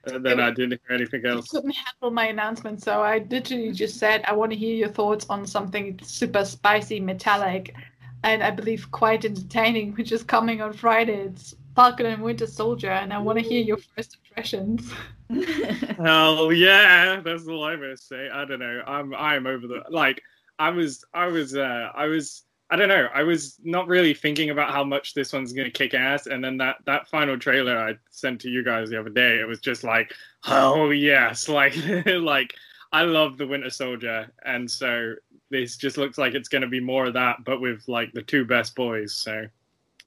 And 0.06 0.26
then 0.26 0.40
I 0.40 0.50
didn't 0.50 0.82
hear 0.88 0.96
anything 0.96 1.26
else. 1.28 1.54
I 1.54 1.58
couldn't 1.58 1.76
handle 1.76 2.10
my 2.10 2.28
announcement, 2.28 2.82
so 2.82 3.04
I 3.04 3.20
literally 3.30 3.72
just 3.72 4.00
said, 4.00 4.24
"I 4.26 4.34
want 4.34 4.52
to 4.52 4.58
hear 4.58 4.76
your 4.76 4.90
thoughts 4.90 5.28
on 5.30 5.46
something 5.46 6.00
super 6.02 6.44
spicy, 6.44 7.00
metallic, 7.00 7.76
and 8.24 8.42
I 8.42 8.50
believe 8.50 8.90
quite 8.90 9.26
entertaining, 9.26 9.94
which 9.94 10.12
is 10.12 10.24
coming 10.24 10.62
on 10.62 10.74
Friday. 10.74 11.28
It's 11.28 11.56
Falcon 11.76 12.06
and 12.06 12.22
Winter 12.22 12.48
Soldier, 12.48 12.92
and 12.92 13.14
I 13.14 13.20
want 13.20 13.40
to 13.40 13.44
hear 13.44 13.62
your 13.62 13.78
first 13.78 14.18
impressions. 14.26 14.92
Hell 15.98 16.52
yeah, 16.52 17.22
that's 17.24 17.48
all 17.48 17.64
I'm 17.64 17.80
gonna 17.80 17.98
say. 17.98 18.30
I 18.30 18.46
don't 18.46 18.60
know. 18.60 18.82
I'm 18.86 19.14
I'm 19.16 19.48
over 19.48 19.68
the 19.68 19.84
like. 19.90 20.22
I 20.60 20.70
was 20.70 21.04
I 21.14 21.28
was 21.28 21.56
uh 21.56 21.90
I 21.96 22.06
was 22.06 22.44
I 22.70 22.76
don't 22.76 22.90
know. 22.90 23.08
I 23.14 23.24
was 23.24 23.58
not 23.64 23.88
really 23.88 24.14
thinking 24.14 24.50
about 24.50 24.72
how 24.72 24.84
much 24.84 25.14
this 25.14 25.34
one's 25.34 25.54
gonna 25.54 25.72
kick 25.72 25.94
ass, 25.94 26.28
and 26.28 26.44
then 26.44 26.58
that 26.58 26.78
that 26.86 27.08
final 27.08 27.38
trailer 27.38 27.78
I 27.78 27.96
sent 28.10 28.42
to 28.42 28.50
you 28.50 28.64
guys 28.64 28.90
the 28.90 29.00
other 29.00 29.10
day, 29.10 29.40
it 29.40 29.48
was 29.48 29.60
just 29.60 29.84
like, 29.84 30.14
oh 30.48 30.90
yes, 30.90 31.50
like 31.50 31.76
like 32.06 32.54
I 32.92 33.04
love 33.04 33.38
the 33.38 33.48
Winter 33.48 33.70
Soldier, 33.70 34.32
and 34.46 34.70
so 34.70 35.16
this 35.50 35.78
just 35.78 35.98
looks 35.98 36.18
like 36.18 36.34
it's 36.34 36.50
gonna 36.50 36.68
be 36.68 36.80
more 36.80 37.06
of 37.06 37.14
that, 37.14 37.44
but 37.46 37.62
with 37.62 37.84
like 37.88 38.12
the 38.14 38.22
two 38.22 38.46
best 38.46 38.76
boys. 38.76 39.16
So 39.16 39.48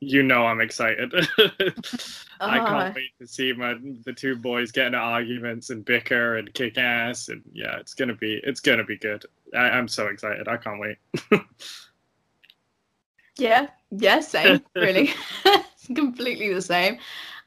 you 0.01 0.23
know 0.23 0.47
I'm 0.47 0.61
excited. 0.61 1.13
I 2.41 2.59
can't 2.59 2.69
uh-huh. 2.69 2.93
wait 2.95 3.11
to 3.21 3.27
see 3.27 3.53
my 3.53 3.77
the 4.05 4.13
two 4.13 4.37
boys 4.37 4.73
get 4.73 4.87
into 4.87 4.99
arguments 4.99 5.71
and 5.71 5.85
bicker 5.85 6.37
and 6.37 6.53
kick 6.55 6.79
ass 6.79 7.29
and 7.29 7.43
yeah, 7.53 7.77
it's 7.79 7.95
gonna 7.95 8.15
be 8.15 8.41
it's 8.45 8.61
gonna 8.61 8.85
be 8.85 8.97
good. 8.97 9.25
I, 9.55 9.71
I'm 9.71 9.89
so 9.89 10.07
excited. 10.07 10.49
I 10.49 10.57
can't 10.57 10.81
wait. 10.81 10.99
yeah, 13.39 13.69
yeah, 13.91 14.21
same. 14.21 14.63
Really, 14.75 15.11
completely 15.95 16.53
the 16.53 16.63
same. 16.63 16.99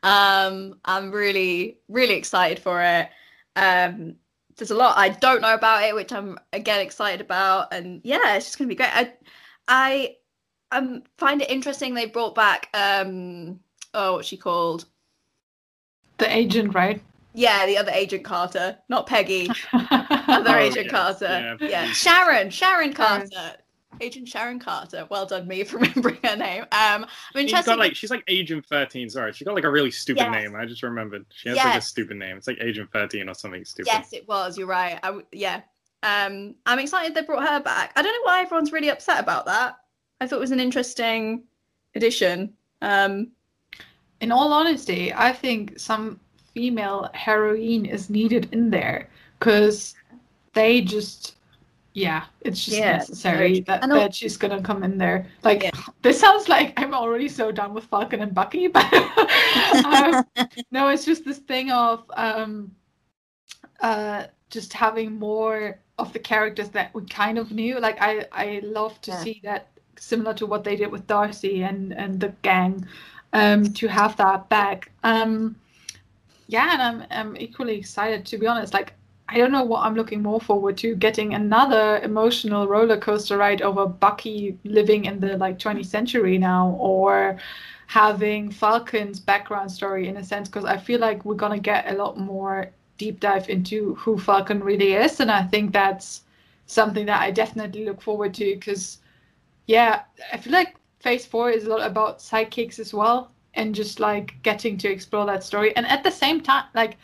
Um, 0.03 0.79
I'm 0.85 1.11
really 1.11 1.77
really 1.89 2.15
excited 2.15 2.59
for 2.59 2.81
it. 2.81 3.09
Um, 3.55 4.15
there's 4.57 4.71
a 4.71 4.75
lot 4.75 4.97
I 4.97 5.09
don't 5.09 5.41
know 5.41 5.53
about 5.53 5.83
it, 5.83 5.93
which 5.93 6.11
I'm 6.11 6.37
again 6.53 6.79
excited 6.79 7.21
about, 7.21 7.73
and 7.73 8.01
yeah, 8.03 8.35
it's 8.35 8.45
just 8.45 8.57
gonna 8.57 8.69
be 8.69 8.75
great. 8.75 8.89
I 8.93 9.13
I 9.67 10.15
um 10.71 11.03
find 11.17 11.41
it 11.41 11.49
interesting 11.49 11.93
they 11.93 12.05
brought 12.05 12.35
back 12.35 12.69
um 12.73 13.59
oh 13.93 14.13
what's 14.13 14.27
she 14.27 14.37
called? 14.37 14.85
The 16.17 16.35
agent 16.35 16.73
right? 16.73 17.01
Yeah 17.33 17.65
the 17.65 17.77
other 17.77 17.91
agent 17.91 18.23
carter 18.23 18.77
not 18.89 19.07
peggy. 19.07 19.49
Other 20.29 20.57
oh, 20.57 20.59
agent 20.59 20.89
carter. 20.89 21.57
yeah. 21.59 21.67
yeah. 21.67 21.85
sharon 21.91 22.49
sharon 22.49 22.93
carter. 22.93 23.53
Agent 24.01 24.27
sharon 24.27 24.59
carter. 24.59 25.07
Well 25.09 25.25
done 25.25 25.47
me 25.47 25.63
for 25.63 25.77
remembering 25.79 26.17
her 26.23 26.35
name. 26.35 26.63
Um 26.63 27.05
i 27.05 27.07
mean 27.35 27.47
she's 27.47 27.65
got 27.65 27.79
like 27.79 27.95
she's 27.95 28.11
like 28.11 28.23
agent 28.27 28.65
13 28.65 29.09
sorry. 29.09 29.31
She 29.33 29.45
got 29.45 29.55
like 29.55 29.63
a 29.63 29.71
really 29.71 29.91
stupid 29.91 30.21
yes. 30.21 30.31
name. 30.31 30.55
I 30.55 30.65
just 30.65 30.83
remembered. 30.83 31.25
She 31.33 31.49
has 31.49 31.55
yes. 31.55 31.65
like 31.65 31.77
a 31.77 31.81
stupid 31.81 32.17
name. 32.17 32.37
It's 32.37 32.47
like 32.47 32.57
agent 32.59 32.89
13 32.91 33.29
or 33.29 33.33
something 33.33 33.63
stupid. 33.63 33.87
Yes 33.91 34.11
it 34.11 34.27
was. 34.27 34.57
You're 34.57 34.67
right. 34.67 34.99
I, 35.01 35.21
yeah. 35.31 35.61
Um 36.03 36.55
i'm 36.65 36.79
excited 36.79 37.15
they 37.15 37.21
brought 37.21 37.47
her 37.47 37.61
back. 37.61 37.93
I 37.95 38.01
don't 38.01 38.11
know 38.11 38.31
why 38.31 38.41
everyone's 38.41 38.71
really 38.71 38.89
upset 38.89 39.19
about 39.19 39.45
that 39.45 39.77
I 40.19 40.27
thought 40.27 40.37
it 40.37 40.41
was 40.41 40.51
an 40.51 40.59
interesting 40.59 41.43
addition. 41.95 42.53
Um, 42.81 43.29
in 44.21 44.31
all 44.31 44.51
honesty, 44.51 45.13
I 45.13 45.31
think 45.31 45.79
some 45.79 46.19
female 46.53 47.09
heroine 47.13 47.85
is 47.85 48.09
needed 48.09 48.49
in 48.51 48.69
there 48.69 49.09
because 49.39 49.95
they 50.53 50.81
just 50.81 51.35
yeah, 51.93 52.25
it's 52.41 52.63
just 52.63 52.77
yeah, 52.77 52.97
necessary 52.97 53.61
that, 53.61 53.81
that 53.81 54.13
she's 54.13 54.37
gonna 54.37 54.61
come 54.61 54.83
in 54.83 54.99
there. 54.99 55.27
Like 55.43 55.63
yeah. 55.63 55.71
this 56.03 56.19
sounds 56.19 56.47
like 56.47 56.73
I'm 56.77 56.93
already 56.93 57.27
so 57.27 57.51
done 57.51 57.73
with 57.73 57.85
Falcon 57.85 58.21
and 58.21 58.35
Bucky, 58.35 58.67
but 58.77 58.93
um, 59.83 60.23
no, 60.71 60.89
it's 60.89 61.05
just 61.05 61.25
this 61.25 61.39
thing 61.39 61.71
of 61.71 62.03
um, 62.15 62.71
uh, 63.81 64.25
just 64.51 64.73
having 64.73 65.17
more 65.17 65.79
of 65.97 66.13
the 66.13 66.19
characters 66.19 66.69
that 66.69 66.93
we 66.93 67.03
kind 67.05 67.39
of 67.39 67.51
knew. 67.51 67.79
Like 67.79 67.97
I, 67.99 68.27
I 68.31 68.61
love 68.63 69.01
to 69.01 69.11
yeah. 69.11 69.23
see 69.23 69.41
that 69.43 69.67
similar 69.99 70.33
to 70.35 70.45
what 70.45 70.63
they 70.63 70.75
did 70.75 70.91
with 70.91 71.07
Darcy 71.07 71.63
and 71.63 71.93
and 71.93 72.19
the 72.19 72.33
gang, 72.41 72.85
um, 73.33 73.73
to 73.73 73.87
have 73.87 74.15
that 74.17 74.49
back. 74.49 74.91
Um, 75.03 75.55
yeah, 76.47 76.73
and 76.73 76.81
I'm 76.81 77.07
I'm 77.11 77.37
equally 77.37 77.77
excited 77.77 78.25
to 78.27 78.37
be 78.37 78.47
honest. 78.47 78.73
Like 78.73 78.93
I 79.29 79.37
don't 79.37 79.51
know 79.51 79.63
what 79.63 79.81
I'm 79.81 79.95
looking 79.95 80.21
more 80.21 80.39
forward 80.39 80.77
to 80.77 80.95
getting 80.95 81.33
another 81.33 81.99
emotional 81.99 82.67
roller 82.67 82.97
coaster 82.97 83.37
ride 83.37 83.61
over 83.61 83.85
Bucky 83.85 84.57
living 84.63 85.05
in 85.05 85.19
the 85.19 85.37
like 85.37 85.59
20th 85.59 85.85
century 85.87 86.37
now 86.37 86.77
or 86.79 87.37
having 87.87 88.49
Falcon's 88.49 89.19
background 89.19 89.71
story 89.71 90.07
in 90.07 90.17
a 90.17 90.23
sense 90.23 90.47
because 90.47 90.65
I 90.65 90.77
feel 90.77 90.99
like 90.99 91.25
we're 91.25 91.35
to 91.35 91.59
get 91.59 91.91
a 91.91 91.95
lot 91.95 92.17
more 92.17 92.69
deep 92.97 93.19
dive 93.19 93.49
into 93.49 93.95
who 93.95 94.17
Falcon 94.17 94.63
really 94.63 94.93
is 94.93 95.19
and 95.19 95.29
I 95.31 95.43
think 95.43 95.73
that's 95.73 96.21
something 96.65 97.05
that 97.05 97.21
I 97.21 97.31
definitely 97.31 97.85
look 97.85 98.01
forward 98.01 98.33
to 98.35 98.55
because 98.55 98.99
yeah, 99.67 100.03
I 100.33 100.37
feel 100.37 100.53
like 100.53 100.75
phase 100.99 101.25
4 101.25 101.51
is 101.51 101.65
a 101.65 101.69
lot 101.69 101.85
about 101.85 102.19
sidekicks 102.19 102.79
as 102.79 102.93
well 102.93 103.31
and 103.53 103.75
just 103.75 103.99
like 103.99 104.35
getting 104.43 104.77
to 104.77 104.89
explore 104.89 105.25
that 105.25 105.43
story 105.43 105.75
and 105.75 105.85
at 105.87 106.03
the 106.03 106.11
same 106.11 106.41
time 106.41 106.65
like 106.73 106.97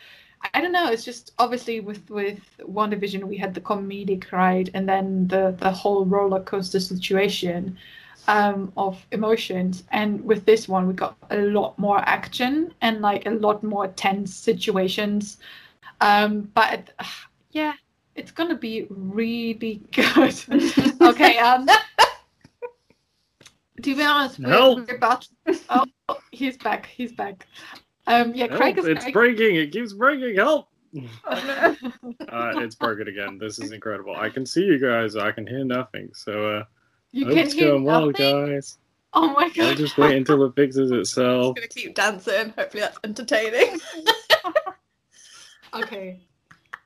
I 0.52 0.60
don't 0.60 0.72
know. 0.72 0.90
It's 0.90 1.04
just 1.04 1.32
obviously 1.38 1.80
with 1.80 2.10
with 2.10 2.40
WandaVision 2.60 3.24
we 3.24 3.36
had 3.36 3.54
the 3.54 3.60
comedic 3.60 4.30
ride 4.32 4.70
and 4.74 4.88
then 4.88 5.26
the 5.28 5.56
the 5.58 5.70
whole 5.70 6.04
roller 6.04 6.40
coaster 6.42 6.80
situation 6.80 7.78
um, 8.28 8.72
of 8.76 9.06
emotions, 9.12 9.84
and 9.90 10.22
with 10.24 10.44
this 10.44 10.68
one 10.68 10.86
we 10.88 10.94
got 10.94 11.16
a 11.30 11.38
lot 11.38 11.78
more 11.78 11.98
action 12.00 12.74
and 12.80 13.00
like 13.00 13.26
a 13.26 13.30
lot 13.30 13.62
more 13.62 13.88
tense 13.88 14.34
situations. 14.34 15.38
Um, 16.00 16.50
but 16.54 16.90
uh, 16.98 17.04
yeah, 17.52 17.74
it's 18.14 18.30
gonna 18.30 18.56
be 18.56 18.86
really 18.90 19.80
good. 19.92 20.34
okay. 21.00 21.38
Um, 21.38 21.66
to 23.84 23.96
be 23.96 24.02
honest, 24.02 24.38
no. 24.38 24.74
we're, 24.74 24.84
we're 24.84 24.96
about. 24.96 25.28
Oh, 25.68 25.84
he's 26.30 26.56
back. 26.56 26.86
He's 26.86 27.12
back. 27.12 27.46
Um, 28.06 28.34
yeah, 28.34 28.48
Craig 28.48 28.74
Help, 28.74 28.78
is. 28.78 28.86
It's 28.86 29.02
Craig. 29.04 29.14
breaking. 29.14 29.56
It 29.56 29.72
keeps 29.72 29.92
breaking. 29.92 30.36
Help! 30.36 30.68
uh, 31.24 31.74
it's 32.28 32.74
broken 32.74 33.08
again. 33.08 33.38
This 33.38 33.58
is 33.58 33.72
incredible. 33.72 34.14
I 34.14 34.28
can 34.28 34.46
see 34.46 34.62
you 34.62 34.78
guys. 34.78 35.16
I 35.16 35.32
can 35.32 35.46
hear 35.46 35.64
nothing. 35.64 36.10
So 36.14 36.58
uh, 36.58 36.64
you 37.10 37.26
can 37.26 37.38
it's 37.38 37.54
hear 37.54 37.70
going 37.70 37.84
well, 37.84 38.10
guys. 38.10 38.78
Oh 39.12 39.32
my 39.32 39.48
god! 39.50 39.70
I'll 39.70 39.74
just 39.74 39.96
wait 39.96 40.16
until 40.16 40.44
it 40.44 40.54
fixes 40.54 40.90
itself. 40.90 41.48
I'm 41.48 41.54
gonna 41.54 41.68
keep 41.68 41.94
dancing. 41.94 42.52
Hopefully 42.56 42.80
that's 42.82 42.98
entertaining. 43.04 43.80
okay. 45.74 46.20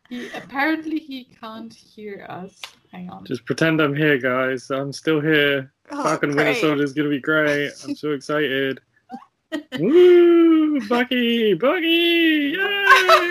He 0.09 0.29
apparently 0.31 0.99
he 0.99 1.25
can't 1.25 1.73
hear 1.73 2.27
us. 2.29 2.61
Hang 2.93 3.11
on. 3.11 3.25
Just 3.25 3.45
pretend 3.45 3.81
I'm 3.81 3.95
here, 3.95 4.19
guys. 4.19 4.70
I'm 4.70 4.93
still 4.93 5.20
here. 5.20 5.73
Oh, 5.90 6.02
Fucking 6.02 6.35
Minnesota 6.35 6.82
is 6.82 6.93
gonna 6.93 7.09
be 7.09 7.20
great. 7.20 7.73
I'm 7.85 7.94
so 7.94 8.12
excited. 8.12 8.81
Woo! 9.78 10.81
Bucky! 10.89 11.55
Bucky! 11.55 12.55
Yay! 12.56 13.31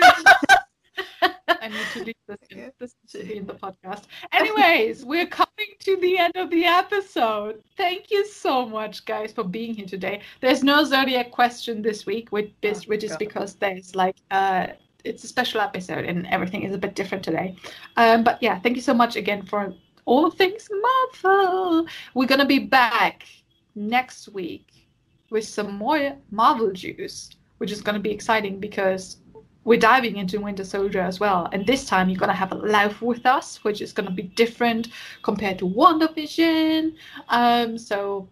I 1.48 1.68
need 1.68 1.86
to 1.92 2.04
leave 2.04 2.14
this 2.26 2.38
in. 2.50 2.72
This 2.78 2.94
should 3.08 3.28
be 3.28 3.36
in 3.36 3.46
the 3.46 3.54
podcast. 3.54 4.04
Anyways, 4.32 5.04
we're 5.04 5.26
coming 5.26 5.68
to 5.80 5.96
the 5.96 6.18
end 6.18 6.36
of 6.36 6.50
the 6.50 6.64
episode. 6.64 7.62
Thank 7.76 8.10
you 8.10 8.26
so 8.26 8.66
much, 8.66 9.04
guys, 9.04 9.32
for 9.32 9.44
being 9.44 9.74
here 9.74 9.86
today. 9.86 10.20
There's 10.40 10.62
no 10.62 10.84
zodiac 10.84 11.30
question 11.30 11.82
this 11.82 12.06
week, 12.06 12.30
which 12.30 12.52
is, 12.62 12.80
oh, 12.80 12.88
which 12.88 13.04
is 13.04 13.16
because 13.16 13.54
there's 13.54 13.94
like 13.94 14.16
uh 14.30 14.68
it's 15.04 15.24
a 15.24 15.28
special 15.28 15.60
episode 15.60 16.04
and 16.04 16.26
everything 16.26 16.62
is 16.62 16.74
a 16.74 16.78
bit 16.78 16.94
different 16.94 17.24
today. 17.24 17.56
Um, 17.96 18.24
but 18.24 18.42
yeah, 18.42 18.58
thank 18.58 18.76
you 18.76 18.82
so 18.82 18.94
much 18.94 19.16
again 19.16 19.42
for 19.42 19.72
all 20.08 20.30
things 20.30 20.68
Marvel. 20.88 21.86
We're 22.14 22.26
gonna 22.26 22.46
be 22.46 22.60
back 22.60 23.26
next 23.74 24.28
week 24.28 24.88
with 25.30 25.44
some 25.44 25.74
more 25.74 26.16
Marvel 26.30 26.72
juice, 26.72 27.30
which 27.58 27.70
is 27.70 27.82
to 27.94 28.00
be 28.00 28.10
exciting 28.10 28.58
because 28.58 29.18
we're 29.64 29.78
diving 29.78 30.16
into 30.16 30.40
Winter 30.40 30.64
Soldier 30.64 31.02
as 31.02 31.20
well. 31.20 31.50
And 31.52 31.66
this 31.66 31.84
time 31.84 32.08
you're 32.08 32.18
to 32.28 32.34
have 32.34 32.52
a 32.52 32.54
live 32.54 33.02
with 33.02 33.26
us, 33.26 33.62
which 33.64 33.82
is 33.82 33.92
to 34.06 34.14
be 34.22 34.22
different 34.22 34.88
compared 35.22 35.58
to 35.58 35.68
WandaVision. 35.68 36.94
Um, 37.28 37.76
so 37.76 38.30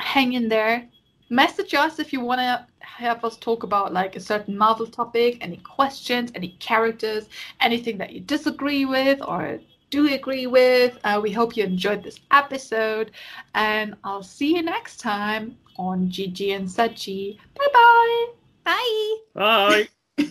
hang 0.00 0.32
in 0.32 0.48
there. 0.48 0.88
Message 1.30 1.74
us 1.74 2.00
if 2.00 2.12
you 2.12 2.18
want 2.20 2.40
to 2.40 2.66
have 2.80 3.24
us 3.24 3.36
talk 3.36 3.62
about 3.62 3.92
like 3.92 4.16
a 4.16 4.20
certain 4.20 4.58
Marvel 4.58 4.86
topic, 4.88 5.38
any 5.40 5.58
questions, 5.58 6.32
any 6.34 6.56
characters, 6.58 7.28
anything 7.60 7.98
that 7.98 8.12
you 8.12 8.20
disagree 8.20 8.84
with 8.84 9.20
or 9.22 9.60
do 9.90 10.12
agree 10.12 10.46
with. 10.46 10.98
Uh, 11.04 11.20
we 11.22 11.32
hope 11.32 11.56
you 11.56 11.64
enjoyed 11.64 12.02
this 12.02 12.20
episode, 12.30 13.12
and 13.54 13.94
I'll 14.04 14.22
see 14.22 14.54
you 14.54 14.62
next 14.62 14.98
time 14.98 15.56
on 15.76 16.10
Gigi 16.10 16.52
and 16.52 16.68
Sachi. 16.68 17.38
Bye-bye. 17.54 18.26
Bye. 18.64 19.16
Bye. 19.34 19.88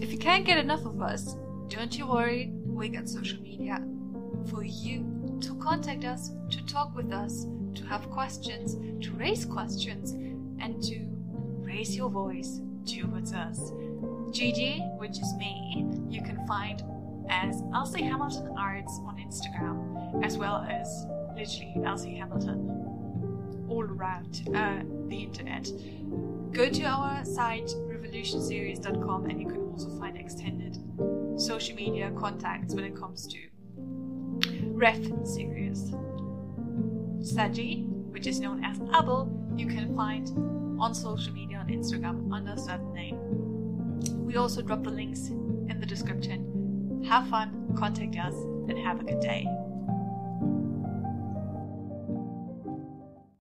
if 0.00 0.12
you 0.12 0.18
can't 0.18 0.44
get 0.44 0.58
enough 0.58 0.84
of 0.84 1.00
us, 1.00 1.36
don't 1.68 1.96
you 1.96 2.06
worry, 2.06 2.52
we 2.66 2.88
got 2.88 3.08
social 3.08 3.40
media 3.40 3.82
for 4.50 4.62
you 4.64 5.38
to 5.40 5.54
contact 5.56 6.04
us, 6.04 6.30
to 6.50 6.64
talk 6.66 6.94
with 6.94 7.12
us, 7.12 7.46
to 7.74 7.84
have 7.86 8.08
questions, 8.10 8.76
to 9.04 9.12
raise 9.12 9.44
questions, 9.44 10.12
and 10.60 10.82
to 10.82 11.00
raise 11.60 11.96
your 11.96 12.10
voice 12.10 12.60
towards 12.84 13.32
us. 13.32 13.72
Gigi, 14.30 14.80
which 14.98 15.18
is 15.18 15.34
me, 15.34 15.86
you 16.08 16.22
can 16.22 16.46
find 16.46 16.82
as 17.28 17.62
Elsie 17.74 18.02
Hamilton 18.02 18.54
Arts 18.58 19.00
on 19.06 19.16
Instagram, 19.16 20.24
as 20.24 20.38
well 20.38 20.66
as 20.68 21.06
literally 21.34 21.74
Elsie 21.84 22.16
Hamilton 22.16 22.86
all 23.68 23.84
around 23.84 24.48
uh, 24.54 24.82
the 25.08 25.16
internet. 25.16 25.68
Go 26.52 26.68
to 26.68 26.82
our 26.84 27.24
site 27.24 27.66
revolutionseries.com 27.66 29.26
and 29.26 29.40
you 29.40 29.48
can 29.48 29.60
also 29.72 29.90
find 29.98 30.16
extended 30.16 30.78
social 31.36 31.74
media 31.74 32.10
contacts 32.16 32.74
when 32.74 32.84
it 32.84 32.96
comes 32.96 33.26
to 33.26 33.38
Ref 34.72 35.02
series. 35.24 35.92
Saji, 37.20 37.86
which 38.10 38.26
is 38.26 38.40
known 38.40 38.64
as 38.64 38.78
Abel, 38.94 39.30
you 39.56 39.66
can 39.66 39.94
find 39.96 40.28
on 40.80 40.94
social 40.94 41.32
media 41.32 41.58
on 41.58 41.68
Instagram 41.68 42.32
under 42.32 42.52
a 42.52 42.58
certain 42.58 42.92
name. 42.94 43.18
We 44.24 44.36
also 44.36 44.62
drop 44.62 44.84
the 44.84 44.90
links 44.90 45.28
in 45.28 45.78
the 45.80 45.86
description. 45.86 46.55
Have 47.04 47.28
fun, 47.28 47.74
contact 47.78 48.16
us, 48.16 48.34
and 48.68 48.78
have 48.78 49.00
a 49.00 49.04
good 49.04 49.20
day. 49.20 49.46